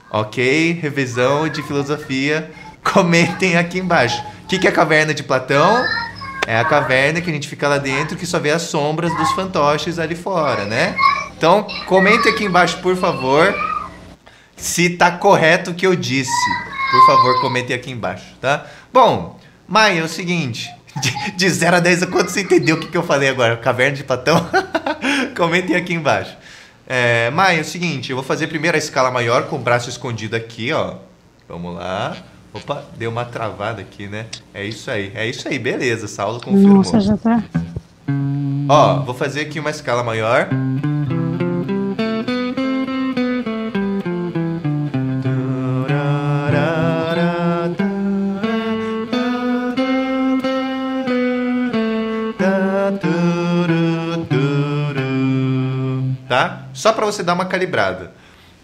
Ok? 0.10 0.80
Revisão 0.82 1.48
de 1.48 1.62
filosofia. 1.62 2.50
Comentem 2.84 3.58
aqui 3.58 3.78
embaixo. 3.78 4.20
O 4.44 4.48
que, 4.48 4.58
que 4.58 4.66
é 4.66 4.72
a 4.72 4.74
caverna 4.74 5.14
de 5.14 5.22
Platão? 5.22 5.86
É 6.48 6.58
a 6.58 6.66
caverna 6.66 7.22
que 7.22 7.30
a 7.30 7.34
gente 7.34 7.48
fica 7.48 7.68
lá 7.68 7.78
dentro 7.78 8.18
que 8.18 8.26
só 8.26 8.40
vê 8.40 8.50
as 8.50 8.64
sombras 8.64 9.16
dos 9.16 9.32
fantoches 9.34 10.00
ali 10.00 10.16
fora, 10.16 10.66
né? 10.66 10.96
Então, 11.38 11.68
comente 11.86 12.28
aqui 12.28 12.46
embaixo, 12.46 12.80
por 12.82 12.96
favor, 12.96 13.54
se 14.58 14.90
tá 14.90 15.12
correto 15.12 15.72
o 15.72 15.74
que 15.74 15.88
eu 15.88 15.96
disse. 15.96 16.32
Por 16.92 17.06
favor, 17.06 17.40
comentem 17.42 17.76
aqui 17.76 17.92
embaixo, 17.92 18.26
tá? 18.42 18.66
Bom, 18.92 19.40
Maia, 19.68 20.00
é 20.00 20.04
o 20.04 20.08
seguinte. 20.10 20.70
De, 20.98 21.32
de 21.34 21.48
0 21.48 21.76
a 21.76 21.80
10, 21.80 22.06
quanto 22.06 22.32
você 22.32 22.42
entendeu 22.42 22.76
o 22.76 22.80
que, 22.80 22.88
que 22.88 22.98
eu 22.98 23.04
falei 23.04 23.30
agora? 23.30 23.56
Caverna 23.56 23.96
de 23.96 24.04
Platão? 24.04 24.44
comentem 25.38 25.76
aqui 25.76 25.94
embaixo. 25.94 26.36
É, 26.88 27.30
Maia, 27.30 27.60
é 27.60 27.62
o 27.62 27.66
seguinte. 27.66 28.10
Eu 28.10 28.16
vou 28.16 28.26
fazer 28.26 28.48
primeiro 28.48 28.76
a 28.76 28.80
escala 28.80 29.12
maior 29.12 29.44
com 29.44 29.58
o 29.58 29.60
braço 29.60 29.92
escondido 29.92 30.36
aqui, 30.36 30.74
ó. 30.74 30.96
Vamos 31.48 31.76
lá. 31.76 32.18
Opa, 32.52 32.84
deu 32.98 33.12
uma 33.12 33.26
travada 33.26 33.82
aqui, 33.82 34.08
né? 34.08 34.26
É 34.56 34.66
isso 34.66 34.90
aí. 34.90 35.12
É 35.14 35.28
isso 35.28 35.48
aí, 35.48 35.60
beleza. 35.60 36.08
Saulo 36.08 36.42
confirmou. 36.42 36.78
Nossa, 36.78 37.00
já 37.00 37.16
tá. 37.16 37.44
Ó, 38.68 39.02
vou 39.02 39.14
fazer 39.14 39.42
aqui 39.42 39.60
uma 39.60 39.70
escala 39.70 40.04
maior. 40.04 40.50
Só 56.78 56.94
para 56.94 57.08
você 57.08 57.24
dar 57.24 57.34
uma 57.34 57.46
calibrada. 57.46 58.14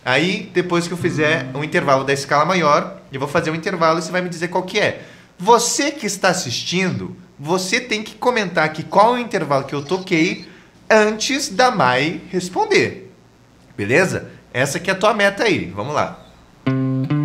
Aí, 0.05 0.51
depois 0.53 0.87
que 0.87 0.93
eu 0.93 0.97
fizer 0.97 1.47
um 1.55 1.63
intervalo 1.63 2.03
da 2.03 2.13
escala 2.13 2.45
maior, 2.45 3.01
eu 3.11 3.19
vou 3.19 3.27
fazer 3.27 3.49
um 3.49 3.55
intervalo 3.55 3.97
e 3.97 4.03
você 4.03 4.11
vai 4.11 4.21
me 4.21 4.29
dizer 4.29 4.49
qual 4.49 4.61
que 4.61 4.79
é. 4.79 5.01
Você 5.39 5.89
que 5.89 6.05
está 6.05 6.29
assistindo, 6.29 7.17
você 7.39 7.81
tem 7.81 8.03
que 8.03 8.13
comentar 8.13 8.65
aqui 8.65 8.83
qual 8.83 9.15
é 9.15 9.19
o 9.19 9.21
intervalo 9.21 9.63
que 9.63 9.73
eu 9.73 9.83
toquei 9.83 10.47
antes 10.87 11.49
da 11.49 11.71
Mai 11.71 12.21
responder. 12.29 13.11
Beleza? 13.75 14.29
Essa 14.53 14.79
que 14.79 14.91
é 14.91 14.93
a 14.93 14.97
tua 14.97 15.15
meta 15.15 15.45
aí. 15.45 15.71
Vamos 15.75 15.95
lá. 15.95 16.23
Que 16.65 17.22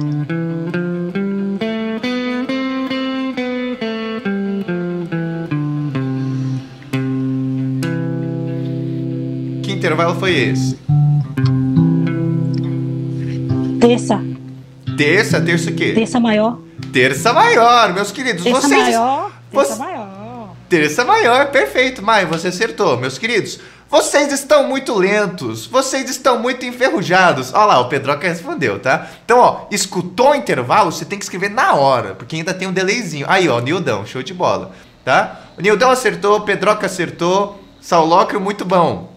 intervalo 9.79 10.15
foi 10.19 10.35
esse? 10.35 10.77
Terça. 13.81 14.21
Terça, 14.97 15.41
terça 15.41 15.71
o 15.71 15.75
quê? 15.75 15.93
Terça 15.95 16.19
maior. 16.21 16.59
Terça 16.93 17.33
maior, 17.33 17.93
meus 17.95 18.11
queridos. 18.11 18.43
Terça 18.43 18.61
vocês... 18.61 18.83
maior. 18.83 19.31
Terça 19.51 19.75
você- 19.75 19.79
maior. 19.79 20.09
Terça 20.69 21.05
maior, 21.05 21.47
perfeito. 21.51 22.03
Mai, 22.03 22.27
você 22.27 22.49
acertou. 22.49 22.97
Meus 22.99 23.17
queridos, 23.19 23.59
Vocês 23.91 24.31
estão 24.35 24.69
muito 24.69 24.93
lentos, 24.95 25.65
vocês 25.67 26.11
estão 26.11 26.39
muito 26.39 26.63
enferrujados. 26.67 27.55
Olha 27.55 27.65
lá, 27.65 27.81
o 27.81 27.89
Pedroca 27.89 28.29
respondeu, 28.29 28.79
tá? 28.79 29.07
Então, 29.25 29.39
ó, 29.39 29.61
escutou 29.71 30.33
o 30.33 30.35
intervalo, 30.35 30.93
você 30.93 31.07
tem 31.07 31.19
que 31.19 31.25
escrever 31.25 31.49
na 31.49 31.73
hora, 31.73 32.15
porque 32.15 32.37
ainda 32.37 32.53
tem 32.53 32.69
um 32.69 32.73
delayzinho. 32.73 33.25
Aí, 33.31 33.49
ó, 33.49 33.59
Nildão, 33.61 34.05
show 34.05 34.23
de 34.23 34.35
bola, 34.35 34.73
tá? 35.03 35.41
O 35.57 35.63
Nildão 35.63 35.91
acertou, 35.91 36.43
Pedroca 36.43 36.85
acertou, 36.85 37.65
Saulóquio, 37.81 38.39
muito 38.39 38.63
bom. 38.63 39.11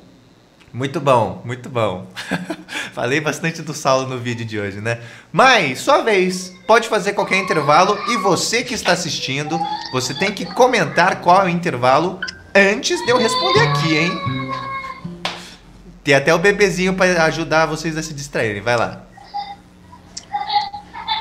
Muito 0.74 1.02
bom, 1.02 1.42
muito 1.44 1.70
bom. 1.70 2.08
Falei 2.94 3.20
bastante 3.20 3.62
do 3.62 3.74
Saulo 3.74 4.08
no 4.08 4.18
vídeo 4.18 4.46
de 4.46 4.58
hoje, 4.58 4.80
né? 4.80 5.00
Mas, 5.32 5.80
sua 5.80 6.02
vez, 6.02 6.54
pode 6.66 6.88
fazer 6.88 7.12
qualquer 7.12 7.38
intervalo 7.38 7.98
e 8.10 8.18
você 8.18 8.64
que 8.64 8.74
está 8.74 8.94
assistindo, 8.94 9.60
você 9.92 10.14
tem 10.14 10.32
que 10.32 10.46
comentar 10.46 11.20
qual 11.20 11.42
é 11.42 11.46
o 11.46 11.50
intervalo 11.50 12.22
antes 12.56 12.98
de 13.06 13.12
eu 13.12 13.18
responder 13.18 13.68
aqui, 13.68 13.98
hein? 13.98 14.12
Tem 16.04 16.16
até 16.16 16.34
o 16.34 16.40
bebezinho 16.40 16.94
para 16.94 17.26
ajudar 17.26 17.66
vocês 17.66 17.98
a 17.98 18.04
se 18.04 18.14
distraírem. 18.14 18.62
Vai 18.62 18.78
lá. 18.78 19.04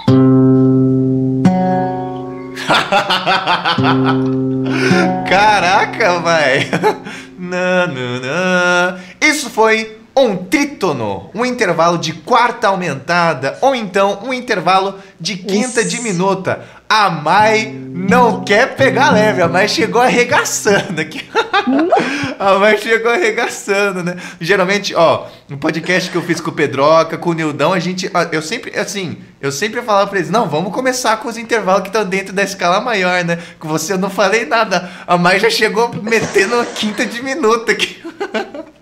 Caraca, 5.28 6.20
vai. 6.20 6.68
Não. 7.38 9.00
Isso 9.20 9.50
foi 9.50 10.00
um 10.16 10.36
trítono, 10.36 11.30
um 11.34 11.46
intervalo 11.46 11.96
de 11.96 12.12
quarta 12.12 12.68
aumentada 12.68 13.56
ou 13.60 13.74
então 13.74 14.20
um 14.24 14.34
intervalo 14.34 14.98
de 15.20 15.36
quinta 15.36 15.80
Isso. 15.80 15.90
diminuta. 15.90 16.64
A 16.88 17.08
Mai 17.08 17.72
não 17.72 18.42
quer 18.42 18.74
pegar 18.74 19.12
leve, 19.12 19.40
a 19.40 19.46
Mai 19.46 19.68
chegou 19.68 20.02
arregaçando 20.02 21.00
aqui. 21.00 21.24
a 22.36 22.58
Mai 22.58 22.76
chegou 22.78 23.12
arregaçando, 23.12 24.02
né? 24.02 24.16
Geralmente, 24.40 24.92
ó, 24.96 25.26
no 25.48 25.56
podcast 25.56 26.10
que 26.10 26.16
eu 26.16 26.22
fiz 26.22 26.40
com 26.40 26.50
o 26.50 26.54
Pedroca, 26.54 27.16
com 27.16 27.30
o 27.30 27.32
Nildão, 27.32 27.72
a 27.72 27.78
gente, 27.78 28.10
eu 28.32 28.42
sempre, 28.42 28.76
assim, 28.76 29.18
eu 29.40 29.52
sempre 29.52 29.80
falava 29.82 30.08
pra 30.08 30.18
eles, 30.18 30.30
não, 30.30 30.48
vamos 30.48 30.72
começar 30.72 31.16
com 31.18 31.28
os 31.28 31.38
intervalos 31.38 31.82
que 31.82 31.88
estão 31.88 32.04
dentro 32.04 32.32
da 32.32 32.42
escala 32.42 32.80
maior, 32.80 33.24
né? 33.24 33.38
Com 33.60 33.68
você 33.68 33.92
eu 33.92 33.98
não 33.98 34.10
falei 34.10 34.44
nada, 34.44 34.90
a 35.06 35.16
Mai 35.16 35.38
já 35.38 35.48
chegou 35.48 35.94
metendo 36.02 36.58
a 36.58 36.66
quinta 36.66 37.06
diminuta 37.06 37.70
aqui. 37.70 38.02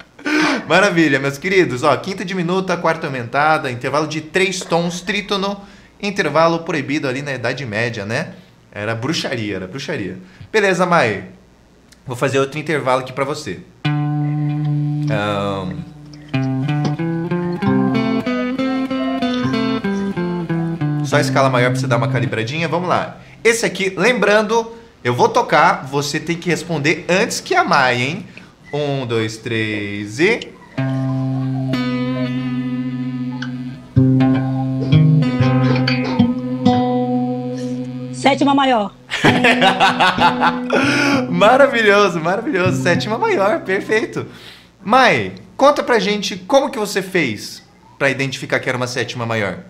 Maravilha, 0.68 1.18
meus 1.18 1.38
queridos. 1.38 1.82
Ó, 1.82 1.96
quinta 1.96 2.24
diminuta, 2.24 2.76
quarta 2.76 3.06
aumentada, 3.06 3.70
intervalo 3.70 4.06
de 4.06 4.20
três 4.20 4.60
tons, 4.60 5.00
trítono, 5.00 5.60
intervalo 6.00 6.60
proibido 6.60 7.08
ali 7.08 7.22
na 7.22 7.32
Idade 7.32 7.64
Média, 7.64 8.04
né? 8.04 8.34
Era 8.70 8.94
bruxaria, 8.94 9.56
era 9.56 9.66
bruxaria. 9.66 10.18
Beleza, 10.52 10.84
Mai. 10.84 11.24
Vou 12.06 12.16
fazer 12.16 12.38
outro 12.38 12.58
intervalo 12.58 13.00
aqui 13.00 13.12
pra 13.12 13.24
você. 13.24 13.60
Ahn. 15.10 15.88
Só 21.04 21.16
a 21.16 21.20
escala 21.20 21.48
maior 21.48 21.70
pra 21.70 21.80
você 21.80 21.86
dar 21.86 21.96
uma 21.96 22.08
calibradinha. 22.08 22.68
Vamos 22.68 22.88
lá. 22.88 23.16
Esse 23.42 23.64
aqui, 23.64 23.94
lembrando, 23.96 24.74
eu 25.02 25.14
vou 25.14 25.30
tocar, 25.30 25.86
você 25.86 26.20
tem 26.20 26.36
que 26.36 26.50
responder 26.50 27.06
antes 27.08 27.40
que 27.40 27.54
a 27.54 27.64
Mai, 27.64 28.02
hein? 28.02 28.26
Um, 28.72 29.06
dois, 29.06 29.38
três 29.38 30.20
e. 30.20 30.40
Sétima 38.12 38.54
maior. 38.54 38.92
maravilhoso, 41.30 42.20
maravilhoso. 42.20 42.82
Sétima 42.82 43.16
maior, 43.16 43.60
perfeito. 43.60 44.26
Mai, 44.84 45.32
conta 45.56 45.82
pra 45.82 45.98
gente 45.98 46.36
como 46.36 46.70
que 46.70 46.78
você 46.78 47.00
fez 47.00 47.62
pra 47.98 48.10
identificar 48.10 48.60
que 48.60 48.68
era 48.68 48.76
uma 48.76 48.86
sétima 48.86 49.24
maior. 49.24 49.60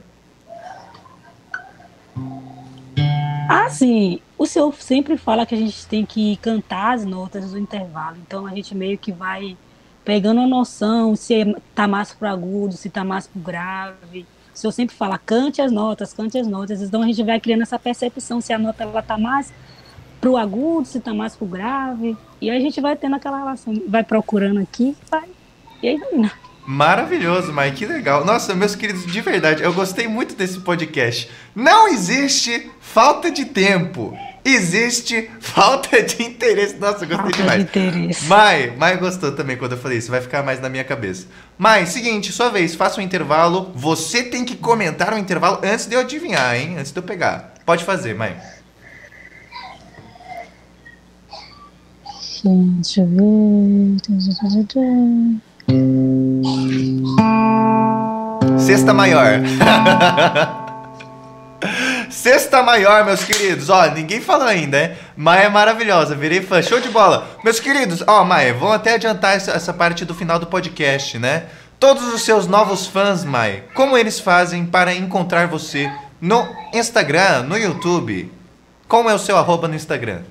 Ah, 3.49 3.71
sim. 3.71 4.21
O 4.37 4.45
senhor 4.45 4.75
sempre 4.75 5.17
fala 5.17 5.47
que 5.47 5.55
a 5.55 5.59
gente 5.59 5.87
tem 5.87 6.05
que 6.05 6.37
cantar 6.37 6.95
as 6.95 7.05
notas 7.07 7.51
do 7.51 7.59
intervalo. 7.59 8.19
Então 8.27 8.47
a 8.47 8.51
gente 8.51 8.75
meio 8.75 8.99
que 8.99 9.11
vai 9.11 9.57
pegando 10.05 10.41
a 10.41 10.47
noção 10.47 11.17
se 11.17 11.57
tá 11.75 11.89
mais 11.89 12.13
pro 12.13 12.29
agudo, 12.29 12.75
se 12.75 12.91
tá 12.91 13.03
mais 13.03 13.27
pro 13.27 13.41
grave. 13.41 14.27
O 14.55 14.59
senhor 14.59 14.73
sempre 14.73 14.95
fala, 14.95 15.17
cante 15.17 15.63
as 15.63 15.73
notas, 15.73 16.13
cante 16.13 16.37
as 16.37 16.47
notas. 16.47 16.83
Então 16.83 17.03
a 17.03 17.07
gente 17.07 17.23
vai 17.23 17.41
criando 17.41 17.63
essa 17.63 17.79
percepção 17.79 18.41
se 18.41 18.53
a 18.53 18.59
nota 18.59 18.83
ela 18.83 19.03
tá 19.03 19.17
mais 19.17 19.51
pro 20.21 20.37
agudo, 20.37 20.87
se 20.87 21.01
tá 21.01 21.15
mais 21.15 21.35
pro 21.35 21.47
grave. 21.47 22.17
E 22.41 22.51
aí 22.51 22.57
a 22.59 22.61
gente 22.61 22.81
vai 22.83 22.97
tendo 22.97 23.17
aquela 23.17 23.39
relação, 23.39 23.83
vai 23.89 24.05
procurando 24.05 24.61
aqui, 24.61 24.95
vai. 25.11 25.29
E 25.83 25.89
aí 25.89 25.99
vai. 25.99 26.48
Maravilhoso, 26.71 27.51
Mai, 27.51 27.73
que 27.73 27.87
legal. 27.87 28.27
Nossa, 28.27 28.55
meus 28.55 28.75
queridos, 28.75 29.11
de 29.11 29.23
verdade, 29.23 29.63
eu 29.63 29.73
gostei 29.73 30.07
muito 30.07 30.35
desse 30.35 30.61
podcast. 30.61 31.31
Não 31.57 31.89
existe 31.89 32.71
falta 32.79 33.31
de 33.31 33.47
tempo. 33.47 34.15
Existe 34.45 35.31
falta 35.41 36.03
de 36.03 36.23
interesse. 36.23 36.77
Nossa, 36.77 37.07
eu 37.07 37.09
gostei 37.09 37.17
Falta 37.17 37.31
de 37.31 37.37
demais. 37.39 37.63
interesse. 37.63 38.27
Mai, 38.27 38.77
Mai 38.77 38.99
gostou 38.99 39.33
também 39.33 39.57
quando 39.57 39.73
eu 39.73 39.79
falei 39.79 39.97
isso, 39.97 40.11
vai 40.11 40.21
ficar 40.21 40.43
mais 40.43 40.61
na 40.61 40.69
minha 40.69 40.85
cabeça. 40.85 41.27
Mai, 41.57 41.87
seguinte, 41.87 42.31
sua 42.33 42.51
vez, 42.51 42.75
faça 42.75 43.01
um 43.01 43.05
intervalo. 43.05 43.73
Você 43.75 44.25
tem 44.25 44.45
que 44.45 44.55
comentar 44.55 45.15
o 45.15 45.19
intervalo 45.19 45.61
antes 45.65 45.87
de 45.87 45.95
eu 45.95 46.01
adivinhar, 46.01 46.55
hein? 46.55 46.77
Antes 46.79 46.93
de 46.93 46.99
eu 46.99 47.03
pegar. 47.03 47.55
Pode 47.65 47.83
fazer, 47.83 48.15
Mai. 48.15 48.37
Deixa 52.45 53.01
eu 53.01 53.07
ver. 53.07 53.97
Sexta 58.59 58.93
maior. 58.93 59.41
Sexta 62.11 62.63
maior, 62.63 63.05
meus 63.05 63.25
queridos. 63.25 63.69
Ó, 63.69 63.87
ninguém 63.91 64.21
falou 64.21 64.47
ainda, 64.47 64.79
né? 64.79 64.97
Maia 65.17 65.45
é 65.45 65.49
maravilhosa, 65.49 66.15
virei 66.15 66.41
fã. 66.43 66.63
Show 66.63 66.81
de 66.81 66.89
bola. 66.89 67.29
Meus 67.45 67.61
queridos, 67.61 68.03
ó, 68.07 68.25
Maia, 68.25 68.55
vamos 68.55 68.75
até 68.75 68.95
adiantar 68.95 69.37
essa, 69.37 69.53
essa 69.53 69.73
parte 69.73 70.05
do 70.05 70.15
final 70.15 70.39
do 70.39 70.47
podcast, 70.47 71.19
né? 71.19 71.47
Todos 71.79 72.13
os 72.13 72.23
seus 72.23 72.47
novos 72.47 72.87
fãs, 72.87 73.25
Maia, 73.25 73.65
como 73.75 73.97
eles 73.97 74.21
fazem 74.21 74.67
para 74.67 74.95
encontrar 74.95 75.47
você 75.47 75.91
no 76.21 76.47
Instagram, 76.75 77.43
no 77.45 77.57
YouTube? 77.57 78.33
Como 78.89 79.09
é 79.09 79.15
o 79.15 79.19
seu 79.19 79.37
arroba 79.37 79.69
no 79.69 79.75
Instagram? 79.75 80.23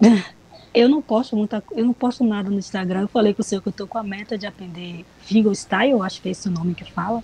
Eu 0.74 0.88
não 0.88 1.00
posto 1.00 1.36
muita, 1.36 1.62
eu 1.72 1.84
não 1.84 1.92
posto 1.92 2.24
nada 2.24 2.50
no 2.50 2.58
Instagram. 2.58 3.02
Eu 3.02 3.08
falei 3.08 3.32
com 3.32 3.42
o 3.42 3.44
senhor 3.44 3.62
que 3.62 3.68
eu 3.68 3.72
tô 3.72 3.86
com 3.86 3.96
a 3.96 4.02
meta 4.02 4.36
de 4.36 4.46
aprender 4.46 5.04
fingerstyle, 5.20 5.92
eu 5.92 6.02
acho 6.02 6.20
que 6.20 6.28
é 6.28 6.32
esse 6.32 6.48
o 6.48 6.50
nome 6.50 6.74
que 6.74 6.90
fala. 6.92 7.22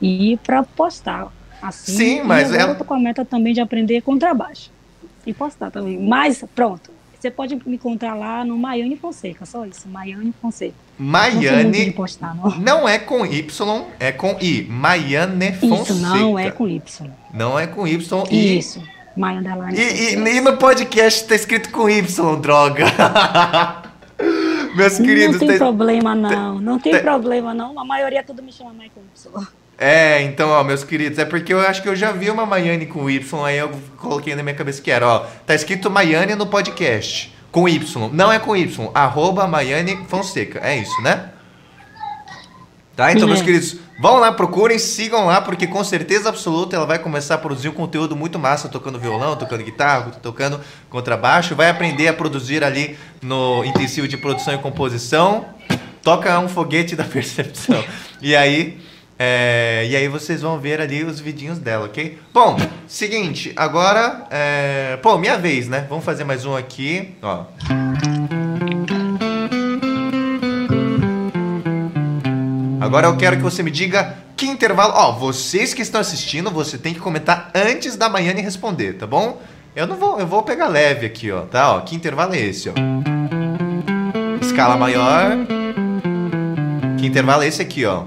E 0.00 0.38
para 0.44 0.62
postar 0.62 1.32
assim. 1.60 1.92
Sim, 1.96 2.16
e 2.20 2.22
mas 2.22 2.52
agora 2.52 2.70
é- 2.70 2.74
eu 2.74 2.78
tô 2.78 2.84
com 2.84 2.94
a 2.94 2.98
meta 2.98 3.24
também 3.24 3.52
de 3.52 3.60
aprender 3.60 4.00
contrabaixo. 4.02 4.70
E 5.26 5.34
postar 5.34 5.70
também. 5.70 5.98
Mas 5.98 6.44
pronto. 6.54 6.90
Você 7.18 7.30
pode 7.30 7.54
me 7.54 7.74
encontrar 7.74 8.14
lá 8.14 8.42
no 8.46 8.56
Maiane 8.56 8.96
Fonseca, 8.96 9.44
só 9.44 9.66
isso, 9.66 9.86
Maiane 9.86 10.32
Fonseca. 10.40 10.72
Não 10.98 11.06
Maiane 11.06 11.90
postar, 11.90 12.34
não. 12.34 12.50
não 12.58 12.88
é 12.88 12.98
com 12.98 13.26
Y, 13.26 13.84
é 13.98 14.10
com 14.10 14.38
I. 14.40 14.62
Maiane 14.62 15.52
Fonseca. 15.52 15.92
Isso 15.92 15.94
não 15.96 16.38
é 16.38 16.50
com 16.50 16.66
Y. 16.66 17.10
Não 17.34 17.58
é 17.58 17.66
com 17.66 17.86
Y 17.86 18.24
e 18.30 18.58
Isso. 18.58 18.82
Maia 19.20 19.38
Underline. 19.40 19.78
E, 19.78 20.14
e, 20.14 20.36
e 20.36 20.40
no 20.40 20.56
podcast 20.56 21.28
tá 21.28 21.34
escrito 21.34 21.68
com 21.70 21.88
Y, 21.90 22.40
droga. 22.40 22.86
Meus 24.74 24.96
queridos, 24.98 25.32
não 25.32 25.46
tem 25.46 25.48
tá- 25.48 25.56
problema, 25.58 26.14
não. 26.14 26.58
Não 26.58 26.78
tem 26.78 26.92
tem- 26.92 27.02
problema, 27.02 27.52
não. 27.52 27.78
A 27.78 27.84
maioria 27.84 28.22
tudo 28.22 28.42
me 28.42 28.50
chama 28.50 28.70
Michael 28.72 29.04
Y. 29.14 29.46
É, 29.76 30.22
então, 30.22 30.50
ó, 30.50 30.62
meus 30.62 30.84
queridos, 30.84 31.18
é 31.18 31.24
porque 31.24 31.54
eu 31.54 31.60
acho 31.60 31.82
que 31.82 31.88
eu 31.88 31.96
já 31.96 32.12
vi 32.12 32.28
uma 32.30 32.44
Maiane 32.44 32.84
com 32.84 33.08
Y, 33.08 33.44
aí 33.46 33.56
eu 33.56 33.70
coloquei 33.96 34.34
na 34.34 34.42
minha 34.42 34.54
cabeça 34.54 34.82
que 34.82 34.90
era, 34.90 35.08
ó, 35.08 35.20
tá 35.46 35.54
escrito 35.54 35.90
Maiane 35.90 36.34
no 36.34 36.46
podcast, 36.46 37.34
com 37.50 37.66
Y, 37.66 38.10
não 38.12 38.30
é 38.30 38.38
com 38.38 38.54
Y, 38.54 38.90
arroba 38.92 39.46
Maiane 39.46 40.04
Fonseca, 40.06 40.60
é 40.62 40.76
isso, 40.76 41.00
né? 41.00 41.30
Tá, 42.94 43.10
então, 43.10 43.22
Sim, 43.22 43.28
meus 43.28 43.40
é. 43.40 43.44
queridos, 43.44 43.76
vão 44.00 44.18
lá, 44.18 44.32
procurem, 44.32 44.78
sigam 44.78 45.26
lá, 45.26 45.40
porque 45.42 45.66
com 45.66 45.84
certeza 45.84 46.30
absoluta 46.30 46.74
ela 46.74 46.86
vai 46.86 46.98
começar 46.98 47.34
a 47.34 47.38
produzir 47.38 47.68
um 47.68 47.72
conteúdo 47.72 48.16
muito 48.16 48.38
massa, 48.38 48.68
tocando 48.68 48.98
violão, 48.98 49.36
tocando 49.36 49.62
guitarra, 49.62 50.10
tocando 50.22 50.58
contrabaixo, 50.88 51.54
vai 51.54 51.68
aprender 51.68 52.08
a 52.08 52.12
produzir 52.12 52.64
ali 52.64 52.98
no 53.20 53.62
intensivo 53.64 54.08
de 54.08 54.16
produção 54.16 54.54
e 54.54 54.58
composição, 54.58 55.44
toca 56.02 56.38
um 56.40 56.48
foguete 56.48 56.96
da 56.96 57.04
percepção. 57.04 57.84
E 58.22 58.34
aí, 58.34 58.80
é, 59.18 59.86
e 59.90 59.94
aí 59.94 60.08
vocês 60.08 60.40
vão 60.40 60.58
ver 60.58 60.80
ali 60.80 61.04
os 61.04 61.20
vidinhos 61.20 61.58
dela, 61.58 61.84
ok? 61.84 62.18
Bom, 62.32 62.56
seguinte, 62.86 63.52
agora, 63.54 64.26
é, 64.30 64.98
pô, 65.02 65.18
minha 65.18 65.36
vez, 65.36 65.68
né? 65.68 65.84
Vamos 65.90 66.06
fazer 66.06 66.24
mais 66.24 66.46
um 66.46 66.56
aqui, 66.56 67.14
ó. 67.20 67.44
Agora 72.90 73.06
eu 73.06 73.16
quero 73.16 73.36
que 73.36 73.42
você 73.44 73.62
me 73.62 73.70
diga 73.70 74.16
que 74.36 74.44
intervalo. 74.46 74.92
Ó, 74.96 75.12
vocês 75.12 75.72
que 75.72 75.80
estão 75.80 76.00
assistindo, 76.00 76.50
você 76.50 76.76
tem 76.76 76.92
que 76.92 76.98
comentar 76.98 77.48
antes 77.54 77.94
da 77.94 78.08
Maiane 78.08 78.42
responder, 78.42 78.94
tá 78.94 79.06
bom? 79.06 79.40
Eu 79.76 79.86
não 79.86 79.94
vou, 79.94 80.18
eu 80.18 80.26
vou 80.26 80.42
pegar 80.42 80.66
leve 80.66 81.06
aqui, 81.06 81.30
ó, 81.30 81.42
tá? 81.42 81.76
Ó, 81.76 81.80
que 81.82 81.94
intervalo 81.94 82.34
é 82.34 82.40
esse, 82.40 82.68
ó? 82.68 82.72
escala 84.42 84.76
maior. 84.76 85.36
Que 86.98 87.06
intervalo 87.06 87.44
é 87.44 87.46
esse 87.46 87.62
aqui, 87.62 87.86
ó? 87.86 88.06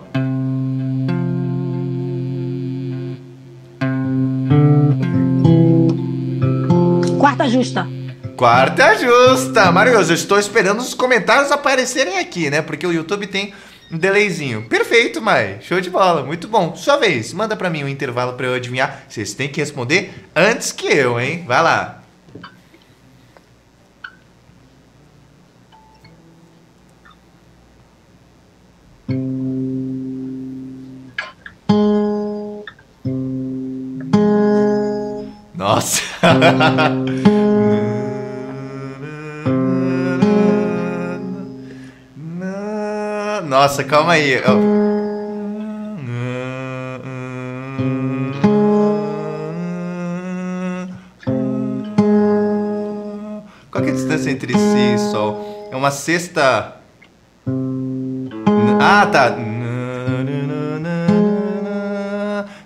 Quarta 7.17 7.47
justa. 7.47 7.88
Quarta 8.36 8.95
justa! 8.95 9.71
Maravilhoso, 9.71 10.11
eu 10.11 10.15
estou 10.15 10.38
esperando 10.38 10.81
os 10.81 10.93
comentários 10.93 11.53
aparecerem 11.53 12.19
aqui, 12.19 12.49
né? 12.49 12.61
Porque 12.61 12.86
o 12.86 12.91
YouTube 12.91 13.27
tem 13.27 13.53
um 13.93 13.97
delayzinho. 13.97 14.63
Perfeito, 14.63 15.21
Mai. 15.21 15.59
Show 15.61 15.79
de 15.79 15.89
bola. 15.89 16.23
Muito 16.23 16.47
bom. 16.47 16.75
Sua 16.75 16.97
vez. 16.97 17.31
Manda 17.31 17.55
pra 17.55 17.69
mim 17.69 17.83
um 17.83 17.87
intervalo 17.87 18.33
pra 18.33 18.47
eu 18.47 18.55
adivinhar. 18.55 19.03
Vocês 19.07 19.35
têm 19.35 19.47
que 19.47 19.59
responder 19.59 20.11
antes 20.35 20.71
que 20.71 20.87
eu, 20.87 21.19
hein? 21.19 21.43
Vai 21.47 21.61
lá. 21.61 21.99
Nossa. 35.55 36.01
Nossa, 43.54 43.84
calma 43.84 44.14
aí. 44.14 44.41
Qual 53.70 53.84
é 53.84 53.89
a 53.89 53.93
distância 53.93 54.32
entre 54.32 54.58
si 54.58 54.95
e 54.95 54.97
sol? 54.97 55.70
É 55.72 55.76
uma 55.76 55.91
sexta. 55.91 56.78
Ah, 58.82 59.06
tá. 59.06 59.36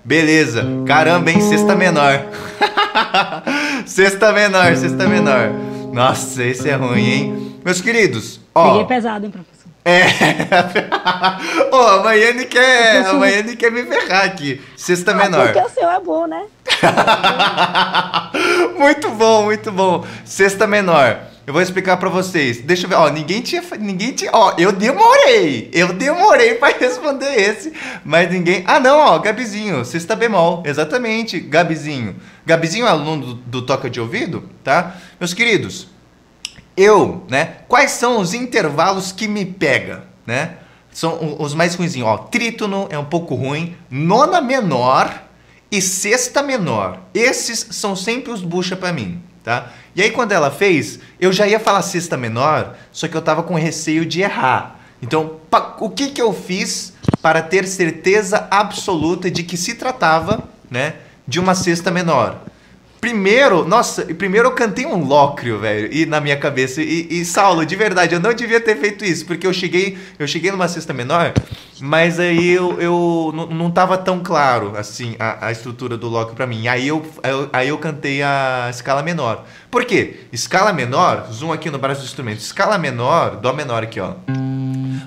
Beleza. 0.06 0.66
Caramba, 0.86 1.32
hein? 1.32 1.42
Sexta 1.42 1.76
menor. 1.76 2.28
sexta 3.86 4.32
menor, 4.32 4.74
sexta 4.78 5.06
menor. 5.06 5.52
Nossa, 5.92 6.46
esse 6.46 6.70
é 6.70 6.76
ruim, 6.76 7.10
hein? 7.10 7.56
Meus 7.66 7.82
queridos, 7.82 8.40
ó. 8.56 8.72
Peguei 8.72 8.86
pesado, 8.86 9.26
hein, 9.26 9.32
professor? 9.32 9.57
É. 9.88 10.04
Ô, 11.72 11.78
oh, 11.78 11.88
a 11.88 12.04
Maiane 12.04 12.44
quer, 12.44 13.06
a 13.06 13.14
Maiane 13.14 13.56
quer 13.56 13.72
me 13.72 13.84
ferrar 13.84 14.26
aqui. 14.26 14.62
Sexta 14.76 15.12
ah, 15.12 15.16
menor. 15.16 15.54
Porque 15.54 15.66
o 15.66 15.70
seu 15.70 15.90
é 15.90 16.00
bom, 16.02 16.28
né? 16.28 16.44
muito 18.78 19.10
bom, 19.12 19.46
muito 19.46 19.72
bom. 19.72 20.06
Sexta 20.26 20.68
menor. 20.68 21.22
Eu 21.48 21.54
vou 21.54 21.62
explicar 21.62 21.96
para 21.96 22.10
vocês. 22.10 22.60
Deixa 22.60 22.86
eu 22.86 22.90
ver. 22.90 22.96
Ó, 22.96 23.08
ninguém 23.08 23.42
tinha, 23.42 23.64
ninguém 23.80 24.12
tinha. 24.12 24.30
Ó, 24.34 24.56
eu 24.58 24.74
demorei. 24.74 25.70
Eu 25.72 25.94
demorei 25.94 26.56
para 26.56 26.78
responder 26.78 27.40
esse, 27.40 27.72
mas 28.04 28.30
ninguém. 28.30 28.66
Ah, 28.68 28.82
não, 28.82 29.00
ó, 29.00 29.18
Gabizinho, 29.20 29.86
sexta 29.86 30.18
bemol. 30.18 30.64
Exatamente, 30.66 31.40
Gabizinho. 31.40 32.18
Gabizinho 32.46 32.86
é 32.86 32.90
aluno 32.90 33.26
do, 33.26 33.34
do 33.36 33.62
toca 33.62 33.90
de 33.90 34.02
ouvido, 34.02 34.44
tá? 34.66 34.98
Meus 35.18 35.34
queridos, 35.34 35.88
eu, 36.78 37.25
né? 37.28 37.55
Quais 37.67 37.91
são 37.91 38.19
os 38.19 38.36
intervalos 38.36 39.11
que 39.11 39.28
me 39.28 39.43
pega, 39.43 40.03
né? 40.25 40.57
São 40.91 41.36
os 41.39 41.53
mais 41.53 41.75
ruinzinhos, 41.75 42.07
ó. 42.07 42.17
Trítono 42.17 42.88
é 42.91 42.97
um 42.97 43.05
pouco 43.05 43.34
ruim, 43.34 43.75
nona 43.89 44.39
menor 44.39 45.23
e 45.71 45.82
sexta 45.82 46.43
menor. 46.43 46.99
Esses 47.13 47.67
são 47.71 47.95
sempre 47.95 48.32
os 48.32 48.41
bucha 48.41 48.75
para 48.75 48.93
mim, 48.93 49.21
tá? 49.43 49.71
E 49.95 50.01
aí 50.01 50.11
quando 50.11 50.32
ela 50.32 50.51
fez, 50.51 50.99
eu 51.19 51.34
já 51.34 51.47
ia 51.47 51.59
falar 51.59 51.82
sexta 51.82 52.15
menor, 52.15 52.75
só 52.91 53.07
que 53.07 53.17
eu 53.17 53.21
tava 53.21 53.41
com 53.41 53.55
receio 53.55 54.05
de 54.05 54.21
errar. 54.21 54.80
Então, 55.01 55.38
o 55.80 55.89
que 55.89 56.09
que 56.09 56.21
eu 56.21 56.34
fiz 56.34 56.93
para 57.21 57.41
ter 57.41 57.67
certeza 57.67 58.47
absoluta 58.49 59.30
de 59.30 59.43
que 59.43 59.57
se 59.57 59.75
tratava, 59.75 60.43
né, 60.69 60.95
de 61.28 61.39
uma 61.39 61.53
sexta 61.53 61.91
menor? 61.91 62.41
Primeiro, 63.00 63.66
nossa, 63.66 64.06
primeiro 64.06 64.48
eu 64.48 64.52
cantei 64.54 64.86
um 64.86 65.04
lócrio, 65.04 65.60
velho, 65.60 65.89
e 65.93 66.06
na 66.06 66.20
minha 66.20 66.38
cabeça. 66.38 66.82
E, 66.82 67.08
e, 67.10 67.26
Saulo, 67.26 67.66
de 67.66 67.76
verdade, 67.76 68.16
eu 68.16 68.20
não 68.20 68.34
devia 68.34 68.60
ter 68.60 68.76
feito 68.78 69.06
isso, 69.06 69.26
porque 69.26 69.45
eu 69.45 69.54
cheguei, 69.54 69.98
eu 70.18 70.28
cheguei 70.28 70.52
numa 70.52 70.68
sexta 70.68 70.93
menor, 70.93 71.34
mas 71.80 72.20
aí 72.20 72.50
eu, 72.50 72.82
eu 72.82 73.32
não, 73.36 73.48
não 73.48 73.72
tava 73.72 73.98
tão 73.98 74.20
claro, 74.20 74.74
assim, 74.76 75.16
a, 75.20 75.48
a 75.48 75.52
estrutura 75.52 75.95
do 75.95 76.08
lócrio 76.08 76.36
para 76.36 76.48
mim. 76.48 76.68
Aí 76.68 76.88
eu, 76.88 77.06
eu, 77.24 77.50
aí 77.54 77.70
eu 77.70 77.78
cantei 77.78 78.24
a 78.24 78.68
escala 78.70 79.04
menor. 79.04 79.45
Por 79.70 79.86
quê? 79.86 80.22
Escala 80.32 80.74
menor, 80.74 81.28
zoom 81.32 81.52
aqui 81.52 81.70
no 81.70 81.78
braço 81.78 82.02
do 82.02 82.06
instrumento. 82.06 82.39
Escala 82.39 82.78
menor, 82.78 83.38
dó 83.38 83.54
menor 83.54 83.84
aqui, 83.84 84.00
ó. 84.00 84.14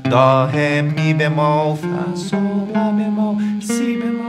Dó, 0.09 0.47
ré, 0.47 0.82
mi 0.82 1.12
bemol, 1.14 1.76
fá, 1.76 2.16
sol, 2.16 2.68
lá 2.72 2.91
bemol, 2.91 3.36
si 3.61 3.97
bemol, 3.97 4.19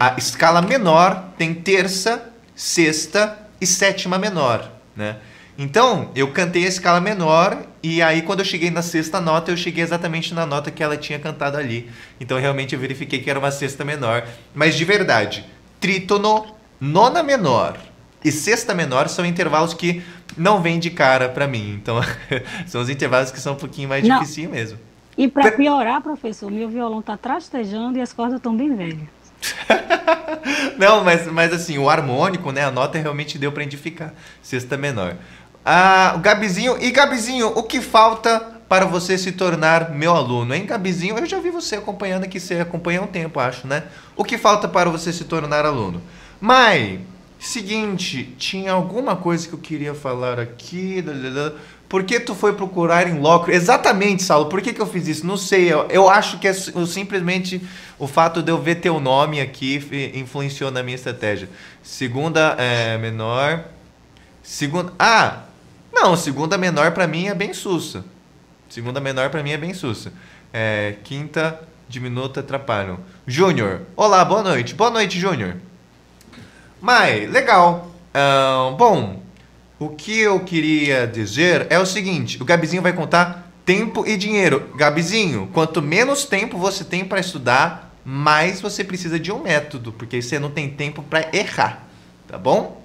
a 0.00 0.14
escala 0.16 0.62
menor 0.62 1.34
tem 1.36 1.52
terça, 1.52 2.32
sexta 2.54 3.38
e 3.60 3.66
sétima 3.66 4.18
menor, 4.18 4.72
né? 4.96 5.16
Então, 5.58 6.10
eu 6.14 6.32
cantei 6.32 6.64
a 6.64 6.68
escala 6.68 7.02
menor 7.02 7.66
e 7.82 8.00
aí 8.00 8.22
quando 8.22 8.38
eu 8.38 8.46
cheguei 8.46 8.70
na 8.70 8.80
sexta 8.80 9.20
nota, 9.20 9.50
eu 9.50 9.58
cheguei 9.58 9.84
exatamente 9.84 10.32
na 10.32 10.46
nota 10.46 10.70
que 10.70 10.82
ela 10.82 10.96
tinha 10.96 11.18
cantado 11.18 11.58
ali. 11.58 11.90
Então, 12.18 12.38
realmente 12.40 12.74
eu 12.74 12.80
verifiquei 12.80 13.20
que 13.20 13.28
era 13.28 13.38
uma 13.38 13.50
sexta 13.50 13.84
menor, 13.84 14.26
mas 14.54 14.74
de 14.74 14.86
verdade, 14.86 15.44
trítono, 15.78 16.46
nona 16.80 17.22
menor 17.22 17.76
e 18.24 18.32
sexta 18.32 18.74
menor 18.74 19.06
são 19.06 19.26
intervalos 19.26 19.74
que 19.74 20.02
não 20.34 20.62
vêm 20.62 20.78
de 20.78 20.88
cara 20.88 21.28
para 21.28 21.46
mim. 21.46 21.74
Então, 21.74 22.00
são 22.66 22.80
os 22.80 22.88
intervalos 22.88 23.30
que 23.30 23.38
são 23.38 23.52
um 23.52 23.56
pouquinho 23.56 23.90
mais 23.90 24.02
difíceis 24.02 24.48
mesmo. 24.48 24.78
E 25.18 25.28
para 25.28 25.52
piorar, 25.52 26.00
professor, 26.00 26.50
meu 26.50 26.70
violão 26.70 27.02
tá 27.02 27.18
trastejando 27.18 27.98
e 27.98 28.00
as 28.00 28.14
cordas 28.14 28.36
estão 28.36 28.56
bem 28.56 28.74
velhas. 28.74 29.19
Não, 30.78 31.04
mas, 31.04 31.26
mas 31.26 31.52
assim, 31.52 31.78
o 31.78 31.88
harmônico, 31.88 32.52
né? 32.52 32.64
A 32.64 32.70
nota 32.70 32.98
realmente 32.98 33.38
deu 33.38 33.52
para 33.52 33.62
identificar. 33.62 34.14
Sexta 34.42 34.76
menor. 34.76 35.16
Ah, 35.64 36.14
o 36.16 36.18
Gabizinho. 36.18 36.76
E 36.80 36.90
Gabizinho, 36.90 37.48
o 37.48 37.62
que 37.62 37.80
falta 37.80 38.40
para 38.68 38.84
você 38.84 39.18
se 39.18 39.32
tornar 39.32 39.90
meu 39.90 40.14
aluno? 40.14 40.54
Hein, 40.54 40.64
Gabizinho? 40.64 41.18
Eu 41.18 41.26
já 41.26 41.38
vi 41.38 41.50
você 41.50 41.76
acompanhando 41.76 42.24
aqui, 42.24 42.38
você 42.38 42.60
acompanha 42.60 43.00
há 43.00 43.02
um 43.02 43.06
tempo, 43.06 43.40
acho, 43.40 43.66
né? 43.66 43.84
O 44.16 44.24
que 44.24 44.38
falta 44.38 44.68
para 44.68 44.88
você 44.88 45.12
se 45.12 45.24
tornar 45.24 45.66
aluno? 45.66 46.00
Mai, 46.40 47.00
seguinte, 47.38 48.34
tinha 48.38 48.72
alguma 48.72 49.16
coisa 49.16 49.48
que 49.48 49.54
eu 49.54 49.58
queria 49.58 49.94
falar 49.94 50.38
aqui. 50.38 51.04
Por 51.90 52.04
que 52.04 52.20
tu 52.20 52.36
foi 52.36 52.52
procurar 52.52 53.08
em 53.08 53.18
Locro? 53.18 53.52
Exatamente, 53.52 54.22
Saulo. 54.22 54.48
Por 54.48 54.62
que, 54.62 54.72
que 54.72 54.80
eu 54.80 54.86
fiz 54.86 55.08
isso? 55.08 55.26
Não 55.26 55.36
sei. 55.36 55.72
Eu, 55.72 55.88
eu 55.90 56.08
acho 56.08 56.38
que 56.38 56.46
é 56.46 56.52
simplesmente 56.52 57.60
o 57.98 58.06
fato 58.06 58.44
de 58.44 58.52
eu 58.52 58.62
ver 58.62 58.76
teu 58.76 59.00
nome 59.00 59.40
aqui 59.40 60.12
influenciou 60.14 60.70
na 60.70 60.84
minha 60.84 60.94
estratégia. 60.94 61.50
Segunda 61.82 62.54
é 62.58 62.96
menor. 62.96 63.64
Segunda. 64.40 64.92
Ah! 64.96 65.40
Não, 65.92 66.16
segunda 66.16 66.56
menor 66.56 66.92
para 66.92 67.08
mim 67.08 67.26
é 67.26 67.34
bem 67.34 67.52
sussa. 67.52 68.04
Segunda 68.68 69.00
menor 69.00 69.28
para 69.28 69.42
mim 69.42 69.50
é 69.50 69.58
bem 69.58 69.74
sussa. 69.74 70.12
É, 70.52 70.94
quinta 71.02 71.60
diminuta 71.88 72.38
atrapalham. 72.38 73.00
Júnior. 73.26 73.80
Olá, 73.96 74.24
boa 74.24 74.44
noite. 74.44 74.76
Boa 74.76 74.90
noite, 74.90 75.18
Júnior. 75.18 75.56
Mai, 76.80 77.26
legal. 77.26 77.90
Bom, 78.78 79.20
o 79.80 79.88
que 79.88 80.20
eu 80.20 80.38
queria 80.40 81.06
dizer 81.06 81.66
é 81.70 81.78
o 81.78 81.86
seguinte: 81.86 82.40
o 82.40 82.44
Gabizinho 82.44 82.82
vai 82.82 82.92
contar 82.92 83.50
tempo 83.64 84.06
e 84.06 84.16
dinheiro. 84.16 84.70
Gabizinho, 84.76 85.48
quanto 85.54 85.80
menos 85.80 86.26
tempo 86.26 86.58
você 86.58 86.84
tem 86.84 87.02
para 87.02 87.18
estudar, 87.18 87.96
mais 88.04 88.60
você 88.60 88.84
precisa 88.84 89.18
de 89.18 89.32
um 89.32 89.42
método, 89.42 89.90
porque 89.92 90.20
você 90.20 90.38
não 90.38 90.50
tem 90.50 90.68
tempo 90.68 91.02
para 91.02 91.34
errar, 91.34 91.88
tá 92.28 92.36
bom? 92.36 92.82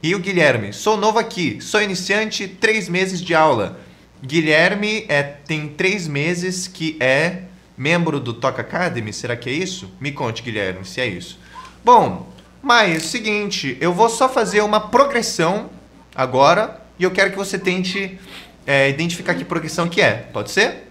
E 0.00 0.14
o 0.14 0.20
Guilherme, 0.20 0.72
sou 0.72 0.96
novo 0.96 1.18
aqui, 1.18 1.58
sou 1.60 1.82
iniciante, 1.82 2.46
três 2.46 2.88
meses 2.88 3.20
de 3.20 3.34
aula. 3.34 3.80
Guilherme 4.22 5.04
é, 5.08 5.22
tem 5.22 5.66
três 5.68 6.06
meses 6.06 6.68
que 6.68 6.96
é 7.00 7.42
membro 7.76 8.20
do 8.20 8.32
Toca 8.32 8.62
Academy, 8.62 9.12
será 9.12 9.36
que 9.36 9.50
é 9.50 9.52
isso? 9.52 9.90
Me 10.00 10.12
conte, 10.12 10.42
Guilherme, 10.42 10.84
se 10.84 11.00
é 11.00 11.06
isso. 11.06 11.40
Bom, 11.84 12.32
mas 12.62 13.04
seguinte, 13.04 13.76
eu 13.80 13.92
vou 13.92 14.08
só 14.08 14.28
fazer 14.28 14.60
uma 14.60 14.80
progressão 14.80 15.70
agora 16.16 16.80
e 16.98 17.04
eu 17.04 17.10
quero 17.10 17.30
que 17.30 17.36
você 17.36 17.58
tente 17.58 18.18
é, 18.66 18.88
identificar 18.88 19.34
que 19.34 19.44
progressão 19.44 19.88
que 19.88 20.00
é. 20.00 20.28
Pode 20.32 20.50
ser? 20.50 20.88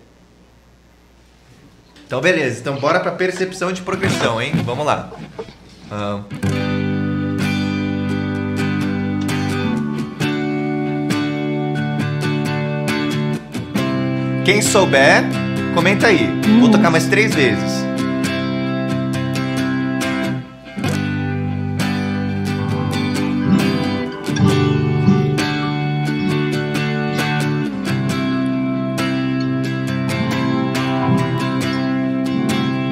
Então, 2.05 2.21
beleza. 2.21 2.59
Então, 2.61 2.76
bora 2.78 2.99
para 2.99 3.11
percepção 3.11 3.71
de 3.73 3.82
progressão, 3.82 4.41
hein? 4.41 4.53
Vamos 4.63 4.86
lá. 4.86 5.11
Quem 14.45 14.61
souber, 14.61 15.23
comenta 15.73 16.07
aí. 16.07 16.30
Vou 16.59 16.69
tocar 16.69 16.91
mais 16.91 17.07
três 17.07 17.34
vezes. 17.34 17.94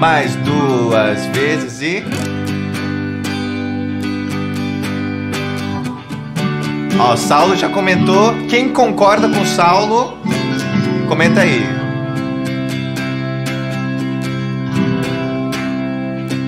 Mais 0.03 0.35
duas 0.35 1.25
vezes 1.27 1.81
e. 1.81 2.03
Ó, 6.99 7.15
Saulo 7.15 7.55
já 7.55 7.69
comentou. 7.69 8.33
Quem 8.49 8.67
concorda 8.67 9.29
com 9.29 9.45
Saulo, 9.45 10.17
comenta 11.07 11.39
aí. 11.39 11.63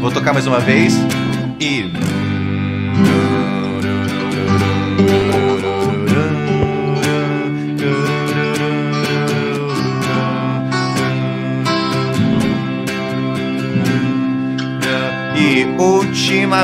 Vou 0.02 0.12
tocar 0.12 0.34
mais 0.34 0.46
uma 0.46 0.60
vez. 0.60 0.94
E 1.58 1.94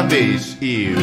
vez. 0.07 0.57
E. 0.61 0.93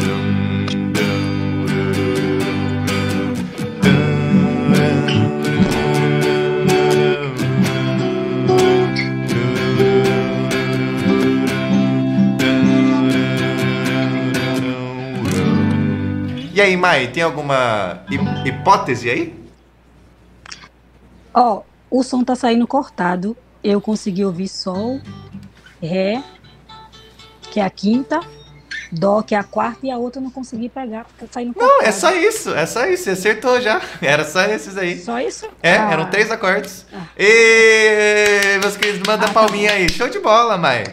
E 16.55 16.61
aí, 16.61 16.76
Mai, 16.76 17.07
tem 17.09 17.22
alguma 17.22 18.03
hip- 18.11 18.49
hipótese 18.49 19.09
aí? 19.09 19.35
Ó, 21.33 21.62
o 21.91 22.03
som 22.03 22.24
tá 22.24 22.35
saindo 22.35 22.66
cortado. 22.66 23.37
Eu 23.62 23.81
consegui 23.81 24.24
ouvir 24.24 24.49
sol, 24.49 25.01
ré, 25.83 26.22
que 27.51 27.61
é 27.61 27.64
a 27.64 27.70
quinta, 27.70 28.20
dó, 28.91 29.22
que 29.22 29.34
é 29.34 29.39
a 29.39 29.45
quarta, 29.45 29.78
e 29.86 29.91
a 29.91 29.97
outra 29.97 30.20
eu 30.20 30.24
não 30.24 30.30
consegui 30.30 30.68
pegar, 30.68 31.05
porque 31.05 31.26
tá 31.26 31.32
saindo 31.32 31.55
cortado. 31.55 31.78
Não, 31.80 31.86
é 31.86 31.93
só 31.93 32.11
isso, 32.12 32.55
é 32.55 32.66
só 32.66 32.86
isso, 32.86 33.05
você 33.05 33.11
acertou 33.11 33.61
já. 33.61 33.80
Era 34.01 34.24
só 34.24 34.43
esses 34.43 34.76
aí. 34.76 34.99
Só 35.01 35.18
isso? 35.20 35.47
É, 35.62 35.76
Ah, 35.76 35.93
eram 35.93 36.11
três 36.11 36.30
acordes. 36.30 36.86
Ah. 36.93 37.03
E 37.18 38.59
meus 38.61 38.76
queridos, 38.76 39.01
manda 39.07 39.24
Ah, 39.24 39.28
tá 39.28 39.34
palminha 39.34 39.72
aí. 39.72 39.89
Show 39.89 40.09
de 40.09 40.18
bola, 40.18 40.57
Mai. 40.57 40.84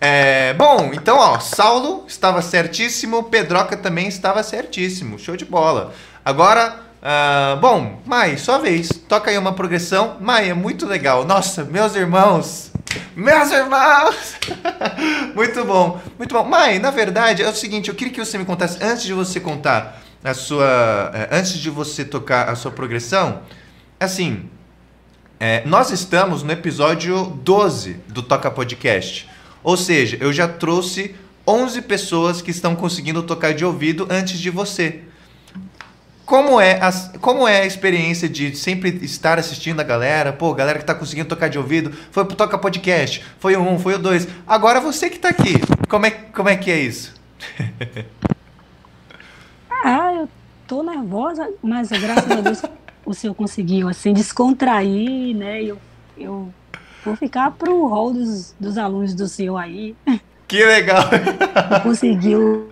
É, 0.00 0.52
bom, 0.54 0.90
então, 0.92 1.16
ó, 1.18 1.38
Saulo 1.40 2.04
estava 2.06 2.42
certíssimo, 2.42 3.24
Pedroca 3.24 3.76
também 3.76 4.06
estava 4.08 4.42
certíssimo. 4.42 5.18
Show 5.18 5.36
de 5.36 5.44
bola. 5.46 5.92
Agora, 6.24 6.80
ah, 7.02 7.56
bom, 7.60 8.00
Mai, 8.04 8.36
sua 8.36 8.58
vez. 8.58 8.88
Toca 9.08 9.30
aí 9.30 9.38
uma 9.38 9.52
progressão. 9.54 10.16
Mai, 10.20 10.50
é 10.50 10.54
muito 10.54 10.86
legal. 10.86 11.24
Nossa, 11.24 11.64
meus 11.64 11.94
irmãos. 11.96 12.70
Meus 13.16 13.50
irmãos! 13.50 14.36
muito 15.34 15.64
bom, 15.64 16.00
muito 16.18 16.32
bom. 16.34 16.44
Mai, 16.44 16.78
na 16.78 16.90
verdade, 16.90 17.42
é 17.42 17.48
o 17.48 17.54
seguinte, 17.54 17.88
eu 17.88 17.94
queria 17.94 18.12
que 18.12 18.24
você 18.24 18.38
me 18.38 18.44
contasse, 18.44 18.78
antes 18.82 19.04
de 19.04 19.12
você 19.12 19.40
contar 19.40 20.02
a 20.22 20.34
sua. 20.34 21.10
eh, 21.14 21.28
Antes 21.32 21.52
de 21.58 21.70
você 21.70 22.04
tocar 22.04 22.48
a 22.48 22.54
sua 22.56 22.70
progressão, 22.70 23.42
assim, 24.00 24.48
é, 25.38 25.62
nós 25.66 25.90
estamos 25.90 26.42
no 26.42 26.52
episódio 26.52 27.26
12 27.42 27.94
do 28.08 28.22
Toca 28.22 28.50
Podcast. 28.50 29.28
Ou 29.62 29.76
seja, 29.76 30.16
eu 30.20 30.32
já 30.32 30.46
trouxe 30.48 31.14
11 31.46 31.82
pessoas 31.82 32.40
que 32.40 32.50
estão 32.50 32.74
conseguindo 32.74 33.22
tocar 33.22 33.52
de 33.52 33.64
ouvido 33.64 34.06
antes 34.10 34.38
de 34.38 34.50
você. 34.50 35.02
Como 36.24 36.58
é, 36.58 36.80
a, 36.80 36.90
como 37.18 37.46
é 37.46 37.60
a 37.60 37.66
experiência 37.66 38.28
de 38.28 38.56
sempre 38.56 38.98
estar 39.02 39.38
assistindo 39.38 39.80
a 39.80 39.84
galera? 39.84 40.32
Pô, 40.32 40.54
galera 40.54 40.78
que 40.78 40.84
tá 40.84 40.94
conseguindo 40.94 41.28
tocar 41.28 41.48
de 41.48 41.58
ouvido, 41.58 41.92
foi 42.10 42.24
pro 42.24 42.34
Toca 42.34 42.56
Podcast, 42.56 43.22
foi 43.38 43.54
o 43.56 43.60
um, 43.60 43.78
foi 43.78 43.94
o 43.94 43.98
dois. 43.98 44.26
Agora 44.46 44.80
você 44.80 45.10
que 45.10 45.18
tá 45.18 45.28
aqui, 45.28 45.54
como 45.88 46.06
é, 46.06 46.10
como 46.10 46.48
é 46.48 46.56
que 46.56 46.70
é 46.70 46.80
isso? 46.80 47.14
Ah, 49.86 50.14
eu 50.14 50.28
tô 50.66 50.82
nervosa, 50.82 51.46
mas 51.62 51.90
graças 51.90 52.30
a 52.30 52.40
Deus 52.40 52.62
o 53.04 53.12
senhor 53.12 53.34
conseguiu, 53.34 53.86
assim, 53.86 54.14
descontrair, 54.14 55.36
né? 55.36 55.62
Eu, 55.62 55.78
eu 56.16 56.54
vou 57.04 57.14
ficar 57.16 57.50
pro 57.50 57.86
rol 57.86 58.14
dos, 58.14 58.54
dos 58.58 58.78
alunos 58.78 59.12
do 59.12 59.28
senhor 59.28 59.58
aí. 59.58 59.94
Que 60.48 60.64
legal! 60.64 61.04
conseguiu 61.82 62.70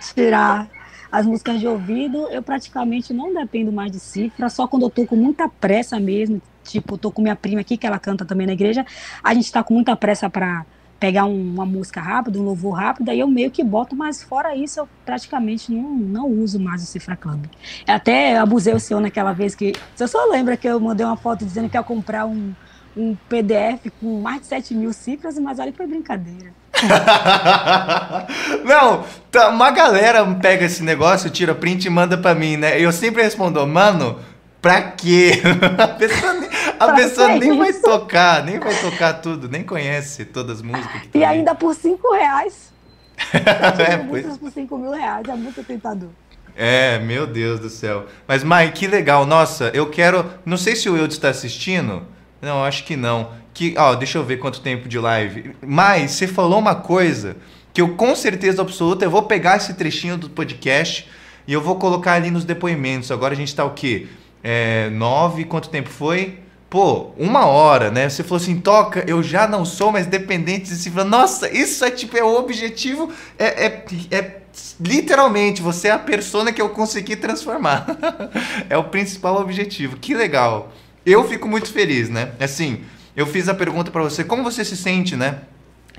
tirar 0.00 0.68
as 1.10 1.26
músicas 1.26 1.60
de 1.60 1.66
ouvido. 1.66 2.28
Eu 2.28 2.42
praticamente 2.42 3.12
não 3.12 3.32
dependo 3.32 3.72
mais 3.72 3.90
de 3.92 4.00
cifra, 4.00 4.48
só 4.48 4.66
quando 4.66 4.82
eu 4.84 4.90
tô 4.90 5.06
com 5.06 5.16
muita 5.16 5.48
pressa 5.48 5.98
mesmo. 6.00 6.40
Tipo, 6.64 6.94
eu 6.94 6.98
tô 6.98 7.10
com 7.10 7.22
minha 7.22 7.36
prima 7.36 7.60
aqui, 7.62 7.76
que 7.76 7.86
ela 7.86 7.98
canta 7.98 8.24
também 8.24 8.46
na 8.46 8.52
igreja. 8.52 8.84
A 9.22 9.32
gente 9.34 9.50
tá 9.50 9.62
com 9.62 9.74
muita 9.74 9.96
pressa 9.96 10.28
para 10.28 10.66
pegar 11.00 11.24
um- 11.26 11.54
uma 11.54 11.64
música 11.64 12.00
rápida, 12.00 12.38
um 12.40 12.42
louvor 12.42 12.72
rápido, 12.76 13.08
aí 13.08 13.20
eu 13.20 13.28
meio 13.28 13.50
que 13.52 13.62
boto, 13.62 13.94
mas 13.94 14.20
fora 14.22 14.56
isso, 14.56 14.80
eu 14.80 14.88
praticamente 15.04 15.70
não, 15.72 15.94
não 15.96 16.26
uso 16.28 16.58
mais 16.58 16.82
o 16.82 16.86
Cifra 16.86 17.16
Club. 17.16 17.44
Até 17.86 18.36
abusei 18.36 18.74
o 18.74 18.80
senhor 18.80 19.00
naquela 19.00 19.32
vez 19.32 19.54
que. 19.54 19.72
Você 19.94 20.08
só 20.08 20.24
lembra 20.26 20.56
que 20.56 20.68
eu 20.68 20.78
mandei 20.80 21.06
uma 21.06 21.16
foto 21.16 21.44
dizendo 21.44 21.70
que 21.70 21.76
ia 21.76 21.82
comprar 21.84 22.26
um, 22.26 22.52
um 22.96 23.14
PDF 23.28 23.90
com 24.00 24.20
mais 24.20 24.40
de 24.40 24.46
7 24.48 24.74
mil 24.74 24.92
cifras, 24.92 25.38
mas 25.38 25.58
olha 25.60 25.70
que 25.70 25.76
foi 25.78 25.86
brincadeira. 25.86 26.52
Não, 28.64 29.04
tá, 29.30 29.48
uma 29.48 29.70
galera 29.70 30.24
pega 30.40 30.64
esse 30.66 30.82
negócio, 30.82 31.30
tira 31.30 31.54
print 31.54 31.84
e 31.86 31.90
manda 31.90 32.16
pra 32.16 32.34
mim, 32.34 32.56
né? 32.56 32.80
Eu 32.80 32.92
sempre 32.92 33.22
respondo, 33.22 33.64
mano, 33.66 34.18
pra 34.60 34.82
quê? 34.82 35.32
A 35.78 35.88
pessoa, 35.88 36.32
nem, 36.34 36.48
a 36.78 36.86
Pra 36.86 36.94
pessoa 36.94 37.28
nem 37.28 37.58
vai 37.58 37.72
tocar, 37.72 38.44
nem 38.44 38.58
vai 38.60 38.74
tocar 38.74 39.14
tudo, 39.14 39.48
nem 39.48 39.64
conhece 39.64 40.24
todas 40.24 40.58
as 40.58 40.62
músicas 40.62 41.00
que 41.02 41.08
E 41.08 41.10
tem. 41.10 41.24
ainda 41.24 41.54
por 41.54 41.74
5 41.74 42.12
reais. 42.14 42.72
é, 43.34 43.96
pois- 43.96 44.36
por 44.38 44.50
5 44.52 44.78
mil 44.78 44.92
reais, 44.92 45.26
é 45.28 45.34
muito 45.34 45.62
tentador. 45.64 46.10
é, 46.56 46.98
meu 47.00 47.26
Deus 47.26 47.58
do 47.58 47.68
céu. 47.68 48.06
Mas, 48.28 48.44
Mai, 48.44 48.70
que 48.70 48.86
legal. 48.86 49.26
Nossa, 49.26 49.70
eu 49.74 49.90
quero. 49.90 50.24
Não 50.46 50.56
sei 50.56 50.76
se 50.76 50.88
o 50.88 50.96
Eudes 50.96 51.16
está 51.16 51.30
assistindo. 51.30 52.02
Não, 52.40 52.62
acho 52.64 52.84
que 52.84 52.96
não. 52.96 53.30
Que, 53.58 53.74
ó, 53.76 53.96
deixa 53.96 54.18
eu 54.18 54.24
ver 54.24 54.36
quanto 54.36 54.60
tempo 54.60 54.88
de 54.88 55.00
live. 55.00 55.50
Mas 55.66 56.12
você 56.12 56.28
falou 56.28 56.60
uma 56.60 56.76
coisa 56.76 57.36
que 57.74 57.82
eu 57.82 57.96
com 57.96 58.14
certeza 58.14 58.62
absoluta 58.62 59.04
eu 59.04 59.10
vou 59.10 59.24
pegar 59.24 59.56
esse 59.56 59.74
trechinho 59.74 60.16
do 60.16 60.30
podcast 60.30 61.08
e 61.44 61.52
eu 61.52 61.60
vou 61.60 61.74
colocar 61.74 62.12
ali 62.12 62.30
nos 62.30 62.44
depoimentos. 62.44 63.10
Agora 63.10 63.34
a 63.34 63.36
gente 63.36 63.52
tá 63.52 63.64
o 63.64 63.70
quê? 63.70 64.06
É, 64.44 64.88
nove, 64.90 65.44
quanto 65.44 65.70
tempo 65.70 65.88
foi? 65.88 66.38
Pô, 66.70 67.10
uma 67.18 67.46
hora, 67.46 67.90
né? 67.90 68.08
Você 68.08 68.22
falou 68.22 68.36
assim, 68.36 68.60
toca, 68.60 69.02
eu 69.08 69.24
já 69.24 69.48
não 69.48 69.64
sou 69.64 69.90
mais 69.90 70.06
dependente 70.06 70.68
de 70.68 70.76
cifra. 70.76 71.02
Nossa, 71.02 71.52
isso 71.52 71.84
é 71.84 71.90
tipo, 71.90 72.16
é 72.16 72.22
o 72.22 72.38
objetivo, 72.38 73.12
é, 73.36 73.66
é, 73.66 73.84
é 74.12 74.36
literalmente, 74.80 75.60
você 75.60 75.88
é 75.88 75.90
a 75.90 75.98
persona 75.98 76.52
que 76.52 76.62
eu 76.62 76.68
consegui 76.68 77.16
transformar. 77.16 77.86
é 78.70 78.78
o 78.78 78.84
principal 78.84 79.40
objetivo. 79.40 79.96
Que 79.96 80.14
legal. 80.14 80.72
Eu 81.04 81.26
fico 81.26 81.48
muito 81.48 81.72
feliz, 81.72 82.08
né? 82.08 82.30
Assim, 82.38 82.84
eu 83.18 83.26
fiz 83.26 83.48
a 83.48 83.54
pergunta 83.54 83.90
pra 83.90 84.00
você, 84.02 84.22
como 84.22 84.44
você 84.44 84.64
se 84.64 84.76
sente, 84.76 85.16
né? 85.16 85.40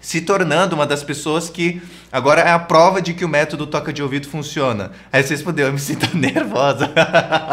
Se 0.01 0.21
tornando 0.21 0.73
uma 0.73 0.87
das 0.87 1.03
pessoas 1.03 1.49
que 1.49 1.81
agora 2.09 2.39
é 2.41 2.51
a 2.51 2.57
prova 2.57 3.01
de 3.01 3.13
que 3.13 3.25
o 3.25 3.27
método 3.27 3.67
toca 3.67 3.91
de 3.91 4.01
ouvido 4.01 4.29
funciona. 4.29 4.91
Aí 5.11 5.21
você 5.21 5.33
respondeu, 5.33 5.67
eu 5.67 5.73
me 5.73 5.79
sinto 5.79 6.07
nervosa. 6.15 6.89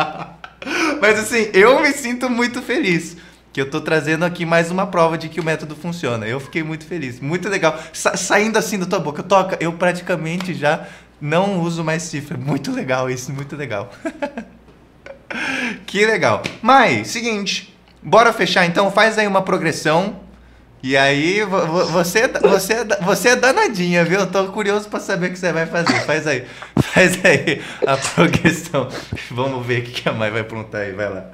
Mas 1.02 1.18
assim, 1.18 1.50
eu 1.52 1.80
me 1.82 1.92
sinto 1.92 2.30
muito 2.30 2.62
feliz. 2.62 3.16
Que 3.52 3.60
eu 3.60 3.68
tô 3.68 3.80
trazendo 3.80 4.24
aqui 4.24 4.46
mais 4.46 4.70
uma 4.70 4.86
prova 4.86 5.18
de 5.18 5.28
que 5.28 5.40
o 5.40 5.44
método 5.44 5.74
funciona. 5.74 6.26
Eu 6.28 6.38
fiquei 6.38 6.62
muito 6.62 6.86
feliz. 6.86 7.18
Muito 7.18 7.48
legal. 7.48 7.76
Sa- 7.92 8.16
saindo 8.16 8.56
assim 8.58 8.78
da 8.78 8.86
tua 8.86 9.00
boca, 9.00 9.22
toca, 9.24 9.56
eu 9.58 9.72
praticamente 9.72 10.54
já 10.54 10.86
não 11.20 11.58
uso 11.60 11.82
mais 11.82 12.04
cifra. 12.04 12.38
Muito 12.38 12.70
legal 12.70 13.10
isso, 13.10 13.32
muito 13.32 13.56
legal. 13.56 13.90
que 15.86 16.06
legal. 16.06 16.42
Mas, 16.62 17.08
seguinte, 17.08 17.75
bora 18.06 18.32
fechar 18.32 18.64
então? 18.64 18.90
Faz 18.90 19.18
aí 19.18 19.26
uma 19.26 19.42
progressão. 19.42 20.24
E 20.82 20.96
aí, 20.96 21.42
vo- 21.42 21.66
vo- 21.66 21.86
você, 21.86 22.28
você, 22.28 22.74
é 22.74 22.84
você 23.02 23.28
é 23.30 23.36
danadinha, 23.36 24.04
viu? 24.04 24.20
Eu 24.20 24.26
tô 24.30 24.44
curioso 24.48 24.88
pra 24.88 25.00
saber 25.00 25.28
o 25.28 25.32
que 25.32 25.38
você 25.38 25.52
vai 25.52 25.66
fazer. 25.66 26.00
Faz 26.02 26.26
aí. 26.26 26.44
Faz 26.80 27.18
aí 27.24 27.60
a 27.86 27.96
progressão. 27.96 28.88
Vamos 29.30 29.66
ver 29.66 29.80
o 29.80 29.84
que 29.84 30.08
a 30.08 30.12
Mai 30.12 30.30
vai 30.30 30.42
aprontar 30.42 30.82
aí. 30.82 30.92
Vai 30.92 31.08
lá. 31.08 31.24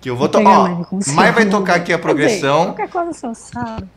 Que 0.00 0.10
eu 0.10 0.16
vou 0.16 0.28
tocar. 0.28 0.48
Ó, 0.50 0.84
você. 0.90 1.12
Mai 1.12 1.30
vai 1.32 1.46
tocar 1.46 1.76
aqui 1.76 1.92
a 1.92 1.98
progressão. 1.98 2.66
Qualquer 2.66 2.88
coisa 2.88 3.12
senhor 3.12 3.34
sabe. 3.34 3.88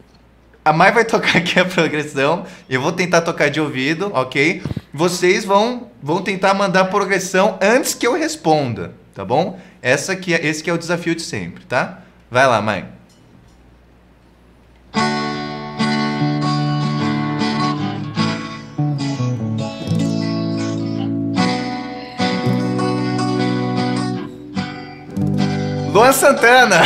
A 0.63 0.73
Mai 0.73 0.91
vai 0.91 1.05
tocar 1.05 1.38
aqui 1.38 1.59
a 1.59 1.65
progressão. 1.65 2.45
Eu 2.69 2.82
vou 2.82 2.91
tentar 2.91 3.21
tocar 3.21 3.49
de 3.49 3.59
ouvido, 3.61 4.11
ok? 4.13 4.61
Vocês 4.93 5.45
vão, 5.45 5.89
vão 6.01 6.21
tentar 6.21 6.53
mandar 6.53 6.82
a 6.82 6.86
progressão 6.86 7.57
antes 7.61 7.93
que 7.93 8.05
eu 8.05 8.13
responda, 8.13 8.93
tá 9.16 9.26
bom? 9.26 9.57
Essa 9.82 10.11
aqui, 10.11 10.34
é- 10.36 10.45
esse 10.45 10.61
que 10.61 10.70
é 10.70 10.74
o 10.74 10.78
desafio 10.78 11.16
de 11.16 11.24
sempre, 11.24 11.63
tá? 11.66 12.01
Vai 12.30 12.45
lá, 12.45 12.61
Mai. 12.61 12.86
Luan 25.93 26.11
Santana! 26.11 26.82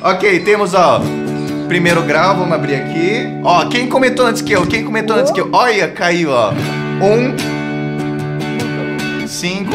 ok, 0.02 0.40
temos, 0.40 0.72
ó, 0.72 1.02
primeiro 1.68 2.02
grau, 2.02 2.34
vamos 2.34 2.54
abrir 2.54 2.76
aqui. 2.76 3.26
Ó, 3.44 3.66
quem 3.66 3.90
comentou 3.90 4.24
antes 4.24 4.40
que 4.40 4.52
eu? 4.52 4.66
Quem 4.66 4.82
comentou 4.82 5.16
antes 5.16 5.30
que 5.30 5.38
eu? 5.38 5.50
Olha, 5.52 5.88
caiu, 5.88 6.30
ó. 6.30 6.50
Um, 7.02 7.36
cinco, 9.28 9.74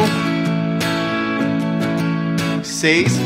seis 2.86 3.18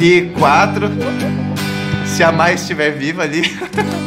e 0.00 0.22
quatro. 0.36 0.88
Se 2.04 2.24
a 2.24 2.32
mais 2.32 2.62
estiver 2.62 2.90
viva 2.90 3.22
ali. 3.22 3.42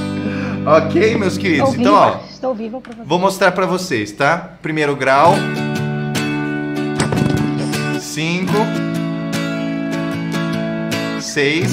ok, 0.67 1.17
meus 1.17 1.37
queridos? 1.37 1.69
Estou 1.69 1.81
Então, 1.81 1.95
viva, 1.95 2.19
ó, 2.21 2.29
estou 2.29 2.53
viva 2.53 2.81
pra 2.81 2.93
vou 3.05 3.17
mostrar 3.17 3.53
pra 3.53 3.65
vocês, 3.65 4.11
tá? 4.11 4.55
Primeiro 4.61 4.97
grau. 4.97 5.35
Cinco. 8.01 8.51
Seis. 11.21 11.71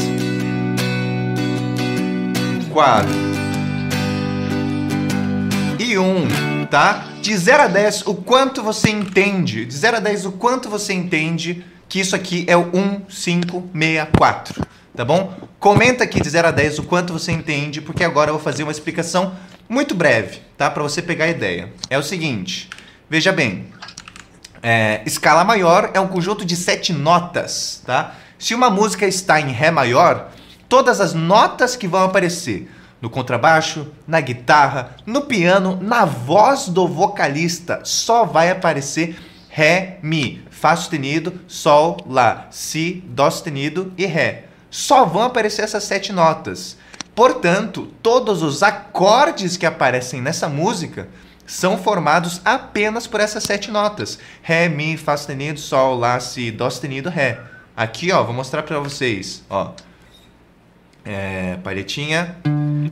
Quatro. 2.72 3.10
E 5.76 5.98
um, 5.98 6.28
tá? 6.70 7.04
De 7.28 7.36
0 7.36 7.64
a 7.64 7.66
10, 7.66 8.06
o 8.06 8.14
quanto 8.14 8.62
você 8.62 8.88
entende? 8.88 9.66
De 9.66 9.76
0 9.76 9.98
a 9.98 10.00
10, 10.00 10.24
o 10.24 10.32
quanto 10.32 10.70
você 10.70 10.94
entende 10.94 11.62
que 11.86 12.00
isso 12.00 12.16
aqui 12.16 12.46
é 12.48 12.56
o 12.56 12.72
1564, 12.72 14.66
tá 14.96 15.04
bom? 15.04 15.36
Comenta 15.58 16.04
aqui 16.04 16.22
de 16.22 16.30
0 16.30 16.48
a 16.48 16.50
10 16.50 16.78
o 16.78 16.84
quanto 16.84 17.12
você 17.12 17.30
entende, 17.30 17.82
porque 17.82 18.02
agora 18.02 18.30
eu 18.30 18.36
vou 18.36 18.42
fazer 18.42 18.62
uma 18.62 18.72
explicação 18.72 19.34
muito 19.68 19.94
breve, 19.94 20.40
tá? 20.56 20.70
Para 20.70 20.82
você 20.82 21.02
pegar 21.02 21.26
a 21.26 21.28
ideia. 21.28 21.70
É 21.90 21.98
o 21.98 22.02
seguinte, 22.02 22.70
veja 23.10 23.30
bem, 23.30 23.66
é, 24.62 25.02
escala 25.04 25.44
maior 25.44 25.90
é 25.92 26.00
um 26.00 26.08
conjunto 26.08 26.46
de 26.46 26.56
sete 26.56 26.94
notas, 26.94 27.82
tá? 27.84 28.14
Se 28.38 28.54
uma 28.54 28.70
música 28.70 29.06
está 29.06 29.38
em 29.38 29.52
Ré 29.52 29.70
maior, 29.70 30.30
todas 30.66 30.98
as 30.98 31.12
notas 31.12 31.76
que 31.76 31.86
vão 31.86 32.04
aparecer 32.04 32.70
no 33.00 33.08
contrabaixo, 33.08 33.88
na 34.06 34.20
guitarra, 34.20 34.96
no 35.06 35.22
piano, 35.22 35.78
na 35.80 36.04
voz 36.04 36.68
do 36.68 36.86
vocalista, 36.86 37.80
só 37.84 38.24
vai 38.24 38.50
aparecer 38.50 39.18
Ré, 39.48 39.98
Mi, 40.02 40.42
Fá 40.50 40.76
sustenido, 40.76 41.40
Sol, 41.46 41.96
Lá, 42.06 42.48
Si, 42.50 43.02
Dó 43.06 43.30
sustenido 43.30 43.92
e 43.96 44.06
Ré. 44.06 44.44
Só 44.70 45.04
vão 45.04 45.22
aparecer 45.22 45.62
essas 45.62 45.84
sete 45.84 46.12
notas. 46.12 46.76
Portanto, 47.14 47.88
todos 48.02 48.42
os 48.42 48.62
acordes 48.62 49.56
que 49.56 49.66
aparecem 49.66 50.20
nessa 50.20 50.48
música 50.48 51.08
são 51.46 51.78
formados 51.78 52.40
apenas 52.44 53.06
por 53.06 53.20
essas 53.20 53.42
sete 53.42 53.70
notas: 53.70 54.18
Ré, 54.42 54.68
Mi, 54.68 54.96
Fá 54.96 55.16
sustenido, 55.16 55.58
Sol, 55.58 55.96
Lá, 55.96 56.20
Si, 56.20 56.50
Dó 56.50 56.68
sustenido, 56.68 57.08
Ré. 57.08 57.40
Aqui, 57.76 58.12
ó, 58.12 58.22
vou 58.22 58.34
mostrar 58.34 58.62
para 58.62 58.78
vocês, 58.78 59.42
ó. 59.48 59.72
É, 61.04 61.56
palhetinha. 61.62 62.36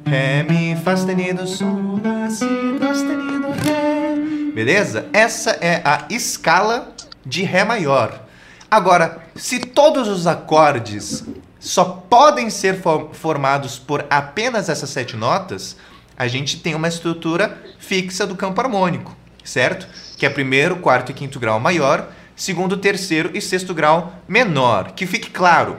Ré, 0.07 0.43
Mi, 0.43 0.77
Fá 0.77 0.97
sustenido, 0.97 1.47
Sol, 1.47 2.01
Lá, 2.03 2.29
Si, 2.31 2.45
Dó 2.81 2.93
sustenido, 2.95 3.49
Ré. 3.65 4.53
Beleza? 4.55 5.07
Essa 5.13 5.51
é 5.61 5.83
a 5.85 6.07
escala 6.11 6.93
de 7.25 7.43
Ré 7.43 7.65
maior. 7.65 8.23
Agora, 8.71 9.19
se 9.35 9.61
todos 9.61 10.09
os 10.09 10.27
acordes 10.27 11.25
só 11.59 11.85
podem 12.09 12.49
ser 12.51 12.81
fo- 12.81 13.11
formados 13.13 13.79
por 13.79 14.05
apenas 14.09 14.69
essas 14.69 14.91
sete 14.91 15.17
notas, 15.17 15.77
a 16.17 16.27
gente 16.27 16.61
tem 16.61 16.75
uma 16.75 16.89
estrutura 16.89 17.59
fixa 17.79 18.27
do 18.27 18.35
campo 18.35 18.61
harmônico, 18.61 19.15
certo? 19.45 19.87
Que 20.17 20.25
é 20.27 20.31
primeiro, 20.31 20.77
quarto 20.77 21.11
e 21.11 21.15
quinto 21.15 21.39
grau 21.39 21.61
maior, 21.61 22.09
segundo, 22.35 22.77
terceiro 22.77 23.31
e 23.35 23.41
sexto 23.41 23.75
grau 23.75 24.13
menor. 24.27 24.93
Que 24.93 25.07
fique 25.07 25.31
claro, 25.31 25.77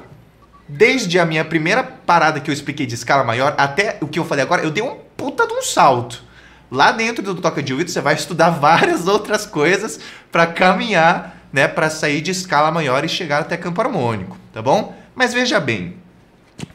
desde 0.67 1.19
a 1.19 1.25
minha 1.25 1.45
primeira 1.45 1.83
parada 1.83 2.39
que 2.39 2.49
eu 2.49 2.53
expliquei 2.53 2.85
de 2.85 2.95
escala 2.95 3.23
maior 3.23 3.55
até 3.57 3.97
o 4.01 4.07
que 4.07 4.19
eu 4.19 4.25
falei 4.25 4.43
agora, 4.43 4.63
eu 4.63 4.71
dei 4.71 4.83
um 4.83 4.97
puta 5.15 5.47
de 5.47 5.53
um 5.53 5.61
salto. 5.61 6.23
Lá 6.69 6.91
dentro 6.91 7.23
do 7.23 7.35
Toca 7.35 7.63
de 7.63 7.71
Ouvido 7.71 7.89
você 7.89 8.01
vai 8.01 8.15
estudar 8.15 8.49
várias 8.59 9.07
outras 9.07 9.45
coisas 9.45 9.99
para 10.31 10.45
caminhar, 10.45 11.37
né, 11.51 11.67
para 11.67 11.89
sair 11.89 12.21
de 12.21 12.31
escala 12.31 12.71
maior 12.71 13.05
e 13.05 13.09
chegar 13.09 13.41
até 13.41 13.55
campo 13.55 13.81
harmônico, 13.81 14.37
tá 14.53 14.61
bom? 14.61 14.95
Mas 15.15 15.33
veja 15.33 15.59
bem, 15.59 15.95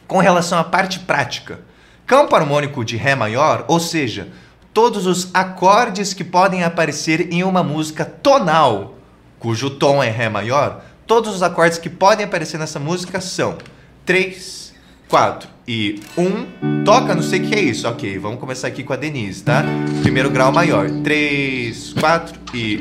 com 0.07 0.17
relação 0.17 0.57
à 0.57 0.63
parte 0.63 0.99
prática, 0.99 1.59
campo 2.05 2.35
harmônico 2.35 2.83
de 2.83 2.97
Ré 2.97 3.15
maior, 3.15 3.65
ou 3.67 3.79
seja, 3.79 4.29
todos 4.73 5.05
os 5.05 5.29
acordes 5.33 6.13
que 6.13 6.23
podem 6.23 6.63
aparecer 6.63 7.31
em 7.31 7.43
uma 7.43 7.63
música 7.63 8.03
tonal, 8.03 8.95
cujo 9.39 9.69
tom 9.69 10.01
é 10.03 10.09
Ré 10.09 10.27
maior, 10.27 10.83
todos 11.05 11.35
os 11.35 11.43
acordes 11.43 11.77
que 11.77 11.89
podem 11.89 12.25
aparecer 12.25 12.57
nessa 12.57 12.79
música 12.79 13.21
são 13.21 13.57
3, 14.05 14.73
4 15.09 15.49
e 15.67 15.99
1. 16.17 16.83
Toca, 16.83 17.15
não 17.15 17.21
sei 17.23 17.39
o 17.39 17.47
que 17.47 17.55
é 17.55 17.61
isso. 17.61 17.87
Ok, 17.87 18.17
vamos 18.19 18.39
começar 18.39 18.67
aqui 18.67 18.83
com 18.83 18.93
a 18.93 18.95
Denise, 18.95 19.43
tá? 19.43 19.63
Primeiro 20.01 20.29
grau 20.29 20.51
maior. 20.51 20.89
3, 21.03 21.93
4 21.93 22.39
e 22.53 22.79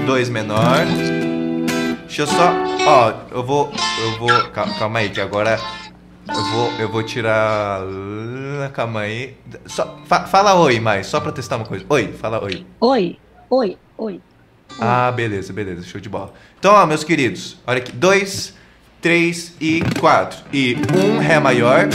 1. 0.00 0.06
2 0.06 0.28
menor. 0.28 0.78
Deixa 2.06 2.22
eu 2.22 2.26
só. 2.26 2.52
Ó, 2.86 3.12
eu 3.30 3.42
vou. 3.44 3.72
Eu 4.02 4.18
vou. 4.18 4.50
cal- 4.50 4.68
Calma 4.78 4.98
aí, 5.00 5.08
que 5.10 5.20
agora. 5.20 5.58
Eu 6.28 6.44
vou, 6.52 6.72
eu 6.80 6.88
vou 6.90 7.02
tirar. 7.02 7.80
Calma 8.72 9.00
aí. 9.00 9.36
Só, 9.66 9.98
fa- 10.06 10.24
fala 10.26 10.54
oi, 10.54 10.80
mais, 10.80 11.06
só 11.06 11.20
pra 11.20 11.30
testar 11.32 11.56
uma 11.56 11.64
coisa. 11.66 11.84
Oi, 11.88 12.12
fala 12.12 12.42
oi. 12.42 12.66
Oi, 12.80 13.18
oi, 13.50 13.76
oi. 13.98 14.20
Ah, 14.80 15.12
beleza, 15.12 15.52
beleza, 15.52 15.82
show 15.84 16.00
de 16.00 16.08
bola. 16.08 16.32
Então, 16.58 16.74
ó, 16.74 16.86
meus 16.86 17.04
queridos, 17.04 17.56
olha 17.66 17.78
aqui. 17.78 17.92
Dois, 17.92 18.54
três 19.00 19.54
e 19.60 19.82
quatro. 20.00 20.38
E 20.52 20.76
um 20.96 21.18
Ré 21.18 21.38
maior. 21.38 21.88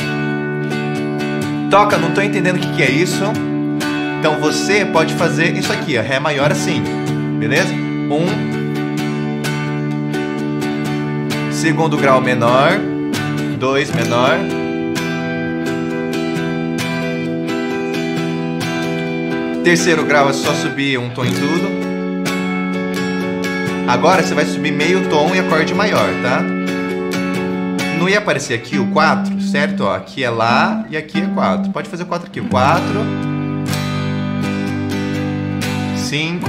Toca, 1.70 1.98
não 1.98 2.14
tô 2.14 2.22
entendendo 2.22 2.58
o 2.58 2.60
que, 2.60 2.76
que 2.76 2.84
é 2.84 2.92
isso. 2.92 3.24
Então 4.20 4.40
você 4.40 4.86
pode 4.86 5.14
fazer 5.16 5.56
isso 5.56 5.72
aqui, 5.72 5.98
ó, 5.98 6.02
Ré 6.02 6.20
maior 6.20 6.52
assim. 6.52 6.84
Beleza? 7.40 7.74
Um. 7.74 8.28
Segundo 11.52 11.98
grau 11.98 12.22
menor. 12.22 12.80
Dois 13.60 13.92
menor. 13.92 14.38
Terceiro 19.64 20.06
grau 20.06 20.30
é 20.30 20.34
só 20.34 20.54
subir 20.54 20.98
um 20.98 21.10
tom 21.10 21.26
em 21.26 21.34
tudo. 21.34 21.89
Agora 23.90 24.22
você 24.22 24.36
vai 24.36 24.46
subir 24.46 24.72
meio 24.72 25.10
tom 25.10 25.34
e 25.34 25.40
acorde 25.40 25.74
maior, 25.74 26.08
tá? 26.22 26.44
Não 27.98 28.08
ia 28.08 28.20
aparecer 28.20 28.54
aqui 28.54 28.78
o 28.78 28.86
4, 28.92 29.42
certo? 29.42 29.84
Ó, 29.84 29.96
aqui 29.96 30.24
é 30.24 30.30
Lá 30.30 30.86
e 30.92 30.96
aqui 30.96 31.20
é 31.20 31.26
4. 31.26 31.72
Pode 31.72 31.90
fazer 31.90 32.04
o 32.04 32.06
4 32.06 32.28
aqui. 32.28 32.40
4, 32.40 32.84
5, 35.98 36.48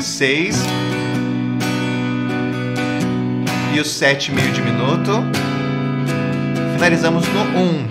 6 0.00 0.64
e 3.74 3.80
o 3.80 3.84
7 3.84 4.30
meio 4.30 4.52
diminuto. 4.52 5.20
Finalizamos 6.74 7.26
no 7.26 7.40
1. 7.40 7.88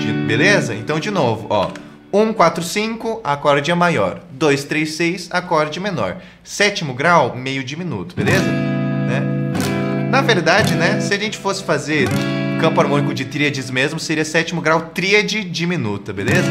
De- 0.00 0.26
beleza? 0.26 0.74
Então, 0.74 0.98
de 0.98 1.10
novo, 1.12 1.46
ó. 1.48 1.70
1, 2.12 2.32
4, 2.32 2.62
5, 2.62 3.20
acorde 3.22 3.72
maior. 3.74 4.20
2, 4.30 4.64
3, 4.64 4.90
6, 4.90 5.28
acorde 5.30 5.78
menor. 5.78 6.16
Sétimo 6.42 6.94
grau, 6.94 7.36
meio 7.36 7.62
diminuto, 7.62 8.16
beleza? 8.16 8.46
Né? 8.46 9.20
Na 10.10 10.22
verdade, 10.22 10.74
né, 10.74 11.00
se 11.00 11.12
a 11.12 11.18
gente 11.18 11.36
fosse 11.36 11.62
fazer 11.62 12.08
campo 12.60 12.80
harmônico 12.80 13.12
de 13.12 13.26
tríades 13.26 13.70
mesmo, 13.70 14.00
seria 14.00 14.24
sétimo 14.24 14.62
grau 14.62 14.80
tríade 14.94 15.44
diminuta, 15.44 16.12
beleza? 16.12 16.50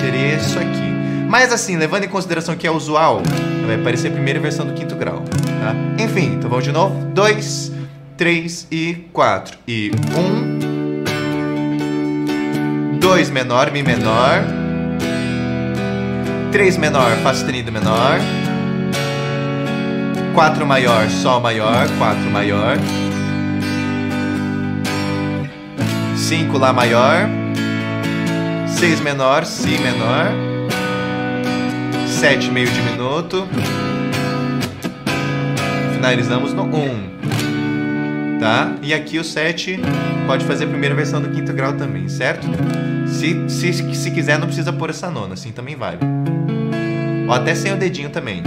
Seria 0.00 0.34
isso 0.34 0.58
aqui. 0.58 0.96
Mas 1.28 1.52
assim, 1.52 1.76
levando 1.76 2.04
em 2.04 2.08
consideração 2.08 2.56
que 2.56 2.66
é 2.66 2.70
usual, 2.70 3.22
vai 3.64 3.76
aparecer 3.76 4.08
a 4.08 4.10
primeira 4.10 4.40
versão 4.40 4.66
do 4.66 4.74
quinto 4.74 4.96
grau, 4.96 5.22
tá? 5.60 5.74
Enfim, 6.02 6.34
então 6.34 6.50
vamos 6.50 6.64
de 6.64 6.72
novo. 6.72 6.94
2, 7.12 7.72
3 8.16 8.66
e 8.70 9.06
4. 9.12 9.58
E 9.68 9.92
1, 12.92 12.98
2 12.98 13.30
menor, 13.30 13.70
Mi 13.70 13.82
menor. 13.84 14.65
3 16.56 16.78
menor, 16.78 17.10
Fá 17.22 17.34
sustenido 17.34 17.70
menor. 17.70 18.18
4 20.32 20.64
maior, 20.64 21.06
Sol 21.10 21.38
maior, 21.38 21.86
4 21.98 22.30
maior. 22.30 22.78
5 26.16 26.56
Lá 26.56 26.72
maior. 26.72 27.28
6 28.68 29.00
menor, 29.02 29.44
Si 29.44 29.78
menor. 29.78 30.32
7 32.06 32.50
meio 32.50 32.70
diminuto. 32.70 33.46
Finalizamos 35.92 36.54
no 36.54 36.62
1. 36.62 37.45
Tá? 38.40 38.76
E 38.82 38.92
aqui 38.92 39.18
o 39.18 39.24
7 39.24 39.78
pode 40.26 40.44
fazer 40.44 40.64
a 40.64 40.68
primeira 40.68 40.94
versão 40.94 41.20
do 41.20 41.30
quinto 41.30 41.52
grau 41.52 41.72
também, 41.72 42.08
certo? 42.08 42.46
Se, 43.08 43.48
se, 43.48 43.94
se 43.94 44.10
quiser, 44.10 44.38
não 44.38 44.46
precisa 44.46 44.72
pôr 44.72 44.90
essa 44.90 45.10
nona, 45.10 45.34
assim 45.34 45.52
também 45.52 45.74
vale. 45.74 45.98
Ó, 47.28 47.32
até 47.32 47.54
sem 47.54 47.72
o 47.72 47.76
dedinho 47.76 48.10
também. 48.10 48.42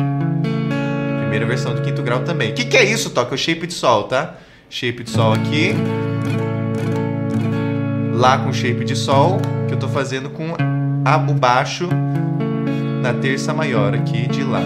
primeira 1.21 1.45
versão 1.45 1.73
do 1.73 1.81
quinto 1.81 2.01
grau 2.03 2.23
também. 2.23 2.51
O 2.51 2.53
que, 2.53 2.65
que 2.65 2.77
é 2.77 2.83
isso, 2.83 3.09
Toca? 3.09 3.33
O 3.33 3.37
shape 3.37 3.67
de 3.67 3.73
sol, 3.73 4.03
tá? 4.03 4.35
Shape 4.69 5.03
de 5.03 5.09
sol 5.09 5.33
aqui. 5.33 5.73
Lá 8.13 8.37
com 8.37 8.53
shape 8.53 8.85
de 8.85 8.95
sol, 8.95 9.41
que 9.67 9.73
eu 9.73 9.79
tô 9.79 9.87
fazendo 9.87 10.29
com 10.29 10.55
a, 11.05 11.17
o 11.17 11.33
baixo 11.33 11.89
na 13.01 13.13
terça 13.13 13.53
maior 13.53 13.95
aqui 13.95 14.27
de 14.27 14.43
lá. 14.43 14.63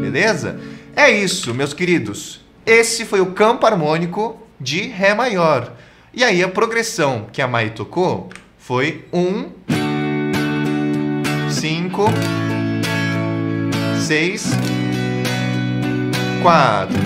Beleza? 0.00 0.58
É 0.94 1.10
isso, 1.10 1.54
meus 1.54 1.72
queridos. 1.72 2.40
Esse 2.64 3.04
foi 3.04 3.20
o 3.20 3.26
campo 3.26 3.66
harmônico 3.66 4.45
de 4.60 4.82
Ré 4.88 5.14
maior. 5.14 5.72
E 6.12 6.24
aí 6.24 6.42
a 6.42 6.48
progressão 6.48 7.26
que 7.32 7.42
a 7.42 7.48
Mai 7.48 7.70
tocou 7.70 8.30
foi 8.58 9.04
1, 9.12 9.50
5, 11.50 12.04
6, 14.06 14.50
4, 16.42 16.96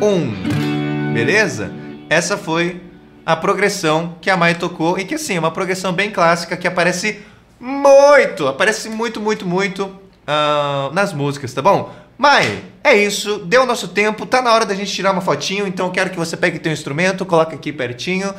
1. 0.00 1.12
Beleza? 1.12 1.72
Essa 2.08 2.36
foi 2.36 2.80
a 3.26 3.36
progressão 3.36 4.16
que 4.20 4.30
a 4.30 4.36
Mai 4.36 4.54
tocou 4.54 4.98
e 4.98 5.04
que 5.04 5.16
assim, 5.16 5.36
é 5.36 5.38
uma 5.38 5.50
progressão 5.50 5.92
bem 5.92 6.10
clássica 6.10 6.56
que 6.56 6.66
aparece 6.66 7.20
muito, 7.60 8.46
aparece 8.46 8.88
muito, 8.88 9.20
muito, 9.20 9.46
muito 9.46 9.84
uh, 9.84 10.92
nas 10.94 11.12
músicas, 11.12 11.52
tá 11.52 11.60
bom? 11.60 11.92
Mai, 12.18 12.64
é 12.82 12.96
isso, 12.96 13.38
deu 13.46 13.62
o 13.62 13.66
nosso 13.66 13.86
tempo, 13.86 14.26
tá 14.26 14.42
na 14.42 14.52
hora 14.52 14.66
da 14.66 14.74
gente 14.74 14.92
tirar 14.92 15.12
uma 15.12 15.20
fotinho, 15.20 15.68
então 15.68 15.86
eu 15.86 15.92
quero 15.92 16.10
que 16.10 16.16
você 16.16 16.36
pegue 16.36 16.58
teu 16.58 16.72
instrumento, 16.72 17.24
coloque 17.24 17.54
aqui 17.54 17.72
pertinho 17.72 18.34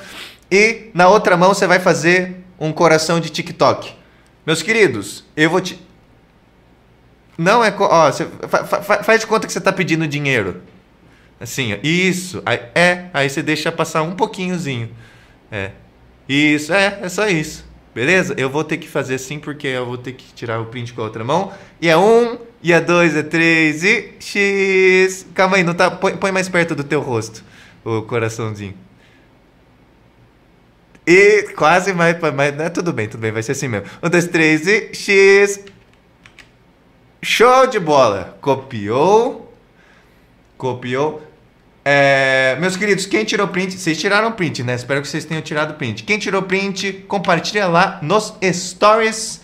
e 0.52 0.90
na 0.94 1.08
outra 1.08 1.38
mão 1.38 1.54
você 1.54 1.66
vai 1.66 1.80
fazer 1.80 2.44
um 2.60 2.74
coração 2.74 3.22
de 3.22 3.30
TikTok. 3.30 3.94
Meus 4.46 4.62
queridos, 4.62 5.24
eu 5.36 5.50
vou 5.50 5.62
te. 5.62 5.80
Não 7.38 7.64
é. 7.64 7.74
Ó, 7.80 8.12
você 8.12 8.28
fa, 8.50 8.66
fa, 8.66 9.04
faz 9.04 9.22
de 9.22 9.28
conta 9.28 9.48
que 9.48 9.54
você 9.54 9.62
tá 9.62 9.72
pedindo 9.72 10.08
dinheiro. 10.08 10.62
Assim, 11.40 11.74
ó, 11.74 11.78
isso. 11.82 12.42
Aí, 12.46 12.60
é, 12.76 13.06
aí 13.14 13.30
você 13.30 13.42
deixa 13.42 13.72
passar 13.72 14.02
um 14.02 14.16
pouquinhozinho. 14.16 14.90
É. 15.52 15.72
Isso, 16.28 16.74
é, 16.74 17.00
é 17.02 17.10
só 17.10 17.28
isso. 17.28 17.66
Beleza? 17.96 18.34
Eu 18.38 18.50
vou 18.50 18.64
ter 18.64 18.78
que 18.78 18.88
fazer 18.88 19.16
assim 19.16 19.40
porque 19.40 19.68
eu 19.68 19.86
vou 19.86 19.98
ter 19.98 20.14
que 20.14 20.34
tirar 20.34 20.60
o 20.60 20.66
print 20.66 20.94
com 20.94 21.02
a 21.02 21.06
outra 21.06 21.24
mão. 21.24 21.54
E 21.82 21.88
é 21.88 21.98
um, 21.98 22.38
e 22.62 22.74
é 22.74 22.82
dois, 22.82 23.16
é 23.16 23.24
três, 23.24 23.84
e 23.84 24.14
X. 24.20 25.26
Calma 25.34 25.58
aí, 25.58 25.64
não 25.64 25.74
tá. 25.74 25.90
Põe, 25.90 26.18
põe 26.18 26.32
mais 26.32 26.50
perto 26.50 26.76
do 26.76 26.84
teu 26.84 27.02
rosto 27.02 27.44
o 27.84 28.02
coraçãozinho. 28.04 28.76
E 31.06 31.54
quase 31.56 31.94
mais. 31.94 32.20
mais 32.34 32.56
né? 32.56 32.70
Tudo 32.70 32.94
bem, 32.94 33.08
tudo 33.08 33.22
bem, 33.22 33.32
vai 33.32 33.42
ser 33.42 33.54
assim 33.54 33.68
mesmo. 33.68 33.88
Um, 34.04 34.10
dois, 34.10 34.28
três 34.28 34.68
e 34.68 34.94
X. 34.94 35.64
Show 37.22 37.68
de 37.68 37.80
bola! 37.80 38.38
Copiou. 38.42 39.54
Copiou. 40.58 41.24
É, 41.84 42.56
meus 42.60 42.78
queridos, 42.78 43.06
quem 43.06 43.24
tirou 43.24 43.48
print, 43.48 43.78
vocês 43.78 43.98
tiraram 43.98 44.32
print, 44.34 44.64
né? 44.64 44.76
Espero 44.76 45.02
que 45.02 45.08
vocês 45.08 45.26
tenham 45.26 45.42
tirado 45.42 45.74
print. 45.74 46.04
Quem 46.04 46.20
tirou 46.20 46.44
print, 46.44 47.06
compartilha 47.08 47.68
lá 47.68 48.00
nos 48.02 48.36
stories 48.44 49.42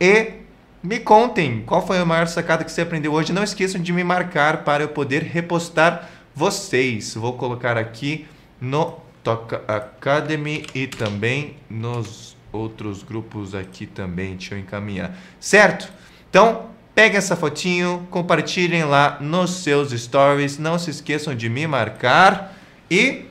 e 0.00 0.43
me 0.84 1.00
contem 1.00 1.62
qual 1.66 1.84
foi 1.84 1.98
a 1.98 2.04
maior 2.04 2.26
sacada 2.26 2.62
que 2.62 2.70
você 2.70 2.82
aprendeu 2.82 3.12
hoje. 3.12 3.32
Não 3.32 3.42
esqueçam 3.42 3.80
de 3.80 3.92
me 3.92 4.04
marcar 4.04 4.64
para 4.64 4.84
eu 4.84 4.88
poder 4.88 5.22
repostar 5.22 6.10
vocês. 6.34 7.14
Vou 7.14 7.32
colocar 7.32 7.78
aqui 7.78 8.26
no 8.60 9.00
Toca 9.22 9.62
Academy 9.66 10.66
e 10.74 10.86
também 10.86 11.56
nos 11.70 12.36
outros 12.52 13.02
grupos 13.02 13.54
aqui 13.54 13.86
também. 13.86 14.36
Deixa 14.36 14.54
eu 14.54 14.58
encaminhar. 14.58 15.16
Certo? 15.40 15.90
Então, 16.28 16.74
Peguem 16.94 17.18
essa 17.18 17.34
fotinho, 17.34 18.06
compartilhem 18.08 18.84
lá 18.84 19.18
nos 19.20 19.64
seus 19.64 19.90
stories. 19.90 20.58
Não 20.58 20.78
se 20.78 20.90
esqueçam 20.90 21.34
de 21.34 21.48
me 21.48 21.66
marcar. 21.66 22.54
E 22.88 23.24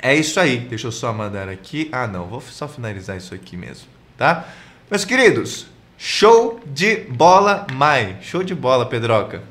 é 0.00 0.14
isso 0.14 0.40
aí. 0.40 0.60
Deixa 0.60 0.86
eu 0.86 0.92
só 0.92 1.12
mandar 1.12 1.46
aqui. 1.46 1.90
Ah, 1.92 2.06
não. 2.06 2.24
Vou 2.24 2.40
só 2.40 2.66
finalizar 2.66 3.18
isso 3.18 3.34
aqui 3.34 3.54
mesmo, 3.54 3.86
tá? 4.16 4.48
Meus 4.90 5.04
queridos, 5.04 5.66
show 6.02 6.58
de 6.64 6.96
bola, 7.10 7.66
Mai. 7.74 8.16
Show 8.22 8.42
de 8.42 8.54
bola, 8.54 8.86
Pedroca. 8.86 9.42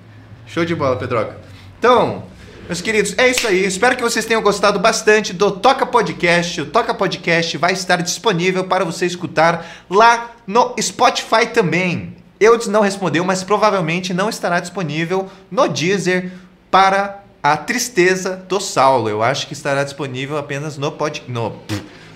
Show 0.47 0.65
de 0.65 0.73
bola, 0.73 0.95
Pedroca. 0.95 1.37
Então, 1.77 2.23
meus 2.67 2.81
queridos, 2.81 3.13
é 3.19 3.29
isso 3.29 3.47
aí. 3.47 3.63
Espero 3.63 3.95
que 3.95 4.01
vocês 4.01 4.25
tenham 4.25 4.41
gostado 4.41 4.79
bastante 4.79 5.31
do 5.31 5.51
Toca 5.51 5.85
Podcast. 5.85 6.61
O 6.61 6.65
Toca 6.65 6.91
Podcast 6.95 7.55
vai 7.55 7.73
estar 7.73 7.97
disponível 7.97 8.63
para 8.63 8.83
você 8.83 9.05
escutar 9.05 9.85
lá 9.87 10.31
no 10.47 10.73
Spotify 10.81 11.45
também. 11.53 12.15
Eudes 12.39 12.67
não 12.67 12.81
respondeu, 12.81 13.23
mas 13.23 13.43
provavelmente 13.43 14.11
não 14.11 14.27
estará 14.27 14.59
disponível 14.59 15.29
no 15.51 15.67
Deezer 15.67 16.31
para 16.71 17.23
a 17.43 17.57
tristeza 17.57 18.35
do 18.35 18.59
Saulo. 18.59 19.07
Eu 19.07 19.21
acho 19.21 19.45
que 19.45 19.53
estará 19.53 19.83
disponível 19.83 20.35
apenas 20.35 20.79
no 20.79 20.91
pod, 20.91 21.21
no 21.27 21.59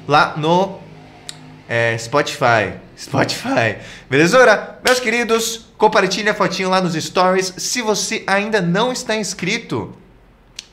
lá 0.07 0.33
no 0.35 0.79
é, 1.69 1.95
Spotify. 1.99 2.82
Spotify. 2.97 3.77
Belezura? 4.09 4.79
Meus 4.83 4.99
queridos, 4.99 5.65
compartilhe 5.77 6.29
a 6.29 6.33
fotinho 6.33 6.69
lá 6.69 6.81
nos 6.81 6.93
stories. 6.93 7.53
Se 7.57 7.81
você 7.81 8.23
ainda 8.27 8.61
não 8.61 8.91
está 8.91 9.15
inscrito 9.15 9.95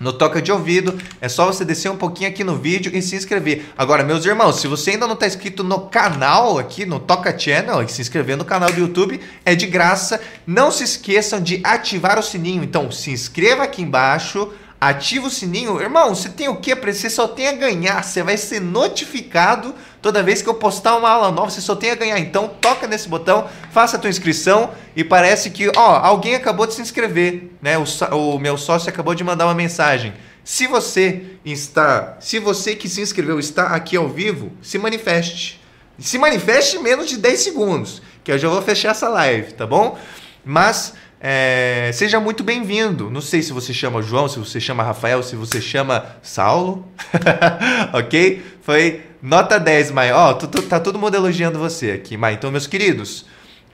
no 0.00 0.14
Toca 0.14 0.40
de 0.40 0.50
Ouvido. 0.50 0.98
É 1.20 1.28
só 1.28 1.44
você 1.44 1.64
descer 1.64 1.90
um 1.90 1.96
pouquinho 1.96 2.30
aqui 2.30 2.42
no 2.42 2.56
vídeo 2.56 2.90
e 2.94 3.02
se 3.02 3.14
inscrever. 3.14 3.66
Agora, 3.76 4.02
meus 4.02 4.24
irmãos, 4.24 4.58
se 4.58 4.66
você 4.66 4.92
ainda 4.92 5.06
não 5.06 5.14
está 5.14 5.26
inscrito 5.26 5.62
no 5.62 5.82
canal 5.82 6.58
aqui, 6.58 6.86
no 6.86 6.98
Toca 6.98 7.38
Channel, 7.38 7.86
se 7.86 8.00
inscrever 8.00 8.36
no 8.36 8.44
canal 8.44 8.72
do 8.72 8.80
YouTube 8.80 9.20
é 9.44 9.54
de 9.54 9.66
graça. 9.66 10.18
Não 10.46 10.70
se 10.70 10.82
esqueçam 10.82 11.40
de 11.40 11.60
ativar 11.62 12.18
o 12.18 12.22
sininho. 12.22 12.64
Então, 12.64 12.90
se 12.90 13.10
inscreva 13.10 13.64
aqui 13.64 13.82
embaixo, 13.82 14.50
ativa 14.80 15.26
o 15.26 15.30
sininho. 15.30 15.80
Irmão, 15.80 16.14
você 16.14 16.30
tem 16.30 16.48
o 16.48 16.56
que? 16.56 16.74
Você 16.74 17.10
só 17.10 17.28
tem 17.28 17.48
a 17.48 17.52
ganhar. 17.52 18.02
Você 18.02 18.22
vai 18.22 18.38
ser 18.38 18.60
notificado 18.60 19.74
toda 20.00 20.22
vez 20.22 20.42
que 20.42 20.48
eu 20.48 20.54
postar 20.54 20.96
uma 20.96 21.08
aula 21.08 21.30
nova. 21.30 21.50
Você 21.50 21.60
só 21.60 21.74
tem 21.74 21.90
a 21.90 21.94
ganhar. 21.94 22.18
Então, 22.18 22.48
toca 22.60 22.86
nesse 22.86 23.08
botão, 23.08 23.48
faça 23.72 23.96
a 23.96 24.00
tua 24.00 24.10
inscrição. 24.10 24.70
E 24.96 25.04
parece 25.04 25.50
que, 25.50 25.70
ó, 25.76 25.96
alguém 25.96 26.34
acabou 26.34 26.66
de 26.66 26.74
se 26.74 26.82
inscrever, 26.82 27.50
né? 27.60 27.76
O, 27.78 27.84
o 28.16 28.38
meu 28.38 28.56
sócio 28.56 28.88
acabou 28.88 29.14
de 29.14 29.24
mandar 29.24 29.46
uma 29.46 29.54
mensagem. 29.54 30.12
Se 30.44 30.66
você 30.66 31.22
está, 31.44 32.16
se 32.20 32.38
você 32.38 32.74
que 32.74 32.88
se 32.88 33.00
inscreveu 33.00 33.38
está 33.38 33.68
aqui 33.68 33.96
ao 33.96 34.08
vivo, 34.08 34.52
se 34.62 34.78
manifeste. 34.78 35.60
Se 35.98 36.18
manifeste 36.18 36.76
em 36.76 36.82
menos 36.82 37.08
de 37.08 37.18
10 37.18 37.40
segundos, 37.40 38.02
que 38.24 38.32
eu 38.32 38.38
já 38.38 38.48
vou 38.48 38.62
fechar 38.62 38.90
essa 38.90 39.08
live, 39.08 39.52
tá 39.52 39.66
bom? 39.66 39.98
Mas 40.44 40.94
é, 41.20 41.90
seja 41.92 42.18
muito 42.18 42.42
bem-vindo. 42.42 43.10
Não 43.10 43.20
sei 43.20 43.42
se 43.42 43.52
você 43.52 43.74
chama 43.74 44.00
João, 44.00 44.26
se 44.26 44.38
você 44.38 44.58
chama 44.58 44.82
Rafael, 44.82 45.22
se 45.22 45.36
você 45.36 45.60
chama 45.60 46.16
Saulo. 46.22 46.88
ok? 47.92 48.42
Foi 48.62 49.02
nota 49.22 49.58
10, 49.58 49.90
Mai. 49.90 50.12
Ó, 50.12 50.30
oh, 50.30 50.34
tá 50.34 50.80
todo 50.80 50.98
mundo 50.98 51.14
elogiando 51.14 51.58
você 51.58 51.92
aqui, 51.92 52.16
Mai. 52.16 52.34
Então, 52.34 52.50
meus 52.50 52.66
queridos, 52.66 53.26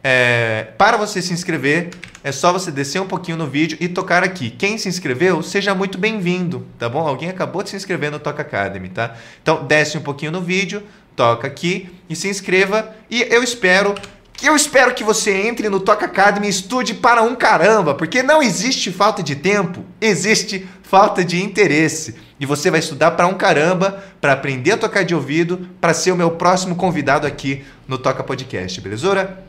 é, 0.03 0.69
para 0.79 0.97
você 0.97 1.21
se 1.21 1.33
inscrever, 1.33 1.91
é 2.23 2.31
só 2.31 2.53
você 2.53 2.71
descer 2.71 3.01
um 3.01 3.07
pouquinho 3.07 3.37
no 3.37 3.47
vídeo 3.47 3.77
e 3.81 3.89
tocar 3.89 4.23
aqui. 4.23 4.51
Quem 4.51 4.79
se 4.79 4.89
inscreveu, 4.89 5.43
seja 5.43 5.75
muito 5.75 5.99
bem-vindo, 5.99 6.67
tá 6.79 6.89
bom? 6.89 7.07
Alguém 7.07 7.29
acabou 7.29 7.63
de 7.63 7.71
se 7.71 7.77
inscrever 7.77 8.11
no 8.11 8.19
Toca 8.19 8.43
Academy, 8.43 8.89
tá? 8.89 9.17
Então, 9.43 9.65
desce 9.65 9.99
um 9.99 10.03
pouquinho 10.03 10.33
no 10.33 10.41
vídeo, 10.41 10.83
toca 11.15 11.47
aqui 11.47 11.89
e 12.09 12.15
se 12.15 12.29
inscreva. 12.29 12.95
E 13.11 13.23
eu 13.23 13.43
espero 13.43 13.95
eu 14.43 14.55
espero 14.55 14.93
que 14.93 15.03
você 15.03 15.33
entre 15.33 15.71
no 15.71 15.81
Toca 15.81 16.05
Academy 16.05 16.47
e 16.47 16.51
estude 16.51 16.93
para 16.93 17.23
um 17.23 17.35
caramba, 17.35 17.95
porque 17.95 18.23
não 18.23 18.43
existe 18.43 18.93
falta 18.93 19.23
de 19.23 19.35
tempo, 19.35 19.83
existe 19.99 20.69
falta 20.89 21.25
de 21.25 21.43
interesse. 21.43 22.15
E 22.39 22.47
você 22.47 22.71
vai 22.71 22.81
estudar 22.81 23.13
para 23.13 23.27
um 23.27 23.35
caramba, 23.35 24.05
para 24.21 24.33
aprender 24.33 24.73
a 24.73 24.77
tocar 24.77 25.05
de 25.05 25.15
ouvido, 25.15 25.69
para 25.81 25.93
ser 25.93 26.13
o 26.13 26.17
meu 26.17 26.33
próximo 26.33 26.77
convidado 26.77 27.27
aqui 27.27 27.65
no 27.89 27.99
Toca 27.99 28.23
Podcast, 28.23 28.81
belezura? 28.81 29.45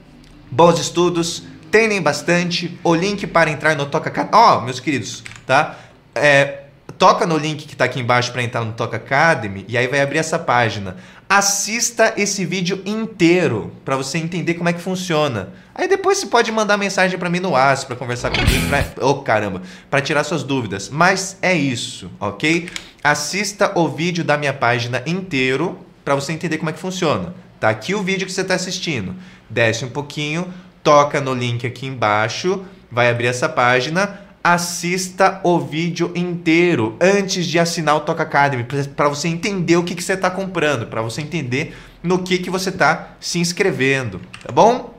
Bons 0.49 0.79
estudos, 0.79 1.43
treinem 1.69 2.01
bastante. 2.01 2.79
O 2.83 2.95
link 2.95 3.27
para 3.27 3.51
entrar 3.51 3.75
no 3.75 3.85
Toca. 3.85 4.29
Ó, 4.31 4.57
oh, 4.57 4.61
meus 4.61 4.79
queridos, 4.79 5.23
tá? 5.45 5.77
É, 6.15 6.63
toca 6.97 7.27
no 7.27 7.37
link 7.37 7.67
que 7.67 7.73
está 7.73 7.85
aqui 7.85 7.99
embaixo 7.99 8.31
para 8.31 8.41
entrar 8.41 8.65
no 8.65 8.73
Toca 8.73 8.97
Academy 8.97 9.65
e 9.67 9.77
aí 9.77 9.87
vai 9.87 10.01
abrir 10.01 10.17
essa 10.17 10.39
página. 10.39 10.97
Assista 11.29 12.13
esse 12.17 12.45
vídeo 12.45 12.81
inteiro 12.85 13.71
para 13.85 13.95
você 13.95 14.17
entender 14.17 14.55
como 14.55 14.69
é 14.69 14.73
que 14.73 14.81
funciona. 14.81 15.49
Aí 15.77 15.87
depois 15.87 16.17
você 16.17 16.25
pode 16.25 16.51
mandar 16.51 16.75
mensagem 16.75 17.19
para 17.19 17.29
mim 17.29 17.39
no 17.39 17.51
WhatsApp 17.51 17.85
para 17.85 17.95
conversar 17.95 18.31
comigo, 18.31 18.67
pra... 18.67 18.83
oh 19.05 19.21
caramba, 19.21 19.61
para 19.91 20.01
tirar 20.01 20.23
suas 20.23 20.41
dúvidas. 20.41 20.89
Mas 20.89 21.37
é 21.39 21.53
isso, 21.53 22.09
ok? 22.19 22.67
Assista 23.03 23.71
o 23.77 23.87
vídeo 23.87 24.23
da 24.23 24.37
minha 24.37 24.53
página 24.53 25.03
inteiro 25.05 25.77
para 26.03 26.15
você 26.15 26.33
entender 26.33 26.57
como 26.57 26.71
é 26.71 26.73
que 26.73 26.79
funciona. 26.79 27.35
Tá 27.59 27.69
aqui 27.69 27.93
o 27.93 28.01
vídeo 28.01 28.25
que 28.25 28.33
você 28.33 28.41
está 28.41 28.55
assistindo. 28.55 29.15
Desce 29.47 29.85
um 29.85 29.89
pouquinho, 29.89 30.51
toca 30.81 31.21
no 31.21 31.33
link 31.33 31.65
aqui 31.67 31.85
embaixo, 31.85 32.65
vai 32.91 33.09
abrir 33.11 33.27
essa 33.27 33.47
página 33.47 34.25
assista 34.53 35.41
o 35.43 35.59
vídeo 35.59 36.11
inteiro 36.15 36.95
antes 37.01 37.45
de 37.45 37.59
assinar 37.59 37.97
o 37.97 37.99
Toca 37.99 38.23
Academy, 38.23 38.65
para 38.95 39.09
você 39.09 39.27
entender 39.27 39.75
o 39.75 39.83
que, 39.83 39.93
que 39.93 40.03
você 40.03 40.13
está 40.13 40.31
comprando, 40.31 40.87
para 40.87 41.01
você 41.01 41.21
entender 41.21 41.75
no 42.01 42.23
que, 42.23 42.37
que 42.37 42.49
você 42.49 42.69
está 42.69 43.09
se 43.19 43.39
inscrevendo, 43.39 44.21
tá 44.41 44.49
bom? 44.49 44.96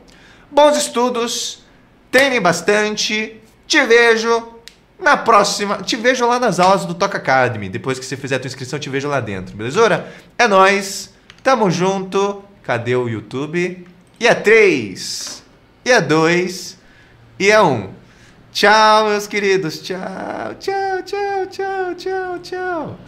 Bons 0.50 0.76
estudos, 0.76 1.62
treinem 2.10 2.40
bastante 2.40 3.40
te 3.68 3.84
vejo 3.84 4.54
na 4.98 5.16
próxima. 5.16 5.76
Te 5.82 5.94
vejo 5.94 6.26
lá 6.26 6.40
nas 6.40 6.58
aulas 6.58 6.86
do 6.86 6.94
Toca 6.94 7.18
Academy. 7.18 7.68
Depois 7.68 7.98
que 7.98 8.04
você 8.04 8.16
fizer 8.16 8.36
a 8.36 8.38
tua 8.38 8.48
inscrição, 8.48 8.78
te 8.78 8.88
vejo 8.88 9.06
lá 9.06 9.20
dentro, 9.20 9.54
belezura? 9.54 10.10
É 10.38 10.48
nóis. 10.48 11.12
Tamo 11.42 11.70
junto. 11.70 12.42
Cadê 12.62 12.96
o 12.96 13.08
YouTube? 13.08 13.86
E 14.18 14.26
é 14.26 14.34
3. 14.34 15.44
E 15.84 15.92
é 15.92 16.00
2. 16.00 16.78
E 17.38 17.50
é 17.50 17.60
1. 17.60 17.66
Um. 17.66 17.90
Tchau, 18.52 19.10
meus 19.10 19.26
queridos. 19.26 19.80
Tchau, 19.80 20.54
tchau, 20.58 21.02
tchau, 21.04 21.46
tchau, 21.46 21.94
tchau, 21.94 22.38
tchau. 22.38 22.98